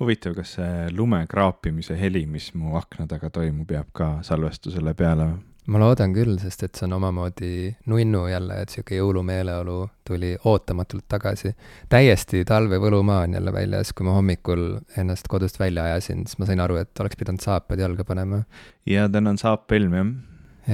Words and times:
huvitav, 0.00 0.36
kas 0.36 0.56
see 0.58 0.86
lume 0.92 1.22
kraapimise 1.30 1.96
heli, 1.98 2.26
mis 2.26 2.52
mu 2.54 2.76
akna 2.76 3.06
taga 3.10 3.30
toimub, 3.30 3.70
jääb 3.70 3.92
ka 3.96 4.16
salvestusele 4.26 4.94
peale 4.94 5.30
ma 5.72 5.80
loodan 5.82 6.12
küll, 6.14 6.36
sest 6.38 6.62
et 6.66 6.78
see 6.78 6.86
on 6.86 6.94
omamoodi 7.00 7.52
nunnu 7.90 8.22
jälle, 8.30 8.60
et 8.62 8.72
sihuke 8.72 8.98
jõulumeeleolu 9.00 9.78
tuli 10.06 10.34
ootamatult 10.46 11.06
tagasi. 11.10 11.52
täiesti 11.90 12.44
talve 12.46 12.78
võlumaa 12.82 13.24
on 13.26 13.34
jälle 13.34 13.52
väljas, 13.52 13.92
kui 13.92 14.06
ma 14.06 14.14
hommikul 14.14 14.66
ennast 14.96 15.28
kodust 15.28 15.58
välja 15.60 15.88
ajasin, 15.90 16.24
siis 16.26 16.38
ma 16.38 16.46
sain 16.46 16.62
aru, 16.62 16.78
et 16.82 17.02
oleks 17.02 17.18
pidanud 17.18 17.42
saapad 17.42 17.82
jalga 17.82 18.04
panema. 18.04 18.42
ja 18.86 19.08
täna 19.08 19.34
on 19.34 19.38
saapelm, 19.38 19.94
jah. 19.94 20.12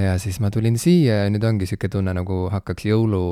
ja 0.09 0.19
siis 0.19 0.41
ma 0.41 0.51
tulin 0.51 0.77
siia 0.79 1.23
ja 1.25 1.31
nüüd 1.31 1.45
ongi 1.45 1.67
sihuke 1.71 1.89
tunne, 1.89 2.13
nagu 2.15 2.49
hakkaks 2.53 2.85
jõulu, 2.91 3.25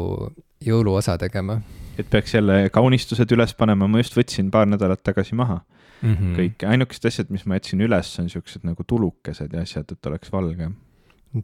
jõuluosa 0.65 1.19
tegema. 1.19 1.61
et 1.99 2.09
peaks 2.11 2.35
jälle 2.35 2.71
kaunistused 2.73 3.37
üles 3.37 3.55
panema, 3.55 3.89
ma 3.89 4.01
just 4.01 4.17
võtsin 4.17 4.51
paar 4.51 4.67
nädalat 4.67 5.05
tagasi 5.05 5.37
maha 5.37 5.61
mm 6.03 6.15
-hmm. 6.15 6.37
kõik, 6.37 6.69
ainukesed 6.69 7.11
asjad, 7.11 7.31
mis 7.31 7.47
ma 7.47 7.59
jätsin 7.59 7.81
üles, 7.81 8.13
on 8.21 8.29
siuksed 8.29 8.65
nagu 8.65 8.85
tulukesed 8.85 9.53
ja 9.53 9.61
asjad, 9.67 9.93
et 9.93 10.07
oleks 10.07 10.33
valge 10.33 10.71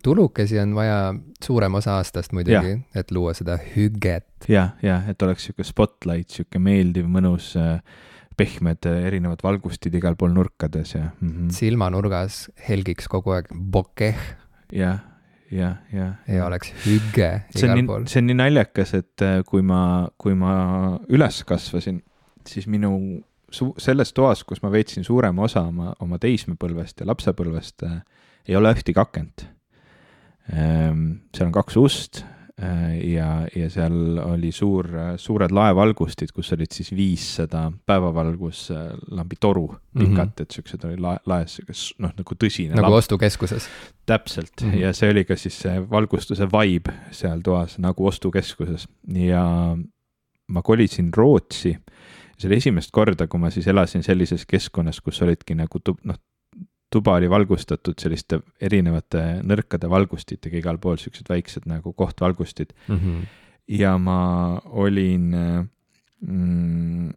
tulukesi 0.02 0.58
on 0.58 0.74
vaja 0.74 1.14
suurem 1.44 1.74
osa 1.78 1.96
aastast 2.00 2.34
muidugi, 2.34 2.74
et 2.94 3.10
luua 3.14 3.34
seda 3.38 3.58
hüget. 3.74 4.48
jah, 4.48 4.74
jah, 4.82 5.08
et 5.08 5.22
oleks 5.22 5.46
sihuke 5.46 5.66
spotlight, 5.66 6.32
sihuke 6.34 6.58
meeldiv, 6.62 7.06
mõnus, 7.10 7.52
äh, 7.60 7.78
pehmed 8.36 8.88
äh, 8.88 9.04
erinevad 9.08 9.44
valgustid 9.46 9.94
igal 9.96 10.16
pool 10.18 10.34
nurkades 10.34 10.94
ja 10.94 11.04
mm. 11.04 11.28
-hmm. 11.28 11.52
silmanurgas 11.54 12.48
helgiks 12.68 13.08
kogu 13.08 13.36
aeg 13.36 13.52
bokeh. 13.54 14.18
jah, 14.72 14.98
jah, 15.50 15.78
jah. 15.92 16.18
ja 16.26 16.46
oleks 16.46 16.74
hüge 16.84 17.30
igal 17.54 17.74
nii, 17.76 17.86
pool. 17.86 18.10
see 18.10 18.20
on 18.24 18.30
nii 18.32 18.40
naljakas, 18.42 18.94
et 18.94 19.22
äh, 19.22 19.38
kui 19.46 19.62
ma, 19.62 20.08
kui 20.18 20.34
ma 20.34 20.98
üles 21.08 21.44
kasvasin, 21.46 22.02
siis 22.46 22.66
minu 22.66 23.22
su-, 23.56 23.74
selles 23.80 24.12
toas, 24.12 24.44
kus 24.44 24.62
ma 24.62 24.70
veetsin 24.72 25.04
suurema 25.04 25.48
osa 25.48 25.64
oma, 25.66 25.94
oma 26.04 26.20
teismepõlvest 26.22 27.00
ja 27.00 27.10
lapsepõlvest 27.10 27.86
äh,, 27.88 28.00
ei 28.46 28.56
ole 28.56 28.70
ühtegi 28.76 29.00
akent 29.00 29.48
Ehm, 30.52 31.06
seal 31.34 31.48
on 31.48 31.54
kaks 31.56 31.76
ust 31.80 32.20
äh, 32.62 32.92
ja, 33.10 33.30
ja 33.50 33.66
seal 33.72 34.20
oli 34.22 34.52
suur, 34.54 34.86
suured 35.18 35.50
laevalgustid, 35.54 36.30
kus 36.34 36.52
olid 36.54 36.70
siis 36.74 36.92
viissada 36.94 37.64
päevavalguslambi 37.86 39.40
toru 39.42 39.66
pikat 39.72 40.06
mm, 40.06 40.20
-hmm. 40.20 40.42
et 40.42 40.54
siuksed 40.54 40.86
oli 40.86 41.00
lae, 41.02 41.18
laes 41.26 41.58
noh, 41.98 42.14
nagu 42.14 42.38
tõsine. 42.38 42.76
nagu 42.76 42.86
lamp. 42.86 43.00
ostukeskuses. 43.00 43.66
täpselt 44.06 44.62
mm 44.62 44.70
-hmm. 44.70 44.84
ja 44.86 44.92
see 44.92 45.10
oli 45.10 45.24
ka 45.24 45.36
siis 45.36 45.58
see 45.66 45.82
valgustuse 45.90 46.46
vibe 46.46 46.94
seal 47.10 47.42
toas 47.42 47.78
nagu 47.78 48.06
ostukeskuses 48.06 48.86
ja 49.06 49.76
ma 50.48 50.62
kolisin 50.62 51.10
Rootsi. 51.16 51.76
See 52.36 52.48
oli 52.50 52.60
esimest 52.60 52.92
korda, 52.94 53.26
kui 53.30 53.40
ma 53.40 53.50
siis 53.54 53.66
elasin 53.70 54.04
sellises 54.06 54.46
keskkonnas, 54.48 55.00
kus 55.04 55.22
olidki 55.24 55.56
nagu 55.58 55.80
noh, 56.04 56.18
tuba 56.92 57.16
oli 57.18 57.28
valgustatud 57.30 57.98
selliste 58.00 58.40
erinevate 58.62 59.22
nõrkade 59.46 59.90
valgustitega 59.90 60.60
igal 60.60 60.78
pool, 60.82 60.98
siuksed 61.00 61.28
väiksed 61.30 61.66
nagu 61.68 61.92
kohtvalgustid 61.92 62.72
mm. 62.86 62.96
-hmm. 62.96 63.22
ja 63.80 63.96
ma 63.98 64.60
olin 64.66 65.30
mm,, 66.20 67.10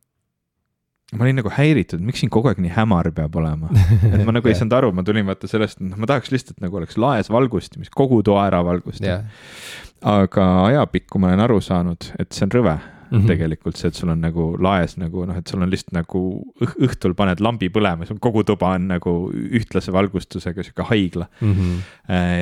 ma 1.14 1.26
olin 1.26 1.40
nagu 1.42 1.52
häiritud, 1.54 2.02
miks 2.06 2.24
siin 2.24 2.34
kogu 2.34 2.50
aeg 2.52 2.62
nii 2.64 2.74
hämar 2.74 3.12
peab 3.16 3.36
olema. 3.36 3.70
et 4.14 4.26
ma 4.26 4.36
nagu 4.36 4.48
ei 4.50 4.58
saanud 4.60 4.78
aru, 4.78 4.92
ma 4.94 5.06
tulin 5.06 5.26
vaata 5.30 5.48
sellest, 5.48 5.82
noh, 5.84 5.98
ma 5.98 6.10
tahaks 6.10 6.32
lihtsalt 6.34 6.62
nagu 6.64 6.82
oleks 6.82 6.98
laes 6.98 7.30
valgusti, 7.30 7.80
mis 7.80 7.90
kogu 7.94 8.24
toa 8.24 8.48
ära 8.50 8.64
valgustab. 8.66 9.26
aga 10.02 10.48
ajapikku 10.66 11.20
ma 11.20 11.34
olen 11.34 11.46
aru 11.46 11.62
saanud, 11.62 12.14
et 12.20 12.32
see 12.34 12.48
on 12.48 12.58
rõve 12.58 12.80
mm 13.10 13.18
-hmm. 13.18 13.28
tegelikult 13.28 13.78
see, 13.78 13.88
et 13.88 13.96
sul 13.96 14.10
on 14.10 14.22
nagu 14.22 14.56
laes 14.62 14.98
nagu 14.98 15.26
noh, 15.26 15.38
et 15.38 15.48
sul 15.48 15.62
on 15.62 15.70
lihtsalt 15.70 15.94
nagu 15.96 16.22
õh 16.62 16.76
õhtul 16.88 17.16
paned 17.16 17.42
lambi 17.44 17.70
põlema, 17.70 18.06
sul 18.06 18.20
kogu 18.20 18.44
tuba 18.44 18.74
on 18.76 18.88
nagu 18.88 19.14
ühtlase 19.34 19.94
valgustusega 19.94 20.64
sihuke 20.64 20.86
haigla 20.90 21.28
mm. 21.42 21.54
-hmm. 21.54 21.82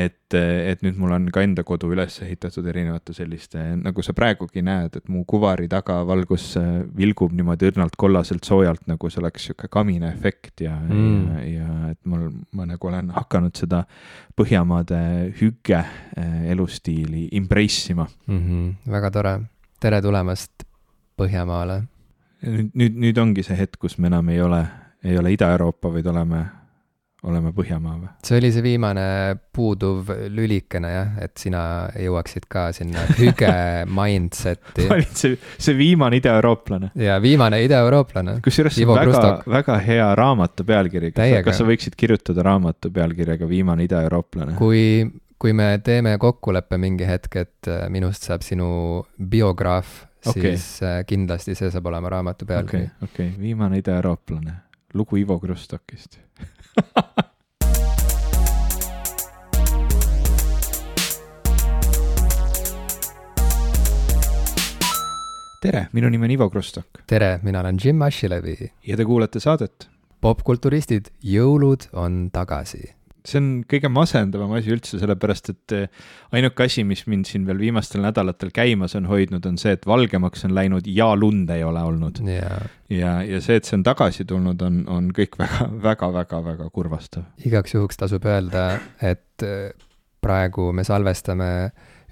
et, 0.06 0.34
et 0.34 0.82
nüüd 0.84 0.98
mul 0.98 1.12
on 1.12 1.30
ka 1.32 1.42
enda 1.42 1.64
kodu 1.64 1.92
üles 1.92 2.22
ehitatud 2.22 2.66
erinevate 2.66 3.14
selliste, 3.14 3.64
nagu 3.84 4.02
sa 4.02 4.14
praegugi 4.14 4.62
näed, 4.62 4.96
et 4.96 5.10
mu 5.10 5.24
kuvari 5.26 5.68
taga 5.68 6.04
valgus 6.08 6.56
vilgub 6.98 7.32
niimoodi 7.32 7.72
õrnalt 7.72 7.98
kollaselt 7.98 8.44
soojalt, 8.44 8.88
nagu 8.88 9.10
see 9.10 9.22
oleks 9.22 9.48
sihuke 9.48 9.68
kamina 9.72 10.12
efekt 10.12 10.62
ja 10.62 10.76
mm., 10.90 11.28
ja, 11.28 11.46
ja 11.60 11.92
et 11.92 12.00
mul, 12.06 12.30
ma 12.52 12.66
nagu 12.66 12.88
olen 12.88 13.10
hakanud 13.16 13.56
seda 13.56 13.86
Põhjamaade 14.38 14.98
hüge 15.40 15.80
eh, 15.80 16.52
elustiili 16.52 17.28
embrace 17.34 17.94
ima 17.94 18.08
mm. 18.28 18.38
-hmm. 18.38 18.92
väga 18.92 19.12
tore 19.12 19.40
tere 19.82 20.02
tulemast 20.02 20.66
Põhjamaale. 21.18 21.82
nüüd, 22.46 22.70
nüüd, 22.78 23.02
nüüd 23.02 23.18
ongi 23.18 23.42
see 23.46 23.58
hetk, 23.58 23.80
kus 23.82 23.98
me 23.98 24.12
enam 24.12 24.28
ei 24.30 24.38
ole, 24.42 24.62
ei 25.06 25.18
ole 25.18 25.32
Ida-Euroopa, 25.34 25.90
vaid 25.96 26.06
oleme, 26.12 26.44
oleme 27.26 27.50
Põhjamaa 27.58 27.96
või? 27.98 28.12
see 28.26 28.38
oli 28.38 28.52
see 28.54 28.62
viimane 28.66 29.08
puuduv 29.58 30.12
lülikene 30.34 30.92
jah, 30.94 31.16
et 31.26 31.34
sina 31.42 31.62
jõuaksid 31.98 32.46
ka 32.50 32.68
sinna 32.78 33.08
hüge 33.18 33.52
mindset'i 34.00 34.86
ma 34.86 35.00
olin 35.00 35.18
see, 35.18 35.38
see 35.58 35.78
viimane 35.78 36.22
idaeurooplane. 36.22 36.92
ja 37.02 37.18
viimane 37.22 37.64
idaeurooplane. 37.66 38.38
kusjuures 38.46 38.78
see 38.78 38.86
on 38.86 39.02
väga, 39.02 39.24
väga 39.58 39.80
hea 39.90 40.10
raamatu 40.22 40.66
pealkiri. 40.70 41.14
kas 41.18 41.58
sa 41.58 41.66
võiksid 41.66 41.98
kirjutada 41.98 42.46
raamatu 42.46 42.94
pealkirjaga 42.94 43.50
Viimane 43.50 43.90
idaeurooplane? 43.90 44.54
kui 44.62 44.86
kui 45.40 45.54
me 45.54 45.80
teeme 45.86 46.18
kokkuleppe 46.18 46.78
mingi 46.82 47.06
hetk, 47.08 47.36
et 47.44 47.68
äh, 47.70 47.86
minust 47.94 48.24
saab 48.26 48.42
sinu 48.46 48.68
biograaf 49.18 50.06
okay., 50.26 50.42
siis 50.42 50.82
äh, 50.86 51.06
kindlasti 51.08 51.56
see 51.58 51.70
saab 51.74 51.86
olema 51.92 52.10
raamatu 52.10 52.46
pealkiri. 52.50 52.84
okei 52.84 53.06
okay, 53.10 53.28
okay., 53.30 53.42
viimane 53.42 53.78
idaeurooplane, 53.84 54.54
lugu 54.98 55.18
Ivo 55.22 55.40
Krustokist 55.40 56.18
tere, 65.62 65.88
minu 65.94 66.10
nimi 66.10 66.26
on 66.26 66.32
Ivo 66.32 66.50
Krustok. 66.50 66.88
tere, 67.08 67.40
mina 67.44 67.60
olen 67.62 67.78
Jim 67.84 68.02
Ashilevi. 68.02 68.72
ja 68.88 68.98
te 68.98 69.06
kuulate 69.06 69.40
saadet 69.40 69.90
popkulturistid, 70.22 71.14
jõulud 71.22 71.90
on 71.94 72.30
tagasi 72.34 72.97
see 73.28 73.42
on 73.42 73.50
kõige 73.70 73.90
masendavam 73.92 74.54
asi 74.58 74.72
üldse, 74.74 75.00
sellepärast 75.02 75.52
et 75.54 75.76
eh, 75.76 75.88
ainuke 76.36 76.68
asi, 76.68 76.86
mis 76.88 77.04
mind 77.10 77.30
siin 77.30 77.48
veel 77.48 77.60
viimastel 77.62 78.04
nädalatel 78.06 78.52
käimas 78.56 78.96
on 79.00 79.10
hoidnud, 79.10 79.46
on 79.50 79.60
see, 79.62 79.76
et 79.78 79.88
valgemaks 79.88 80.48
on 80.48 80.56
läinud 80.58 80.88
ja 80.92 81.10
lund 81.18 81.52
ei 81.54 81.66
ole 81.68 81.84
olnud 81.84 82.22
yeah.. 82.26 82.70
ja, 82.94 83.18
ja 83.28 83.42
see, 83.44 83.60
et 83.60 83.68
see 83.68 83.78
on 83.80 83.86
tagasi 83.88 84.28
tulnud, 84.30 84.62
on, 84.64 84.84
on 84.92 85.12
kõik 85.16 85.40
väga, 85.40 85.70
väga, 85.84 86.12
väga, 86.22 86.44
väga 86.52 86.70
kurvastav. 86.74 87.28
igaks 87.46 87.76
juhuks 87.76 88.00
tasub 88.00 88.26
öelda, 88.30 88.70
et 89.02 89.46
eh, 89.46 89.74
praegu 90.24 90.72
me 90.76 90.88
salvestame 90.88 91.52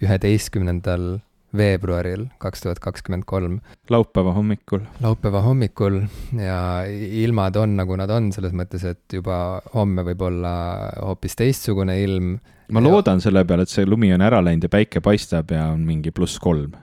üheteistkümnendal 0.04 1.16
veebruaril 1.58 2.26
kaks 2.42 2.66
tuhat 2.66 2.80
kakskümmend 2.84 3.26
kolm. 3.26 3.60
laupäeva 3.90 4.34
hommikul. 4.34 4.84
laupäeva 5.02 5.42
hommikul 5.42 6.02
ja 6.40 6.84
ilmad 7.24 7.56
on, 7.56 7.76
nagu 7.80 7.96
nad 7.96 8.10
on, 8.10 8.32
selles 8.36 8.54
mõttes, 8.54 8.86
et 8.88 9.18
juba 9.20 9.62
homme 9.74 10.06
võib 10.08 10.22
olla 10.30 10.56
hoopis 11.02 11.36
teistsugune 11.36 11.98
ilm. 12.04 12.36
ma 12.72 12.84
ja... 12.84 12.90
loodan 12.90 13.22
selle 13.24 13.46
peale, 13.46 13.66
et 13.66 13.74
see 13.74 13.86
lumi 13.86 14.14
on 14.16 14.26
ära 14.26 14.44
läinud 14.44 14.68
ja 14.68 14.74
päike 14.78 15.02
paistab 15.06 15.52
ja 15.56 15.70
on 15.74 15.86
mingi 15.88 16.12
pluss 16.16 16.40
kolm 16.40 16.76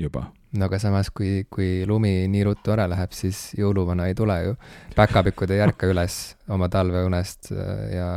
juba 0.00 0.30
no 0.56 0.66
aga 0.66 0.80
samas, 0.82 1.10
kui, 1.14 1.44
kui 1.50 1.84
lumi 1.86 2.26
nii 2.30 2.44
ruttu 2.48 2.74
ära 2.74 2.88
läheb, 2.90 3.12
siis 3.14 3.50
jõuluvana 3.58 4.08
ei 4.10 4.16
tule 4.18 4.38
ju. 4.44 4.56
päkapikud 4.96 5.50
ei 5.54 5.62
ärka 5.66 5.90
üles 5.90 6.20
oma 6.50 6.68
talveunest 6.72 7.52
ja, 7.94 8.10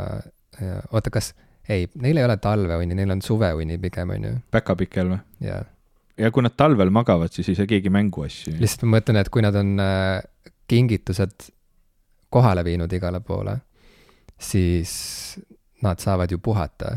ja 0.60 0.80
oota, 0.90 1.12
kas, 1.14 1.32
ei, 1.68 1.86
neil 1.94 2.18
ei 2.18 2.26
ole 2.26 2.36
talveuni, 2.42 2.96
neil 2.98 3.14
on 3.14 3.22
suveuni 3.22 3.78
pigem, 3.78 4.16
on 4.16 4.28
ju. 4.30 4.34
päkapikel 4.54 5.14
või? 5.14 5.22
jaa 5.46 5.62
ja 6.18 6.30
kui 6.34 6.44
nad 6.44 6.54
talvel 6.56 6.92
magavad, 6.94 7.32
siis 7.34 7.50
ei 7.50 7.58
saa 7.58 7.68
keegi 7.70 7.92
mänguasju. 7.92 8.54
lihtsalt 8.60 8.86
ma 8.86 8.98
mõtlen, 8.98 9.18
et 9.20 9.30
kui 9.32 9.42
nad 9.44 9.56
on 9.58 9.74
äh, 9.82 10.20
kingitused 10.70 11.48
kohale 12.34 12.64
viinud 12.66 12.92
igale 12.92 13.20
poole, 13.24 13.56
siis 14.40 14.94
nad 15.84 16.00
saavad 16.02 16.30
ju 16.30 16.38
puhata. 16.38 16.96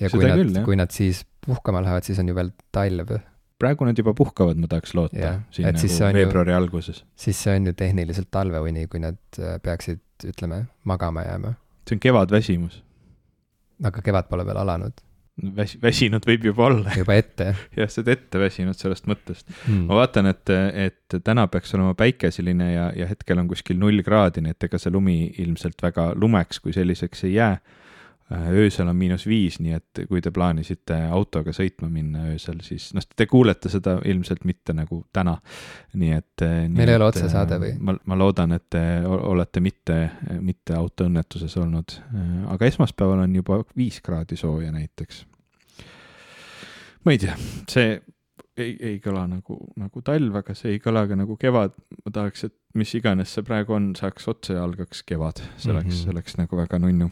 ja 0.00 0.10
kui 0.10 0.22
Seda 0.24 0.36
nad, 0.36 0.62
kui 0.64 0.76
nad 0.76 0.92
siis 0.94 1.24
puhkama 1.46 1.82
lähevad, 1.84 2.04
siis 2.04 2.20
on 2.20 2.28
ju 2.28 2.36
veel 2.36 2.52
talv. 2.72 3.16
praegu 3.58 3.84
nad 3.88 3.98
juba 3.98 4.14
puhkavad, 4.14 4.56
ma 4.60 4.68
tahaks 4.70 4.94
loota, 4.94 5.38
siin 5.50 5.66
nagu 5.66 6.12
veebruari 6.14 6.52
ju, 6.52 6.56
alguses. 6.56 7.04
siis 7.16 7.42
see 7.42 7.56
on 7.56 7.66
ju 7.66 7.72
tehniliselt 7.72 8.30
talveuni, 8.30 8.86
kui 8.86 9.00
nad 9.02 9.18
äh, 9.38 9.56
peaksid, 9.62 10.04
ütleme, 10.24 10.66
magama 10.84 11.24
jääma. 11.26 11.56
see 11.88 11.96
on 11.96 12.00
kevadväsimus. 12.00 12.82
aga 13.84 14.02
kevad 14.02 14.28
pole 14.28 14.46
veel 14.46 14.60
alanud 14.64 15.07
väs-, 15.56 15.76
väsinud 15.82 16.26
võib 16.28 16.46
juba 16.50 16.66
olla. 16.68 16.94
juba 16.96 17.16
ette, 17.18 17.50
jah? 17.50 17.64
jah, 17.78 17.90
sa 17.92 18.02
oled 18.02 18.12
ette 18.14 18.42
väsinud 18.42 18.78
sellest 18.78 19.08
mõttest 19.10 19.48
hmm.. 19.50 19.86
ma 19.88 20.00
vaatan, 20.00 20.30
et, 20.32 20.54
et 20.88 21.18
täna 21.24 21.46
peaks 21.52 21.74
olema 21.76 21.94
päikeseline 21.98 22.70
ja, 22.72 22.88
ja 22.96 23.08
hetkel 23.10 23.40
on 23.42 23.50
kuskil 23.50 23.78
null 23.80 24.02
kraadi, 24.06 24.44
nii 24.44 24.56
et 24.56 24.68
ega 24.68 24.80
see 24.80 24.94
lumi 24.94 25.18
ilmselt 25.42 25.82
väga 25.84 26.10
lumeks 26.18 26.62
kui 26.64 26.74
selliseks 26.76 27.26
ei 27.28 27.36
jää. 27.38 27.54
Äh, 28.32 28.48
öösel 28.52 28.88
on 28.88 28.96
miinus 28.96 29.22
viis, 29.24 29.56
nii 29.64 29.72
et 29.72 30.00
kui 30.04 30.20
te 30.20 30.28
plaanisite 30.34 30.98
autoga 31.16 31.48
sõitma 31.56 31.86
minna 31.88 32.26
öösel, 32.28 32.58
siis 32.60 32.90
noh, 32.92 33.04
te 33.16 33.24
kuulete 33.24 33.70
seda 33.72 33.94
ilmselt 34.04 34.42
mitte 34.44 34.74
nagu 34.76 34.98
täna. 35.16 35.38
nii 35.96 36.10
et. 36.12 36.42
Äh, 36.44 36.66
meil 36.68 36.92
ei 36.92 36.98
ole 36.98 37.06
otsesaade 37.08 37.56
või? 37.62 37.70
ma, 37.80 37.94
ma 38.04 38.18
loodan, 38.20 38.52
et 38.52 38.66
te 38.68 38.82
olete 39.08 39.62
mitte, 39.64 39.96
mitte 40.44 40.76
autoõnnetuses 40.76 41.56
olnud, 41.56 41.94
aga 42.52 42.68
esmaspäeval 42.68 43.22
on 43.24 43.38
juba 43.38 43.62
viis 43.76 44.02
kraadi 44.04 44.36
sooja 44.36 44.74
näiteks. 44.76 45.22
ma 47.08 47.16
ei 47.16 47.22
tea, 47.22 47.38
see 47.72 47.94
ei, 48.60 48.74
ei 48.76 49.00
kõla 49.00 49.24
nagu, 49.30 49.56
nagu 49.80 50.04
talv, 50.04 50.36
aga 50.42 50.52
see 50.58 50.74
ei 50.74 50.82
kõla 50.84 51.06
ka 51.08 51.16
nagu 51.16 51.38
kevad. 51.40 51.80
ma 52.04 52.12
tahaks, 52.12 52.44
et 52.50 52.56
mis 52.76 52.92
iganes 53.00 53.32
see 53.32 53.48
praegu 53.48 53.72
on, 53.72 53.88
saaks 53.96 54.28
otsa 54.28 54.58
ja 54.60 54.68
algaks 54.68 55.00
kevad, 55.08 55.40
see 55.56 55.72
oleks 55.72 55.86
mm, 55.86 55.96
-hmm. 55.96 56.04
see 56.04 56.12
oleks 56.12 56.36
nagu 56.42 56.60
väga 56.60 56.84
nunnu 56.84 57.08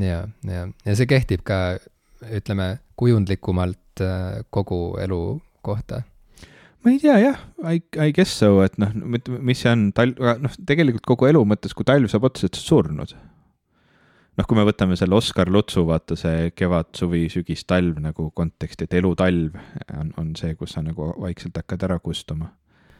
ja, 0.00 0.24
ja, 0.46 0.66
ja 0.84 0.98
see 0.98 1.08
kehtib 1.10 1.44
ka, 1.46 1.78
ütleme, 2.32 2.76
kujundlikumalt 2.96 4.04
äh, 4.04 4.42
kogu 4.50 4.96
elu 5.02 5.20
kohta 5.66 6.02
ma 6.86 6.92
ei 6.94 7.00
tea 7.02 7.16
jah, 7.18 7.38
I, 7.66 7.80
I 7.98 8.12
guess 8.14 8.30
so, 8.38 8.60
et 8.62 8.76
noh, 8.78 8.92
mis 8.94 9.58
see 9.58 9.72
on, 9.72 9.88
talv, 9.96 10.20
noh, 10.38 10.52
tegelikult 10.68 11.08
kogu 11.10 11.26
elu 11.26 11.40
mõttes, 11.50 11.74
kui 11.74 11.86
talv 11.86 12.06
saab 12.12 12.28
otsa, 12.28 12.46
et 12.46 12.54
sa 12.54 12.60
oled 12.62 12.68
surnud. 12.68 13.14
noh, 14.36 14.46
kui 14.46 14.58
me 14.58 14.66
võtame 14.68 14.98
selle 15.00 15.16
Oskar 15.18 15.50
Lutsu, 15.50 15.82
vaata 15.88 16.14
see 16.20 16.52
kevad, 16.54 16.92
suvi, 16.94 17.24
sügis, 17.32 17.64
talv 17.66 17.98
nagu 18.04 18.28
konteksti, 18.36 18.86
et 18.86 18.94
elutalv 19.00 19.56
on, 19.96 20.12
on 20.20 20.30
see, 20.38 20.54
kus 20.54 20.76
sa 20.76 20.84
nagu 20.86 21.10
vaikselt 21.24 21.58
hakkad 21.58 21.88
ära 21.88 21.98
kustuma. 22.04 22.52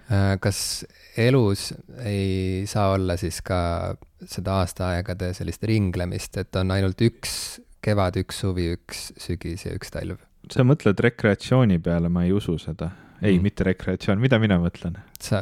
Äh, 0.07 0.37
kas 0.39 0.87
elus 1.19 1.73
ei 2.05 2.63
saa 2.67 2.93
olla 2.95 3.17
siis 3.19 3.41
ka 3.43 3.97
seda 4.23 4.61
aastaaegade 4.63 5.33
sellist 5.35 5.65
ringlemist, 5.67 6.37
et 6.39 6.59
on 6.61 6.71
ainult 6.71 7.01
üks 7.03 7.33
kevad, 7.83 8.19
üks 8.21 8.39
suvi, 8.45 8.69
üks 8.77 9.09
sügis 9.19 9.67
ja 9.67 9.75
üks 9.75 9.91
talv? 9.95 10.23
sa 10.53 10.63
mõtled 10.63 11.01
rekreatsiooni 11.03 11.81
peale, 11.83 12.07
ma 12.13 12.23
ei 12.23 12.31
usu 12.31 12.55
seda. 12.63 12.93
ei 13.19 13.35
mm., 13.35 13.43
mitte 13.43 13.67
rekreatsioon, 13.67 14.21
mida 14.23 14.39
mina 14.39 14.61
mõtlen? 14.63 14.95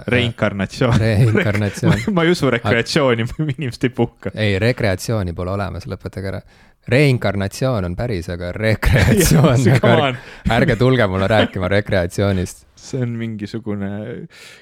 reinkarnatsioon. 0.08 0.96
reinkarnatsioon 0.96 2.06
ma 2.16 2.24
ei 2.24 2.32
usu 2.32 2.48
rekreatsiooni 2.56 3.28
aga..., 3.28 3.50
inimesed 3.58 3.84
ei 3.90 3.96
puhka. 4.00 4.32
ei, 4.32 4.56
rekreatsiooni 4.62 5.36
pole 5.36 5.52
olemas, 5.58 5.84
lõpetage 5.90 6.32
ära 6.32 6.40
reinkarnatsioon 6.88 7.84
on 7.84 7.96
päris, 7.96 8.32
aga 8.32 8.52
rekreatsioon 8.56 9.60
nagu 9.74 10.14
ärge 10.56 10.80
tulge 10.80 11.06
mulle 11.12 11.28
rääkima 11.28 11.68
rekreatsioonist 11.68 12.63
see 12.84 13.02
on 13.04 13.14
mingisugune 13.18 13.90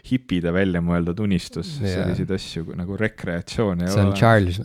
hipide 0.08 0.52
välja 0.54 0.82
mõeldud 0.84 1.22
unistus 1.24 1.74
yeah., 1.80 1.98
selliseid 1.98 2.32
asju 2.36 2.76
nagu 2.78 2.98
rekreatsioon 3.00 3.84
ei 3.84 3.90
see 3.90 4.02
ole. 4.02 4.02
see 4.02 4.08
on 4.08 4.16
Charles, 4.18 4.60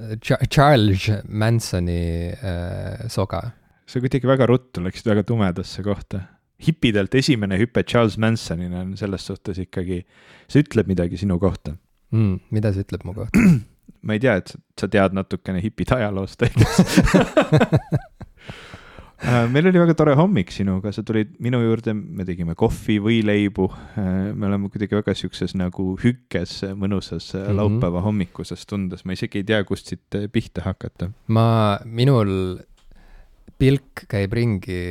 Charles 0.50 1.07
Mansoni 1.27 2.01
äh, 2.33 3.07
soga. 3.13 3.44
sa 3.88 4.04
kuidagi 4.04 4.30
väga 4.30 4.50
ruttu 4.50 4.83
läksid 4.86 5.09
väga 5.12 5.25
tumedasse 5.27 5.86
kohta. 5.86 6.25
hipidelt 6.68 7.15
esimene 7.15 7.59
hüpe 7.62 7.83
Charles 7.83 8.18
Mansonina 8.18 8.81
on 8.86 8.95
selles 8.98 9.25
suhtes 9.30 9.59
ikkagi, 9.62 10.04
see 10.50 10.65
ütleb 10.65 10.89
midagi 10.89 11.19
sinu 11.21 11.39
kohta 11.42 11.75
mm,. 12.12 12.39
mida 12.51 12.74
see 12.74 12.86
ütleb 12.88 13.06
mu 13.07 13.18
kohta 13.18 13.48
ma 14.07 14.15
ei 14.15 14.21
tea, 14.24 14.38
et 14.42 14.54
sa, 14.80 14.88
tead 14.88 15.15
natukene 15.18 15.62
hipide 15.63 15.98
ajaloost 15.98 16.45
Äh, 16.48 18.06
meil 19.51 19.69
oli 19.69 19.81
väga 19.81 19.95
tore 19.97 20.13
hommik 20.17 20.51
sinuga, 20.53 20.91
sa 20.93 21.03
tulid 21.05 21.35
minu 21.43 21.59
juurde, 21.63 21.93
me 21.95 22.25
tegime 22.27 22.55
kohvi, 22.57 22.99
võileibu. 23.03 23.67
Äh, 23.97 24.13
me 24.37 24.49
oleme 24.49 24.69
kuidagi 24.73 24.99
väga 24.99 25.15
siukses 25.17 25.55
nagu 25.57 25.95
hükkes, 26.01 26.59
mõnusas 26.77 27.33
mm 27.33 27.41
-hmm. 27.41 27.57
laupäeva 27.57 28.01
hommikuses 28.05 28.65
tundes, 28.69 29.05
ma 29.05 29.17
isegi 29.17 29.41
ei 29.41 29.43
tea, 29.43 29.63
kust 29.63 29.93
siit 29.93 30.19
pihta 30.31 30.61
hakata. 30.65 31.11
ma, 31.27 31.79
minul 31.85 32.59
pilk 33.57 34.05
käib 34.07 34.33
ringi 34.33 34.81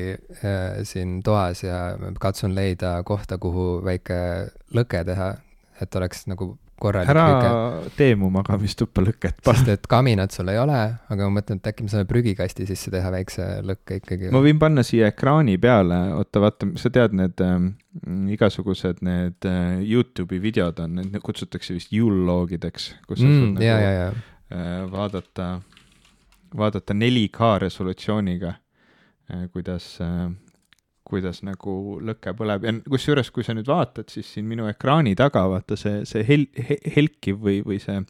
äh, 0.43 0.82
siin 0.82 1.22
toas 1.22 1.62
ja 1.62 1.96
katsun 2.20 2.55
leida 2.55 3.02
kohta, 3.06 3.38
kuhu 3.38 3.84
väike 3.84 4.50
lõke 4.75 5.05
teha, 5.06 5.34
et 5.81 5.94
oleks 5.94 6.26
nagu 6.26 6.56
korralik 6.81 7.11
ära 7.11 7.25
lüke. 7.31 7.90
tee 7.96 8.17
mu 8.19 8.28
magamistuppa 8.32 9.02
lüket. 9.05 9.38
sest 9.44 9.69
et 9.73 9.87
kaminat 9.90 10.34
sul 10.34 10.50
ei 10.52 10.58
ole, 10.61 10.78
aga 11.08 11.28
ma 11.28 11.38
mõtlen, 11.40 11.61
et 11.61 11.70
äkki 11.73 11.87
me 11.87 11.93
saame 11.93 12.08
prügikasti 12.11 12.67
sisse 12.69 12.93
teha 12.93 13.11
väikse 13.14 13.46
lõkke 13.67 14.00
ikkagi. 14.00 14.31
ma 14.34 14.43
võin 14.44 14.61
panna 14.62 14.84
siia 14.87 15.11
ekraani 15.12 15.56
peale, 15.62 16.00
oota, 16.19 16.43
vaata, 16.44 16.70
sa 16.81 16.93
tead, 16.93 17.17
need 17.17 17.43
äh, 17.44 17.56
igasugused 18.37 19.02
need 19.06 19.49
äh, 19.49 19.81
Youtube'i 19.87 20.40
videod 20.43 20.81
on, 20.84 21.00
need 21.00 21.23
kutsutakse 21.25 21.76
vist 21.76 21.94
juulloogideks, 21.96 22.93
kus 23.08 23.22
sa 23.22 23.29
mm, 23.29 23.56
saad 23.56 23.64
ja, 23.64 23.76
nagu 23.76 23.87
ja, 23.87 23.93
ja. 23.96 24.11
Äh, 24.56 24.81
vaadata, 24.93 25.50
vaadata 26.56 26.94
4K 26.94 27.55
resolutsiooniga 27.67 28.52
äh,, 28.55 29.49
kuidas 29.52 29.96
äh, 30.05 30.29
kuidas 31.06 31.43
nagu 31.47 31.99
lõke 32.03 32.35
põleb 32.37 32.67
ja 32.67 32.75
kusjuures, 32.91 33.31
kui 33.35 33.47
sa 33.47 33.55
nüüd 33.56 33.69
vaatad, 33.70 34.11
siis 34.12 34.32
siin 34.35 34.49
minu 34.49 34.67
ekraani 34.70 35.14
taga 35.19 35.47
vaata 35.53 35.79
see, 35.79 36.03
see 36.08 36.25
hel-, 36.26 36.50
helkiv 36.97 37.41
või, 37.43 37.61
või 37.67 37.81
see 37.82 38.00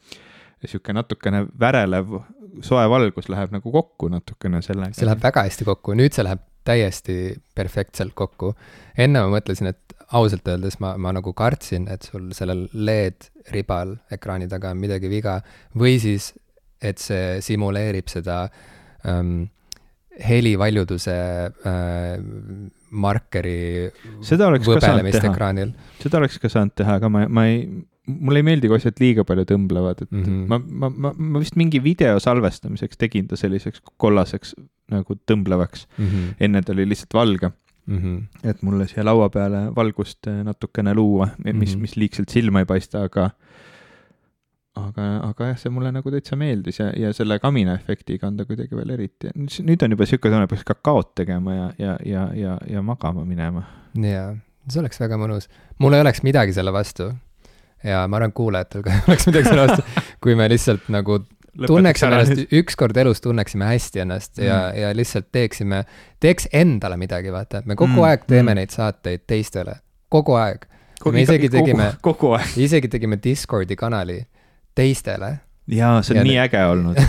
niisugune 0.65 1.01
natukene 1.03 1.45
värelev 1.61 2.19
soe 2.65 2.85
valgus 2.89 3.29
läheb 3.33 3.53
nagu 3.53 3.73
kokku 3.73 4.09
natukene 4.13 4.63
sellega. 4.65 4.97
see 4.97 5.09
läheb 5.09 5.23
väga 5.23 5.45
hästi 5.47 5.67
kokku, 5.69 5.97
nüüd 5.99 6.17
see 6.17 6.25
läheb 6.25 6.45
täiesti 6.67 7.17
perfektselt 7.55 8.15
kokku. 8.15 8.55
enne 8.99 9.23
ma 9.23 9.37
mõtlesin, 9.37 9.71
et 9.71 9.87
ausalt 10.17 10.49
öeldes 10.49 10.79
ma, 10.83 10.95
ma 10.99 11.13
nagu 11.15 11.33
kartsin, 11.37 11.89
et 11.93 12.07
sul 12.07 12.31
sellel 12.37 12.67
LED-ribal 12.73 13.97
ekraani 14.15 14.49
taga 14.51 14.73
on 14.75 14.81
midagi 14.83 15.11
viga 15.11 15.41
või 15.79 15.99
siis, 16.03 16.33
et 16.83 17.03
see 17.03 17.41
simuleerib 17.43 18.11
seda 18.11 18.45
ähm, 19.09 19.49
helivaljuduse 20.29 21.17
äh, 21.17 22.19
markeri 22.91 23.91
võbelemist 24.23 25.25
ekraanil. 25.27 25.75
seda 26.03 26.21
oleks 26.21 26.39
ka 26.43 26.51
saanud 26.53 26.75
teha, 26.79 26.99
aga 27.01 27.11
ma, 27.13 27.27
ma 27.29 27.47
ei, 27.51 27.65
mulle 28.07 28.43
ei 28.43 28.47
meeldi, 28.47 28.71
kui 28.71 28.79
asjad 28.79 29.03
liiga 29.03 29.27
palju 29.27 29.47
tõmblevad, 29.51 30.05
et 30.07 30.11
mm 30.11 30.25
-hmm. 30.25 30.47
ma, 30.51 30.59
ma, 30.61 30.91
ma, 30.91 31.13
ma 31.17 31.43
vist 31.43 31.59
mingi 31.59 31.83
video 31.83 32.19
salvestamiseks 32.23 32.97
tegin 32.97 33.27
ta 33.27 33.37
selliseks 33.37 33.83
kollaseks 33.97 34.55
nagu 34.93 35.19
tõmblevaks 35.27 35.87
mm. 35.99 36.07
-hmm. 36.07 36.35
enne 36.41 36.63
ta 36.63 36.73
oli 36.73 36.87
lihtsalt 36.89 37.15
valge 37.15 37.51
mm. 37.87 37.99
-hmm. 37.99 38.49
et 38.51 38.63
mulle 38.63 38.87
siia 38.87 39.05
laua 39.05 39.29
peale 39.31 39.67
valgust 39.77 40.27
natukene 40.45 40.95
luua, 40.95 41.29
mis 41.45 41.55
mm, 41.55 41.61
-hmm. 41.61 41.81
mis 41.81 41.97
liigselt 41.97 42.29
silma 42.29 42.63
ei 42.63 42.67
paista, 42.67 43.03
aga 43.03 43.31
aga, 44.81 45.05
aga 45.25 45.51
jah, 45.51 45.61
see 45.61 45.73
mulle 45.73 45.91
nagu 45.95 46.13
täitsa 46.13 46.37
meeldis 46.39 46.81
ja, 46.81 46.89
ja 46.99 47.13
selle 47.17 47.39
kamina 47.43 47.77
efektiga 47.79 48.29
on 48.29 48.39
ta 48.39 48.47
kuidagi 48.49 48.77
veel 48.77 48.93
eriti, 48.97 49.33
nüüd 49.37 49.85
on 49.85 49.97
juba 49.97 50.09
sihuke 50.09 50.33
tunne, 50.33 50.49
peaks 50.51 50.67
kakaot 50.69 51.15
tegema 51.23 51.55
ja, 51.55 51.69
ja, 51.81 51.95
ja, 52.07 52.27
ja, 52.37 52.57
ja 52.71 52.83
magama 52.85 53.25
minema. 53.29 53.65
jaa, 54.01 54.35
see 54.69 54.83
oleks 54.83 55.01
väga 55.01 55.21
mõnus. 55.21 55.49
mul 55.83 55.97
ei 55.97 56.05
oleks 56.05 56.23
midagi 56.27 56.57
selle 56.57 56.75
vastu. 56.77 57.13
ja 57.85 58.05
ma 58.11 58.21
arvan, 58.21 58.37
kuulajatel 58.37 58.85
ka 58.85 58.93
ei 58.97 59.09
oleks 59.09 59.31
midagi 59.31 59.51
selle 59.51 59.67
vastu, 59.71 60.05
kui 60.25 60.37
me 60.39 60.51
lihtsalt 60.53 60.93
nagu 60.93 61.23
tunneksime 61.67 62.13
ennast, 62.13 62.55
ükskord 62.61 62.97
elus 63.01 63.25
tunneksime 63.25 63.65
hästi 63.65 64.05
ennast 64.05 64.39
ja 64.39 64.61
mm., 64.69 64.81
ja 64.83 64.95
lihtsalt 64.97 65.33
teeksime, 65.33 65.83
teeks 66.21 66.51
endale 66.53 67.01
midagi, 67.01 67.33
vaata, 67.33 67.65
et 67.65 67.71
me 67.71 67.79
kogu 67.79 67.97
mm. 67.97 68.09
aeg 68.11 68.29
teeme 68.29 68.51
mm. 68.51 68.61
neid 68.61 68.77
saateid 68.77 69.25
teistele, 69.27 69.81
kogu 70.13 70.37
aeg. 70.37 70.69
me 71.13 71.25
isegi 71.25 71.49
tegime, 71.49 71.93
isegi 72.69 72.93
tegime 72.93 73.17
Discordi 73.25 73.77
kanali 73.77 74.21
teistele. 74.77 75.33
jaa, 75.67 76.01
see 76.03 76.15
on 76.15 76.23
ja 76.23 76.27
nii 76.29 76.39
äge 76.45 76.63
olnud 76.71 77.01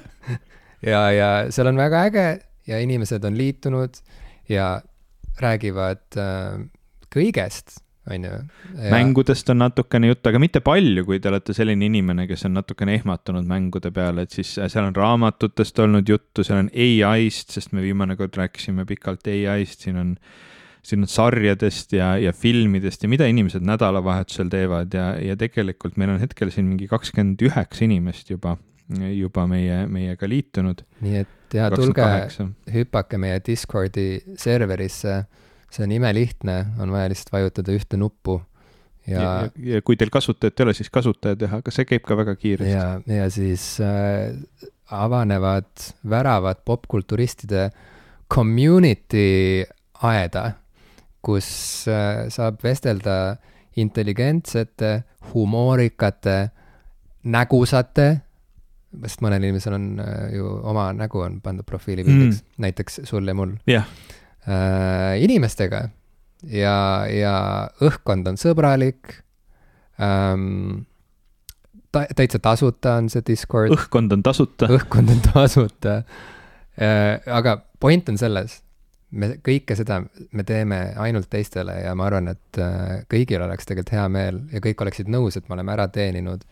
ja, 0.92 1.02
ja 1.14 1.28
seal 1.52 1.70
on 1.70 1.78
väga 1.80 2.06
äge 2.08 2.26
ja 2.70 2.80
inimesed 2.82 3.24
on 3.24 3.38
liitunud 3.38 4.00
ja 4.50 4.80
räägivad 5.40 6.02
äh, 6.20 6.58
kõigest, 7.14 7.78
on 8.10 8.26
ju. 8.26 8.40
mängudest 8.90 9.48
on 9.52 9.62
natukene 9.62 10.10
juttu, 10.10 10.28
aga 10.30 10.42
mitte 10.42 10.60
palju, 10.64 11.04
kui 11.06 11.20
te 11.22 11.30
olete 11.30 11.54
selline 11.56 11.86
inimene, 11.86 12.26
kes 12.30 12.44
on 12.48 12.56
natukene 12.58 12.96
ehmatunud 12.98 13.48
mängude 13.48 13.92
peale, 13.94 14.26
et 14.26 14.34
siis 14.34 14.56
seal 14.58 14.86
on 14.88 14.96
raamatutest 14.96 15.78
olnud 15.84 16.08
juttu, 16.08 16.44
seal 16.46 16.64
on 16.64 16.70
ai-st, 16.74 17.56
sest 17.56 17.74
me 17.76 17.84
viimane 17.84 18.18
kord 18.18 18.36
rääkisime 18.40 18.86
pikalt 18.88 19.30
ai-st, 19.30 19.86
siin 19.86 20.00
on 20.00 20.14
äh, 20.18 20.49
siin 20.86 21.06
sarjadest 21.08 21.92
ja, 21.92 22.14
ja 22.20 22.32
filmidest 22.32 23.04
ja 23.04 23.10
mida 23.12 23.26
inimesed 23.28 23.64
nädalavahetusel 23.66 24.48
teevad 24.52 24.94
ja, 24.96 25.12
ja 25.20 25.36
tegelikult 25.40 25.98
meil 26.00 26.14
on 26.14 26.20
hetkel 26.22 26.52
siin 26.54 26.70
mingi 26.70 26.88
kakskümmend 26.90 27.42
üheksa 27.44 27.84
inimest 27.84 28.32
juba, 28.32 28.56
juba 29.12 29.46
meie, 29.50 29.84
meiega 29.92 30.28
liitunud. 30.28 30.84
nii 31.04 31.22
et 31.24 31.56
ja 31.56 31.70
tulge, 31.74 32.06
hüpake 32.72 33.18
meie 33.20 33.40
Discordi 33.46 34.22
serverisse, 34.38 35.24
see 35.70 35.84
on 35.86 35.92
imelihtne, 35.98 36.60
on 36.80 36.94
vaja 36.94 37.10
lihtsalt 37.12 37.34
vajutada 37.34 37.74
ühte 37.76 38.00
nuppu 38.00 38.40
ja, 39.06 39.20
ja, 39.20 39.32
ja 39.74 39.82
kui 39.84 39.98
teil 40.00 40.12
kasutajat 40.12 40.60
ei 40.60 40.68
ole, 40.68 40.76
siis 40.76 40.90
kasutaja 40.92 41.38
teha, 41.38 41.60
aga 41.62 41.74
see 41.74 41.88
käib 41.88 42.04
ka 42.06 42.16
väga 42.18 42.36
kiiresti. 42.40 42.72
ja, 42.72 43.00
ja 43.20 43.28
siis 43.32 43.66
äh, 43.84 44.32
avanevad 44.90 45.70
väravad 46.08 46.64
popkulturistide 46.64 47.68
community 48.30 49.64
aeda 50.06 50.50
kus 51.24 51.50
äh, 51.90 52.26
saab 52.32 52.62
vestelda 52.64 53.36
intelligentsete, 53.80 55.02
humoorikate, 55.32 56.38
nägusate 57.30 58.08
sest 58.90 59.22
mõnel 59.22 59.44
inimesel 59.44 59.76
on 59.76 59.86
äh, 60.02 60.30
ju 60.34 60.50
oma 60.66 60.90
nägu 60.96 61.22
on 61.22 61.38
pandud 61.44 61.66
profiilipildiks 61.68 62.40
mm., 62.40 62.60
näiteks 62.64 63.00
sul 63.08 63.28
ja 63.28 63.34
mul 63.38 63.54
jah, 63.70 63.86
äh, 64.48 65.20
inimestega 65.22 65.84
ja, 66.50 66.76
ja 67.06 67.34
õhkkond 67.84 68.32
on 68.32 68.40
sõbralik 68.40 69.20
ähm,. 70.02 70.88
ta-, 71.94 72.08
täitsa 72.16 72.42
tasuta 72.42 72.96
on 72.98 73.12
see 73.12 73.22
Discord, 73.26 73.74
õhkkond 73.76 74.16
on 74.16 74.26
tasuta. 74.26 74.70
õhkkond 74.74 75.14
on 75.14 75.24
tasuta 75.30 76.00
aga 76.80 77.58
point 77.82 78.08
on 78.08 78.16
selles, 78.18 78.60
me 79.10 79.30
kõike 79.44 79.74
seda 79.78 80.00
me 80.32 80.44
teeme 80.46 80.80
ainult 81.00 81.30
teistele 81.30 81.74
ja 81.82 81.94
ma 81.98 82.06
arvan, 82.06 82.30
et 82.32 82.60
äh, 82.62 83.02
kõigil 83.10 83.42
oleks 83.42 83.68
tegelikult 83.68 83.94
hea 83.96 84.06
meel 84.12 84.40
ja 84.52 84.62
kõik 84.64 84.82
oleksid 84.84 85.10
nõus, 85.10 85.36
et 85.36 85.48
me 85.48 85.56
oleme 85.58 85.74
ära 85.74 85.88
teeninud 85.92 86.44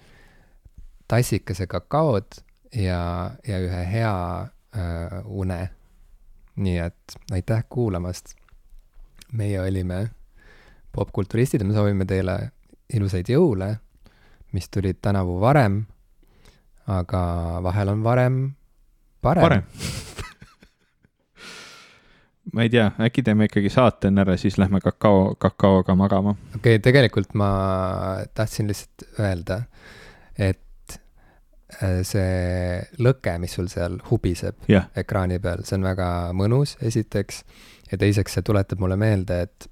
tassikese 1.09 1.69
kakaod 1.71 2.41
ja, 2.75 3.01
ja 3.47 3.61
ühe 3.65 3.83
hea 3.93 4.15
äh, 4.43 5.19
une. 5.25 5.69
nii 6.59 6.79
et 6.83 7.19
aitäh 7.31 7.65
kuulamast. 7.69 8.35
meie 9.33 9.61
olime 9.61 10.09
popkulturistid 10.93 11.61
ja 11.61 11.67
me 11.67 11.75
soovime 11.75 12.05
teile 12.09 12.51
ilusaid 12.89 13.29
jõule, 13.29 13.77
mis 14.53 14.69
tulid 14.69 14.99
tänavu 15.03 15.41
varem. 15.41 15.85
aga 16.87 17.23
vahel 17.63 17.89
on 17.89 18.03
varem 18.03 18.59
parem, 19.21 19.43
parem. 19.43 19.63
ma 22.53 22.65
ei 22.65 22.71
tea, 22.73 22.91
äkki 23.09 23.25
teeme 23.27 23.49
ikkagi 23.49 23.71
saate 23.73 24.11
enne 24.11 24.25
ära, 24.25 24.37
siis 24.41 24.59
lähme 24.61 24.81
kakao, 24.85 25.35
kakaoga 25.41 25.95
magama. 25.99 26.37
okei 26.57 26.77
okay,, 26.77 26.83
tegelikult 26.85 27.35
ma 27.39 27.51
tahtsin 28.35 28.71
lihtsalt 28.71 29.21
öelda, 29.21 29.63
et 30.39 30.99
äh, 31.83 32.01
see 32.09 32.83
lõke, 33.05 33.35
mis 33.43 33.57
sul 33.59 33.71
seal 33.73 33.99
hubiseb 34.11 34.69
jah, 34.71 34.89
ekraani 34.97 35.41
peal, 35.43 35.65
see 35.69 35.79
on 35.79 35.89
väga 35.89 36.11
mõnus, 36.37 36.77
esiteks. 36.83 37.43
ja 37.93 37.99
teiseks, 37.99 38.39
see 38.39 38.47
tuletab 38.47 38.81
mulle 38.81 38.99
meelde, 39.01 39.43
et 39.49 39.71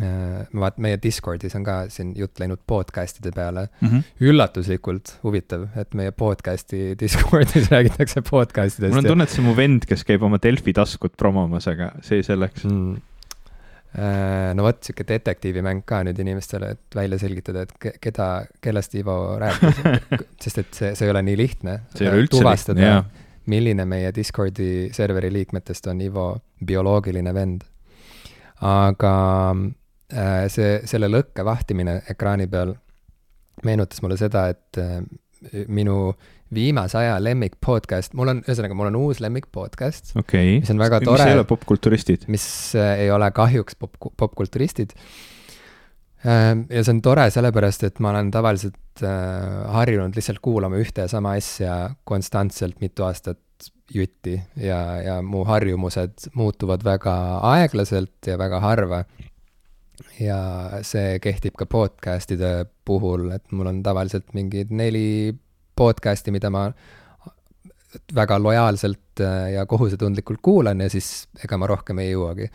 vaat 0.00 0.78
meie 0.82 0.98
Discordis 0.98 1.54
on 1.54 1.62
ka 1.66 1.76
siin 1.92 2.14
jutt 2.18 2.40
läinud 2.42 2.58
podcast'ide 2.66 3.30
peale. 3.34 3.68
Mhm. 3.80 4.02
üllatuslikult 4.26 5.18
huvitav, 5.22 5.68
et 5.78 5.94
meie 5.94 6.10
podcast'i 6.10 6.94
Discordis 6.98 7.70
räägitakse 7.74 8.22
podcast 8.26 8.80
idest. 8.80 8.94
mul 8.94 9.04
on 9.04 9.10
tunne, 9.12 9.26
et 9.28 9.34
see 9.34 9.42
on 9.42 9.50
mu 9.52 9.56
vend, 9.56 9.86
kes 9.86 10.02
käib 10.06 10.24
oma 10.26 10.40
Delfi 10.42 10.74
taskut 10.74 11.14
promomas, 11.20 11.68
aga 11.70 11.92
see 12.02 12.22
selleks. 12.26 12.64
mm.. 12.66 12.96
no 14.58 14.64
vot, 14.66 14.80
sihuke 14.82 15.06
detektiivimäng 15.06 15.84
ka 15.86 16.00
nüüd 16.08 16.18
inimestele, 16.24 16.72
et 16.74 16.98
välja 16.98 17.20
selgitada, 17.22 17.62
et 17.62 17.76
ke- 17.78 17.94
keda, 18.02 18.28
kellest 18.64 18.96
Ivo 18.98 19.36
rääkis. 19.38 19.78
sest 20.42 20.58
et 20.64 20.74
see, 20.74 20.90
see 20.98 21.06
ei 21.06 21.14
ole 21.14 21.22
nii 21.28 21.38
lihtne. 21.38 21.76
see 21.94 22.08
ei 22.08 22.10
ole 22.10 22.24
üldse 22.24 22.42
lihtne, 22.42 22.90
jaa. 22.90 23.04
milline 23.46 23.86
meie 23.86 24.10
Discordi 24.16 24.88
serveri 24.96 25.30
liikmetest 25.38 25.86
on 25.94 26.02
Ivo 26.02 26.26
bioloogiline 26.66 27.34
vend. 27.34 27.62
aga 28.64 29.14
äh, 29.54 29.64
see, 30.52 30.78
selle 30.86 31.08
lõkke 31.10 31.44
vahtimine 31.46 32.00
ekraani 32.12 32.46
peal 32.50 32.74
meenutas 33.66 34.02
mulle 34.02 34.18
seda, 34.20 34.48
et 34.52 34.80
äh, 34.80 35.02
minu 35.68 36.14
viimase 36.54 36.98
aja 37.00 37.18
lemmik 37.22 37.56
podcast, 37.64 38.14
mul 38.16 38.30
on, 38.32 38.40
ühesõnaga, 38.46 38.76
mul 38.78 38.90
on 38.90 38.98
uus 39.00 39.20
lemmik 39.22 39.48
podcast, 39.54 40.14
okei. 40.18 40.58
mis 40.62 40.72
on 40.72 40.82
väga 40.82 41.00
mis 41.02 41.10
tore 41.10 41.28
ei 41.28 41.38
ole 41.38 41.46
popkulturistid. 41.50 42.26
mis 42.32 42.46
äh, 42.78 43.04
ei 43.04 43.12
ole 43.14 43.30
kahjuks 43.34 43.78
pop, 43.78 43.96
popkulturistid. 44.16 44.94
ja 46.24 46.80
see 46.80 46.92
on 46.94 47.02
tore 47.04 47.26
sellepärast, 47.32 47.82
et 47.84 47.98
ma 48.00 48.14
olen 48.14 48.30
tavaliselt 48.32 49.02
äh, 49.04 49.64
harjunud 49.74 50.16
lihtsalt 50.16 50.40
kuulama 50.44 50.78
ühte 50.80 51.04
ja 51.04 51.10
sama 51.10 51.34
asja 51.36 51.74
konstantselt 52.08 52.80
mitu 52.80 53.04
aastat 53.04 53.40
jutti 53.92 54.38
ja, 54.56 54.78
ja 55.04 55.18
mu 55.22 55.44
harjumused 55.44 56.30
muutuvad 56.34 56.84
väga 56.84 57.14
aeglaselt 57.52 58.26
ja 58.26 58.38
väga 58.40 58.60
harva. 58.64 59.04
Ja 60.20 60.38
see 60.82 61.18
kehtib 61.22 61.56
ka 61.58 61.66
podcast'ide 61.70 62.66
puhul, 62.84 63.30
et 63.34 63.52
mul 63.52 63.70
on 63.70 63.80
tavaliselt 63.82 64.34
mingid 64.34 64.72
neli 64.74 65.34
podcast'i, 65.76 66.34
mida 66.34 66.50
ma 66.50 66.68
väga 68.14 68.38
lojaalselt 68.42 69.22
äh, 69.22 69.52
ja 69.54 69.66
kohusetundlikult 69.70 70.42
kuulan 70.42 70.80
ja 70.82 70.90
siis 70.90 71.28
ega 71.44 71.58
ma 71.58 71.68
rohkem 71.70 72.00
ei 72.02 72.10
jõuagi. 72.12 72.50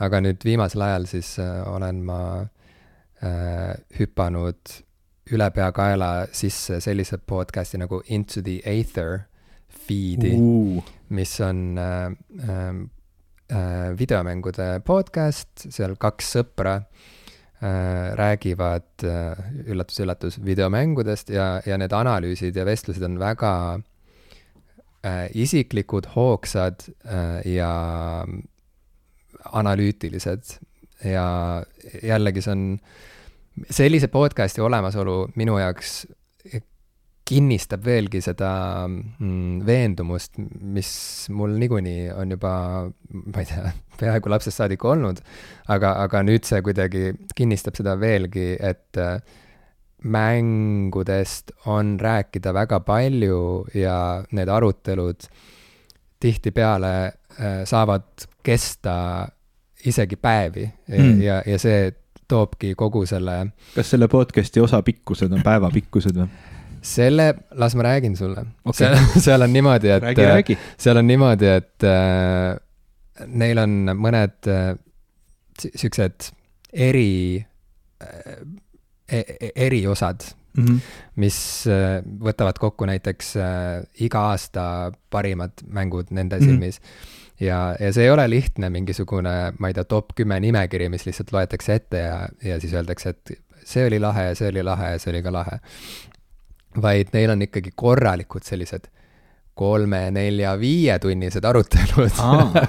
aga 0.00 0.20
nüüd 0.22 0.44
viimasel 0.44 0.84
ajal 0.86 1.08
siis 1.10 1.38
äh, 1.42 1.62
olen 1.66 2.04
ma 2.06 2.20
äh, 2.42 3.74
hüpanud 3.98 4.76
ülepeakaela 5.34 6.28
sisse 6.32 6.80
sellise 6.80 7.18
podcast'i 7.18 7.80
nagu 7.82 8.02
Into 8.06 8.42
the 8.46 8.60
Aether 8.64 9.26
feed'i, 9.86 10.36
mis 11.08 11.40
on 11.40 11.78
äh, 11.78 12.06
äh, 12.06 12.50
äh, 12.50 12.84
videomängude 13.98 14.80
podcast, 14.82 15.68
seal 15.70 15.94
kaks 16.02 16.32
sõpra 16.34 16.72
äh, 16.80 16.86
räägivad 18.18 19.04
äh, 19.04 19.38
üllatus-üllatus 19.66 20.44
videomängudest 20.44 21.30
ja, 21.30 21.60
ja 21.66 21.78
need 21.78 21.92
analüüsid 21.92 22.56
ja 22.56 22.66
vestlused 22.66 23.02
on 23.06 23.18
väga 23.18 23.52
äh, 25.06 25.30
isiklikud, 25.34 26.10
hoogsad 26.14 26.88
äh, 27.06 27.40
ja 27.54 28.26
analüütilised. 29.52 30.58
Ja 31.04 31.62
jällegi 32.02 32.42
see 32.42 32.52
on, 32.52 32.62
sellise 33.70 34.08
podcast'i 34.08 34.64
olemasolu 34.64 35.26
minu 35.36 35.58
jaoks 35.60 36.06
kinnistab 37.26 37.82
veelgi 37.84 38.20
seda 38.22 38.50
mm, 38.86 39.64
veendumust, 39.66 40.38
mis 40.62 40.90
mul 41.34 41.56
niikuinii 41.58 42.12
on 42.14 42.36
juba, 42.36 42.52
ma 42.86 43.42
ei 43.42 43.48
tea, 43.48 43.72
peaaegu 44.00 44.30
lapsest 44.30 44.62
saadik 44.62 44.84
olnud, 44.86 45.18
aga, 45.72 45.96
aga 46.04 46.22
nüüd 46.26 46.46
see 46.46 46.62
kuidagi 46.64 47.10
kinnistab 47.36 47.78
seda 47.78 47.96
veelgi, 47.98 48.52
et 48.60 49.00
äh, 49.02 49.18
mängudest 50.06 51.50
on 51.66 51.96
rääkida 52.00 52.54
väga 52.54 52.80
palju 52.86 53.66
ja 53.74 53.98
need 54.30 54.48
arutelud 54.52 55.26
tihtipeale 56.22 56.94
äh, 57.02 57.62
saavad 57.64 58.28
kesta 58.46 59.28
isegi 59.86 60.16
päevi 60.16 60.72
Mm. 60.86 61.22
ja, 61.22 61.42
ja 61.46 61.58
see 61.58 61.90
toobki 62.30 62.74
kogu 62.78 63.00
selle 63.06 63.48
kas 63.74 63.88
selle 63.90 64.06
podcast'i 64.08 64.62
osapikkused 64.62 65.32
on 65.34 65.42
päevapikkused 65.42 66.14
või? 66.14 66.28
selle, 66.86 67.26
las 67.58 67.74
ma 67.78 67.82
räägin 67.88 68.16
sulle 68.16 68.44
okay.. 68.64 68.78
seal, 68.94 69.20
seal 69.24 69.42
on 69.46 69.52
niimoodi, 69.52 69.90
et 69.96 70.02
räägi, 70.06 70.26
räägi. 70.30 70.58
seal 70.78 71.00
on 71.02 71.06
niimoodi, 71.10 71.48
et 71.58 71.86
äh, 71.88 72.56
neil 73.26 73.58
on 73.62 73.76
mõned 73.96 74.48
äh, 74.52 74.72
si- 75.60 75.72
siuksed 75.74 76.30
eri 76.72 77.44
äh,, 78.02 78.40
e 79.08 79.52
eriosad, 79.68 80.24
Mhm. 80.56 80.76
mis 81.20 81.66
äh, 81.68 81.98
võtavad 82.24 82.56
kokku 82.56 82.86
näiteks 82.88 83.34
äh, 83.36 83.82
iga 84.00 84.22
aasta 84.30 84.62
parimad 85.12 85.52
mängud 85.68 86.08
nende 86.16 86.38
Mhm. 86.38 86.44
silmis 86.48 86.78
ja, 87.40 87.74
ja 87.80 87.90
see 87.92 88.06
ei 88.06 88.10
ole 88.10 88.24
lihtne 88.30 88.70
mingisugune, 88.72 89.34
ma 89.58 89.68
ei 89.68 89.74
tea, 89.76 89.84
top 89.84 90.14
kümme 90.16 90.38
nimekiri, 90.40 90.88
mis 90.88 91.04
lihtsalt 91.04 91.32
loetakse 91.36 91.74
ette 91.76 92.00
ja, 92.06 92.22
ja 92.42 92.56
siis 92.60 92.72
öeldakse, 92.72 93.12
et 93.12 93.34
see 93.68 93.84
oli 93.86 93.98
lahe 94.00 94.30
ja 94.30 94.34
see 94.38 94.48
oli 94.48 94.62
lahe 94.64 94.94
ja 94.94 94.98
see 95.02 95.12
oli 95.12 95.20
ka 95.26 95.32
lahe. 95.34 95.58
Vaid 96.82 97.12
neil 97.14 97.30
on 97.34 97.42
ikkagi 97.46 97.72
korralikud 97.76 98.44
sellised 98.46 98.88
kolme-nelja-viietunnised 99.56 101.44
arutelud. 101.48 102.10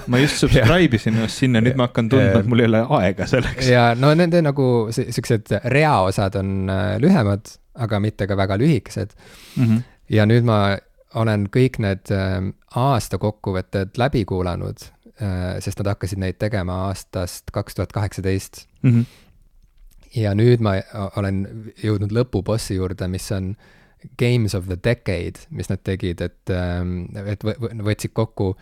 ma 0.06 0.18
just 0.22 0.36
subscribe 0.40 0.96
isin 0.96 1.16
ennast 1.18 1.42
sinna, 1.42 1.60
nüüd 1.64 1.76
ma 1.76 1.88
hakkan 1.90 2.08
tundma, 2.08 2.40
et 2.40 2.48
mul 2.48 2.62
ei 2.64 2.68
ole 2.70 2.80
aega 3.00 3.26
selleks. 3.28 3.68
ja 3.68 3.90
no 3.98 4.14
nende 4.16 4.40
nagu 4.44 4.88
si- 4.94 5.08
siuksed 5.12 5.52
reaosad 5.74 6.38
on 6.40 6.70
äh, 6.72 6.96
lühemad, 7.02 7.52
aga 7.74 8.00
mitte 8.00 8.26
ka 8.26 8.36
väga 8.40 8.56
lühikesed. 8.60 9.12
Mhm. 9.56 9.82
ja 10.08 10.24
nüüd 10.28 10.46
ma 10.48 10.58
olen 11.20 11.48
kõik 11.52 11.78
need 11.84 12.12
äh, 12.14 12.40
aasta 12.76 13.18
kokkuvõtted 13.20 13.96
läbi 14.00 14.24
kuulanud 14.28 14.80
äh,, 15.20 15.56
sest 15.64 15.80
nad 15.80 15.92
hakkasid 15.94 16.20
neid 16.24 16.36
tegema 16.40 16.86
aastast 16.88 17.50
kaks 17.52 17.74
tuhat 17.76 17.92
kaheksateist. 17.92 18.64
Mhm. 18.82 19.04
ja 20.16 20.32
nüüd 20.34 20.60
ma 20.64 20.78
olen 21.20 21.42
jõudnud 21.84 22.12
lõpubossi 22.16 22.78
juurde, 22.80 23.08
mis 23.12 23.28
on 23.36 23.52
Games 24.18 24.54
of 24.54 24.66
the 24.66 24.76
Decade, 24.84 25.46
mis 25.50 25.70
nad 25.70 25.82
tegid, 25.84 26.20
et, 26.20 26.50
et 26.50 27.44
võ- 27.44 27.56
võ- 27.62 27.72
võtsid 27.88 28.12
kokku 28.16 28.52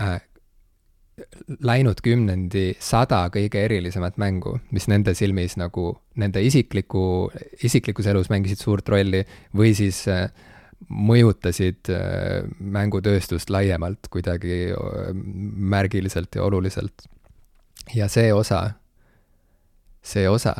äh, 0.00 0.18
läinud 1.62 2.00
kümnendi 2.02 2.72
sada 2.82 3.28
kõige 3.34 3.62
erilisemat 3.68 4.16
mängu, 4.18 4.56
mis 4.74 4.88
nende 4.90 5.14
silmis 5.14 5.54
nagu 5.60 5.92
nende 6.18 6.42
isikliku, 6.42 7.30
isiklikus 7.62 8.08
elus 8.10 8.30
mängisid 8.32 8.58
suurt 8.62 8.88
rolli 8.90 9.22
või 9.54 9.74
siis 9.78 10.02
äh, 10.10 10.26
mõjutasid 10.90 11.90
äh, 11.94 12.44
mängutööstust 12.58 13.52
laiemalt 13.54 14.10
kuidagi 14.12 14.72
äh, 14.74 15.10
märgiliselt 15.14 16.34
ja 16.34 16.44
oluliselt. 16.48 17.06
ja 17.94 18.08
see 18.08 18.32
osa, 18.32 18.70
see 20.02 20.28
osa 20.28 20.54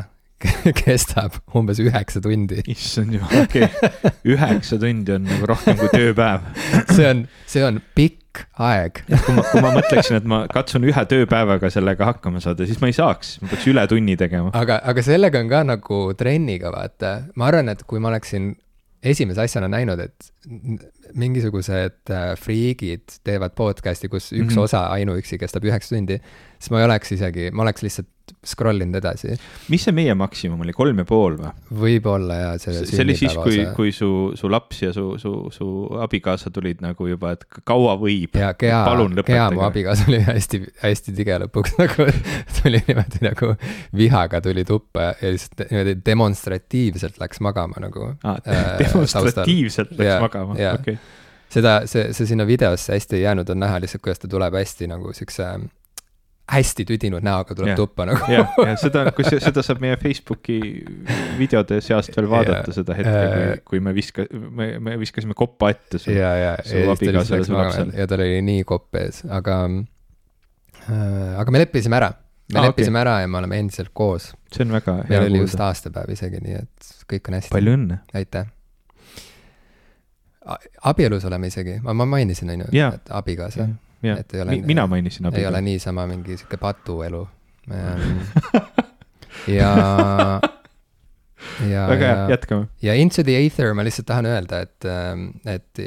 kestab 0.85 1.39
umbes 1.57 1.81
üheksa 1.83 2.23
tundi. 2.25 2.63
issand 2.71 3.17
jumal, 3.17 3.45
okei 3.45 3.69
okay., 3.69 4.13
üheksa 4.35 4.79
tundi 4.81 5.17
on 5.17 5.27
nagu 5.29 5.49
rohkem 5.51 5.79
kui 5.81 5.91
tööpäev. 5.93 6.47
see 6.95 7.09
on, 7.11 7.25
see 7.51 7.65
on 7.67 7.81
pikk 7.97 8.45
aeg. 8.59 9.05
kui 9.09 9.37
ma, 9.37 9.45
kui 9.51 9.63
ma 9.65 9.73
mõtleksin, 9.77 10.19
et 10.21 10.29
ma 10.29 10.43
katsun 10.51 10.87
ühe 10.89 11.07
tööpäevaga 11.11 11.71
sellega 11.73 12.11
hakkama 12.13 12.43
saada, 12.45 12.67
siis 12.69 12.81
ma 12.83 12.91
ei 12.91 12.97
saaks, 12.97 13.39
ma 13.43 13.53
peaks 13.53 13.71
ületunni 13.71 14.19
tegema. 14.21 14.53
aga, 14.57 14.81
aga 14.85 15.07
sellega 15.07 15.43
on 15.43 15.53
ka 15.53 15.65
nagu 15.75 16.03
trenniga, 16.19 16.73
vaata. 16.75 17.17
ma 17.39 17.51
arvan, 17.51 17.73
et 17.75 17.87
kui 17.89 18.03
ma 18.03 18.13
oleksin 18.13 18.53
esimese 19.05 19.45
asjana 19.45 19.69
näinud, 19.69 20.01
et 20.01 20.31
mingisugused 21.21 22.11
äh, 22.11 22.31
friigid 22.41 23.19
teevad 23.27 23.53
podcast'i, 23.57 24.09
kus 24.09 24.33
üks 24.33 24.39
mm. 24.39 24.49
-hmm. 24.49 24.65
osa 24.65 24.87
ainuüksi 24.97 25.39
kestab 25.39 25.67
üheksa 25.69 25.97
tundi, 25.97 26.19
siis 26.59 26.73
ma 26.73 26.81
ei 26.81 26.89
oleks 26.89 27.13
isegi, 27.13 27.51
ma 27.53 27.67
oleks 27.67 27.85
lihtsalt 27.85 28.09
scroll 28.45 28.81
inud 28.85 28.97
edasi. 29.01 29.35
mis 29.73 29.85
see 29.87 29.95
meie 29.97 30.15
maksimum 30.19 30.61
oli, 30.65 30.73
kolm 30.77 31.01
ja 31.03 31.07
pool 31.09 31.37
või? 31.41 31.51
võib-olla 31.85 32.37
ja 32.39 32.51
see 32.61 32.85
see 32.89 33.03
oli 33.05 33.17
siis, 33.19 33.37
kui, 33.37 33.59
kui 33.77 33.93
su, 33.97 34.09
su 34.39 34.51
laps 34.53 34.83
ja 34.87 34.93
su, 34.97 35.07
su, 35.21 35.33
su 35.55 35.69
abikaasa 36.05 36.53
tulid 36.55 36.83
nagu 36.85 37.09
juba, 37.09 37.35
et 37.37 37.45
kaua 37.65 37.97
võib. 38.01 38.37
ja 38.41 38.53
Gea, 38.59 38.83
Gea 39.27 39.49
mu 39.55 39.65
abikaasa 39.67 40.09
oli 40.11 40.23
hästi, 40.25 40.63
hästi 40.83 41.17
tige 41.17 41.39
lõpuks 41.45 41.77
nagu 41.83 42.09
tuli 42.61 42.83
niimoodi 42.89 43.25
nagu 43.25 43.53
vihaga 43.97 44.41
tuli 44.45 44.65
tuppa 44.69 45.13
ja 45.21 45.35
lihtsalt 45.35 45.67
niimoodi 45.71 45.97
demonstratiivselt 46.07 47.21
läks 47.23 47.43
magama 47.45 47.81
nagu 47.85 48.15
Ah, 48.25 48.39
äh, 48.49 48.79
demonstratiivselt 48.85 49.91
läks 49.99 50.09
Jaa, 50.09 50.21
magama, 50.21 50.57
jaa. 50.59 50.75
okei. 50.79 50.99
seda, 51.53 51.81
see, 51.91 52.13
see 52.17 52.27
sinna 52.31 52.47
videosse 52.49 52.93
hästi 52.95 53.19
ei 53.19 53.25
jäänud, 53.27 53.49
on 53.53 53.61
näha 53.65 53.81
lihtsalt, 53.85 54.03
kuidas 54.05 54.23
ta 54.23 54.31
tuleb 54.31 54.55
hästi 54.57 54.89
nagu 54.91 55.13
siukse 55.17 55.49
hästi 56.45 56.85
tüdinud 56.85 57.25
näoga 57.25 57.55
tuleb 57.57 57.73
Jah. 57.73 57.79
tuppa 57.79 58.05
nagu. 58.09 58.27
jah, 58.29 58.51
ja 58.59 58.75
seda, 58.81 59.07
kus 59.17 59.31
seda 59.33 59.63
saab 59.65 59.81
meie 59.81 59.97
Facebooki 60.01 60.59
videode 61.39 61.81
seast 61.85 62.13
veel 62.17 62.29
vaadata, 62.31 62.69
Jaa. 62.69 62.77
seda 62.81 62.97
hetke, 62.99 63.23
kui 63.25 63.55
Äh,, 63.55 63.61
kui 63.65 63.81
me 63.81 63.95
viska-, 63.95 64.27
me, 64.33 64.79
me 64.79 64.97
viskasime 65.01 65.35
koppa 65.37 65.71
ette 65.75 65.99
su 65.99 66.13
ja 66.15 66.57
siis 66.63 66.85
ta 66.85 66.93
abikaasale, 66.95 67.45
su 67.45 67.57
lapsele. 67.57 67.95
ja 67.99 68.07
tal 68.11 68.23
oli 68.25 68.43
nii 68.45 68.65
kopp 68.69 68.99
ees, 69.01 69.23
aga 69.29 69.61
äh,, 70.89 71.39
aga 71.41 71.55
me 71.55 71.63
leppisime 71.63 71.99
ära. 71.99 72.11
me 72.53 72.61
ah, 72.61 72.69
leppisime 72.69 73.01
okay. 73.01 73.07
ära 73.07 73.21
ja 73.23 73.31
me 73.31 73.41
oleme 73.41 73.61
endiselt 73.63 73.93
koos. 73.93 74.33
see 74.53 74.67
on 74.67 74.75
väga 74.77 74.99
hea 75.03 75.15
meil 75.15 75.31
oli 75.31 75.45
just 75.45 75.57
kuulda. 75.57 75.71
aastapäev 75.71 76.13
isegi, 76.17 76.43
nii 76.45 76.59
et 76.61 76.93
kõik 77.13 77.31
on 77.31 77.39
hästi. 77.39 77.55
palju 77.55 77.79
õnne. 77.79 78.01
aitäh. 78.15 78.53
abielus 80.93 81.25
oleme 81.25 81.49
isegi, 81.53 81.81
ma, 81.83 81.97
ma 81.97 82.09
mainisin, 82.17 82.53
on 82.55 82.67
ju, 82.67 82.71
et 82.93 83.17
abikaasa, 83.23 83.65
jah 83.65 83.75
et 84.13 84.35
ei 84.35 84.43
ole, 84.45 84.59
mina 84.67 84.87
mainisin 84.91 85.31
ei 85.33 85.47
ole 85.47 85.61
niisama 85.65 86.07
mingi 86.11 86.37
sihuke 86.37 86.57
patuelu. 86.61 87.23
ja, 89.59 89.71
ja, 91.65 91.87
väga 91.89 92.07
hea, 92.07 92.17
ja, 92.17 92.29
jätkame. 92.35 92.69
ja 92.83 92.95
Into 93.01 93.25
the 93.25 93.37
Aether 93.41 93.73
ma 93.75 93.85
lihtsalt 93.87 94.07
tahan 94.11 94.29
öelda, 94.29 94.61
et, 94.67 94.89
et 95.49 95.85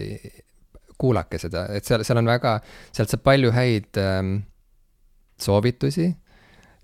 kuulake 0.97 1.39
seda, 1.41 1.67
et 1.77 1.86
seal, 1.86 2.03
seal 2.07 2.21
on 2.21 2.29
väga, 2.29 2.57
sealt 2.95 3.13
saab 3.13 3.24
palju 3.27 3.53
häid 3.53 4.00
ähm, 4.01 4.39
soovitusi, 5.41 6.09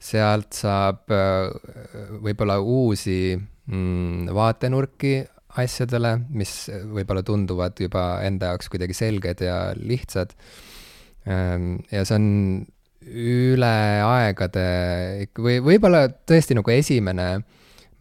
sealt 0.03 0.53
saab 0.57 1.09
äh, 1.13 1.49
võib-olla 2.21 2.59
uusi 2.61 3.33
mm, 3.33 4.29
vaatenurki 4.35 5.15
asjadele, 5.61 6.15
mis 6.33 6.53
võib-olla 6.93 7.23
tunduvad 7.25 7.77
juba 7.81 8.05
enda 8.25 8.53
jaoks 8.53 8.71
kuidagi 8.73 8.95
selged 8.97 9.43
ja 9.45 9.57
lihtsad. 9.77 10.33
Ja 11.25 12.03
see 12.03 12.15
on 12.17 12.25
üle 13.03 13.73
aegade 14.03 14.63
või 15.39 15.59
võib-olla 15.63 16.07
tõesti 16.27 16.55
nagu 16.57 16.71
esimene 16.73 17.27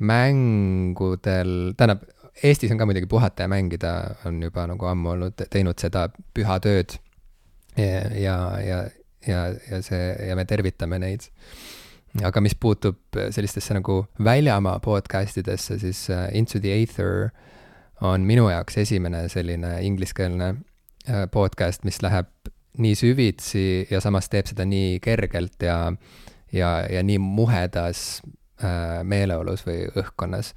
mängudel, 0.02 1.72
tähendab, 1.78 2.06
Eestis 2.42 2.72
on 2.72 2.78
ka 2.80 2.86
muidugi 2.88 3.06
puhata 3.06 3.44
ja 3.44 3.50
mängida 3.52 3.90
on 4.26 4.40
juba 4.42 4.64
nagu 4.66 4.86
ammu 4.88 5.12
olnud, 5.12 5.42
teinud 5.52 5.78
seda 5.78 6.06
püha 6.34 6.56
tööd. 6.64 6.96
ja, 7.76 8.00
ja, 8.16 8.36
ja, 8.64 8.78
ja, 9.26 9.42
ja 9.70 9.82
see 9.84 10.08
ja 10.28 10.36
me 10.36 10.44
tervitame 10.48 10.98
neid. 10.98 11.28
aga 12.24 12.40
mis 12.40 12.54
puutub 12.54 12.98
sellistesse 13.30 13.74
nagu 13.74 14.06
väljamaa 14.24 14.80
podcast 14.84 15.38
idesse, 15.38 15.78
siis 15.78 16.10
äh, 16.10 16.28
Into 16.32 16.58
the 16.60 16.72
Aether 16.72 17.30
on 18.00 18.26
minu 18.26 18.50
jaoks 18.50 18.76
esimene 18.78 19.28
selline 19.28 19.78
ingliskeelne 19.86 20.48
äh, 21.08 21.28
podcast, 21.30 21.84
mis 21.84 22.02
läheb 22.02 22.28
nii 22.78 22.94
süvitsi 22.96 23.64
ja 23.90 24.00
samas 24.00 24.30
teeb 24.32 24.48
seda 24.48 24.64
nii 24.68 25.00
kergelt 25.04 25.62
ja, 25.62 25.92
ja, 26.52 26.70
ja 26.88 27.02
nii 27.04 27.18
muhedas 27.20 28.22
äh, 28.62 29.02
meeleolus 29.04 29.66
või 29.66 29.84
õhkkonnas. 29.90 30.54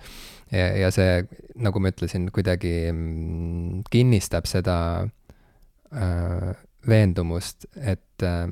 ja, 0.52 0.92
see, 0.94 1.26
nagu 1.60 1.82
ma 1.82 1.92
ütlesin, 1.92 2.30
kuidagi 2.32 2.92
mm, 2.92 3.88
kinnistab 3.92 4.48
seda 4.48 4.78
äh, 5.04 6.54
veendumust, 6.88 7.68
et 7.76 8.24
äh, 8.24 8.48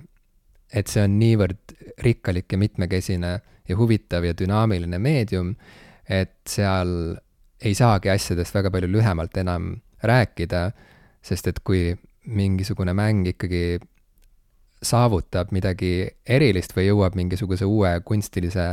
et 0.74 0.90
see 0.90 1.04
on 1.06 1.18
niivõrd 1.20 1.76
rikkalik 2.04 2.54
ja 2.54 2.58
mitmekesine 2.58 3.34
ja 3.70 3.78
huvitav 3.78 4.26
ja 4.26 4.34
dünaamiline 4.38 5.00
meedium, 5.00 5.54
et 6.10 6.36
seal 6.50 7.14
ei 7.64 7.76
saagi 7.78 8.12
asjadest 8.12 8.56
väga 8.56 8.72
palju 8.74 8.90
lühemalt 8.92 9.38
enam 9.40 9.76
rääkida, 10.04 10.66
sest 11.24 11.48
et 11.48 11.62
kui 11.64 11.94
mingisugune 12.26 12.94
mäng 12.94 13.28
ikkagi 13.34 13.80
saavutab 14.84 15.52
midagi 15.56 16.08
erilist 16.28 16.76
või 16.76 16.90
jõuab 16.90 17.16
mingisuguse 17.16 17.66
uue 17.66 17.94
kunstilise 18.06 18.68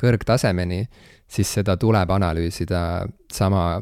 kõrgtasemeni, 0.00 0.84
siis 1.28 1.52
seda 1.58 1.76
tuleb 1.80 2.10
analüüsida 2.12 2.80
sama 3.32 3.80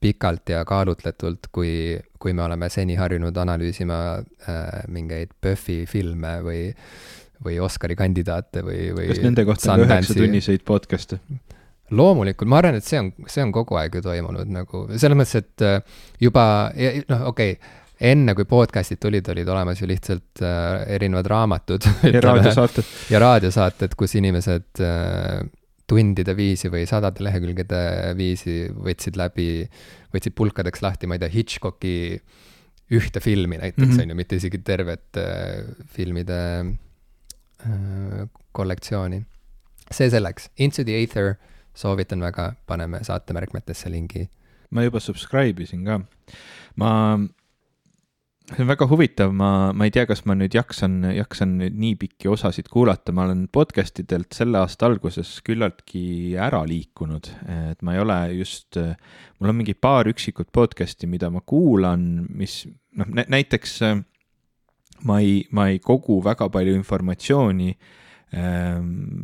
pikalt 0.00 0.52
ja 0.52 0.64
kaalutletult, 0.68 1.48
kui, 1.52 1.96
kui 2.20 2.34
me 2.36 2.44
oleme 2.44 2.68
seni 2.70 2.98
harjunud 3.00 3.36
analüüsima 3.36 4.00
äh, 4.20 4.84
mingeid 4.92 5.32
PÖFFi 5.40 5.84
filme 5.88 6.36
või, 6.44 6.60
või 7.44 7.58
Oscari 7.64 7.96
kandidaate 7.96 8.62
või, 8.66 8.90
või 8.96 9.08
kas 9.10 9.22
nende 9.24 9.46
kohta 9.48 9.72
on 9.72 9.86
üheksatunniseid 9.86 10.66
podcast'e? 10.68 11.20
loomulikult, 11.96 12.50
ma 12.50 12.58
arvan, 12.58 12.80
et 12.80 12.84
see 12.84 12.98
on, 12.98 13.12
see 13.30 13.44
on 13.44 13.52
kogu 13.54 13.76
aeg 13.78 13.94
ju 13.94 14.02
toimunud 14.02 14.48
nagu 14.50 14.84
selles 14.98 15.18
mõttes, 15.18 15.38
et 15.38 15.64
äh, 15.64 15.98
juba 16.20 16.46
noh, 16.74 17.28
okei 17.30 17.56
okay,, 17.56 17.84
enne 18.00 18.34
kui 18.36 18.44
podcast'id 18.48 19.00
tulid, 19.00 19.28
olid 19.32 19.48
olemas 19.48 19.80
ju 19.80 19.88
lihtsalt 19.88 20.42
äh, 20.44 20.82
erinevad 20.96 21.28
raamatud 21.32 21.86
ja 22.14 22.20
raadiosaated. 22.20 22.90
ja 23.10 23.20
raadiosaated, 23.22 23.94
kus 23.96 24.16
inimesed 24.20 24.82
äh, 24.84 25.46
tundide 25.86 26.34
viisi 26.36 26.70
või 26.72 26.84
sadade 26.88 27.24
lehekülgede 27.24 27.80
viisi 28.18 28.66
võtsid 28.68 29.16
läbi, 29.18 29.64
võtsid 30.14 30.34
pulkadeks 30.36 30.82
lahti, 30.82 31.08
ma 31.08 31.16
ei 31.16 31.22
tea, 31.22 31.32
Hitchcocki 31.32 31.94
ühte 32.96 33.22
filmi 33.22 33.58
näiteks 33.58 33.86
mm. 33.86 33.92
-hmm. 33.92 34.02
on 34.02 34.10
ju, 34.10 34.18
mitte 34.18 34.36
isegi 34.36 34.58
tervet 34.58 35.16
äh, 35.16 35.64
filmide 35.86 36.40
äh, 37.66 38.28
kollektsiooni. 38.52 39.24
see 39.90 40.10
selleks, 40.10 40.50
Into 40.58 40.84
the 40.84 40.92
Aether, 40.92 41.34
soovitan 41.74 42.20
väga, 42.20 42.52
paneme 42.66 43.04
saatemärkmetesse 43.04 43.90
lingi. 43.90 44.28
ma 44.70 44.82
juba 44.82 45.00
subscribe 45.00 45.62
isin 45.62 45.84
ka. 45.84 46.00
ma, 46.76 47.18
see 48.46 48.62
on 48.62 48.68
väga 48.70 48.86
huvitav, 48.86 49.32
ma, 49.34 49.50
ma 49.74 49.86
ei 49.88 49.92
tea, 49.94 50.04
kas 50.06 50.22
ma 50.28 50.36
nüüd 50.38 50.54
jaksan, 50.54 51.00
jaksan 51.16 51.56
nüüd 51.60 51.78
nii 51.82 51.96
pikki 51.98 52.30
osasid 52.30 52.68
kuulata, 52.70 53.14
ma 53.16 53.24
olen 53.26 53.46
podcast 53.52 53.98
idelt 54.02 54.36
selle 54.36 54.60
aasta 54.60 54.86
alguses 54.86 55.32
küllaltki 55.46 56.36
ära 56.38 56.62
liikunud, 56.68 57.30
et 57.72 57.82
ma 57.86 57.96
ei 57.96 58.02
ole 58.04 58.18
just, 58.38 58.78
mul 58.78 59.50
on 59.50 59.58
mingi 59.58 59.74
paar 59.74 60.06
üksikut 60.10 60.52
podcast'i, 60.54 61.10
mida 61.10 61.30
ma 61.34 61.42
kuulan, 61.42 62.26
mis 62.38 62.62
noh, 62.96 63.10
näiteks 63.26 63.76
äh, 63.88 63.98
ma 65.04 65.18
ei, 65.20 65.42
ma 65.50 65.68
ei 65.72 65.82
kogu 65.82 66.20
väga 66.24 66.48
palju 66.52 66.76
informatsiooni 66.78 67.72
äh, 67.74 68.78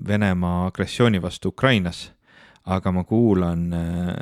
Venemaa 0.08 0.66
agressiooni 0.66 1.22
vastu 1.22 1.54
Ukrainas, 1.54 2.08
aga 2.66 2.92
ma 2.92 3.06
kuulan 3.06 3.66
äh, 3.72 4.14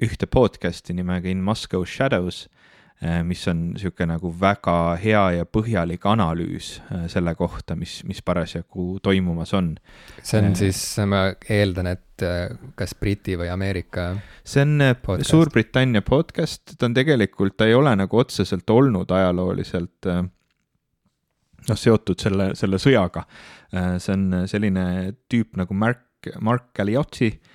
ühte 0.00 0.28
podcast'i 0.28 0.94
nimega 0.96 1.28
In 1.28 1.42
Moscow 1.44 1.84
Shadows, 1.84 2.48
mis 3.24 3.46
on 3.48 3.62
niisugune 3.72 4.12
nagu 4.12 4.32
väga 4.40 4.74
hea 5.00 5.22
ja 5.38 5.46
põhjalik 5.48 6.04
analüüs 6.04 6.74
äh, 6.92 7.06
selle 7.08 7.32
kohta, 7.38 7.76
mis, 7.78 8.00
mis 8.04 8.20
parasjagu 8.22 8.98
toimumas 9.02 9.54
on. 9.56 9.70
see 10.22 10.40
on 10.40 10.50
Äh. 10.50 10.58
siis, 10.58 10.82
ma 11.08 11.22
eeldan, 11.48 11.86
et 11.94 12.06
kas 12.76 12.92
Briti 13.00 13.38
või 13.40 13.48
Ameerika 13.48 14.10
see 14.44 14.66
on. 14.66 15.24
Suurbritannia 15.24 16.02
podcast, 16.04 16.74
ta 16.76 16.90
on 16.90 16.94
tegelikult, 16.94 17.56
ta 17.56 17.64
ei 17.70 17.74
ole 17.74 17.94
nagu 17.96 18.20
otseselt 18.20 18.68
olnud 18.70 19.10
ajalooliselt 19.10 20.10
noh, 20.10 21.76
seotud 21.76 22.20
selle, 22.20 22.50
selle 22.58 22.76
sõjaga. 22.76 23.24
see 23.72 24.12
on 24.12 24.42
selline 24.50 24.84
tüüp 25.32 25.56
nagu 25.56 25.72
Mark, 25.74 26.28
Mark 26.44 26.74
Galeotti, 26.76 27.30
Äh, 27.32 27.49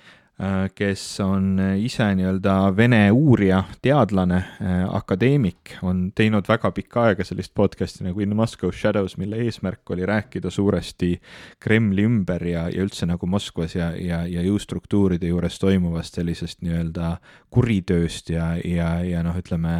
kes 0.76 1.02
on 1.24 1.56
ise 1.80 2.04
nii-öelda 2.12 2.54
vene 2.76 2.98
uurija, 3.08 3.62
teadlane, 3.82 4.36
äh, 4.60 4.82
akadeemik, 4.84 5.78
on 5.82 6.10
teinud 6.12 6.44
väga 6.48 6.68
pikka 6.76 7.06
aega 7.08 7.24
sellist 7.24 7.54
podcast'i 7.56 8.04
nagu 8.04 8.20
In 8.20 8.34
Moscow 8.36 8.68
Shadows, 8.68 9.14
mille 9.16 9.38
eesmärk 9.46 9.90
oli 9.94 10.04
rääkida 10.06 10.50
suuresti 10.52 11.14
Kremli 11.60 12.04
ümber 12.04 12.44
ja, 12.44 12.66
ja 12.68 12.84
üldse 12.84 13.08
nagu 13.08 13.26
Moskvas 13.26 13.78
ja, 13.78 13.90
ja, 13.96 14.18
ja 14.28 14.44
jõustruktuuride 14.44 15.30
juures 15.30 15.56
toimuvast 15.62 16.20
sellisest 16.20 16.60
nii-öelda 16.66 17.14
kuritööst 17.56 18.28
ja, 18.34 18.50
ja, 18.60 18.90
ja 19.08 19.22
noh, 19.24 19.38
ütleme, 19.40 19.78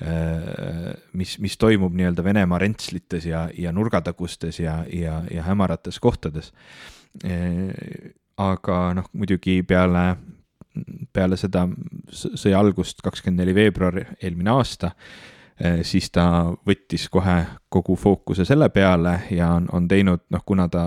äh, 0.00 0.86
mis, 1.12 1.36
mis 1.44 1.58
toimub 1.60 1.92
nii-öelda 1.92 2.24
Venemaa 2.24 2.62
rentslites 2.64 3.28
ja, 3.28 3.44
ja 3.52 3.74
nurgatagustes 3.76 4.62
ja, 4.64 4.80
ja, 4.88 5.20
ja 5.28 5.44
hämarates 5.44 6.00
kohtades 6.00 6.54
aga 8.38 8.78
noh, 8.94 9.08
muidugi 9.12 9.62
peale, 9.66 10.04
peale 11.12 11.36
seda 11.36 11.66
sõja 12.10 12.60
algust, 12.60 13.02
kakskümmend 13.02 13.42
neli 13.42 13.54
veebruar 13.56 13.98
eelmine 14.22 14.52
aasta, 14.54 14.92
eh, 15.58 15.82
siis 15.82 16.10
ta 16.14 16.28
võttis 16.66 17.08
kohe 17.10 17.38
kogu 17.68 17.96
fookuse 17.96 18.46
selle 18.48 18.70
peale 18.74 19.20
ja 19.34 19.52
on, 19.58 19.68
on 19.72 19.88
teinud, 19.88 20.26
noh, 20.30 20.44
kuna 20.46 20.68
ta 20.68 20.84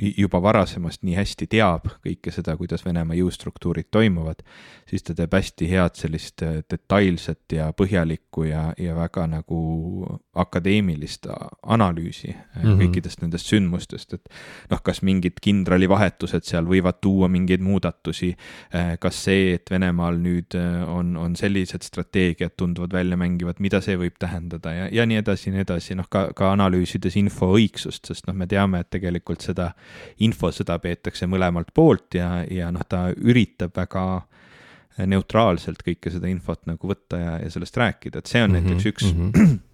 juba 0.00 0.40
varasemast 0.42 1.02
nii 1.04 1.14
hästi 1.18 1.46
teab 1.50 1.88
kõike 2.04 2.32
seda, 2.32 2.54
kuidas 2.56 2.84
Venemaa 2.86 3.16
jõustruktuurid 3.18 3.90
toimuvad, 3.92 4.42
siis 4.88 5.04
ta 5.04 5.14
teeb 5.16 5.34
hästi 5.36 5.68
head 5.70 5.98
sellist 5.98 6.44
äh, 6.46 6.60
detailset 6.70 7.54
ja 7.56 7.70
põhjalikku 7.76 8.46
ja, 8.48 8.70
ja 8.80 8.96
väga 8.96 9.26
nagu 9.30 9.60
akadeemilist 10.40 11.28
analüüsi 11.62 12.30
mm 12.32 12.62
-hmm. 12.62 12.80
kõikidest 12.80 13.22
nendest 13.22 13.50
sündmustest, 13.52 14.14
et 14.14 14.28
noh, 14.70 14.82
kas 14.82 15.02
mingid 15.02 15.40
kindralivahetused 15.42 16.48
seal 16.48 16.64
võivad 16.64 17.00
tuua 17.00 17.28
mingeid 17.28 17.60
muudatusi, 17.60 18.34
äh, 18.74 18.96
kas 18.98 19.24
see, 19.24 19.54
et 19.54 19.70
Venemaal 19.70 20.16
nüüd 20.16 20.56
on, 20.86 21.16
on 21.16 21.36
sellised 21.36 21.82
strateegiad 21.82 22.56
tunduvad 22.56 22.92
välja 22.92 23.16
mängivad, 23.16 23.60
mida 23.60 23.80
see 23.80 23.96
võib 23.96 24.16
tähendada 24.18 24.72
ja, 24.72 24.88
ja 24.92 25.06
nii 25.06 25.20
edasi 25.20 25.50
ja 25.50 25.54
nii 25.54 25.66
edasi, 25.66 25.94
noh 25.94 26.08
ka, 26.08 26.32
ka 26.36 26.52
analüüsides 26.52 27.16
info 27.16 27.52
õigsust, 27.56 28.06
sest 28.06 28.26
noh, 28.26 28.34
me 28.34 28.46
teame, 28.46 28.80
et 28.80 28.90
tegelikult 28.90 29.40
seda 29.40 29.72
infosõda 30.18 30.78
peetakse 30.78 31.26
mõlemalt 31.26 31.72
poolt 31.74 32.14
ja, 32.14 32.44
ja 32.50 32.70
noh, 32.70 32.84
ta 32.88 33.08
üritab 33.16 33.76
väga 33.76 34.04
neutraalselt 35.06 35.82
kõike 35.86 36.10
seda 36.12 36.28
infot 36.28 36.66
nagu 36.68 36.90
võtta 36.90 37.18
ja, 37.18 37.34
ja 37.44 37.50
sellest 37.50 37.76
rääkida, 37.76 38.20
et 38.20 38.30
see 38.30 38.42
on 38.42 38.50
mm 38.50 38.56
-hmm, 38.56 38.70
näiteks 38.70 38.86
üks 38.86 39.12
mm, 39.12 39.30
-hmm. 39.30 39.58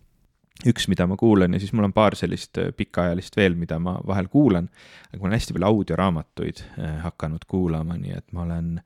üks, 0.71 0.89
mida 0.89 1.07
ma 1.07 1.17
kuulan 1.17 1.53
ja 1.53 1.61
siis 1.61 1.73
mul 1.73 1.85
on 1.89 1.93
paar 1.93 2.17
sellist 2.17 2.59
äh, 2.59 2.73
pikaajalist 2.77 3.37
veel, 3.37 3.55
mida 3.55 3.79
ma 3.79 3.99
vahel 4.07 4.29
kuulan. 4.29 4.69
aga 5.13 5.21
ma 5.21 5.29
olen 5.29 5.39
hästi 5.39 5.57
palju 5.57 5.67
audioraamatuid 5.67 6.63
äh, 6.79 7.03
hakanud 7.03 7.45
kuulama, 7.49 7.97
nii 7.97 8.15
et 8.17 8.33
ma 8.33 8.47
olen 8.47 8.81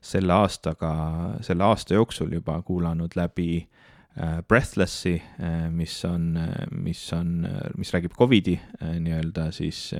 selle 0.00 0.32
aastaga, 0.32 0.92
selle 1.42 1.64
aasta 1.64 1.94
jooksul 1.94 2.32
juba 2.32 2.60
kuulanud 2.62 3.16
läbi 3.16 3.66
äh, 4.20 4.42
Breathlessi, 4.48 5.22
mis 5.70 6.04
on, 6.04 6.38
mis 6.70 7.12
on, 7.12 7.48
mis 7.76 7.92
räägib 7.92 8.14
Covidi 8.14 8.60
nii-öelda 8.80 9.50
siis 9.50 9.90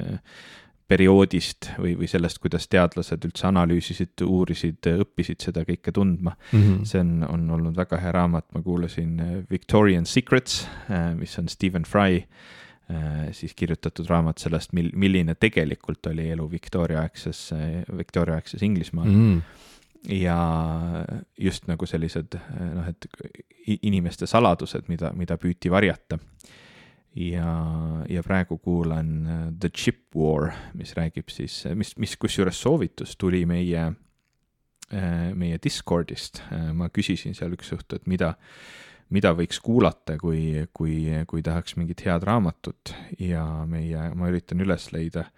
perioodist 0.88 1.70
või, 1.78 1.94
või 1.98 2.08
sellest, 2.10 2.38
kuidas 2.42 2.68
teadlased 2.70 3.24
üldse 3.26 3.48
analüüsisid, 3.48 4.22
uurisid, 4.26 4.86
õppisid 5.02 5.42
seda 5.42 5.64
kõike 5.66 5.92
tundma 5.94 6.36
mm. 6.36 6.60
-hmm. 6.60 6.84
see 6.86 7.02
on, 7.02 7.24
on 7.26 7.48
olnud 7.58 7.76
väga 7.76 7.98
hea 8.02 8.12
raamat, 8.14 8.46
ma 8.54 8.62
kuulasin 8.62 9.20
äh, 9.20 9.32
Victorian 9.50 10.06
Secrets, 10.06 10.66
äh, 10.90 11.12
mis 11.18 11.38
on 11.38 11.48
Stephen 11.48 11.84
Fry 11.84 12.22
äh, 12.22 13.32
siis 13.32 13.54
kirjutatud 13.54 14.06
raamat 14.10 14.38
sellest, 14.38 14.72
mil-, 14.72 14.92
milline 14.94 15.34
tegelikult 15.34 16.06
oli 16.06 16.30
elu 16.30 16.50
Victoria-aegses, 16.50 17.50
Victoria-aegses 17.96 18.62
Inglismaal 18.62 19.08
mm. 19.08 19.32
-hmm 19.36 19.64
ja 20.06 20.38
just 21.38 21.66
nagu 21.66 21.86
sellised 21.86 22.36
noh, 22.74 22.86
et 22.86 23.06
inimeste 23.82 24.26
saladused, 24.26 24.84
mida, 24.86 25.10
mida 25.18 25.34
püüti 25.34 25.70
varjata 25.70 26.18
ja, 27.16 27.50
ja 28.08 28.22
praegu 28.22 28.58
kuulan 28.58 29.12
äh, 29.26 29.52
The 29.60 29.68
Chip 29.68 30.14
War, 30.16 30.52
mis 30.74 30.94
räägib 30.96 31.30
siis, 31.32 31.64
mis, 31.74 31.94
mis 31.98 32.16
kusjuures 32.20 32.60
soovitus 32.62 33.16
tuli 33.16 33.44
meie, 33.46 33.92
äh, 34.92 35.34
meie 35.34 35.58
Discordist. 35.62 36.42
Äh, 36.52 36.72
ma 36.76 36.90
küsisin 36.92 37.36
seal 37.36 37.56
üks 37.56 37.72
õhtu, 37.76 38.00
et 38.00 38.10
mida, 38.10 38.34
mida 39.10 39.32
võiks 39.36 39.60
kuulata, 39.64 40.18
kui, 40.20 40.66
kui, 40.76 40.98
kui 41.28 41.44
tahaks 41.46 41.78
mingit 41.80 42.04
head 42.06 42.26
raamatut 42.26 42.94
ja 43.22 43.44
meie, 43.68 44.10
ma 44.14 44.32
üritan 44.32 44.60
üles 44.64 44.90
leida 44.92 45.28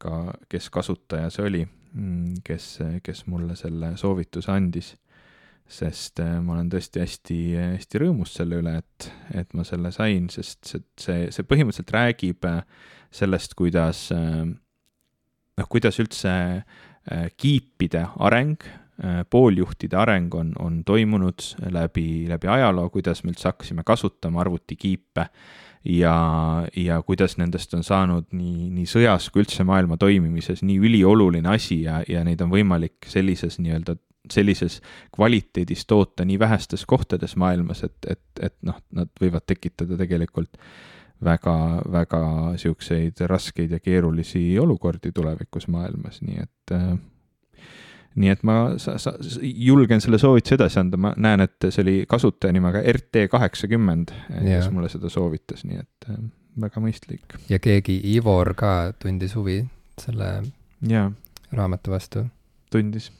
ka, 0.00 0.34
kes 0.50 0.70
kasutaja 0.72 1.30
see 1.30 1.46
oli, 1.46 1.62
mm, 1.94 2.42
kes, 2.46 2.72
kes 3.06 3.26
mulle 3.30 3.58
selle 3.58 3.94
soovituse 4.00 4.52
andis 4.52 4.96
sest 5.70 6.20
äh, 6.22 6.38
ma 6.42 6.56
olen 6.56 6.70
tõesti 6.72 7.02
hästi, 7.02 7.38
hästi 7.76 8.02
rõõmus 8.02 8.34
selle 8.38 8.58
üle, 8.60 8.74
et, 8.82 9.08
et 9.42 9.54
ma 9.54 9.64
selle 9.66 9.92
sain, 9.94 10.26
sest 10.32 10.58
see, 10.66 10.82
see, 11.00 11.28
see 11.34 11.46
põhimõtteliselt 11.46 11.94
räägib 11.94 12.46
äh, 12.50 12.60
sellest, 13.14 13.54
kuidas 13.58 14.08
äh, 14.14 14.44
noh, 14.50 15.70
kuidas 15.70 16.00
üldse 16.02 16.32
kiipide 17.40 18.02
areng, 18.20 18.60
pooljuhtide 19.32 19.96
areng 19.96 20.34
on, 20.36 20.50
on 20.60 20.74
toimunud 20.84 21.40
läbi, 21.72 22.26
läbi 22.28 22.50
ajaloo, 22.52 22.90
kuidas 22.92 23.22
me 23.24 23.32
üldse 23.32 23.48
hakkasime 23.48 23.82
kasutama 23.88 24.42
arvutikiipe 24.44 25.24
ja, 25.88 26.12
ja 26.76 27.00
kuidas 27.02 27.38
nendest 27.40 27.72
on 27.74 27.82
saanud 27.88 28.28
nii, 28.36 28.68
nii 28.76 28.84
sõjas 28.92 29.30
kui 29.32 29.46
üldse 29.46 29.64
maailma 29.66 29.96
toimimises 30.00 30.60
nii 30.60 30.76
ülioluline 30.84 31.48
asi 31.56 31.80
ja, 31.86 32.02
ja 32.04 32.20
neid 32.28 32.44
on 32.44 32.52
võimalik 32.52 33.08
sellises 33.08 33.56
nii-öelda 33.64 33.96
sellises 34.30 34.80
kvaliteedis 35.16 35.86
toota 35.86 36.24
nii 36.24 36.38
vähestes 36.38 36.86
kohtades 36.86 37.36
maailmas, 37.36 37.84
et, 37.84 37.96
et, 38.08 38.24
et 38.42 38.56
noh, 38.66 38.80
nad 38.92 39.08
võivad 39.20 39.46
tekitada 39.46 39.96
tegelikult 40.00 40.58
väga, 41.24 41.54
väga 41.92 42.20
siukseid 42.60 43.20
raskeid 43.28 43.72
ja 43.76 43.80
keerulisi 43.80 44.58
olukordi 44.58 45.12
tulevikus 45.12 45.68
maailmas, 45.68 46.20
nii 46.24 46.42
et 46.42 46.74
äh, 46.76 46.92
nii 48.20 48.32
et 48.32 48.42
ma 48.46 48.56
sa, 48.82 48.96
sa, 48.98 49.14
julgen 49.40 50.02
selle 50.02 50.18
soovituse 50.18 50.56
edasi 50.58 50.80
anda, 50.82 50.98
ma 51.00 51.12
näen, 51.16 51.44
et 51.46 51.68
see 51.68 51.84
oli 51.84 51.96
kasutaja 52.10 52.54
nimega 52.56 52.82
RT 52.92 53.26
kaheksakümmend, 53.30 54.12
kes 54.40 54.70
mulle 54.74 54.90
seda 54.92 55.12
soovitas, 55.12 55.64
nii 55.68 55.80
et 55.80 56.10
äh, 56.10 56.20
väga 56.60 56.82
mõistlik. 56.82 57.38
ja 57.50 57.60
keegi, 57.62 58.00
Ivor 58.16 58.54
ka 58.58 58.74
tundis 58.98 59.36
huvi 59.38 59.62
selle 60.00 60.32
ja. 60.88 61.08
raamatu 61.52 61.94
vastu? 61.94 62.26
tundis 62.70 63.10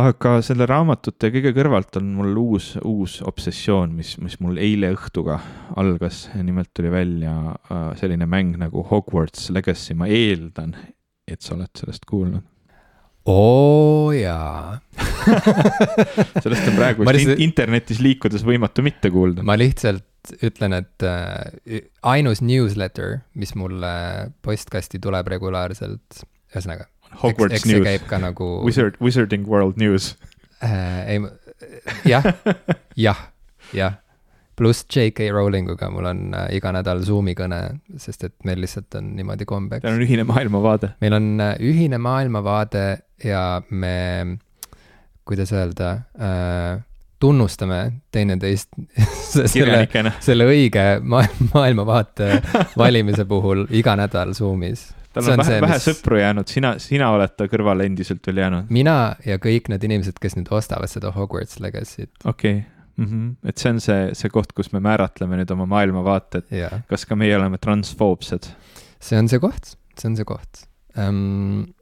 aga 0.00 0.36
selle 0.44 0.66
raamatute 0.68 1.30
kõige 1.34 1.52
kõrvalt 1.56 1.98
on 2.00 2.12
mul 2.18 2.38
uus, 2.40 2.72
uus 2.86 3.18
obsessioon, 3.26 3.92
mis, 3.96 4.14
mis 4.22 4.38
mul 4.42 4.60
eile 4.62 4.92
õhtuga 4.94 5.40
algas. 5.80 6.28
nimelt 6.36 6.72
tuli 6.76 6.92
välja 6.92 7.34
äh, 7.52 7.90
selline 8.00 8.28
mäng 8.30 8.58
nagu 8.60 8.84
Hogwarts 8.90 9.50
Legacy, 9.54 9.96
ma 9.98 10.08
eeldan, 10.10 10.76
et 11.28 11.42
sa 11.42 11.54
oled 11.56 11.72
sellest 11.78 12.06
kuulnud. 12.08 12.46
oo 13.30 14.12
jaa 14.16 14.78
sellest 16.42 16.70
on 16.70 16.78
praegu 16.78 17.04
lihtsalt... 17.06 17.42
internetis 17.44 18.00
liikudes 18.00 18.46
võimatu 18.46 18.84
mitte 18.86 19.10
kuulda. 19.12 19.44
ma 19.46 19.58
lihtsalt 19.60 20.06
ütlen, 20.44 20.76
et 20.76 21.04
äh, 21.06 21.82
ainus 22.04 22.42
newsletter, 22.44 23.20
mis 23.34 23.54
mulle 23.56 23.92
postkasti 24.44 25.00
tuleb 25.00 25.28
regulaarselt, 25.32 26.24
ühesõnaga 26.52 26.88
Hogwarts 27.22 27.54
eks, 27.54 27.64
eks 27.64 27.72
News. 27.72 27.86
käib 27.86 28.06
ka 28.10 28.20
nagu. 28.22 28.50
Wizard, 28.64 28.98
Wizarding 29.02 29.48
World 29.48 29.80
News 29.80 30.14
äh,. 30.62 31.16
ei, 31.16 31.20
jah, 32.08 32.24
jah, 32.96 33.26
jah. 33.72 33.98
pluss 34.56 34.84
J.K. 34.84 35.30
Rowlinguga 35.32 35.88
mul 35.90 36.04
on 36.10 36.34
äh, 36.36 36.50
iga 36.58 36.72
nädal 36.76 37.00
Zoomi 37.04 37.32
kõne, 37.36 37.60
sest 37.96 38.26
et 38.28 38.34
meil 38.44 38.60
lihtsalt 38.60 38.92
on 38.98 39.14
niimoodi 39.16 39.46
kombeks. 39.48 39.84
Teil 39.86 39.96
on 39.96 40.04
ühine 40.04 40.26
maailmavaade. 40.28 40.94
meil 41.00 41.16
on 41.16 41.32
äh, 41.40 41.54
ühine 41.64 41.98
maailmavaade 42.02 42.84
ja 43.24 43.62
me, 43.70 44.36
kuidas 45.24 45.52
öelda 45.56 45.90
äh,, 46.20 46.84
tunnustame 47.20 47.80
teineteist 48.12 48.68
selle, 49.52 49.82
selle 50.20 50.46
õige 50.48 50.84
maailmavaate 51.04 52.40
valimise 52.80 53.24
puhul 53.28 53.66
iga 53.76 53.96
nädal 54.00 54.32
Zoomis 54.36 54.88
tal 55.12 55.26
on, 55.26 55.32
on 55.34 55.44
vähe, 55.44 55.60
vähe 55.64 55.78
mis... 55.78 55.86
sõpru 55.88 56.20
jäänud, 56.20 56.50
sina, 56.50 56.74
sina 56.82 57.10
oled 57.14 57.32
ta 57.36 57.48
kõrvale 57.50 57.86
endiselt 57.88 58.26
veel 58.26 58.42
jäänud. 58.44 58.70
mina 58.74 58.96
ja 59.26 59.38
kõik 59.42 59.70
need 59.72 59.86
inimesed, 59.88 60.20
kes 60.22 60.36
nüüd 60.38 60.50
ostavad 60.54 60.90
seda 60.92 61.12
Hogwarts 61.16 61.60
Legacy't. 61.62 62.12
okei 62.24 62.60
okay. 62.60 62.68
Mm 63.00 63.06
-hmm. 63.06 63.48
et 63.48 63.58
see 63.58 63.70
on 63.70 63.80
see, 63.80 64.14
see 64.14 64.28
koht, 64.28 64.52
kus 64.52 64.72
me 64.72 64.80
määratleme 64.80 65.38
nüüd 65.40 65.50
oma 65.54 65.64
maailmavaated, 65.66 66.50
kas 66.88 67.06
ka 67.08 67.16
meie 67.16 67.36
oleme 67.36 67.58
transfoobsed? 67.58 68.50
see 69.00 69.18
on 69.18 69.28
see 69.28 69.40
koht, 69.40 69.76
see 69.96 70.10
on 70.10 70.16
see 70.16 70.24
koht 70.24 70.66
um,. 70.98 71.72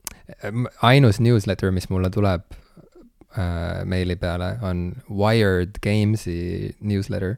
ainus 0.82 1.20
newsletter, 1.20 1.70
mis 1.70 1.88
mulle 1.90 2.10
tuleb 2.10 2.44
uh, 2.52 3.84
meili 3.84 4.16
peale, 4.16 4.58
on 4.62 4.92
Wired 5.10 5.80
Games'i 5.82 6.76
newsletter. 6.80 7.36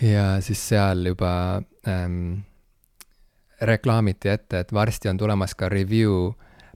ja 0.00 0.40
siis 0.40 0.68
seal 0.68 1.06
juba 1.06 1.62
um, 1.86 2.42
reklaamiti 3.68 4.28
ette, 4.28 4.60
et 4.64 4.72
varsti 4.72 5.08
on 5.08 5.16
tulemas 5.20 5.54
ka 5.54 5.68
review 5.68 6.32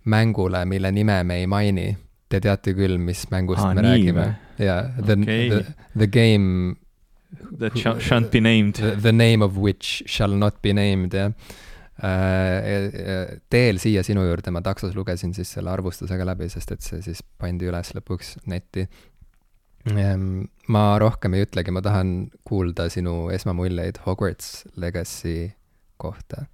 mängule, 0.06 0.64
mille 0.64 0.90
nime 0.92 1.20
me 1.24 1.36
ei 1.42 1.46
maini. 1.46 1.96
Te 2.28 2.40
teate 2.42 2.72
küll, 2.74 2.96
mis 2.98 3.24
mängust 3.30 3.62
Aa, 3.62 3.74
me 3.74 3.82
nii 3.82 3.90
räägime. 3.92 4.26
jaa, 4.58 4.80
the 5.06 5.14
Okei. 5.22 5.48
the, 5.50 5.64
the 5.98 6.06
game 6.06 6.76
That 7.58 7.74
sha- 7.78 7.98
shan't 8.00 8.30
be 8.30 8.40
named. 8.40 8.74
The, 8.80 8.96
the 9.02 9.12
name 9.12 9.42
of 9.44 9.56
which 9.58 10.02
shall 10.06 10.32
not 10.38 10.62
be 10.62 10.72
named, 10.72 11.12
jah. 11.14 11.32
teel 13.50 13.78
siia 13.80 14.02
sinu 14.06 14.24
juurde 14.26 14.50
ma 14.52 14.60
taksos 14.64 14.94
lugesin 14.96 15.32
siis 15.34 15.50
selle 15.56 15.70
arvustusega 15.72 16.26
läbi, 16.28 16.48
sest 16.52 16.72
et 16.74 16.84
see 16.84 17.00
siis 17.04 17.22
pandi 17.40 17.68
üles 17.70 17.92
lõpuks 17.96 18.34
netti. 18.52 18.86
ma 20.68 20.82
rohkem 20.98 21.34
ei 21.38 21.46
ütlegi, 21.46 21.70
ma 21.72 21.80
tahan 21.84 22.12
kuulda 22.44 22.88
sinu 22.92 23.28
esmamuljeid 23.34 24.00
Hogwarts 24.06 24.64
Legacy 24.76 25.50
kohta. 25.96 26.46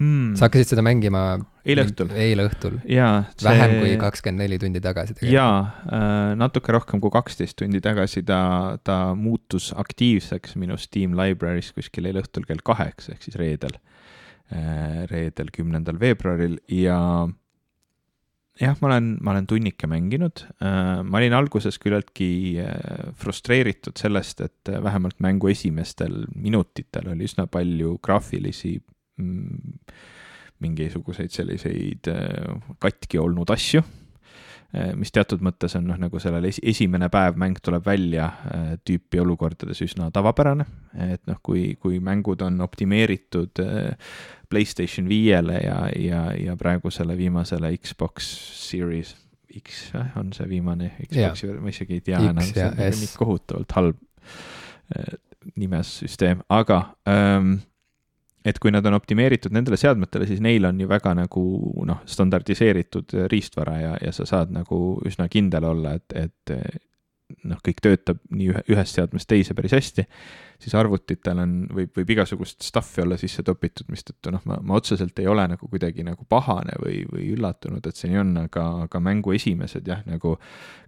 Mm. 0.00 0.34
sa 0.38 0.48
hakkasid 0.48 0.72
seda 0.72 0.84
mängima 0.84 1.22
eile 1.64 1.84
õhtul. 1.86 2.12
eile 2.16 2.46
õhtul, 2.48 2.78
jaa. 2.90 3.22
vähem 3.44 3.76
kui 3.82 3.96
kakskümmend 4.00 4.44
neli 4.44 4.58
tundi 4.62 4.82
tagasi 4.84 5.16
tegelikult. 5.18 5.36
jaa, 5.36 6.34
natuke 6.40 6.74
rohkem 6.76 7.02
kui 7.02 7.12
kaksteist 7.14 7.58
tundi 7.60 7.82
tagasi 7.84 8.24
ta, 8.26 8.40
ta 8.84 9.00
muutus 9.18 9.70
aktiivseks 9.76 10.56
minu 10.60 10.78
Steam 10.80 11.18
library's 11.18 11.72
kuskil 11.76 12.08
eile 12.10 12.24
õhtul 12.24 12.48
kell 12.48 12.64
kaheksa 12.64 13.14
ehk 13.14 13.28
siis 13.28 13.38
reedel, 13.40 13.76
reedel, 15.10 15.52
kümnendal 15.54 16.00
veebruaril 16.00 16.58
ja 16.74 16.98
jah, 18.60 18.76
ma 18.80 18.90
olen, 18.90 19.10
ma 19.24 19.34
olen 19.34 19.46
tunnike 19.48 19.88
mänginud. 19.90 20.44
ma 20.60 21.20
olin 21.20 21.34
alguses 21.36 21.78
küllaltki 21.80 22.30
äh, 22.60 23.10
frustreeritud 23.20 24.00
sellest, 24.00 24.40
et 24.44 24.72
vähemalt 24.84 25.20
mängu 25.22 25.50
esimestel 25.52 26.24
minutitel 26.34 27.12
oli 27.14 27.28
üsna 27.28 27.46
palju 27.50 27.98
graafilisi 28.04 28.78
mingisuguseid 30.60 31.32
selliseid 31.32 32.10
äh, 32.12 32.60
katki 32.78 33.18
olnud 33.22 33.50
asju, 33.50 33.82
mis 34.94 35.10
teatud 35.10 35.40
mõttes 35.42 35.72
on 35.74 35.88
noh, 35.90 35.96
nagu 35.98 36.20
sellel 36.22 36.44
esi- 36.46 36.62
esimene 36.70 37.08
päev 37.10 37.34
mäng 37.42 37.56
tuleb 37.58 37.82
välja 37.82 38.28
äh, 38.30 38.66
tüüpi 38.86 39.18
olukordades 39.18 39.80
üsna 39.82 40.12
tavapärane. 40.14 40.62
et 41.10 41.24
noh, 41.26 41.40
kui, 41.42 41.74
kui 41.74 41.98
mängud 41.98 42.42
on 42.46 42.60
optimeeritud 42.62 43.58
äh, 43.64 43.96
Playstation 44.50 45.08
viiele 45.10 45.58
ja, 45.64 45.80
ja, 45.98 46.20
ja 46.38 46.54
praegusele 46.56 47.16
viimasele 47.18 47.72
Xbox 47.78 48.30
Series 48.68 49.16
X 49.58 49.90
äh, 49.94 50.12
on 50.16 50.30
see 50.32 50.46
viimane 50.48 50.92
Xbox'i, 51.08 51.50
ma 51.58 51.72
isegi 51.74 51.98
ei 51.98 52.04
tea 52.06 52.20
X 52.20 52.30
enam, 52.30 52.46
see 52.46 52.66
on 52.68 52.78
nagu 52.78 53.00
nii 53.02 53.10
kohutavalt 53.18 53.76
halb 53.78 53.98
äh, 54.94 55.18
nimes 55.56 55.96
süsteem, 56.04 56.44
aga 56.52 56.82
ähm, 57.10 57.56
et 58.44 58.58
kui 58.58 58.72
nad 58.72 58.86
on 58.88 58.96
optimeeritud 58.96 59.52
nendele 59.52 59.76
seadmetele, 59.80 60.26
siis 60.28 60.40
neil 60.40 60.64
on 60.64 60.78
ju 60.80 60.88
väga 60.88 61.12
nagu 61.18 61.42
noh, 61.86 62.02
standardiseeritud 62.08 63.16
riistvara 63.32 63.74
ja, 63.80 63.96
ja 64.00 64.12
sa 64.16 64.26
saad 64.28 64.54
nagu 64.54 65.00
üsna 65.06 65.28
kindel 65.32 65.66
olla, 65.68 65.96
et, 65.98 66.16
et 66.16 66.54
noh, 67.44 67.60
kõik 67.64 67.82
töötab 67.84 68.20
nii 68.32 68.52
ühe, 68.52 68.62
ühest 68.72 68.96
seadmest 68.96 69.28
teise 69.30 69.56
päris 69.56 69.74
hästi, 69.76 70.06
siis 70.60 70.74
arvutitel 70.76 71.38
on, 71.42 71.54
võib, 71.74 71.92
võib 71.96 72.10
igasugust 72.16 72.62
stuff'i 72.66 73.02
olla 73.04 73.16
sisse 73.20 73.42
topitud, 73.46 73.88
mistõttu 73.92 74.32
noh, 74.34 74.42
ma, 74.48 74.58
ma 74.62 74.76
otseselt 74.78 75.18
ei 75.22 75.28
ole 75.30 75.46
nagu 75.50 75.68
kuidagi 75.70 76.04
nagu 76.06 76.26
pahane 76.28 76.76
või, 76.82 77.02
või 77.10 77.30
üllatunud, 77.34 77.86
et 77.86 77.96
see 77.96 78.10
nii 78.12 78.20
on, 78.20 78.34
aga, 78.44 78.66
aga 78.86 79.00
mängu 79.02 79.34
esimesed 79.36 79.88
jah, 79.88 80.02
nagu 80.08 80.36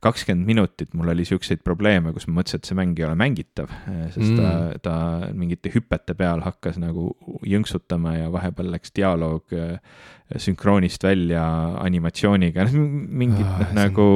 kakskümmend 0.03 0.47
minutit 0.49 0.95
mul 0.99 1.13
oli 1.15 1.25
siukseid 1.29 1.63
probleeme, 1.65 2.13
kus 2.13 2.29
ma 2.29 2.41
mõtlesin, 2.41 2.61
et 2.63 2.69
see 2.69 2.79
mäng 2.79 2.99
ei 2.99 3.07
ole 3.09 3.19
mängitav, 3.19 3.73
sest 4.15 4.37
ta 4.37 4.51
Mm. 4.53 4.81
ta 4.83 4.95
mingite 5.35 5.71
hüpete 5.73 6.15
peal 6.19 6.43
hakkas 6.45 6.77
nagu 6.81 7.13
jõnksutama 7.47 8.17
ja 8.19 8.33
vahepeal 8.33 8.73
läks 8.75 8.93
dialoog 8.97 9.55
äh, 9.57 9.79
sünkroonist 10.41 11.03
välja 11.05 11.43
animatsiooniga, 11.83 12.67
mingid 12.73 13.45
Ah, 13.47 13.59
noh 13.61 13.69
on- 13.69 13.77
nagu 13.79 14.07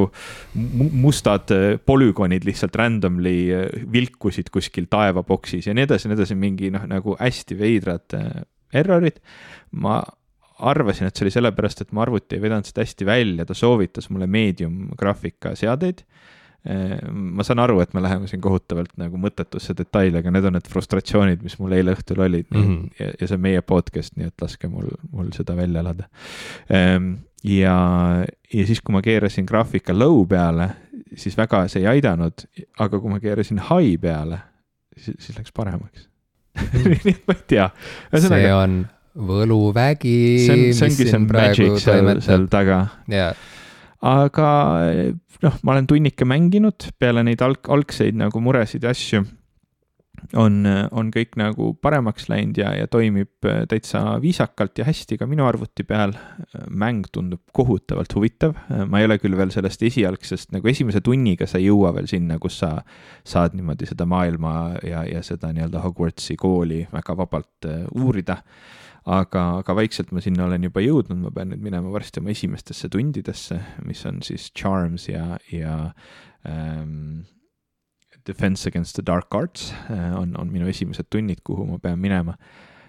mu- 0.55 0.90
mustad 1.07 1.50
äh, 1.55 1.79
polügoonid 1.85 2.44
lihtsalt 2.48 2.76
randomly 2.76 3.37
äh, 3.52 3.66
vilkusid 3.92 4.48
kuskil 4.55 4.87
taevaboksis 4.90 5.66
ja 5.66 5.74
nii 5.76 5.87
edasi 5.88 6.07
ja 6.09 6.12
nii 6.14 6.20
edasi, 6.20 6.38
mingi 6.38 6.70
noh, 6.74 6.87
nagu 6.88 7.16
hästi 7.20 7.59
veidrad 7.59 8.16
äh, 8.18 8.31
errorid. 8.72 9.20
ma 9.72 10.00
arvasin, 10.59 11.07
et 11.11 11.16
see 11.18 11.26
oli 11.26 11.35
sellepärast, 11.35 11.83
et 11.85 11.90
mu 11.92 12.00
arvuti 12.00 12.38
ei 12.38 12.40
vedanud 12.40 12.64
seda 12.64 12.81
hästi 12.87 13.05
välja, 13.05 13.44
ta 13.44 13.52
soovitas 13.55 14.09
mulle 14.11 14.26
medium 14.26 14.87
graafikaseadeid 14.96 16.00
ma 16.66 17.44
saan 17.46 17.61
aru, 17.62 17.79
et 17.85 17.92
me 17.94 18.02
läheme 18.02 18.26
siin 18.31 18.40
kohutavalt 18.42 18.96
nagu 19.00 19.20
mõttetusse 19.22 19.76
detaili, 19.79 20.18
aga 20.18 20.33
need 20.35 20.48
on 20.48 20.57
need 20.59 20.70
frustratsioonid, 20.70 21.44
mis 21.46 21.59
mul 21.61 21.76
eile 21.76 21.94
õhtul 21.94 22.24
olid 22.24 22.48
mm. 22.50 22.59
Mhm. 22.59 22.72
-hmm. 22.72 22.90
ja, 23.00 23.12
ja 23.20 23.29
see 23.29 23.38
on 23.38 23.44
meie 23.44 23.62
podcast, 23.62 24.16
nii 24.16 24.33
et 24.33 24.42
laske 24.42 24.70
mul, 24.72 24.90
mul 25.12 25.31
seda 25.37 25.57
välja 25.57 25.85
elada. 25.85 26.09
ja, 27.44 27.76
ja 28.55 28.66
siis, 28.66 28.81
kui 28.81 28.96
ma 28.96 29.02
keerasin 29.02 29.46
graafika 29.46 29.94
low 29.94 30.26
peale, 30.29 30.70
siis 31.14 31.37
väga 31.38 31.66
see 31.68 31.85
ei 31.85 31.88
aidanud, 31.96 32.46
aga 32.79 33.00
kui 33.00 33.11
ma 33.11 33.20
keerasin 33.20 33.62
high 33.70 34.00
peale, 34.00 34.38
siis, 34.96 35.16
siis 35.18 35.38
läks 35.38 35.52
paremaks. 35.52 36.09
nii 36.83 37.12
et 37.12 37.24
ma 37.29 37.35
ei 37.37 37.42
tea. 37.46 37.70
see 38.16 38.52
on 38.55 38.87
võluvägi, 39.16 40.16
see 40.44 40.55
on, 40.55 40.64
see 40.76 40.88
ongi 40.90 41.09
see 41.09 41.20
magic 41.24 41.79
seal, 41.81 42.11
seal 42.24 42.48
taga 42.52 42.81
jaa, 43.12 43.31
aga 44.05 44.48
noh, 45.44 45.57
ma 45.62 45.75
olen 45.75 45.88
tunnike 45.90 46.29
mänginud 46.29 46.92
peale 47.01 47.25
neid 47.27 47.42
alg-, 47.44 47.72
algseid 47.72 48.16
nagu 48.18 48.40
muresid 48.42 48.87
ja 48.87 48.94
asju. 48.94 49.25
on, 50.40 50.64
on 50.96 51.11
kõik 51.12 51.35
nagu 51.37 51.75
paremaks 51.85 52.31
läinud 52.33 52.57
ja, 52.57 52.70
ja 52.75 52.87
toimib 52.88 53.46
täitsa 53.68 54.16
viisakalt 54.20 54.79
ja 54.81 54.87
hästi 54.88 55.18
ka 55.20 55.29
minu 55.29 55.44
arvuti 55.44 55.85
peal. 55.85 56.14
mäng 56.70 57.05
tundub 57.12 57.42
kohutavalt 57.53 58.14
huvitav, 58.16 58.57
ma 58.88 59.01
ei 59.01 59.05
ole 59.05 59.18
küll 59.20 59.37
veel 59.37 59.53
sellest 59.53 59.83
esialgsest 59.83 60.57
nagu 60.57 60.68
esimese 60.68 61.01
tunniga 61.05 61.46
sa 61.46 61.61
ei 61.61 61.68
jõua 61.68 61.92
veel 61.94 62.09
sinna, 62.09 62.38
kus 62.38 62.59
sa 62.64 62.72
saad 63.25 63.55
niimoodi 63.55 63.87
seda 63.92 64.09
maailma 64.09 64.57
ja, 64.83 65.05
ja 65.05 65.22
seda 65.22 65.53
nii-öelda 65.53 65.85
Hogwartsi 65.85 66.37
kooli 66.40 66.87
väga 66.92 67.16
vabalt 67.16 67.68
äh, 67.68 67.85
uurida 67.94 68.40
aga, 69.07 69.45
aga 69.62 69.77
vaikselt 69.79 70.12
ma 70.14 70.23
sinna 70.25 70.47
olen 70.49 70.66
juba 70.66 70.83
jõudnud, 70.83 71.19
ma 71.23 71.33
pean 71.35 71.53
nüüd 71.53 71.62
minema 71.64 71.92
varsti 71.95 72.21
oma 72.23 72.33
esimestesse 72.35 72.90
tundidesse, 72.92 73.59
mis 73.87 74.03
on 74.09 74.21
siis 74.27 74.51
Charms 74.57 75.09
ja, 75.09 75.38
ja 75.53 75.77
ähm, 76.49 77.27
Defense 78.27 78.69
Against 78.69 78.99
the 78.99 79.05
Dark 79.07 79.35
Arts 79.35 79.71
äh, 79.90 80.12
on, 80.19 80.35
on 80.40 80.51
minu 80.51 80.66
esimesed 80.71 81.11
tunnid, 81.11 81.45
kuhu 81.47 81.69
ma 81.71 81.79
pean 81.83 82.03
minema. 82.03 82.37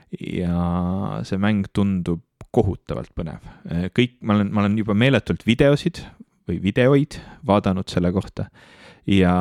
ja 0.08 1.20
see 1.28 1.36
mäng 1.36 1.66
tundub 1.76 2.22
kohutavalt 2.56 3.12
põnev, 3.12 3.44
kõik, 3.92 4.14
ma 4.24 4.38
olen, 4.38 4.54
ma 4.56 4.62
olen 4.64 4.78
juba 4.80 4.96
meeletult 4.96 5.44
videosid 5.44 6.00
või 6.48 6.62
videoid 6.64 7.18
vaadanud 7.46 7.92
selle 7.92 8.14
kohta 8.16 8.48
ja 9.04 9.34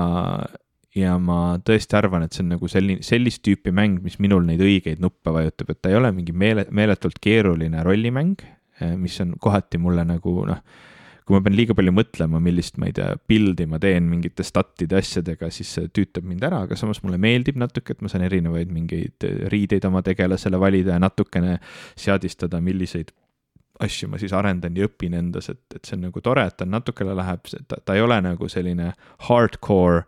ja 0.97 1.17
ma 1.21 1.59
tõesti 1.65 1.99
arvan, 1.99 2.25
et 2.27 2.37
see 2.37 2.45
on 2.45 2.55
nagu 2.55 2.69
selline, 2.71 3.05
sellist 3.05 3.43
tüüpi 3.47 3.73
mäng, 3.75 4.01
mis 4.05 4.19
minul 4.23 4.47
neid 4.49 4.63
õigeid 4.65 5.03
nuppe 5.05 5.35
vajutab, 5.35 5.73
et 5.73 5.83
ta 5.85 5.93
ei 5.93 5.99
ole 5.99 6.13
mingi 6.17 6.33
meele, 6.33 6.67
meeletult 6.75 7.21
keeruline 7.23 7.85
rollimäng, 7.87 8.45
mis 9.01 9.17
on 9.25 9.35
kohati 9.41 9.81
mulle 9.81 10.05
nagu 10.09 10.39
noh, 10.49 10.63
kui 11.27 11.35
ma 11.35 11.43
pean 11.43 11.57
liiga 11.59 11.75
palju 11.75 11.91
mõtlema, 11.91 12.39
millist, 12.43 12.77
ma 12.79 12.87
ei 12.89 12.95
tea, 12.95 13.09
build'i 13.29 13.67
ma 13.67 13.81
teen 13.83 14.07
mingite 14.07 14.45
stat'ide 14.47 15.01
asjadega, 15.01 15.51
siis 15.51 15.73
see 15.75 15.91
tüütab 15.91 16.27
mind 16.29 16.45
ära, 16.47 16.63
aga 16.69 16.79
samas 16.79 17.03
mulle 17.03 17.19
meeldib 17.21 17.59
natuke, 17.59 17.97
et 17.97 18.05
ma 18.05 18.11
saan 18.13 18.25
erinevaid 18.29 18.71
mingeid 18.71 19.27
riideid 19.51 19.85
oma 19.89 20.05
tegelasele 20.07 20.61
valida 20.63 20.95
ja 20.95 21.03
natukene 21.03 21.59
seadistada, 21.99 22.63
milliseid 22.63 23.11
asju 23.83 24.09
ma 24.09 24.21
siis 24.21 24.33
arendan 24.33 24.77
ja 24.79 24.87
õpin 24.89 25.17
endas, 25.19 25.51
et, 25.53 25.65
et 25.75 25.83
see 25.85 25.99
on 25.99 26.07
nagu 26.07 26.23
tore, 26.25 26.47
et 26.49 26.57
ta 26.57 26.65
natukene 26.69 27.17
läheb, 27.19 27.51
ta, 27.69 27.81
ta 27.83 27.97
ei 27.97 28.05
ole 28.07 28.21
nagu 28.25 28.49
selline 28.49 28.93
hardcore 29.27 30.07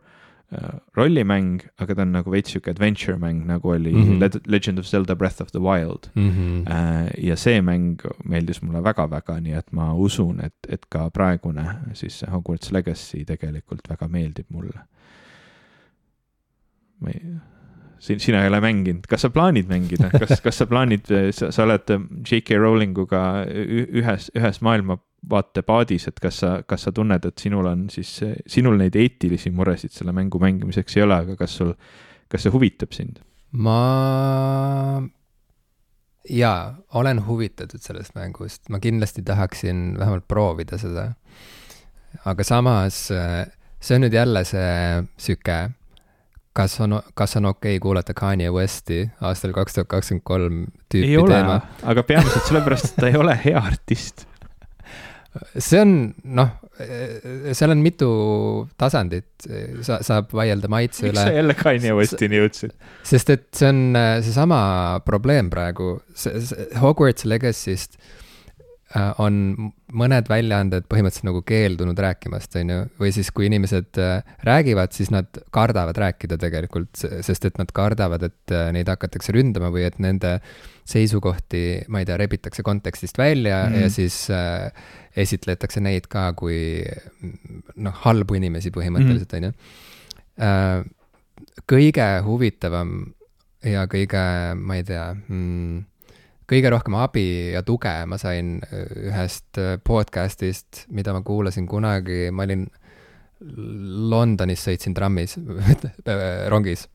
rollimäng, 0.96 1.60
aga 1.76 1.94
ta 1.94 2.02
on 2.06 2.14
nagu 2.16 2.30
veits 2.32 2.54
sihuke 2.54 2.70
adventure 2.72 3.18
mäng, 3.20 3.42
nagu 3.46 3.68
oli 3.68 3.92
mm. 3.92 4.18
-hmm. 4.18 4.40
Legend 4.46 4.78
of 4.78 4.86
Zelda 4.86 5.16
Breath 5.16 5.42
of 5.42 5.50
the 5.52 5.60
Wild. 5.60 6.08
Äh, 6.16 7.24
ja 7.26 7.36
see 7.36 7.60
mäng 7.62 8.00
meeldis 8.24 8.62
mulle 8.62 8.84
väga-väga, 8.84 9.40
nii 9.40 9.52
et 9.52 9.72
ma 9.72 9.92
usun, 9.94 10.40
et, 10.44 10.54
et 10.68 10.86
ka 10.88 11.10
praegune 11.10 11.74
siis 11.92 12.24
Hogwarts 12.32 12.72
Legacy 12.72 13.24
tegelikult 13.24 13.90
väga 13.90 14.08
meeldib 14.08 14.46
mulle. 14.48 14.80
ma 17.00 17.10
ei, 17.10 17.20
siin, 18.02 18.20
sina 18.22 18.42
ei 18.44 18.50
ole 18.50 18.60
mänginud, 18.62 19.06
kas 19.10 19.26
sa 19.26 19.30
plaanid 19.34 19.68
mängida, 19.70 20.10
kas, 20.14 20.40
kas 20.44 20.60
sa 20.60 20.66
plaanid, 20.70 21.10
sa, 21.34 21.50
oled 21.64 21.92
J.K. 22.22 22.58
Rowlinguga 22.60 23.22
ühes, 23.48 24.28
ühes 24.38 24.60
maailmavaate 24.64 25.64
paadis, 25.66 26.08
et 26.10 26.20
kas 26.22 26.42
sa, 26.44 26.52
kas 26.68 26.86
sa 26.86 26.94
tunned, 26.94 27.26
et 27.28 27.44
sinul 27.44 27.68
on 27.70 27.86
siis, 27.92 28.18
sinul 28.46 28.78
neid 28.80 28.98
eetilisi 28.98 29.52
muresid 29.54 29.94
selle 29.94 30.14
mängu 30.16 30.40
mängimiseks 30.42 30.98
ei 30.98 31.06
ole, 31.06 31.22
aga 31.26 31.38
kas 31.40 31.58
sul, 31.60 31.74
kas 32.30 32.46
see 32.46 32.54
huvitab 32.54 32.94
sind? 32.96 33.22
ma 33.48 33.78
jaa, 36.28 36.74
olen 37.00 37.22
huvitatud 37.24 37.80
sellest 37.80 38.12
mängust, 38.18 38.66
ma 38.68 38.80
kindlasti 38.82 39.24
tahaksin 39.24 39.94
vähemalt 39.98 40.28
proovida 40.28 40.78
seda. 40.78 41.12
aga 42.28 42.44
samas 42.44 43.06
see 43.08 43.96
on 43.96 44.04
nüüd 44.04 44.14
jälle 44.14 44.42
see 44.48 45.02
süke, 45.20 45.58
kas 46.58 46.78
on, 46.84 46.96
kas 47.18 47.36
on 47.38 47.50
okei 47.52 47.76
okay 47.76 47.82
kuulata 47.82 48.14
Kanye 48.18 48.50
Westi 48.54 49.04
aastal 49.24 49.54
kaks 49.56 49.76
tuhat 49.76 49.90
kakskümmend 49.92 50.26
kolm 50.26 50.64
ei 50.64 50.88
tüüpi 50.94 51.20
ole 51.22 51.36
teema?, 51.36 51.60
aga 51.92 52.04
peamiselt 52.08 52.48
sellepärast, 52.48 52.90
et 52.90 52.98
ta 52.98 53.12
ei 53.12 53.20
ole 53.20 53.36
hea 53.44 53.60
artist. 53.60 54.26
see 55.54 55.80
on 55.84 55.92
noh, 56.38 56.54
seal 57.54 57.74
on 57.74 57.82
mitu 57.84 58.08
tasandit, 58.80 59.46
sa, 59.86 60.00
saab 60.04 60.32
vaielda 60.34 60.70
maitse 60.72 61.06
miks 61.06 61.14
üle. 61.14 61.26
sa 61.28 61.36
jälle 61.36 61.58
Kanye 61.58 61.94
Westini 61.98 62.40
jõudsid? 62.42 62.74
sest 63.06 63.34
et 63.34 63.48
see 63.54 63.70
on 63.70 63.82
seesama 64.26 64.60
probleem 65.06 65.52
praegu, 65.54 65.98
see, 66.14 66.40
see 66.42 66.70
Hogwarts 66.82 67.28
Legacy'st 67.28 68.00
äh, 68.96 69.12
on 69.22 69.70
mõned 69.96 70.28
väljaanded 70.28 70.86
põhimõtteliselt 70.90 71.28
nagu 71.28 71.40
keeldunud 71.46 71.98
rääkimast, 72.02 72.56
on 72.60 72.72
ju, 72.72 72.78
või 73.00 73.12
siis 73.14 73.30
kui 73.34 73.48
inimesed 73.48 74.00
äh, 74.02 74.34
räägivad, 74.44 74.92
siis 74.96 75.12
nad 75.14 75.40
kardavad 75.54 75.96
rääkida 75.98 76.38
tegelikult, 76.40 76.92
sest 77.24 77.48
et 77.48 77.60
nad 77.60 77.72
kardavad, 77.74 78.26
et 78.28 78.54
äh, 78.54 78.68
neid 78.76 78.90
hakatakse 78.90 79.32
ründama 79.36 79.72
või 79.74 79.86
et 79.88 79.98
nende 80.02 80.38
seisukohti, 80.88 81.62
ma 81.92 82.02
ei 82.02 82.08
tea, 82.08 82.18
rebitakse 82.20 82.64
kontekstist 82.66 83.18
välja 83.20 83.64
mm. 83.66 83.80
ja 83.82 83.90
siis 83.92 84.20
äh, 84.34 84.68
esitletakse 85.16 85.82
neid 85.84 86.08
ka 86.12 86.30
kui 86.38 86.82
noh, 87.76 88.00
halbu 88.04 88.38
inimesi 88.38 88.72
põhimõtteliselt, 88.74 89.36
on 89.38 89.48
ju. 89.48 89.54
Äh, 90.44 90.82
kõige 91.68 92.08
huvitavam 92.26 92.98
ja 93.66 93.86
kõige, 93.90 94.24
ma 94.60 94.78
ei 94.78 94.84
tea 94.86 95.10
mm,, 95.16 95.80
kõige 96.48 96.72
rohkem 96.72 96.96
abi 96.98 97.28
ja 97.52 97.62
tuge 97.66 97.94
ma 98.08 98.18
sain 98.20 98.58
ühest 98.64 99.60
podcast'ist, 99.84 100.86
mida 100.94 101.12
ma 101.12 101.22
kuulasin 101.26 101.68
kunagi, 101.68 102.28
ma 102.32 102.46
olin 102.48 102.66
Londonis, 104.10 104.64
sõitsin 104.66 104.96
trammis 104.96 105.36
rongis 106.52 106.88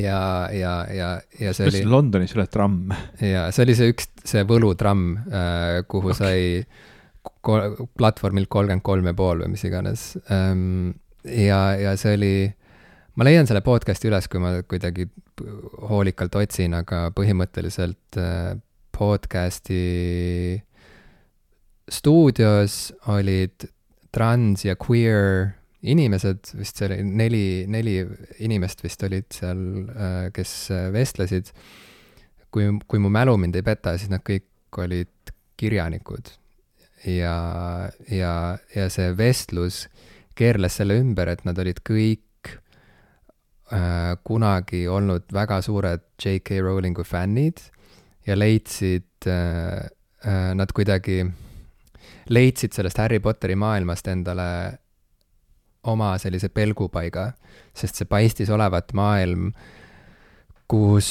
ja, 0.00 0.48
ja, 0.52 0.86
ja, 0.90 1.10
ja 1.40 1.52
see 1.54 1.68
kas 1.68 1.76
oli. 1.76 1.84
Londonis 1.88 2.34
ei 2.34 2.40
ole 2.40 2.48
tramm? 2.50 2.94
ja 3.20 3.46
see 3.54 3.66
oli 3.66 3.76
see 3.78 3.92
üks, 3.92 4.10
see 4.26 4.42
võlutramm, 4.48 5.14
äh, 5.28 5.78
kuhu 5.90 6.12
okay. 6.12 6.18
sai 6.18 7.62
platvormilt 7.98 8.50
kolmkümmend 8.52 8.84
kolm 8.84 9.08
ja 9.08 9.14
pool 9.16 9.44
või 9.44 9.54
mis 9.54 9.64
iganes. 9.64 10.12
Ähm, 10.32 10.94
ja, 11.24 11.74
ja 11.80 11.94
see 12.00 12.16
oli, 12.18 12.34
ma 13.14 13.26
leian 13.26 13.46
selle 13.46 13.62
podcast'i 13.64 14.10
üles, 14.10 14.28
kui 14.30 14.42
ma 14.42 14.56
kuidagi 14.66 15.06
hoolikalt 15.90 16.34
otsin, 16.40 16.74
aga 16.76 17.08
põhimõtteliselt 17.14 18.18
äh, 18.20 18.54
podcast'i 18.94 20.58
stuudios 21.90 22.94
olid 23.12 23.68
trans 24.14 24.64
ja 24.64 24.76
queer 24.80 25.54
inimesed, 25.84 26.54
vist 26.56 26.78
see 26.80 26.88
oli 26.88 27.00
neli, 27.04 27.46
neli 27.68 27.98
inimest 28.46 28.80
vist 28.84 29.02
olid 29.06 29.28
seal, 29.34 29.60
äh, 29.92 30.20
kes 30.34 30.54
vestlesid. 30.94 31.52
kui, 32.54 32.68
kui 32.86 33.00
mu 33.02 33.10
mälu 33.10 33.34
mind 33.36 33.56
ei 33.58 33.64
peta, 33.66 33.96
siis 33.98 34.12
nad 34.12 34.22
kõik 34.22 34.78
olid 34.78 35.32
kirjanikud. 35.58 36.30
ja, 37.04 37.90
ja, 38.08 38.34
ja 38.74 38.88
see 38.90 39.10
vestlus 39.16 39.84
keerles 40.34 40.78
selle 40.80 40.96
ümber, 40.98 41.28
et 41.28 41.44
nad 41.44 41.58
olid 41.58 41.82
kõik 41.86 42.23
äh, 43.74 44.14
kunagi 44.24 44.86
olnud 44.88 45.26
väga 45.34 45.60
suured 45.62 46.04
J.K. 46.22 46.60
Rowlingu 46.62 47.04
fännid 47.04 47.60
ja 48.26 48.38
leidsid 48.38 49.26
äh,, 49.26 49.90
äh, 50.24 50.54
nad 50.54 50.72
kuidagi 50.72 51.24
leidsid 52.28 52.72
sellest 52.72 52.98
Harry 52.98 53.20
Potteri 53.20 53.56
maailmast 53.56 54.08
endale 54.08 54.48
oma 55.84 56.14
sellise 56.18 56.48
pelgupaiga, 56.48 57.28
sest 57.76 58.00
see 58.00 58.08
paistis 58.08 58.50
olevat 58.52 58.94
maailm, 58.96 59.50
kus 60.70 61.10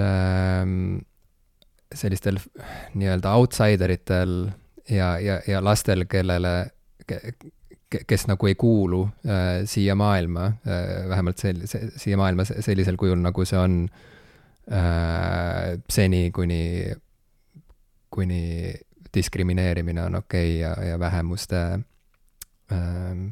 äh, 0.00 0.64
sellistel 1.94 2.40
nii-öelda 2.98 3.34
outsider 3.38 3.92
itel 3.94 4.34
ja, 4.90 5.18
ja, 5.22 5.38
ja 5.46 5.62
lastel, 5.64 6.04
kellele 6.10 6.70
ke,, 7.06 7.20
kes 7.88 8.26
nagu 8.28 8.46
ei 8.46 8.54
kuulu 8.54 9.02
äh, 9.04 9.64
siia 9.64 9.94
maailma 9.94 10.44
äh,, 10.46 11.08
vähemalt 11.08 11.40
sel-, 11.40 11.64
siia 11.96 12.16
maailma 12.20 12.44
sellisel 12.48 12.96
kujul, 13.00 13.18
nagu 13.24 13.44
see 13.48 13.58
on 13.58 13.80
äh, 14.72 15.78
seni, 15.90 16.30
kuni, 16.34 16.92
kuni 18.10 18.74
diskrimineerimine 19.14 20.02
on 20.04 20.20
okei 20.20 20.58
okay 20.58 20.60
ja, 20.60 20.90
ja 20.92 20.98
vähemuste 20.98 21.62
äh, 22.72 23.28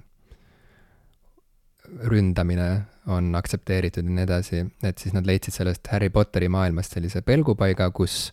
ründamine 2.05 2.71
on 3.07 3.35
aktsepteeritud 3.35 4.05
ja 4.05 4.11
nii 4.11 4.25
edasi, 4.25 4.63
et 4.83 4.99
siis 4.99 5.15
nad 5.15 5.27
leidsid 5.29 5.55
sellest 5.55 5.87
Harry 5.93 6.11
Potteri 6.11 6.49
maailmast 6.51 6.97
sellise 6.97 7.23
pelgupaiga, 7.23 7.91
kus, 7.95 8.33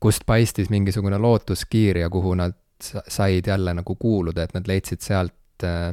kust 0.00 0.24
paistis 0.26 0.70
mingisugune 0.70 1.18
lootuskiir 1.18 2.00
ja 2.02 2.10
kuhu 2.10 2.34
nad 2.38 2.56
said 2.82 3.46
jälle 3.46 3.74
nagu 3.74 3.96
kuuluda, 3.98 4.44
et 4.44 4.54
nad 4.56 4.68
leidsid 4.68 5.02
sealt 5.04 5.66
äh, 5.66 5.92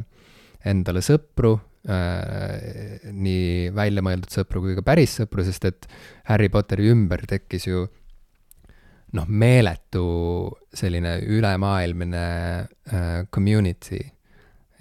endale 0.66 1.04
sõpru 1.06 1.56
äh,, 1.90 3.06
nii 3.12 3.70
väljamõeldud 3.76 4.34
sõpru 4.40 4.64
kui 4.64 4.78
ka 4.78 4.86
päris 4.86 5.20
sõpru, 5.22 5.46
sest 5.48 5.70
et 5.70 5.88
Harry 6.32 6.50
Potteri 6.54 6.90
ümber 6.92 7.26
tekkis 7.30 7.70
ju 7.70 7.86
noh, 9.16 9.30
meeletu 9.30 10.06
selline 10.76 11.18
ülemaailmne 11.38 12.26
äh, 12.66 13.24
community. 13.32 14.02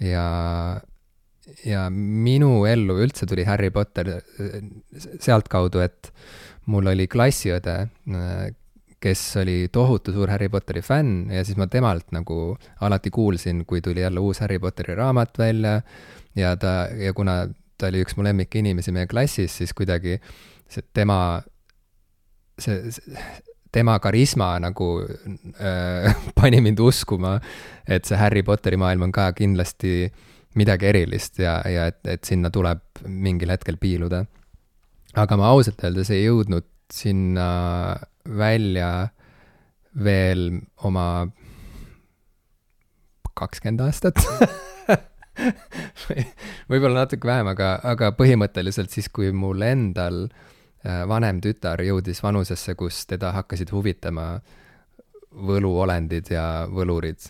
Ja 0.03 0.25
ja 1.65 1.85
minu 1.93 2.65
ellu 2.67 2.97
üldse 3.05 3.27
tuli 3.29 3.45
Harry 3.47 3.69
Potter 3.73 4.15
sealtkaudu, 5.21 5.81
et 5.85 6.09
mul 6.71 6.89
oli 6.89 7.05
klassiõde, 7.11 7.75
kes 9.05 9.21
oli 9.37 9.67
tohutu 9.71 10.13
suur 10.15 10.31
Harry 10.33 10.49
Potteri 10.49 10.81
fänn 10.81 11.29
ja 11.33 11.43
siis 11.45 11.59
ma 11.61 11.67
temalt 11.69 12.09
nagu 12.15 12.55
alati 12.81 13.11
kuulsin, 13.13 13.63
kui 13.69 13.81
tuli 13.85 14.01
jälle 14.01 14.19
uus 14.19 14.41
Harry 14.41 14.59
Potteri 14.59 14.95
raamat 14.97 15.37
välja 15.37 15.81
ja 16.35 16.55
ta, 16.57 16.87
ja 16.97 17.13
kuna 17.13 17.43
ta 17.77 17.91
oli 17.91 18.01
üks 18.01 18.17
mu 18.17 18.25
lemmikinimesi 18.25 18.93
meie 18.95 19.07
klassis, 19.07 19.57
siis 19.61 19.73
kuidagi 19.77 20.17
see 20.71 20.85
tema, 20.93 21.19
see, 22.59 22.91
see 22.91 23.27
tema 23.75 23.99
karisma 24.01 24.55
nagu 24.63 24.89
äh, 25.05 26.15
pani 26.39 26.61
mind 26.65 26.79
uskuma, 26.81 27.37
et 27.87 28.07
see 28.09 28.17
Harry 28.17 28.43
Potteri 28.43 28.79
maailm 28.81 29.09
on 29.09 29.13
ka 29.15 29.29
kindlasti 29.37 29.97
äh, 30.07 30.23
midagi 30.59 30.89
erilist 30.89 31.39
ja, 31.43 31.59
ja 31.69 31.89
et, 31.91 32.01
et 32.07 32.27
sinna 32.27 32.51
tuleb 32.53 33.03
mingil 33.07 33.51
hetkel 33.51 33.77
piiluda. 33.81 34.23
aga 35.15 35.37
ma 35.39 35.51
ausalt 35.51 35.83
öeldes 35.83 36.11
ei 36.11 36.25
jõudnud 36.25 36.67
sinna 36.91 37.47
välja 38.25 39.09
veel 40.03 40.61
oma 40.83 41.27
kakskümmend 43.35 43.83
aastat 43.85 44.19
võib-olla 46.71 47.03
natuke 47.03 47.27
vähem, 47.27 47.49
aga, 47.51 47.75
aga 47.83 48.11
põhimõtteliselt 48.15 48.93
siis, 48.93 49.09
kui 49.11 49.31
mul 49.35 49.63
endal 49.67 50.25
äh, 50.27 51.03
vanem 51.09 51.41
tütar 51.43 51.83
jõudis 51.83 52.21
vanusesse, 52.23 52.75
kus 52.79 53.03
teda 53.09 53.33
hakkasid 53.35 53.71
huvitama 53.75 54.39
võluolendid 55.35 56.31
ja 56.31 56.65
võlurid 56.71 57.27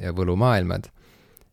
ja 0.00 0.14
võlumaailmad, 0.16 0.88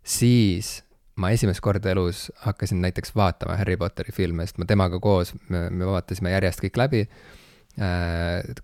siis 0.04 0.80
ma 1.20 1.34
esimest 1.36 1.60
korda 1.64 1.92
elus 1.92 2.30
hakkasin 2.46 2.80
näiteks 2.84 3.12
vaatama 3.16 3.58
Harry 3.60 3.76
Potteri 3.78 4.16
filme, 4.16 4.46
sest 4.48 4.62
ma 4.62 4.68
temaga 4.70 5.02
koos, 5.04 5.34
me, 5.52 5.68
me 5.70 5.90
vaatasime 5.90 6.32
järjest 6.32 6.64
kõik 6.64 6.80
läbi. 6.80 7.04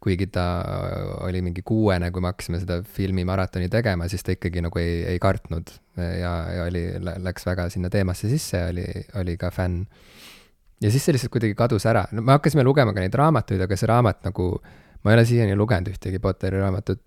Kuigi 0.03 0.27
ta 0.27 0.45
oli 1.23 1.39
mingi 1.45 1.63
kuuene, 1.63 2.09
kui 2.11 2.23
me 2.23 2.31
hakkasime 2.33 2.59
seda 2.59 2.81
filmimaratoni 2.97 3.69
tegema, 3.71 4.09
siis 4.11 4.25
ta 4.25 4.35
ikkagi 4.35 4.63
nagu 4.65 4.81
ei, 4.81 4.97
ei 5.13 5.21
kartnud 5.23 5.71
ja, 5.95 6.33
ja 6.51 6.65
oli, 6.67 6.83
läks 7.23 7.47
väga 7.47 7.69
sinna 7.71 7.91
teemasse 7.93 8.27
sisse 8.31 8.59
ja 8.59 8.69
oli, 8.73 8.85
oli 9.21 9.37
ka 9.39 9.53
fänn. 9.55 9.85
ja 10.83 10.91
siis 10.91 11.05
see 11.05 11.15
lihtsalt 11.15 11.31
kuidagi 11.31 11.55
kadus 11.55 11.87
ära, 11.87 12.03
no 12.11 12.25
me 12.25 12.35
hakkasime 12.35 12.65
lugema 12.67 12.93
ka 12.93 13.03
neid 13.05 13.15
raamatuid, 13.15 13.63
aga 13.63 13.79
see 13.79 13.91
raamat 13.91 14.25
nagu, 14.27 14.49
ma 15.03 15.13
ei 15.13 15.19
ole 15.19 15.27
siiani 15.29 15.55
lugenud 15.55 15.93
ühtegi 15.93 16.19
Potteri 16.19 16.59
raamatut 16.59 17.03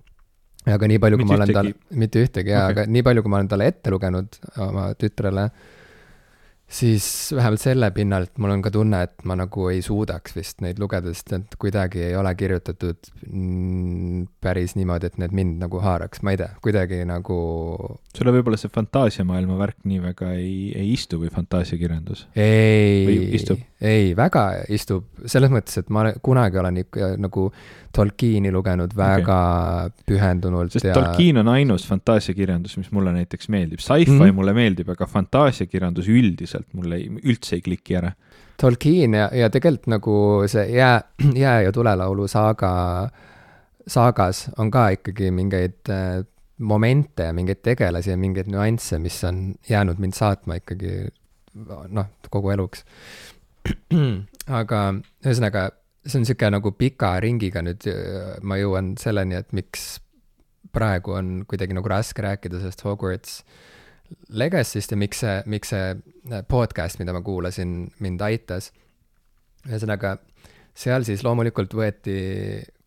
aga 0.66 0.88
nii 0.90 1.00
palju, 1.02 1.20
kui 1.20 1.28
ma 1.28 1.36
olen 1.38 1.54
tal, 1.54 1.72
mitte 2.00 2.22
ühtegi 2.24 2.54
jaa 2.54 2.68
okay., 2.70 2.84
aga 2.84 2.92
nii 2.94 3.04
palju, 3.06 3.24
kui 3.24 3.32
ma 3.32 3.40
olen 3.40 3.50
talle 3.52 3.68
ette 3.70 3.92
lugenud 3.92 4.40
oma 4.64 4.88
tütrele, 4.98 5.48
siis 6.68 7.32
vähemalt 7.34 7.62
selle 7.62 7.90
pinnalt 7.96 8.36
mul 8.38 8.52
on 8.52 8.62
ka 8.62 8.70
tunne, 8.72 9.00
et 9.06 9.24
ma 9.28 9.36
nagu 9.38 9.68
ei 9.72 9.80
suudaks 9.84 10.36
vist 10.36 10.60
neid 10.64 10.80
lugeda, 10.82 11.12
sest 11.14 11.32
need 11.32 11.56
kuidagi 11.60 12.02
ei 12.10 12.16
ole 12.18 12.34
kirjutatud 12.36 13.08
päris 14.44 14.76
niimoodi, 14.76 15.08
et 15.08 15.16
need 15.22 15.36
mind 15.36 15.62
nagu 15.64 15.80
haaraks, 15.82 16.20
ma 16.26 16.34
ei 16.34 16.40
tea, 16.42 16.50
kuidagi 16.64 17.00
nagu. 17.08 17.38
sulle 18.18 18.34
võib-olla 18.34 18.60
see 18.60 18.72
fantaasiamaailma 18.74 19.56
värk 19.60 19.80
nii 19.88 20.02
väga 20.04 20.32
ei, 20.36 20.54
ei 20.76 20.92
istu 20.92 21.22
või 21.22 21.32
fantaasiakirjandus? 21.32 22.26
ei, 22.36 23.32
ei, 23.80 24.12
väga 24.18 24.44
istub, 24.74 25.08
selles 25.24 25.52
mõttes, 25.54 25.80
et 25.80 25.92
ma 25.94 26.10
kunagi 26.22 26.60
olen 26.60 26.82
ikka 26.84 27.14
nagu 27.20 27.48
Tolkieni 27.94 28.50
lugenud 28.52 28.92
väga 28.96 29.36
okay. 29.88 30.04
pühendunult 30.06 30.74
sest 30.74 30.90
ja... 30.90 30.94
Tolkien 30.96 31.40
on 31.40 31.48
ainus 31.54 31.86
fantaasiakirjandus, 31.88 32.76
mis 32.80 32.90
mulle 32.94 33.14
näiteks 33.16 33.48
meeldib, 33.52 33.80
sci-fi 33.80 34.10
mm 34.10 34.20
-hmm. 34.20 34.36
mulle 34.36 34.52
meeldib, 34.54 34.90
aga 34.92 35.06
fantaasiakirjandus 35.08 36.10
üldiselt 36.12 36.57
mulle 36.72 36.98
ei, 37.00 37.10
üldse 37.24 37.58
ei 37.58 37.64
kliki 37.64 37.98
ära. 38.00 38.12
Tolkien 38.58 39.14
ja, 39.14 39.28
ja 39.34 39.50
tegelikult 39.54 39.90
nagu 39.92 40.16
see 40.50 40.66
jää, 40.74 40.96
jää 41.44 41.60
ja 41.68 41.72
tulelaulu 41.72 42.26
saaga, 42.28 42.72
saagas 43.86 44.48
on 44.58 44.72
ka 44.74 44.88
ikkagi 44.96 45.30
mingeid 45.34 45.92
äh, 45.94 46.24
momente 46.58 47.28
ja 47.28 47.32
mingeid 47.32 47.62
tegelasi 47.62 48.10
ja 48.10 48.18
mingeid 48.18 48.50
nüansse, 48.50 48.98
mis 48.98 49.20
on 49.24 49.52
jäänud 49.68 50.00
mind 50.02 50.18
saatma 50.18 50.58
ikkagi 50.58 51.06
noh, 51.88 52.10
kogu 52.30 52.50
eluks. 52.54 52.84
aga 54.60 54.82
ühesõnaga, 55.24 55.68
see 56.06 56.18
on 56.18 56.26
niisugune 56.26 56.56
nagu 56.56 56.72
pika 56.74 57.14
ringiga 57.22 57.62
nüüd 57.62 57.86
ma 58.42 58.58
jõuan 58.58 58.94
selleni, 59.00 59.38
et 59.38 59.54
miks 59.56 59.98
praegu 60.74 61.14
on 61.16 61.42
kuidagi 61.48 61.76
nagu 61.76 61.90
raske 61.90 62.22
rääkida 62.24 62.60
sellest 62.60 62.84
Hogwarts 62.86 63.42
Legacy'st 64.28 64.92
ja 64.92 64.98
miks 65.00 65.22
see, 65.24 65.36
miks 65.46 65.72
see 65.74 66.42
podcast, 66.48 67.00
mida 67.00 67.12
ma 67.16 67.22
kuulasin, 67.24 67.80
mind 68.04 68.22
aitas. 68.24 68.72
ühesõnaga, 69.68 70.16
seal 70.78 71.04
siis 71.04 71.24
loomulikult 71.26 71.74
võeti 71.74 72.18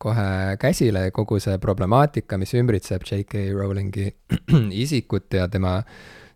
kohe 0.02 0.58
käsile 0.62 1.10
kogu 1.14 1.40
see 1.44 1.60
problemaatika, 1.62 2.40
mis 2.42 2.54
ümbritseb 2.58 3.06
J.K. 3.06 3.52
Rowlingi 3.58 4.08
isikut 4.84 5.34
ja 5.38 5.48
tema 5.52 5.80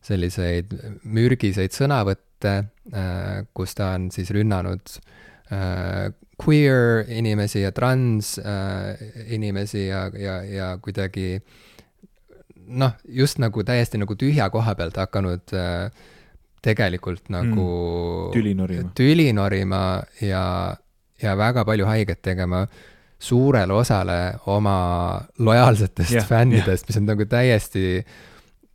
selliseid 0.05 0.75
mürgiseid 1.09 1.73
sõnavõtte, 1.73 2.53
äh, 2.93 3.31
kus 3.57 3.73
ta 3.77 3.95
on 3.95 4.11
siis 4.13 4.29
rünnanud 4.35 4.97
äh, 5.49 6.11
queer 6.41 7.07
inimesi 7.09 7.63
ja 7.63 7.71
trans 7.73 8.35
äh, 8.37 9.01
inimesi 9.33 9.87
ja, 9.87 10.05
ja, 10.19 10.41
ja 10.45 10.69
kuidagi 10.83 11.39
noh, 12.67 12.95
just 13.05 13.39
nagu 13.41 13.63
täiesti 13.63 13.99
nagu 14.01 14.15
tühja 14.19 14.49
koha 14.53 14.75
pealt 14.75 14.97
hakanud 14.97 15.55
tegelikult 16.65 17.29
nagu 17.29 17.65
mm, 17.65 18.33
tüli 18.33 18.53
norima, 18.57 18.89
tüli 18.97 19.29
norima 19.37 19.81
ja, 20.21 20.43
ja 21.21 21.37
väga 21.37 21.65
palju 21.65 21.85
haiget 21.85 22.21
tegema 22.25 22.65
suurele 23.19 23.73
osale 23.73 24.19
oma 24.51 24.77
lojaalsetest 25.39 26.13
yeah, 26.17 26.27
fännidest 26.27 26.85
yeah., 26.85 26.87
mis 26.89 26.97
on 27.01 27.05
nagu 27.09 27.27
täiesti 27.29 27.85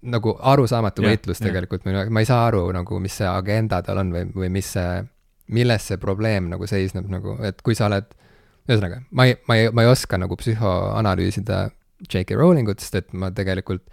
nagu 0.01 0.35
arusaamatu 0.53 1.03
yeah, 1.03 1.13
võitlus 1.13 1.41
yeah. 1.41 1.51
tegelikult, 1.51 1.85
ma 1.87 2.23
ei 2.23 2.29
saa 2.29 2.47
aru 2.49 2.65
nagu, 2.75 3.01
mis 3.03 3.19
see 3.21 3.29
agenda 3.29 3.83
tal 3.85 4.01
on 4.01 4.15
või, 4.15 4.25
või 4.35 4.53
mis 4.55 4.71
see, 4.77 5.03
milles 5.53 5.91
see 5.91 6.01
probleem 6.01 6.49
nagu 6.53 6.67
seisneb 6.71 7.11
nagu, 7.13 7.37
et 7.45 7.61
kui 7.67 7.77
sa 7.77 7.91
oled, 7.91 8.09
ühesõnaga, 8.69 9.03
ma 9.11 9.29
ei, 9.29 9.37
ma 9.49 9.59
ei, 9.59 9.69
ma 9.75 9.85
ei 9.85 9.91
oska 9.91 10.19
nagu 10.21 10.39
psühhoanalüüsida 10.41 11.67
J.K. 12.07 12.37
Rowlingut, 12.39 12.81
sest 12.81 13.01
et 13.01 13.13
ma 13.17 13.31
tegelikult, 13.35 13.85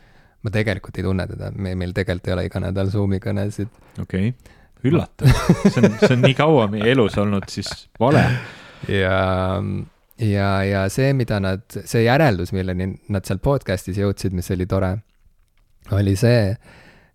ma 0.46 0.54
tegelikult 0.54 1.00
ei 1.00 1.06
tunne 1.08 1.26
teda, 1.30 1.52
me, 1.56 1.74
meil 1.80 1.96
tegelikult 1.96 2.30
ei 2.30 2.38
ole 2.38 2.46
iga 2.48 2.62
nädal 2.64 2.92
Zoomi 2.94 3.20
kõnesid. 3.24 3.72
okei 4.04 4.32
okay., 4.32 4.56
üllatav, 4.88 5.32
see 5.74 5.82
on, 5.82 5.94
see 6.04 6.14
on 6.14 6.24
nii 6.24 6.38
kaua 6.38 6.68
meie 6.72 6.92
elus 6.94 7.18
olnud 7.18 7.48
siis 7.52 7.72
vale. 8.00 8.24
ja 8.92 9.18
ja, 10.22 10.50
ja 10.66 10.86
see, 10.94 11.12
mida 11.18 11.40
nad, 11.44 11.66
see 11.74 12.06
järeldus, 12.06 12.54
milleni 12.56 12.92
nad 13.14 13.28
seal 13.28 13.42
podcast'is 13.44 14.00
jõudsid, 14.02 14.36
mis 14.38 14.50
oli 14.54 14.68
tore, 14.70 14.94
oli 15.98 16.16
see, 16.20 16.54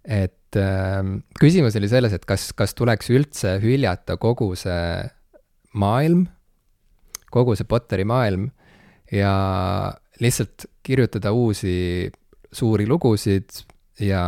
et 0.02 0.58
äh, 0.58 1.00
küsimus 1.40 1.78
oli 1.78 1.90
selles, 1.90 2.14
et 2.16 2.26
kas, 2.28 2.50
kas 2.56 2.76
tuleks 2.78 3.10
üldse 3.14 3.56
hüljata 3.62 4.18
kogu 4.22 4.52
see 4.58 5.02
maailm, 5.78 6.26
kogu 7.32 7.56
see 7.56 7.68
Potteri 7.68 8.04
maailm 8.08 8.50
ja 9.12 9.32
lihtsalt 10.22 10.66
kirjutada 10.82 11.32
uusi 11.34 12.10
suuri 12.52 12.86
lugusid 12.88 13.62
ja 14.02 14.22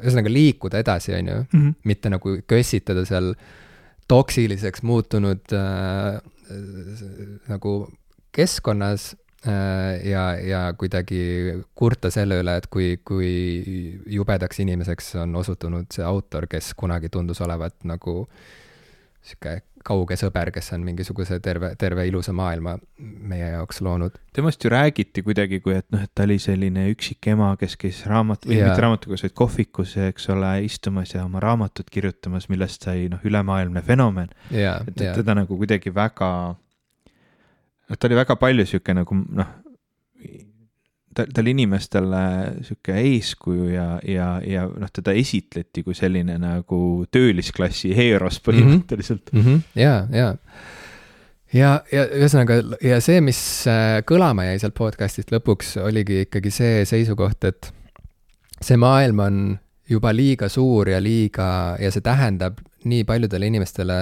ühesõnaga 0.00 0.32
liikuda 0.32 0.82
edasi, 0.82 1.14
on 1.16 1.32
ju, 1.32 1.38
mhm. 1.52 1.72
mitte 1.88 2.12
nagu 2.12 2.36
kössitada 2.48 3.04
seal 3.08 3.32
toksiliseks 4.10 4.82
muutunud 4.86 5.54
äh, 5.54 6.20
nagu 7.50 7.74
keskkonnas 8.34 9.12
äh, 9.46 10.00
ja, 10.10 10.24
ja 10.42 10.62
kuidagi 10.78 11.20
kurta 11.78 12.10
selle 12.14 12.40
üle, 12.42 12.56
et 12.58 12.66
kui, 12.72 12.96
kui 13.06 13.30
jubedaks 14.10 14.62
inimeseks 14.64 15.14
on 15.22 15.36
osutunud 15.42 15.90
see 15.94 16.06
autor, 16.06 16.48
kes 16.50 16.72
kunagi 16.78 17.10
tundus 17.12 17.42
olevat 17.46 17.76
nagu 17.88 18.24
sihuke 19.20 19.60
kauge 19.84 20.16
sõber, 20.20 20.50
kes 20.52 20.72
on 20.76 20.82
mingisuguse 20.84 21.38
terve, 21.40 21.72
terve 21.80 22.04
ilusa 22.08 22.32
maailma 22.36 22.74
meie 22.98 23.48
jaoks 23.54 23.80
loonud. 23.84 24.18
temast 24.36 24.64
ju 24.64 24.70
räägiti 24.70 25.22
kuidagi, 25.24 25.60
kui 25.64 25.74
et 25.76 25.86
noh, 25.92 26.02
et 26.04 26.12
ta 26.14 26.26
oli 26.28 26.36
selline 26.38 26.86
üksik 26.92 27.30
ema, 27.32 27.54
kes 27.60 27.76
käis 27.80 28.02
raamat, 28.08 28.44
või 28.46 28.60
mitte 28.60 28.84
raamatukogus, 28.84 29.24
vaid 29.24 29.36
kohvikus, 29.40 29.96
eks 30.10 30.28
ole, 30.34 30.52
istumas 30.66 31.14
ja 31.14 31.24
oma 31.24 31.40
raamatut 31.40 31.90
kirjutamas, 31.90 32.50
millest 32.52 32.84
sai 32.88 33.08
noh, 33.12 33.24
ülemaailmne 33.24 33.82
fenomen. 33.86 34.28
et 34.86 35.00
teda 35.00 35.36
nagu 35.38 35.56
kuidagi 35.56 35.94
väga, 35.94 36.30
noh, 37.88 37.96
ta 37.96 38.10
oli 38.10 38.20
väga 38.20 38.36
palju 38.36 38.68
sihuke 38.68 38.96
nagu 39.00 39.16
noh 39.16 39.56
ta, 41.14 41.26
ta 41.26 41.42
oli 41.42 41.54
inimestele 41.56 42.24
sihuke 42.66 42.96
eeskuju 43.00 43.70
ja, 43.72 43.86
ja, 44.06 44.28
ja 44.46 44.66
noh, 44.68 44.90
teda 44.92 45.14
esitleti 45.16 45.84
kui 45.86 45.96
selline 45.98 46.38
nagu 46.40 47.06
töölisklassi 47.12 47.94
heeros 47.96 48.40
mhm. 48.40 48.46
põhimõtteliselt 48.48 49.32
mm. 49.32 49.40
-hmm. 49.40 49.64
ja, 49.80 49.96
ja, 50.14 50.28
ja, 51.52 51.72
ja 51.92 52.06
ühesõnaga 52.06 52.60
ja 52.84 53.00
see, 53.04 53.20
mis 53.24 53.40
äh, 53.70 54.00
kõlama 54.06 54.50
jäi 54.50 54.62
sealt 54.62 54.78
podcast'ist 54.78 55.34
lõpuks, 55.34 55.76
oligi 55.82 56.24
ikkagi 56.28 56.54
see 56.54 56.84
seisukoht, 56.88 57.44
et 57.44 57.72
see 58.60 58.78
maailm 58.80 59.26
on 59.26 59.42
juba 59.90 60.12
liiga 60.14 60.48
suur 60.48 60.88
ja 60.92 61.00
liiga 61.02 61.76
ja 61.80 61.90
see 61.90 62.04
tähendab 62.04 62.60
nii 62.86 63.04
paljudele 63.04 63.48
inimestele 63.50 64.00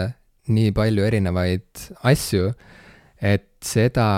nii 0.53 0.73
palju 0.77 1.05
erinevaid 1.05 1.89
asju, 2.09 2.53
et 3.21 3.49
seda 3.65 4.09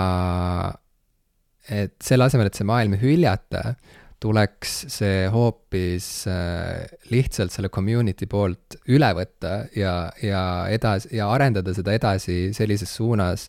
et 1.69 1.95
selle 2.01 2.25
asemel, 2.25 2.49
et 2.49 2.57
see 2.57 2.67
maailm 2.67 2.95
hüljata, 3.01 3.75
tuleks 4.21 4.73
see 4.93 5.25
hoopis 5.33 6.07
äh, 6.29 6.85
lihtsalt 7.09 7.53
selle 7.53 7.71
community 7.73 8.27
poolt 8.29 8.77
üle 8.93 9.09
võtta 9.17 9.53
ja, 9.73 9.95
ja 10.21 10.43
edasi 10.69 11.15
ja 11.17 11.31
arendada 11.33 11.73
seda 11.73 11.95
edasi 11.97 12.51
sellises 12.53 12.93
suunas, 12.99 13.47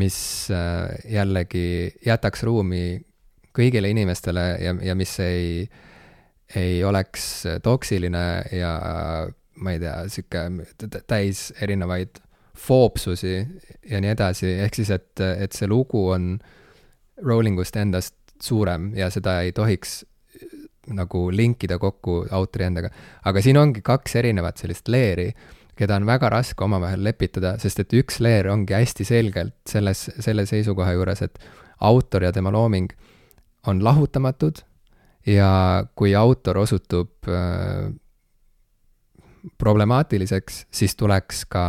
mis 0.00 0.18
äh, 0.54 0.96
jällegi 1.12 1.92
jätaks 2.06 2.44
ruumi 2.48 3.02
kõigile 3.56 3.90
inimestele 3.92 4.46
ja, 4.62 4.74
ja 4.80 4.96
mis 4.96 5.12
ei, 5.20 5.66
ei 6.56 6.80
oleks 6.88 7.28
toksiline 7.64 8.24
ja 8.54 8.72
ma 9.58 9.74
ei 9.74 9.82
tea, 9.82 9.96
sihuke 10.08 11.00
täis 11.10 11.50
erinevaid 11.60 12.22
foopsusi 12.58 13.34
ja 13.90 14.00
nii 14.00 14.14
edasi, 14.14 14.54
ehk 14.64 14.78
siis, 14.78 14.92
et, 14.94 15.20
et 15.20 15.52
see 15.54 15.68
lugu 15.68 16.06
on 16.14 16.32
äh, 16.38 16.54
Rowlingust 17.24 17.76
endast 17.76 18.14
suurem 18.42 18.92
ja 18.96 19.10
seda 19.10 19.40
ei 19.42 19.52
tohiks 19.52 20.02
nagu 20.94 21.28
linkida 21.34 21.78
kokku 21.78 22.22
autori 22.30 22.64
endaga. 22.68 22.90
aga 23.24 23.42
siin 23.44 23.58
ongi 23.60 23.82
kaks 23.84 24.16
erinevat 24.20 24.60
sellist 24.60 24.88
leeri, 24.88 25.28
keda 25.76 25.98
on 25.98 26.06
väga 26.08 26.30
raske 26.32 26.64
omavahel 26.64 27.04
lepitada, 27.04 27.56
sest 27.60 27.84
et 27.84 27.92
üks 28.00 28.20
leer 28.24 28.48
ongi 28.52 28.74
hästi 28.74 29.04
selgelt 29.06 29.56
selles, 29.68 30.08
selle 30.18 30.46
seisukoha 30.48 30.94
juures, 30.96 31.22
et 31.22 31.38
autor 31.80 32.26
ja 32.26 32.32
tema 32.32 32.50
looming 32.54 32.90
on 33.68 33.84
lahutamatud 33.84 34.62
ja 35.28 35.84
kui 35.94 36.14
autor 36.16 36.62
osutub 36.64 37.28
äh, 37.28 37.92
problemaatiliseks, 39.58 40.64
siis 40.70 40.96
tuleks 40.96 41.44
ka 41.50 41.64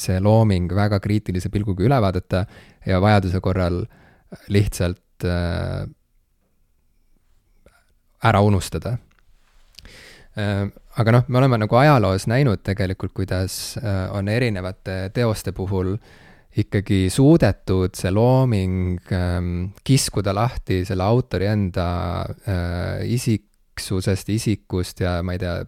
see 0.00 0.20
looming 0.22 0.70
väga 0.72 1.00
kriitilise 1.02 1.50
pilguga 1.52 1.84
üle 1.84 1.98
vaadata 2.00 2.46
ja 2.86 3.00
vajaduse 3.02 3.40
korral 3.44 3.82
äh, 3.82 3.99
lihtsalt 4.48 5.24
äh, 5.24 5.86
ära 8.22 8.40
unustada 8.40 8.96
äh,. 10.38 10.68
aga 11.00 11.12
noh, 11.14 11.28
me 11.28 11.38
oleme 11.40 11.58
nagu 11.62 11.76
ajaloos 11.80 12.26
näinud 12.30 12.62
tegelikult, 12.66 13.14
kuidas 13.16 13.76
äh, 13.80 14.06
on 14.14 14.28
erinevate 14.28 15.10
teoste 15.14 15.52
puhul 15.56 15.96
ikkagi 16.60 17.04
suudetud 17.14 17.94
see 17.94 18.10
looming 18.10 18.98
ähm, 19.14 19.70
kiskuda 19.86 20.34
lahti 20.34 20.82
selle 20.84 21.06
autori 21.06 21.46
enda 21.46 21.86
isiksusest, 23.06 24.32
isikust 24.34 25.04
ja 25.04 25.20
ma 25.22 25.36
ei 25.36 25.42
tea, 25.44 25.60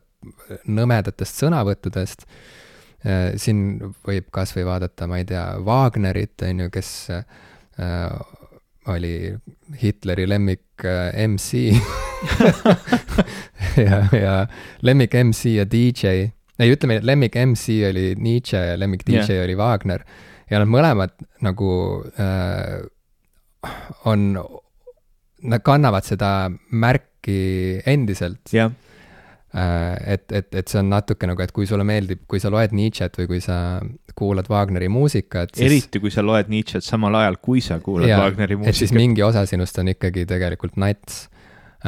nõmedatest 0.66 1.38
sõnavõttudest 1.44 2.26
siin 3.42 3.62
võib 4.06 4.28
kasvõi 4.34 4.66
vaadata, 4.66 5.06
ma 5.10 5.18
ei 5.18 5.24
tea, 5.26 5.44
Wagnerit, 5.62 6.42
on 6.46 6.64
ju, 6.64 6.68
kes 6.74 6.90
oli 8.90 9.34
Hitleri 9.82 10.26
lemmik 10.28 10.84
äh, 10.84 11.28
MC 11.28 11.62
ja, 13.86 14.02
ja 14.12 14.46
lemmik 14.82 15.14
MC 15.14 15.56
ja 15.56 15.64
DJ, 15.64 16.06
ei 16.58 16.74
ütleme, 16.74 16.98
lemmik 17.02 17.38
MC 17.38 17.78
oli 17.88 18.12
Nietzsche 18.18 18.58
ja 18.72 18.78
lemmik 18.78 19.06
DJ 19.06 19.22
yeah. 19.22 19.44
oli 19.44 19.56
Wagner. 19.58 20.04
Ja 20.50 20.60
nad 20.60 20.68
mõlemad 20.68 21.14
nagu 21.42 21.70
äh, 22.20 22.82
on, 24.10 24.32
nad 25.42 25.62
kannavad 25.64 26.06
seda 26.06 26.50
märki 26.70 27.80
endiselt. 27.88 28.52
Yeah 28.52 28.74
et, 29.52 30.24
et, 30.32 30.48
et 30.54 30.68
see 30.68 30.80
on 30.80 30.88
natuke 30.92 31.28
nagu, 31.28 31.42
et 31.44 31.52
kui 31.52 31.66
sulle 31.68 31.84
meeldib, 31.84 32.22
kui 32.30 32.40
sa 32.40 32.52
loed 32.52 32.72
Nietzsche't 32.76 33.18
või 33.20 33.28
kui 33.34 33.42
sa 33.44 33.56
kuulad 34.16 34.48
Wagneri 34.52 34.88
muusikat, 34.92 35.52
siis 35.56 35.66
eriti, 35.68 36.00
kui 36.00 36.12
sa 36.14 36.24
loed 36.24 36.48
Nietzsche't 36.52 36.86
samal 36.86 37.18
ajal, 37.20 37.36
kui 37.44 37.60
sa 37.64 37.78
kuulad 37.84 38.08
ja, 38.08 38.22
Wagneri 38.24 38.56
muusikat. 38.60 38.80
siis 38.80 38.94
mingi 38.96 39.24
osa 39.24 39.44
sinust 39.48 39.78
on 39.82 39.92
ikkagi 39.92 40.24
tegelikult 40.30 40.80
nats. 40.80 41.26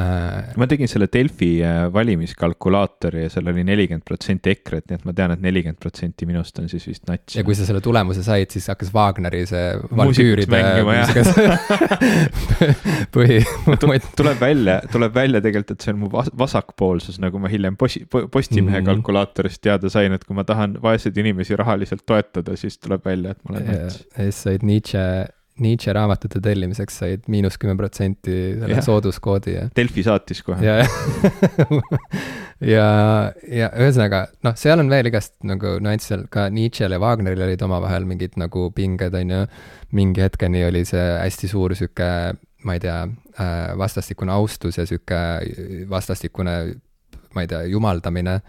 Äh, 0.00 0.52
ma 0.60 0.68
tegin 0.70 0.90
selle 0.90 1.08
Delfi 1.12 1.50
äh, 1.64 1.84
valimiskalkulaatori 1.92 3.24
ja 3.24 3.32
seal 3.32 3.50
oli 3.52 3.64
nelikümmend 3.66 4.04
protsenti 4.06 4.54
EKRE-t, 4.54 4.90
nii 4.90 5.00
et 5.00 5.06
ma 5.08 5.14
tean, 5.16 5.34
et 5.34 5.44
nelikümmend 5.44 5.80
protsenti 5.82 6.28
minust 6.28 6.58
on 6.62 6.70
siis 6.72 6.86
vist 6.88 7.06
nats. 7.10 7.36
ja 7.36 7.44
kui 7.46 7.56
sa 7.58 7.66
selle 7.68 7.82
tulemuse 7.84 8.24
said, 8.26 8.52
siis 8.54 8.68
hakkas 8.72 8.92
Wagneri 8.94 9.44
see 9.50 9.64
mängima, 9.94 10.98
põhi 13.14 13.40
tuleb 14.18 14.40
välja, 14.40 14.78
tuleb 14.92 15.14
välja 15.14 15.42
tegelikult, 15.44 15.76
et 15.76 15.86
see 15.86 15.94
on 15.94 16.02
mu 16.04 16.10
vas 16.12 16.30
vasakpoolsus, 16.38 17.20
nagu 17.22 17.40
ma 17.42 17.50
hiljem 17.52 17.78
posi-, 17.80 18.04
Postimehe 18.10 18.80
mm 18.80 18.82
-hmm. 18.82 18.90
kalkulaatorist 18.90 19.62
teada 19.62 19.90
sain, 19.90 20.12
et 20.12 20.24
kui 20.24 20.36
ma 20.36 20.44
tahan 20.44 20.78
vaeseid 20.82 21.16
inimesi 21.16 21.56
rahaliselt 21.56 22.06
toetada, 22.06 22.56
siis 22.56 22.78
tuleb 22.78 23.04
välja, 23.04 23.30
et 23.30 23.48
ma 23.48 23.56
olen 23.56 23.66
nats. 23.66 24.04
ja 24.16 24.28
siis 24.28 24.42
said 24.42 24.62
Nietzsche 24.62 25.26
Nietzsche 25.62 25.92
raamatute 25.94 26.40
tellimiseks 26.42 26.96
said 26.98 27.28
miinus 27.30 27.54
kümme 27.62 27.76
protsenti 27.78 28.32
selle 28.58 28.82
sooduskoodi 28.82 29.52
ja. 29.54 29.68
Delfi 29.76 30.02
saatis 30.02 30.42
kohe. 30.42 30.58
ja, 30.64 30.80
ja, 32.74 32.88
ja 33.46 33.68
ühesõnaga 33.70 34.24
noh, 34.46 34.56
seal 34.58 34.82
on 34.82 34.90
veel 34.90 35.12
igast 35.12 35.36
nagu 35.46 35.76
nüansse 35.84 36.10
seal 36.10 36.26
ka 36.32 36.48
Nietzsche'l 36.54 36.96
ja 36.96 37.00
Wagneril 37.02 37.46
olid 37.46 37.62
omavahel 37.62 38.08
mingid 38.08 38.34
nagu 38.40 38.66
pinged, 38.74 39.14
on 39.14 39.30
ju. 39.36 39.44
mingi 39.94 40.24
hetkeni 40.26 40.64
oli 40.66 40.82
see 40.88 41.04
hästi 41.20 41.52
suur 41.52 41.76
sihuke, 41.78 42.08
ma 42.66 42.74
ei 42.74 42.82
tea, 42.82 42.98
äh, 43.38 43.66
vastastikune 43.78 44.34
austus 44.34 44.80
ja 44.80 44.88
sihuke 44.90 45.20
vastastikune, 45.90 46.56
ma 47.34 47.46
ei 47.46 47.50
tea, 47.50 47.62
jumaldamine 47.70 48.40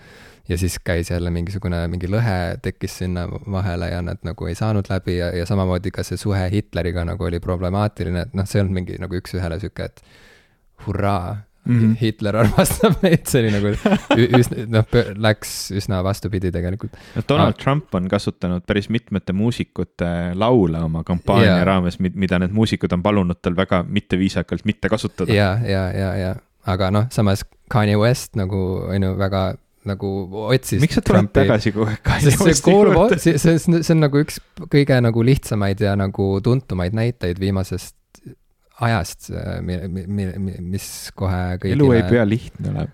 ja 0.50 0.58
siis 0.58 0.78
käis 0.84 1.10
jälle 1.12 1.32
mingisugune, 1.34 1.80
mingi 1.88 2.10
lõhe 2.12 2.58
tekkis 2.62 3.00
sinna 3.02 3.26
vahele 3.30 3.90
ja 3.90 4.02
nad 4.06 4.22
nagu 4.28 4.48
ei 4.50 4.56
saanud 4.56 4.90
läbi 4.90 5.18
ja, 5.18 5.32
ja 5.36 5.46
samamoodi 5.46 5.92
ka 5.92 6.06
see 6.06 6.20
suhe 6.22 6.46
Hitleriga 6.52 7.06
nagu 7.08 7.26
oli 7.26 7.40
problemaatiline, 7.40 8.28
et 8.28 8.38
noh, 8.38 8.48
see 8.48 8.60
ei 8.60 8.66
olnud 8.66 8.80
mingi 8.82 9.02
nagu 9.02 9.18
üks-ühele 9.18 9.60
sihuke, 9.62 9.90
et 9.90 10.04
hurraa 10.86 11.38
mm, 11.66 11.80
-hmm. 11.80 11.96
Hitler 12.02 12.36
armastab 12.36 12.94
meid, 13.02 13.26
see 13.26 13.42
oli 13.42 13.52
nagu 13.56 13.74
üsna, 14.40 14.68
noh, 14.78 14.98
läks 15.28 15.56
üsna 15.76 16.04
vastupidi 16.04 16.52
tegelikult. 16.52 16.98
no 17.16 17.26
Donald 17.30 17.58
ah. 17.58 17.64
Trump 17.64 17.96
on 17.96 18.10
kasutanud 18.10 18.66
päris 18.68 18.90
mitmete 18.90 19.34
muusikute 19.34 20.12
laule 20.34 20.80
oma 20.80 21.04
kampaania 21.04 21.56
yeah. 21.56 21.66
raames, 21.66 22.00
mida 22.00 22.40
need 22.40 22.54
muusikud 22.54 22.94
on 22.94 23.04
palunud 23.04 23.42
tal 23.42 23.58
väga 23.58 23.84
mitteviisakalt 23.88 24.66
mitte 24.66 24.90
kasutada. 24.90 25.34
ja, 25.34 25.58
ja, 25.66 25.90
ja, 25.92 26.16
ja, 26.16 26.36
aga 26.66 26.92
noh, 26.92 27.10
samas 27.10 27.46
Kanye 27.70 27.98
West 27.98 28.36
nagu 28.36 28.58
on 28.88 29.04
ju 29.04 29.18
väga 29.18 29.56
nagu 29.90 30.12
otsis. 30.46 30.82
miks 30.84 31.00
sa 31.00 31.04
tuled 31.06 31.32
tagasi 31.36 31.74
kogu 31.76 31.90
aeg 31.92 32.26
sest 32.26 32.44
see 32.44 32.58
kuulub, 32.66 33.16
see, 33.20 33.38
see, 33.42 33.60
see 33.62 33.96
on 33.96 34.04
nagu 34.04 34.24
üks 34.24 34.42
kõige 34.72 35.00
nagu 35.04 35.26
lihtsamaid 35.26 35.86
ja 35.86 35.96
nagu 36.00 36.36
tuntumaid 36.46 36.98
näiteid 36.98 37.42
viimasest 37.42 37.96
ajast, 38.86 39.30
mis 39.64 40.88
kohe 41.16 41.44
kõigile. 41.62 41.78
elu 41.78 41.92
ei 41.96 42.06
pea 42.10 42.26
lihtne 42.28 42.74
olema 42.74 42.94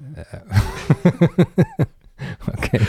okei. 2.54 2.80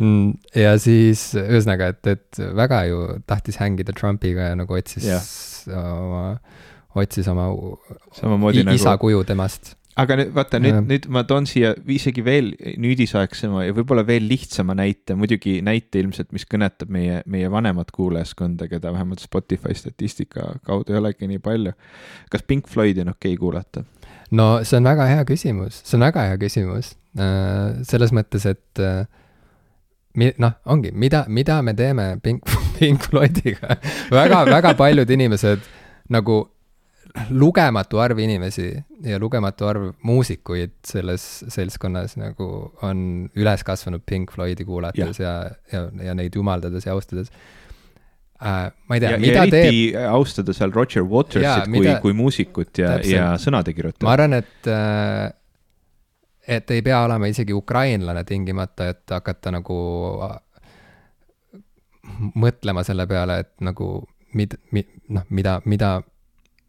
Mm, 0.00 0.32
ja 0.56 0.74
siis 0.82 1.30
ühesõnaga, 1.38 1.92
et, 1.94 2.10
et 2.10 2.40
väga 2.58 2.82
ju 2.90 3.02
tahtis 3.28 3.58
hängida 3.60 3.94
Trumpiga 3.96 4.50
ja 4.50 4.58
nagu 4.58 4.78
otsis 4.78 5.06
yeah. 5.06 5.24
oma, 5.72 6.22
otsis 6.98 7.28
oma 7.30 7.48
Samamoodi 8.16 8.64
isa 8.74 8.94
nagu... 8.94 9.06
kuju 9.06 9.24
temast 9.28 9.74
aga 9.98 10.16
nüüd 10.20 10.30
vaata 10.36 10.60
nüüd, 10.62 10.78
nüüd 10.86 11.06
ma 11.12 11.24
toon 11.28 11.46
siia 11.48 11.72
isegi 11.90 12.22
veel 12.26 12.52
nüüdisaegsema 12.80 13.64
ja 13.66 13.74
võib-olla 13.76 14.04
veel 14.06 14.28
lihtsama 14.30 14.76
näite, 14.78 15.16
muidugi 15.18 15.58
näite 15.64 16.02
ilmselt, 16.02 16.30
mis 16.36 16.46
kõnetab 16.48 16.90
meie, 16.94 17.20
meie 17.26 17.50
vanemat 17.52 17.90
kuulajaskonda, 17.94 18.68
keda 18.70 18.92
vähemalt 18.94 19.22
Spotify 19.24 19.74
statistika 19.78 20.54
kaudu 20.66 20.94
ei 20.94 21.00
olegi 21.02 21.30
nii 21.30 21.42
palju. 21.42 21.74
kas 22.30 22.46
Pink 22.46 22.68
Floydi 22.70 23.02
on 23.04 23.14
okei 23.14 23.34
okay 23.34 23.40
kuulata? 23.40 23.84
no 24.30 24.50
see 24.62 24.78
on 24.78 24.86
väga 24.86 25.08
hea 25.10 25.24
küsimus, 25.28 25.82
see 25.84 25.98
on 25.98 26.06
väga 26.06 26.28
hea 26.30 26.38
küsimus 26.40 26.94
äh,. 27.18 27.80
selles 27.88 28.14
mõttes, 28.14 28.46
et 28.46 28.82
äh, 28.84 29.06
noh, 30.38 30.54
ongi, 30.66 30.92
mida, 30.92 31.24
mida 31.28 31.62
me 31.62 31.74
teeme 31.74 32.18
Pink, 32.22 32.46
Pink 32.78 33.02
Floydiga 33.10 33.78
väga, 34.10 34.44
väga 34.46 34.74
paljud 34.78 35.10
inimesed 35.10 35.66
nagu 36.08 36.44
lugematu 37.30 38.00
arv 38.02 38.18
inimesi 38.22 38.70
ja 39.04 39.18
lugematu 39.20 39.68
arv 39.68 39.86
muusikuid 40.06 40.74
selles 40.86 41.24
seltskonnas 41.48 42.16
nagu 42.20 42.48
on 42.86 43.28
üles 43.38 43.64
kasvanud 43.66 44.04
Pink 44.06 44.32
Floydi 44.34 44.66
kuulates 44.68 45.20
ja, 45.22 45.38
ja, 45.72 45.86
ja, 45.86 45.86
ja 46.10 46.16
neid 46.18 46.36
jumaldades 46.36 46.86
ja 46.86 46.96
austades 46.96 47.32
äh,. 48.42 48.68
ma 48.88 48.98
ei 48.98 49.04
tea, 49.04 49.16
mida 49.22 49.44
ja 49.44 49.52
teeb. 49.52 49.98
austada 50.10 50.54
seal 50.56 50.74
Roger 50.74 51.06
Watersit 51.06 51.70
kui, 51.72 51.94
kui 52.04 52.16
muusikut 52.16 52.82
ja, 52.82 52.96
ja 53.04 53.32
sõnade 53.40 53.74
kirjutajat. 53.76 54.06
ma 54.06 54.16
arvan, 54.16 54.38
et 54.42 54.70
äh, 54.72 55.28
et 56.48 56.70
ei 56.72 56.82
pea 56.82 57.02
olema 57.04 57.28
isegi 57.28 57.52
ukrainlane 57.52 58.24
tingimata, 58.24 58.88
et 58.94 59.12
hakata 59.12 59.52
nagu 59.52 59.78
mõtlema 62.40 62.84
selle 62.86 63.04
peale, 63.08 63.42
et 63.44 63.52
nagu 63.64 63.90
mid-, 64.38 64.56
mi-, 64.72 64.86
noh, 65.12 65.26
mida, 65.34 65.58
mida 65.68 65.98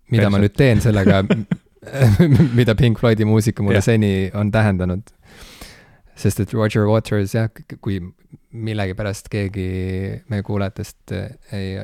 mida 0.09 0.25
Päriselt. 0.25 0.31
ma 0.33 0.41
nüüd 0.43 0.55
teen 0.57 0.81
sellega 0.83 1.23
mida 2.59 2.75
Pink 2.75 2.99
Floydi 2.99 3.25
muusika 3.25 3.63
mulle 3.63 3.79
yeah. 3.79 3.85
seni 3.85 4.31
on 4.33 4.51
tähendanud. 4.51 5.01
sest 6.15 6.39
et 6.43 6.53
Roger 6.53 6.87
Waters 6.89 7.35
jah, 7.35 7.47
kui 7.81 8.01
millegipärast 8.51 9.29
keegi 9.31 9.69
meie 10.29 10.43
kuulajatest 10.43 11.13
ei, 11.55 11.77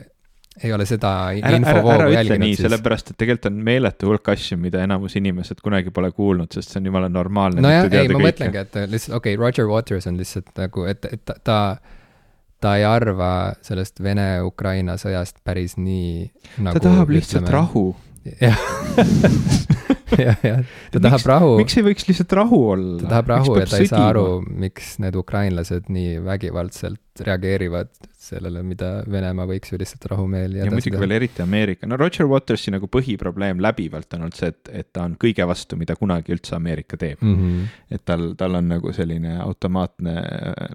ei 0.64 0.74
ole 0.74 0.86
seda 0.90 1.32
infovoogu 1.38 2.12
jälginud. 2.12 2.44
nii, 2.44 2.58
sellepärast 2.60 3.14
et 3.14 3.20
tegelikult 3.22 3.52
on 3.52 3.62
meeletu 3.70 4.10
hulk 4.12 4.32
asju, 4.34 4.58
mida 4.60 4.84
enamus 4.84 5.16
inimesed 5.16 5.62
kunagi 5.64 5.94
pole 5.96 6.12
kuulnud, 6.12 6.52
sest 6.52 6.74
see 6.74 6.82
on 6.82 6.90
jumala 6.92 7.10
normaalne. 7.10 7.64
nojah, 7.64 7.88
ei, 7.92 8.10
ma 8.12 8.26
mõtlengi, 8.28 8.64
et 8.66 8.82
lihtsalt, 8.84 9.20
okei 9.22 9.38
okay,, 9.38 9.42
Roger 9.42 9.70
Waters 9.72 10.10
on 10.12 10.20
lihtsalt 10.20 10.52
nagu, 10.60 10.88
et, 10.92 11.08
et 11.12 11.24
ta, 11.26 11.38
ta 11.44 11.60
ta 12.66 12.78
ei 12.80 12.86
arva 12.88 13.30
sellest 13.62 14.00
Vene-Ukraina 14.02 14.96
sõjast 14.98 15.42
päris 15.46 15.76
nii 15.78 16.26
nagu 16.66 16.80
ta 16.80 16.88
tahab 16.88 17.12
lihtsalt 17.14 17.44
ütleme, 17.44 17.54
rahu 17.54 17.84
jah 18.26 18.58
jah, 20.18 20.38
jah, 20.42 20.62
ta 20.92 21.02
tahab 21.02 21.20
miks, 21.20 21.28
rahu. 21.30 21.52
miks 21.60 21.78
ei 21.78 21.86
võiks 21.86 22.08
lihtsalt 22.10 22.36
rahu 22.40 22.62
olla? 22.74 22.98
ta 23.04 23.12
tahab 23.14 23.32
rahu 23.34 23.58
ja 23.60 23.68
ta 23.70 23.82
ei 23.82 23.90
saa 23.92 24.10
aru, 24.14 24.28
miks 24.66 24.96
need 25.04 25.18
ukrainlased 25.20 25.92
nii 25.94 26.20
vägivaldselt 26.26 27.26
reageerivad 27.26 27.92
sellele, 28.26 28.64
mida 28.66 28.90
Venemaa 29.12 29.48
võiks 29.50 29.72
ju 29.72 29.80
lihtsalt 29.80 30.08
rahumeeli 30.12 30.60
ja 30.62 30.68
muidugi 30.72 31.00
veel 31.02 31.16
eriti 31.18 31.44
Ameerika, 31.44 31.88
no 31.90 31.98
Roger 32.00 32.28
Watersi 32.30 32.74
nagu 32.74 32.90
põhiprobleem 32.92 33.62
läbivalt 33.64 34.18
on 34.18 34.26
olnud 34.26 34.38
see, 34.38 34.52
et, 34.54 34.72
et 34.82 34.90
ta 34.96 35.06
on 35.06 35.16
kõige 35.22 35.48
vastu, 35.48 35.78
mida 35.80 35.98
kunagi 36.00 36.36
üldse 36.36 36.58
Ameerika 36.58 37.00
teeb 37.02 37.22
mm. 37.22 37.38
-hmm. 37.38 37.78
et 37.98 38.06
tal, 38.06 38.28
tal 38.40 38.60
on 38.60 38.70
nagu 38.76 38.94
selline 38.96 39.38
automaatne 39.44 40.16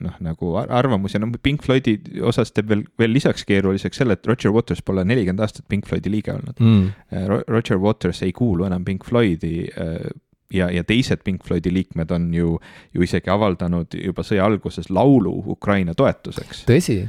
noh, 0.07 0.17
nagu 0.25 0.55
arvamus 0.63 1.15
ja 1.17 1.23
noh, 1.23 1.35
Pink 1.43 1.67
Floydi 1.67 1.99
osas 2.27 2.55
teeb 2.57 2.71
veel, 2.73 2.87
veel 2.99 3.15
lisaks 3.17 3.45
keeruliseks 3.49 4.03
selle, 4.03 4.19
et 4.19 4.27
Roger 4.27 4.55
Waters 4.55 4.83
pole 4.83 5.05
nelikümmend 5.05 5.45
aastat 5.45 5.69
Pink 5.69 5.87
Floydi 5.91 6.13
liige 6.13 6.35
olnud 6.35 6.59
mm.. 6.61 6.91
Roger 7.49 7.79
Waters 7.79 8.23
ei 8.23 8.33
kuulu 8.33 8.67
enam 8.69 8.85
Pink 8.85 9.05
Floydi 9.05 9.55
äh, 9.71 10.11
ja, 10.53 10.71
ja 10.71 10.85
teised 10.85 11.23
Pink 11.25 11.45
Floydi 11.47 11.73
liikmed 11.75 12.11
on 12.11 12.29
ju, 12.35 12.59
ju 12.95 13.07
isegi 13.07 13.31
avaldanud 13.31 13.95
juba 13.95 14.25
sõja 14.27 14.47
alguses 14.47 14.91
laulu 14.91 15.33
Ukraina 15.55 15.95
toetuseks. 15.95 16.65
tõsi? 16.69 17.01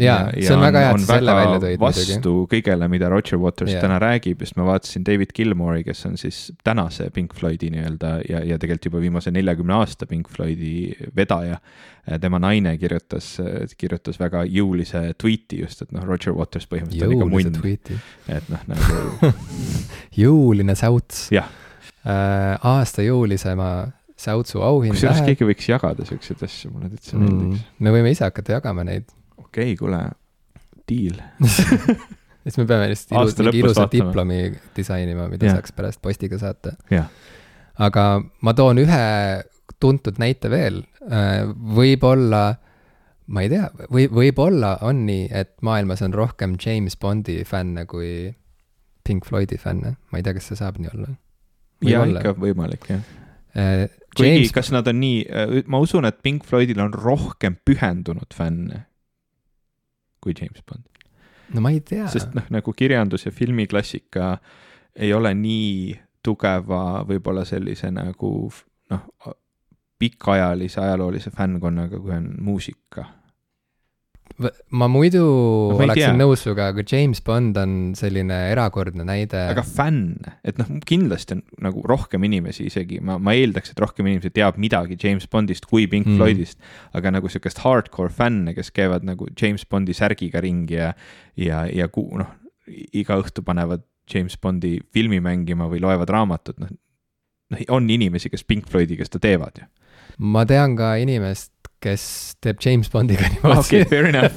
Jaa, 0.00 0.30
see 0.36 0.52
on 0.54 0.62
väga 0.64 0.82
hea, 0.82 0.92
et 0.92 1.02
sa 1.04 1.16
selle 1.18 1.34
välja 1.38 1.58
tõid 1.62 1.82
vastu 1.82 2.34
kõigele, 2.50 2.88
mida 2.92 3.10
Roger 3.12 3.40
Waters 3.40 3.72
yeah. 3.72 3.82
täna 3.84 3.98
räägib, 4.02 4.44
just 4.44 4.56
ma 4.60 4.68
vaatasin 4.68 5.04
David 5.06 5.34
Gilmore'i, 5.36 5.84
kes 5.86 6.04
on 6.08 6.16
siis 6.20 6.40
tänase 6.66 7.08
Pink 7.14 7.34
Floydi 7.38 7.70
nii-öelda 7.74 8.12
ja, 8.28 8.44
ja 8.52 8.60
tegelikult 8.62 8.90
juba 8.90 9.02
viimase 9.04 9.34
neljakümne 9.34 9.78
aasta 9.80 10.08
Pink 10.10 10.30
Floydi 10.32 10.94
vedaja. 11.16 11.60
tema 12.20 12.38
naine 12.38 12.76
kirjutas, 12.78 13.32
kirjutas 13.78 14.20
väga 14.20 14.44
jõulise 14.46 15.00
tweet'i 15.18 15.62
just, 15.64 15.82
et 15.82 15.92
noh, 15.92 16.04
Roger 16.06 16.36
Waters 16.36 16.68
põhimõtteliselt 16.70 17.10
on 17.10 17.16
ikka 17.16 17.30
munn. 17.32 17.78
et 18.36 18.50
noh, 18.52 18.66
nagu 18.70 19.32
jõuline 20.24 20.76
säuts. 20.78 21.28
jah 21.34 21.48
äh, 22.06 22.56
aasta 22.62 23.04
jõulisema 23.06 23.70
säutsu 24.16 24.62
auhind 24.64 24.96
kusjuures 24.96 25.22
keegi 25.26 25.48
võiks 25.50 25.68
jagada 25.68 26.06
siukseid 26.08 26.42
asju, 26.46 26.72
mulle 26.72 26.90
täitsa 26.94 27.18
mm, 27.18 27.26
meeldiks. 27.26 27.68
me 27.84 27.92
võime 27.94 28.12
ise 28.14 28.24
hakata 28.24 28.56
jagama 28.56 28.86
neid. 28.88 29.08
Okei 29.56 29.72
okay,, 29.72 29.76
kuule, 29.80 30.04
deal. 30.88 31.20
Siis 32.46 32.60
me 32.60 32.66
peame 32.68 32.90
lihtsalt 32.92 33.40
ilu, 33.40 33.48
mingi 33.48 33.62
ilusa 33.64 33.88
diplomi 33.90 34.38
disainima, 34.76 35.26
mida 35.32 35.48
yeah. 35.48 35.56
saaks 35.58 35.74
pärast 35.74 36.02
postiga 36.02 36.38
saata. 36.38 36.76
Yeah.. 36.92 37.08
aga 37.82 38.22
ma 38.46 38.54
toon 38.56 38.78
ühe 38.84 39.02
tuntud 39.82 40.20
näite 40.22 40.50
veel, 40.52 40.84
äh, 41.10 41.42
võib-olla 41.76 42.44
ma 43.26 43.42
ei 43.42 43.50
tea, 43.50 43.66
või 43.90 44.06
võib-olla 44.06 44.76
on 44.86 45.02
nii, 45.08 45.26
et 45.34 45.56
maailmas 45.66 46.04
on 46.06 46.14
rohkem 46.14 46.54
James 46.62 46.94
Bondi 46.96 47.40
fänne 47.44 47.82
kui 47.90 48.30
Pink 49.06 49.26
Floydi 49.26 49.58
fänne, 49.58 49.96
ma 50.12 50.20
ei 50.20 50.26
tea, 50.26 50.36
kas 50.36 50.46
see 50.52 50.60
saab 50.60 50.78
nii 50.78 50.92
olla. 50.94 51.12
Ja 51.84 52.06
ikka 52.06 52.36
võimalik, 52.38 52.86
jah. 52.88 53.02
Äh,. 53.58 53.88
kuigi, 54.16 54.52
kas 54.54 54.70
nad 54.70 54.86
on 54.86 55.02
nii, 55.02 55.24
äh, 55.26 55.58
ma 55.66 55.82
usun, 55.82 56.06
et 56.06 56.22
Pink 56.22 56.46
Floydil 56.46 56.78
on 56.84 56.94
rohkem 56.94 57.58
pühendunud 57.66 58.38
fänne 58.38 58.84
kui 60.26 60.34
James 60.40 60.62
Bond. 60.66 60.84
no 61.54 61.62
ma 61.62 61.70
ei 61.74 61.80
tea. 61.80 62.08
sest 62.12 62.34
noh, 62.34 62.46
nagu 62.50 62.74
kirjandus 62.76 63.26
ja 63.28 63.32
filmiklassika 63.34 64.36
ei 64.96 65.12
ole 65.14 65.34
nii 65.38 65.96
tugeva 66.26 67.04
võib-olla 67.06 67.44
sellise 67.46 67.90
nagu 67.94 68.30
noh, 68.90 69.04
pikaajalise 69.98 70.80
ajaloolise 70.82 71.30
fännkonnaga, 71.30 72.00
kui 72.02 72.12
on 72.16 72.32
muusika 72.42 73.06
ma 74.70 74.86
muidu 74.90 75.22
No 75.22 75.78
ma 75.78 75.86
oleksin 75.86 76.12
tea. 76.12 76.18
nõus 76.18 76.42
sinuga, 76.44 76.68
aga 76.72 76.84
James 76.84 77.22
Bond 77.24 77.56
on 77.60 77.74
selline 77.96 78.36
erakordne 78.52 79.06
näide. 79.08 79.40
aga 79.52 79.64
fänn, 79.64 80.18
et 80.44 80.58
noh, 80.60 80.68
kindlasti 80.86 81.38
on 81.38 81.42
nagu 81.64 81.82
rohkem 81.88 82.24
inimesi 82.28 82.66
isegi, 82.68 83.00
ma, 83.00 83.16
ma 83.22 83.32
eeldaks, 83.36 83.72
et 83.72 83.80
rohkem 83.80 84.08
inimesi 84.10 84.32
teab 84.36 84.58
midagi 84.60 84.98
James 85.02 85.26
Bondist 85.32 85.66
kui 85.66 85.86
Pink 85.86 86.06
Mm. 86.06 86.20
Floydist, 86.20 86.58
aga 86.94 87.10
nagu 87.16 87.28
sihukest 87.32 87.58
hardcore 87.64 88.12
fänne, 88.12 88.54
kes 88.54 88.70
käivad 88.70 89.04
nagu 89.08 89.26
James 89.40 89.64
Bondi 89.66 89.94
särgiga 89.96 90.40
ringi 90.44 90.76
ja, 90.76 90.92
ja, 91.36 91.64
ja 91.66 91.88
noh, 91.96 92.30
iga 92.92 93.16
õhtu 93.18 93.42
panevad 93.42 93.82
James 94.12 94.36
Bondi 94.38 94.78
filmi 94.94 95.18
mängima 95.20 95.66
või 95.70 95.80
loevad 95.82 96.12
raamatut, 96.12 96.60
noh, 96.62 96.70
noh, 97.50 97.64
on 97.74 97.90
inimesi, 97.90 98.30
kes 98.30 98.44
Pink 98.44 98.68
Floydiga 98.70 99.06
seda 99.06 99.18
teevad 99.26 99.58
ju. 99.58 99.66
ma 100.18 100.46
tean 100.48 100.76
ka 100.78 100.94
inimest, 101.02 101.52
kes 101.86 102.02
teeb 102.42 102.60
James 102.64 102.90
Bondiga 102.92 103.22
okei 103.26 103.36
niimoodi 103.36 103.62
okay,, 103.62 103.86
fair 103.90 104.10
enough, 104.10 104.36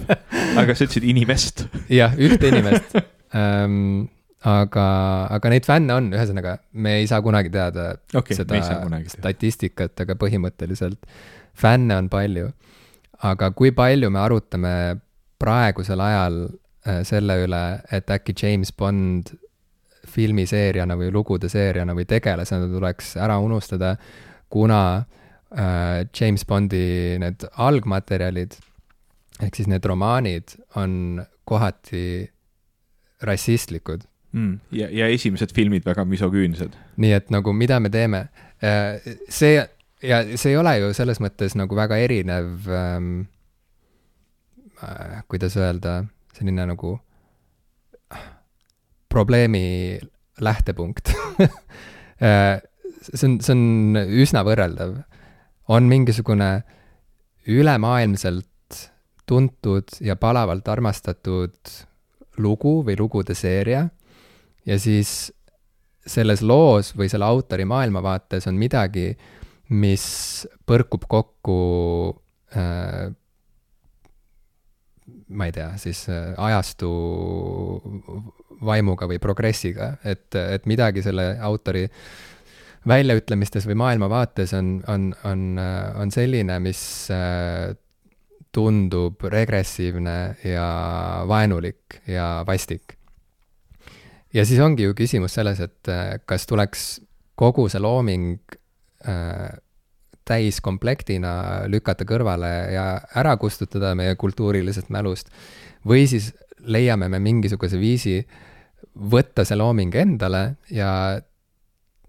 aga 0.59 0.75
sa 0.75 0.85
ütlesid 0.85 1.07
inimest. 1.09 1.65
jah, 1.91 2.15
ühte 2.17 2.51
inimest 2.51 2.95
ähm,. 3.37 4.07
aga, 4.47 4.85
aga 5.35 5.51
neid 5.51 5.67
fänne 5.67 5.97
on, 5.97 6.13
ühesõnaga, 6.15 6.55
me 6.71 6.99
ei 7.01 7.09
saa 7.11 7.19
kunagi 7.25 7.51
teada 7.53 7.91
okei 8.13 8.21
okay,, 8.21 8.39
seda 8.39 8.79
kunagi 8.85 9.09
teada. 9.11 9.17
statistikat, 9.17 10.05
aga 10.05 10.15
põhimõtteliselt 10.19 11.01
fänne 11.59 11.97
on 11.99 12.09
palju. 12.11 12.53
aga 13.27 13.51
kui 13.51 13.73
palju 13.75 14.11
me 14.13 14.23
arutame 14.23 14.73
praegusel 15.39 16.01
ajal 16.03 16.41
äh, 16.87 17.03
selle 17.07 17.41
üle, 17.45 17.63
et 17.91 18.09
äkki 18.11 18.35
James 18.35 18.71
Bond 18.75 19.33
filmiseeriana 20.09 20.95
või 20.97 21.11
lugude 21.13 21.49
seeriana 21.51 21.93
või 21.93 22.07
tegelasena 22.09 22.67
tuleks 22.71 23.13
ära 23.19 23.37
unustada, 23.43 23.93
kuna 24.49 24.81
äh, 24.97 25.18
James 25.49 26.45
Bondi 26.45 27.17
need 27.21 27.45
algmaterjalid 27.57 28.53
ehk 29.41 29.55
siis 29.55 29.69
need 29.71 29.85
romaanid 29.87 30.53
on 30.77 31.23
kohati 31.49 32.29
rassistlikud 33.25 34.03
mm.. 34.31 34.59
ja, 34.71 34.89
ja 34.93 35.07
esimesed 35.09 35.55
filmid 35.55 35.87
väga 35.87 36.05
misogüünsed. 36.05 36.77
nii 37.01 37.15
et 37.17 37.33
nagu 37.33 37.53
mida 37.53 37.79
me 37.81 37.89
teeme, 37.89 38.27
see 39.29 39.57
ja 40.05 40.21
see 40.35 40.53
ei 40.53 40.59
ole 40.59 40.77
ju 40.83 40.93
selles 40.93 41.21
mõttes 41.23 41.57
nagu 41.57 41.75
väga 41.75 41.97
erinev 41.97 42.69
ähm,, 42.69 43.11
äh, 44.83 45.23
kuidas 45.27 45.57
öelda, 45.57 46.03
selline 46.37 46.67
nagu 46.69 46.97
probleemi 49.09 49.97
lähtepunkt 50.39 51.09
Äh, 52.19 52.59
see 53.01 53.27
on, 53.27 53.37
see 53.39 53.55
on 53.55 53.99
üsna 54.19 54.43
võrreldav. 54.47 54.97
On 55.69 55.89
mingisugune 55.89 56.63
ülemaailmselt 57.47 58.47
tuntud 59.29 59.99
ja 60.01 60.15
palavalt 60.17 60.67
armastatud 60.67 61.73
lugu 62.37 62.79
või 62.85 62.97
lugude 62.97 63.35
seeria. 63.37 63.85
Ja 64.65 64.79
siis 64.81 65.31
selles 66.09 66.41
loos 66.41 66.93
või 66.97 67.09
selle 67.11 67.27
autori 67.29 67.65
maailmavaates 67.69 68.47
on 68.49 68.57
midagi, 68.57 69.11
mis 69.69 70.05
põrkub 70.65 71.05
kokku 71.09 71.59
äh, 72.57 73.11
ma 75.29 75.45
ei 75.45 75.53
tea, 75.53 75.73
siis 75.77 76.07
äh, 76.09 76.33
ajastu 76.37 76.89
vaimuga 78.65 79.07
või 79.07 79.19
progressiga, 79.21 79.93
et, 80.03 80.33
et 80.35 80.65
midagi 80.67 81.03
selle 81.05 81.31
autori 81.45 81.85
väljaütlemistes 82.87 83.67
või 83.67 83.77
maailmavaates 83.81 84.53
on, 84.57 84.79
on, 84.87 85.09
on, 85.27 85.43
on 85.99 86.11
selline, 86.11 86.59
mis 86.63 86.81
äh, 87.13 87.75
tundub 88.55 89.23
regressiivne 89.29 90.15
ja 90.47 90.69
vaenulik 91.27 92.01
ja 92.07 92.43
vastik. 92.47 92.95
Ja 94.33 94.45
siis 94.45 94.61
ongi 94.61 94.85
ju 94.85 94.93
küsimus 94.97 95.35
selles, 95.37 95.59
et 95.59 95.89
äh, 95.91 96.19
kas 96.25 96.47
tuleks 96.49 96.99
kogu 97.39 97.67
see 97.71 97.81
looming 97.81 98.37
äh, 99.07 99.49
täiskomplektina 100.29 101.31
lükata 101.71 102.05
kõrvale 102.05 102.51
ja 102.73 102.85
ära 103.17 103.33
kustutada 103.41 103.95
meie 103.97 104.13
kultuurilisest 104.19 104.91
mälust 104.93 105.31
või 105.87 106.05
siis 106.09 106.29
leiame 106.59 107.09
me 107.09 107.21
mingisuguse 107.23 107.79
viisi 107.81 108.19
võtta 109.09 109.45
see 109.47 109.57
looming 109.57 109.95
endale 109.95 110.43
ja, 110.73 110.91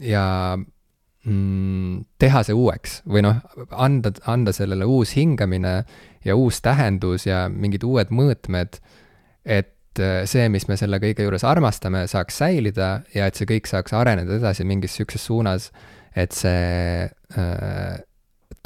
ja 0.00 0.56
mm, 1.24 2.04
teha 2.20 2.42
see 2.46 2.56
uueks 2.56 3.00
või 3.08 3.24
noh, 3.26 3.40
anda, 3.70 4.12
anda 4.30 4.54
sellele 4.56 4.88
uus 4.88 5.14
hingamine 5.18 5.82
ja 6.24 6.36
uus 6.36 6.60
tähendus 6.64 7.26
ja 7.28 7.46
mingid 7.52 7.84
uued 7.86 8.12
mõõtmed, 8.14 8.80
et 9.44 10.02
äh, 10.02 10.22
see, 10.30 10.48
mis 10.52 10.66
me 10.68 10.76
selle 10.80 11.00
kõige 11.02 11.26
juures 11.26 11.46
armastame, 11.48 12.06
saaks 12.10 12.40
säilida 12.42 12.92
ja 13.14 13.30
et 13.30 13.38
see 13.38 13.48
kõik 13.48 13.70
saaks 13.70 13.96
areneda 13.96 14.40
edasi 14.40 14.66
mingis 14.68 14.94
niisuguses 14.96 15.26
suunas, 15.28 15.70
et 16.16 16.34
see 16.36 17.08
äh, 17.08 17.98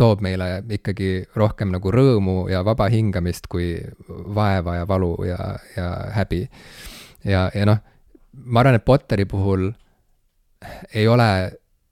toob 0.00 0.22
meile 0.24 0.58
ikkagi 0.74 1.24
rohkem 1.38 1.70
nagu 1.74 1.90
rõõmu 1.92 2.48
ja 2.50 2.64
vaba 2.66 2.88
hingamist 2.90 3.46
kui 3.52 3.76
vaeva 4.08 4.80
ja 4.80 4.88
valu 4.90 5.14
ja, 5.28 5.54
ja 5.76 5.88
häbi. 6.16 6.46
ja, 7.24 7.46
ja 7.54 7.66
noh, 7.68 7.78
ma 8.34 8.64
arvan, 8.64 8.80
et 8.80 8.84
Potteri 8.84 9.26
puhul 9.30 9.70
ei 10.94 11.08
ole 11.08 11.28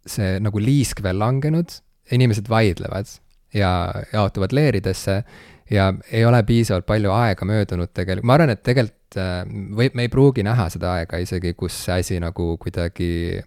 see 0.06 0.38
nagu 0.42 0.60
liisk 0.62 1.02
veel 1.04 1.18
langenud, 1.20 1.74
inimesed 2.12 2.48
vaidlevad 2.50 3.10
ja 3.54 3.70
jaotuvad 4.12 4.54
leeridesse 4.56 5.22
ja 5.70 5.92
ei 6.10 6.24
ole 6.24 6.42
piisavalt 6.42 6.86
palju 6.86 7.12
aega 7.14 7.46
möödunud 7.48 7.92
tegelikult, 7.94 8.26
ma 8.28 8.36
arvan, 8.38 8.54
et 8.54 8.62
tegelikult 8.66 9.18
äh, 9.20 9.44
või 9.76 9.90
me 9.94 10.06
ei 10.06 10.12
pruugi 10.12 10.44
näha 10.46 10.68
seda 10.72 10.96
aega 10.98 11.20
isegi, 11.22 11.54
kus 11.58 11.76
see 11.86 12.00
asi 12.00 12.18
nagu 12.22 12.54
kuidagi 12.60 13.40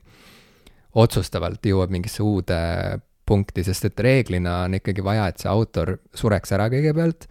otsustavalt 0.95 1.65
jõuab 1.65 1.91
mingisse 1.91 2.23
uude 2.23 2.59
punkti, 3.26 3.65
sest 3.65 3.89
et 3.89 3.99
reeglina 3.99 4.61
on 4.67 4.78
ikkagi 4.78 5.03
vaja, 5.03 5.28
et 5.28 5.41
see 5.41 5.51
autor 5.51 5.97
sureks 6.15 6.53
ära 6.55 6.69
kõigepealt 6.71 7.28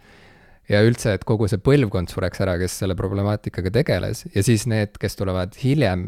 ja 0.69 0.81
üldse, 0.85 1.13
et 1.15 1.25
kogu 1.27 1.47
see 1.49 1.61
põlvkond 1.61 2.09
sureks 2.11 2.41
ära, 2.43 2.55
kes 2.61 2.79
selle 2.81 2.95
problemaatikaga 2.97 3.71
tegeles 3.73 4.25
ja 4.33 4.43
siis 4.45 4.65
need, 4.69 4.97
kes 5.01 5.17
tulevad 5.19 5.55
hiljem, 5.61 6.07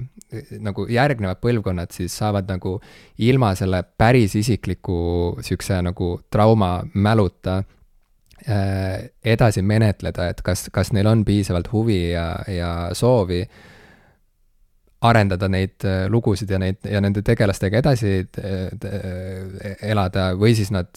nagu 0.66 0.88
järgnevad 0.91 1.41
põlvkonnad, 1.43 1.93
siis 1.93 2.16
saavad 2.18 2.49
nagu 2.49 2.78
ilma 3.24 3.53
selle 3.60 3.84
päris 3.99 4.36
isikliku 4.39 4.99
niisuguse 5.38 5.80
nagu 5.86 6.12
trauma 6.34 6.72
mäluta 6.97 7.60
äh, 7.62 9.10
edasi 9.24 9.62
menetleda, 9.62 10.32
et 10.34 10.41
kas, 10.45 10.68
kas 10.74 10.93
neil 10.95 11.10
on 11.10 11.26
piisavalt 11.28 11.70
huvi 11.72 12.01
ja, 12.16 12.32
ja 12.49 12.72
soovi 12.97 13.43
arendada 15.08 15.49
neid 15.53 15.86
äh, 15.86 16.08
lugusid 16.10 16.49
ja 16.49 16.58
neid 16.62 16.82
ja 16.89 17.01
nende 17.03 17.22
tegelastega 17.22 17.84
edasi 17.84 18.24
t- 18.34 18.55
t- 18.82 19.76
elada 19.86 20.32
või 20.34 20.58
siis 20.58 20.74
nad 20.74 20.89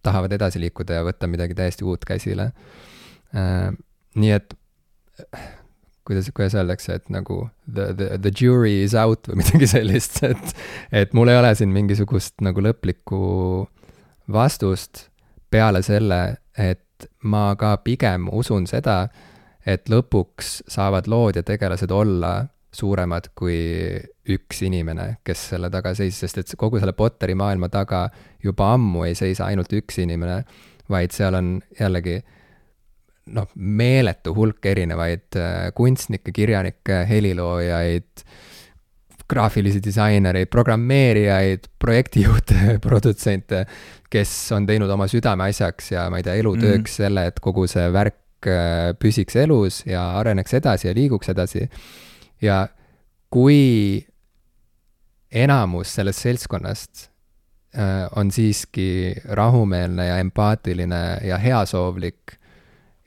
tahavad 0.00 0.32
edasi 0.32 0.62
liikuda 0.62 1.00
ja 1.00 1.02
võtta 1.04 1.26
midagi 1.28 1.58
täiesti 1.58 1.84
uut 1.84 2.06
käsile 2.06 2.52
äh,. 2.52 2.86
Nii 3.34 4.32
et 4.34 4.54
kuidas, 6.10 6.30
kuidas 6.34 6.54
öeldakse, 6.58 6.94
et 6.98 7.10
nagu 7.12 7.48
the, 7.72 7.94
the, 7.94 8.18
the 8.18 8.32
jury 8.34 8.82
is 8.82 8.94
out 8.98 9.28
või 9.30 9.38
midagi 9.42 9.68
sellist, 9.70 10.22
et 10.26 10.54
et 11.02 11.14
mul 11.14 11.30
ei 11.30 11.38
ole 11.38 11.52
siin 11.54 11.72
mingisugust 11.74 12.40
nagu 12.44 12.62
lõplikku 12.64 13.20
vastust 14.32 15.06
peale 15.50 15.82
selle, 15.86 16.20
et 16.58 17.10
ma 17.22 17.50
ka 17.58 17.76
pigem 17.84 18.28
usun 18.32 18.66
seda, 18.70 19.04
et 19.66 19.88
lõpuks 19.90 20.60
saavad 20.70 21.08
lood 21.10 21.38
ja 21.38 21.44
tegelased 21.46 21.92
olla 21.94 22.40
suuremad 22.72 23.32
kui 23.34 23.58
üks 24.30 24.60
inimene, 24.62 25.16
kes 25.26 25.48
selle 25.54 25.70
taga 25.74 25.92
seisis, 25.98 26.20
sest 26.22 26.38
et 26.38 26.52
kogu 26.58 26.78
selle 26.78 26.94
Potteri 26.94 27.34
maailma 27.34 27.68
taga 27.68 28.04
juba 28.42 28.72
ammu 28.76 29.08
ei 29.08 29.16
seisa 29.18 29.48
ainult 29.50 29.72
üks 29.74 29.98
inimene, 30.02 30.44
vaid 30.90 31.14
seal 31.14 31.34
on 31.38 31.56
jällegi 31.78 32.20
noh, 33.34 33.48
meeletu 33.54 34.34
hulk 34.36 34.66
erinevaid 34.72 35.38
äh, 35.38 35.70
kunstnikke, 35.76 36.32
kirjanikke, 36.34 37.04
heliloojaid, 37.08 38.24
graafilisi 39.30 39.82
disainereid, 39.84 40.50
programmeerijaid, 40.50 41.70
projektijuhte, 41.78 42.74
produtsente, 42.86 43.64
kes 44.10 44.32
on 44.56 44.66
teinud 44.66 44.90
oma 44.90 45.06
südameasjaks 45.10 45.92
ja 45.94 46.08
ma 46.10 46.18
ei 46.18 46.26
tea, 46.26 46.36
elutööks 46.42 46.90
mm. 46.90 46.96
selle, 47.04 47.26
et 47.30 47.38
kogu 47.42 47.66
see 47.70 47.86
värk 47.94 48.50
äh, 48.50 48.90
püsiks 48.98 49.38
elus 49.38 49.84
ja 49.86 50.10
areneks 50.18 50.58
edasi 50.58 50.90
ja 50.90 50.96
liiguks 50.96 51.30
edasi 51.30 51.68
ja 52.42 52.64
kui 53.30 54.02
enamus 55.30 55.94
sellest 55.94 56.26
seltskonnast 56.26 57.06
äh, 57.78 58.08
on 58.18 58.32
siiski 58.34 59.14
rahumeelne 59.24 60.06
ja 60.06 60.18
empaatiline 60.18 61.02
ja 61.24 61.38
heasoovlik 61.38 62.39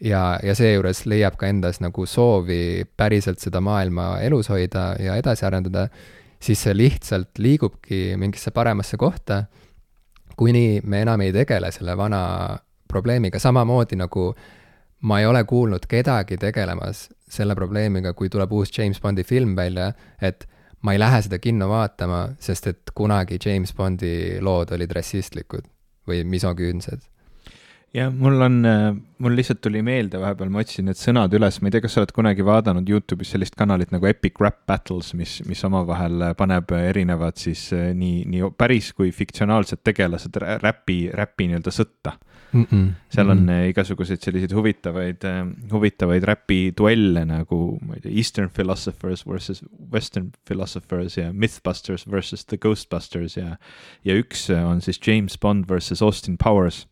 ja, 0.04 0.24
ja 0.43 0.56
seejuures 0.56 1.06
leiab 1.10 1.38
ka 1.39 1.47
endas 1.49 1.80
nagu 1.84 2.06
soovi 2.10 2.84
päriselt 2.97 3.41
seda 3.43 3.62
maailma 3.64 4.18
elus 4.26 4.49
hoida 4.51 4.93
ja 4.99 5.16
edasi 5.20 5.45
arendada, 5.47 5.88
siis 6.43 6.64
see 6.66 6.76
lihtsalt 6.76 7.39
liigubki 7.39 8.18
mingisse 8.20 8.51
paremasse 8.51 8.99
kohta, 8.99 9.43
kuni 10.38 10.82
me 10.84 11.04
enam 11.06 11.22
ei 11.24 11.34
tegele 11.36 11.72
selle 11.72 11.95
vana 11.97 12.24
probleemiga, 12.89 13.39
samamoodi 13.39 13.97
nagu 13.99 14.32
ma 15.08 15.20
ei 15.20 15.28
ole 15.28 15.43
kuulnud 15.47 15.86
kedagi 15.89 16.38
tegelemas 16.39 17.08
selle 17.30 17.56
probleemiga, 17.56 18.14
kui 18.14 18.30
tuleb 18.30 18.51
uus 18.54 18.72
James 18.78 18.99
Bondi 19.01 19.24
film 19.24 19.56
välja, 19.56 19.91
et 20.22 20.47
ma 20.84 20.93
ei 20.93 20.99
lähe 20.99 21.22
seda 21.26 21.39
kinno 21.39 21.70
vaatama, 21.72 22.26
sest 22.39 22.68
et 22.68 22.93
kunagi 22.95 23.39
James 23.45 23.74
Bondi 23.74 24.39
lood 24.41 24.72
olid 24.76 24.91
rassistlikud 24.95 25.68
või 26.08 26.24
misoküünsed 26.28 27.12
jah, 27.93 28.09
mul 28.09 28.41
on, 28.41 28.57
mul 29.21 29.35
lihtsalt 29.37 29.61
tuli 29.61 29.83
meelde 29.85 30.17
vahepeal, 30.21 30.49
ma 30.53 30.63
otsisin 30.63 30.87
need 30.89 30.97
sõnad 30.97 31.33
üles, 31.37 31.59
ma 31.61 31.69
ei 31.69 31.75
tea, 31.75 31.83
kas 31.83 31.95
sa 31.95 32.01
oled 32.01 32.13
kunagi 32.15 32.45
vaadanud 32.45 32.89
Youtube'is 32.89 33.33
sellist 33.35 33.57
kanalit 33.59 33.93
nagu 33.93 34.09
Epic 34.09 34.41
Rap 34.41 34.63
Battles, 34.69 35.13
mis, 35.17 35.39
mis 35.45 35.61
omavahel 35.67 36.31
paneb 36.39 36.73
erinevad 36.79 37.37
siis 37.41 37.67
eh, 37.75 37.91
nii, 37.97 38.23
nii 38.33 38.53
päris 38.57 38.91
kui 38.97 39.13
fiktsionaalsed 39.13 39.83
tegelased 39.85 40.39
räpi, 40.63 40.97
räpi 41.13 41.51
nii-öelda 41.51 41.73
sõtta 41.73 42.15
mm. 42.53 42.63
-mm. 42.63 42.87
seal 43.13 43.29
on 43.29 43.43
mm 43.43 43.49
-mm. 43.49 43.69
igasuguseid 43.69 44.21
selliseid 44.21 44.53
huvitavaid, 44.53 45.27
huvitavaid 45.71 46.23
räpiduelle 46.23 47.25
nagu, 47.25 47.79
ma 47.87 47.93
ei 47.93 48.01
tea, 48.01 48.15
Eastern 48.15 48.49
Philosophers 48.49 49.27
versus 49.27 49.63
Western 49.91 50.31
Philosophers 50.45 51.17
ja 51.17 51.33
Mythbusters 51.33 52.07
versus 52.11 52.45
The 52.45 52.57
Ghostbusters 52.57 53.37
ja, 53.37 53.57
ja 54.05 54.17
üks 54.17 54.49
on 54.49 54.81
siis 54.81 54.99
James 55.07 55.37
Bond 55.37 55.65
versus 55.69 56.01
Austin 56.01 56.37
Powers 56.37 56.87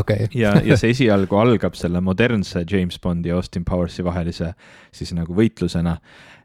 okay. 0.00 0.28
ja, 0.34 0.54
ja 0.64 0.76
see 0.80 0.92
esialgu 0.94 1.38
algab 1.38 1.76
selle 1.78 2.00
modernse 2.04 2.64
James 2.70 2.98
Bondi 3.00 3.30
ja 3.30 3.38
Austin 3.38 3.64
Powersi 3.64 4.04
vahelise 4.04 4.52
siis 4.92 5.12
nagu 5.16 5.34
võitlusena. 5.36 5.96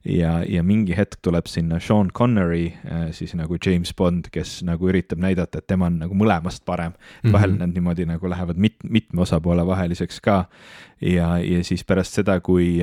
ja, 0.06 0.39
ja 0.47 0.64
mingi 0.64 0.95
hetk 0.95 1.20
tuleb 1.22 1.47
sinna 1.52 1.80
Sean 1.84 2.12
Connery 2.16 2.68
äh, 2.86 3.10
siis 3.12 3.34
nagu 3.36 3.58
James 3.66 3.93
Bond, 3.93 4.30
kes 4.32 4.62
nagu 4.64 4.88
üritab 4.88 5.20
näidata, 5.20 5.60
et 5.60 5.68
tema 5.68 5.89
on 5.89 6.00
nagu 6.00 6.16
mõlemast 6.16 6.64
parem 6.66 6.91
mm. 6.91 7.00
-hmm. 7.24 7.34
vahel 7.34 7.58
nad 7.58 7.74
niimoodi 7.76 8.06
nagu 8.06 8.30
lähevad 8.30 8.58
mit-, 8.58 8.84
mitme 8.84 9.22
osapoole 9.22 9.66
vaheliseks 9.66 10.22
ka. 10.22 10.45
ja, 11.02 11.38
ja 11.38 11.64
siis 11.64 11.84
pärast 11.84 12.14
seda, 12.14 12.39
kui, 12.39 12.80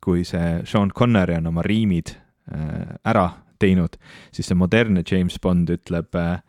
kui 0.00 0.24
see 0.24 0.60
Sean 0.64 0.90
Connery 0.90 1.34
on 1.36 1.46
oma 1.46 1.62
riimid 1.62 2.16
äh, 2.52 2.96
ära 3.04 3.30
teinud, 3.58 3.96
siis 4.32 4.46
see 4.46 4.58
modernne 4.58 5.02
James 5.10 5.38
Bond 5.40 5.70
ütleb 5.70 6.14
äh, 6.14 6.42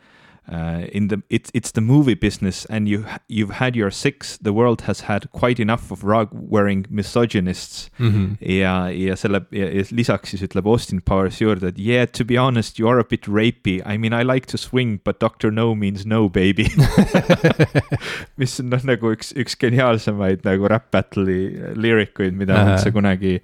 uh, 0.52 0.86
in 0.92 1.08
the 1.08 1.22
it's 1.30 1.50
it's 1.54 1.72
the 1.72 1.82
movie 1.82 2.16
business 2.16 2.66
and 2.66 2.88
you 2.88 3.06
you've 3.30 3.52
had 3.52 3.76
your 3.76 3.90
six 3.90 4.38
the 4.38 4.52
world 4.52 4.82
has 4.82 5.02
had 5.02 5.32
quite 5.32 5.62
enough 5.62 5.92
of 5.92 6.04
rug 6.04 6.30
wearing 6.34 6.86
misogynists. 6.90 7.90
Mm 8.00 8.12
-hmm. 8.12 8.38
ja 8.40 8.90
ja 8.90 9.16
selle 9.16 9.46
ja, 9.52 9.70
ja 9.70 9.84
lisaks 9.92 10.30
siis 10.30 10.42
ütleb 10.42 10.68
Austin 10.68 11.02
Powers 11.02 11.42
juurde 11.42 11.68
et 11.68 11.80
yeah 11.80 12.08
to 12.08 12.26
be 12.26 12.38
honest 12.38 12.80
you 12.80 12.90
are 12.90 13.00
a 13.00 13.04
bit 13.10 13.28
rapey. 13.28 13.82
I 13.86 13.98
mean 13.98 14.14
I 14.14 14.24
like 14.34 14.48
to 14.48 14.58
swing 14.58 15.00
but 15.06 15.22
doctor 15.22 15.52
no 15.52 15.76
means 15.76 16.06
no 16.06 16.30
baby. 16.30 16.68
Mis 18.38 18.60
on 18.60 18.70
noh 18.70 18.84
nagu 18.84 19.12
üks 19.16 19.34
üks 19.36 19.56
geniaalsemaid 19.60 20.44
nagu 20.44 20.68
rap 20.68 20.92
battle'i 20.92 21.74
lirikuid 21.76 22.34
mida 22.34 22.54
ma 22.54 22.74
üldse 22.74 22.92
kunagi 22.92 23.40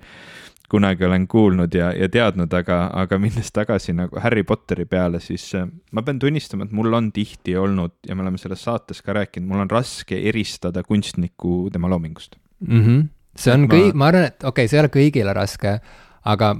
kunagi 0.70 1.06
olen 1.06 1.28
kuulnud 1.28 1.74
ja, 1.76 1.92
ja 1.98 2.10
teadnud, 2.12 2.54
aga, 2.54 2.80
aga 3.02 3.20
minnes 3.22 3.52
tagasi 3.56 3.96
nagu 3.98 4.22
Harry 4.24 4.44
Potteri 4.48 4.86
peale, 4.90 5.22
siis 5.24 5.48
äh, 5.58 5.68
ma 5.92 6.04
pean 6.06 6.20
tunnistama, 6.22 6.68
et 6.68 6.76
mul 6.76 6.94
on 6.94 7.12
tihti 7.16 7.58
olnud 7.58 7.96
ja 8.08 8.18
me 8.18 8.26
oleme 8.26 8.42
selles 8.42 8.64
saates 8.68 9.04
ka 9.06 9.18
rääkinud, 9.18 9.50
mul 9.50 9.66
on 9.66 9.72
raske 9.72 10.20
eristada 10.30 10.84
kunstnikku 10.86 11.70
tema 11.74 11.90
loomingust 11.90 12.38
mm. 12.68 12.82
-hmm. 12.86 13.06
see 13.38 13.54
on 13.54 13.68
ma... 13.68 13.74
kõik, 13.74 13.94
ma 13.94 14.12
arvan, 14.14 14.32
et 14.32 14.44
okei 14.44 14.50
okay,, 14.66 14.72
see 14.72 14.80
ei 14.80 14.86
ole 14.86 14.94
kõigile 14.94 15.36
raske, 15.36 15.80
aga 16.26 16.56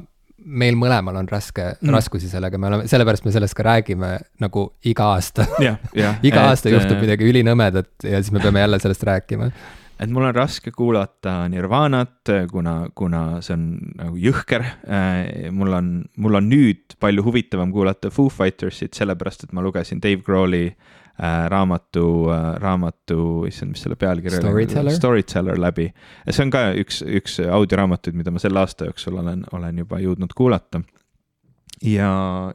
meil 0.46 0.78
mõlemal 0.80 1.20
on 1.20 1.28
raske 1.30 1.66
mm., 1.76 1.92
raskusi 1.94 2.30
sellega, 2.32 2.58
me 2.58 2.70
oleme, 2.72 2.88
sellepärast 2.88 3.26
me 3.26 3.34
sellest 3.36 3.58
ka 3.58 3.66
räägime 3.68 4.16
nagu 4.40 4.70
iga 4.88 5.12
aasta 5.16 5.46
iga 6.30 6.48
aasta 6.48 6.72
juhtub 6.72 6.98
äh, 6.98 7.04
midagi 7.06 7.30
ülinõmedat 7.30 7.92
ja 8.04 8.24
siis 8.24 8.32
me 8.34 8.42
peame 8.44 8.64
jälle 8.64 8.80
sellest 8.80 9.04
rääkima 9.04 9.52
et 10.00 10.12
mul 10.12 10.30
on 10.30 10.36
raske 10.36 10.72
kuulata 10.76 11.42
Nirvanat, 11.52 12.32
kuna, 12.52 12.76
kuna 12.96 13.24
see 13.46 13.56
on 13.56 13.66
nagu 14.00 14.20
jõhker. 14.20 14.64
Äh, 14.88 15.50
mul 15.56 15.76
on, 15.76 15.92
mul 16.22 16.40
on 16.40 16.48
nüüd 16.52 16.96
palju 17.02 17.26
huvitavam 17.26 17.74
kuulata 17.76 18.12
Foo 18.14 18.32
Fightersit, 18.34 18.96
sellepärast 18.98 19.48
et 19.48 19.56
ma 19.56 19.64
lugesin 19.66 20.02
Dave 20.04 20.24
Grohli 20.26 20.66
äh, 20.70 21.42
raamatu 21.52 22.06
äh,, 22.32 22.48
raamatu, 22.64 23.20
issand, 23.50 23.76
mis 23.76 23.84
selle 23.84 24.00
pealkiri 24.00 24.40
oli? 24.40 24.96
Storyteller 24.96 25.60
läbi. 25.60 25.90
see 26.30 26.46
on 26.46 26.54
ka 26.56 26.70
üks, 26.80 27.04
üks 27.04 27.40
audioraamatuid, 27.44 28.18
mida 28.20 28.32
ma 28.32 28.42
selle 28.42 28.64
aasta 28.64 28.88
jooksul 28.88 29.20
olen, 29.20 29.44
olen 29.52 29.84
juba 29.84 30.00
jõudnud 30.04 30.36
kuulata 30.38 30.84
ja, 31.82 32.12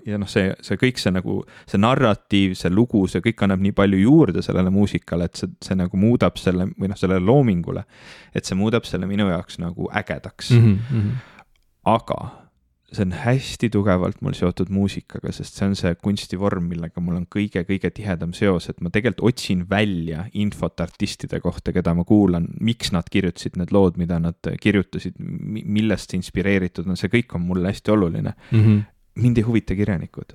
ja 0.07 0.19
noh, 0.21 0.29
see, 0.31 0.53
see 0.65 0.79
kõik 0.81 1.01
see 1.01 1.13
nagu, 1.15 1.41
see 1.71 1.81
narratiiv, 1.81 2.55
see 2.59 2.73
lugu, 2.73 3.05
see 3.11 3.25
kõik 3.25 3.45
annab 3.47 3.65
nii 3.65 3.75
palju 3.77 4.01
juurde 4.03 4.45
sellele 4.45 4.73
muusikale, 4.75 5.31
et 5.31 5.41
see, 5.41 5.53
see 5.65 5.79
nagu 5.79 6.01
muudab 6.01 6.39
selle 6.41 6.69
või 6.75 6.93
noh, 6.93 7.01
sellele 7.01 7.25
loomingule. 7.25 7.85
et 8.35 8.45
see 8.45 8.59
muudab 8.59 8.89
selle 8.89 9.09
minu 9.11 9.29
jaoks 9.31 9.61
nagu 9.63 9.91
ägedaks 9.93 10.51
mm. 10.51 10.79
-hmm. 10.91 11.13
aga 11.85 12.45
see 12.95 13.03
on 13.03 13.13
hästi 13.13 13.69
tugevalt 13.75 14.21
mul 14.23 14.37
seotud 14.37 14.71
muusikaga, 14.71 15.33
sest 15.35 15.59
see 15.59 15.67
on 15.67 15.77
see 15.79 15.95
kunstivorm, 16.03 16.69
millega 16.71 17.03
mul 17.03 17.19
on 17.19 17.27
kõige-kõige 17.31 17.91
tihedam 17.95 18.35
seos, 18.37 18.69
et 18.71 18.81
ma 18.85 18.93
tegelikult 18.95 19.33
otsin 19.33 19.65
välja 19.71 20.27
infot 20.33 20.81
artistide 20.81 21.41
kohta, 21.43 21.73
keda 21.75 21.95
ma 21.95 22.05
kuulan, 22.09 22.49
miks 22.61 22.93
nad 22.95 23.09
kirjutasid 23.11 23.59
need 23.61 23.75
lood, 23.75 23.99
mida 24.01 24.21
nad 24.23 24.53
kirjutasid, 24.63 25.19
millest 25.19 26.15
inspireeritud 26.15 26.89
on, 26.89 26.99
see 27.01 27.13
kõik 27.13 27.35
on 27.35 27.47
mulle 27.49 27.73
hästi 27.73 27.95
oluline 27.95 28.35
mm. 28.35 28.61
-hmm 28.61 28.83
mind 29.15 29.39
ei 29.39 29.47
huvita 29.47 29.75
kirjanikud 29.75 30.35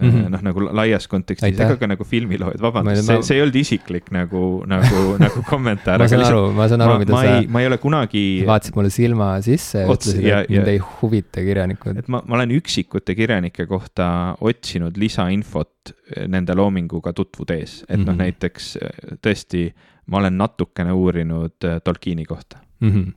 mm 0.00 0.10
-hmm. 0.10 0.28
noh, 0.30 0.42
nagu 0.42 0.62
laias 0.76 1.08
kontekstis, 1.08 1.60
ega 1.60 1.76
ka 1.76 1.86
nagu 1.90 2.04
filmiloojad, 2.04 2.60
vabandust, 2.62 3.06
see, 3.06 3.22
see 3.26 3.36
ei 3.36 3.42
olnud 3.42 3.58
isiklik 3.58 4.10
nagu, 4.14 4.42
nagu, 4.70 5.02
nagu 5.24 5.42
kommentaar. 5.48 5.98
ma 6.02 6.08
saan 6.08 6.24
aru, 6.26 6.42
ma 6.56 6.68
saan 6.70 6.84
aru, 6.86 6.98
mida 7.02 7.12
ma 7.14 7.22
sa. 7.24 7.34
ma 7.48 7.62
ei 7.62 7.70
ole 7.70 7.78
kunagi. 7.82 8.24
vaatasid 8.46 8.78
mulle 8.78 8.92
silma 8.94 9.30
sisse 9.44 9.82
ja 9.82 9.90
ütlesid, 9.90 10.24
et 10.24 10.52
mind 10.54 10.72
ei 10.74 10.80
huvita 11.00 11.44
kirjanikud. 11.44 11.98
et 12.02 12.08
ma, 12.08 12.22
ma 12.26 12.38
olen 12.40 12.54
üksikute 12.58 13.14
kirjanike 13.18 13.66
kohta 13.66 14.08
otsinud 14.40 14.96
lisainfot 14.96 15.94
nende 16.28 16.54
loominguga 16.54 17.12
tutvudes, 17.12 17.82
et 17.88 17.96
mm 17.96 18.02
-hmm. 18.02 18.06
noh, 18.06 18.14
mhm. 18.14 18.22
näiteks 18.22 18.76
tõesti, 19.24 19.70
ma 20.06 20.22
olen 20.22 20.38
natukene 20.38 20.92
uurinud 20.92 21.64
äh, 21.64 21.80
Tolkieni 21.84 22.24
kohta 22.24 22.58
mm. 22.80 22.90
-hmm. 22.90 23.12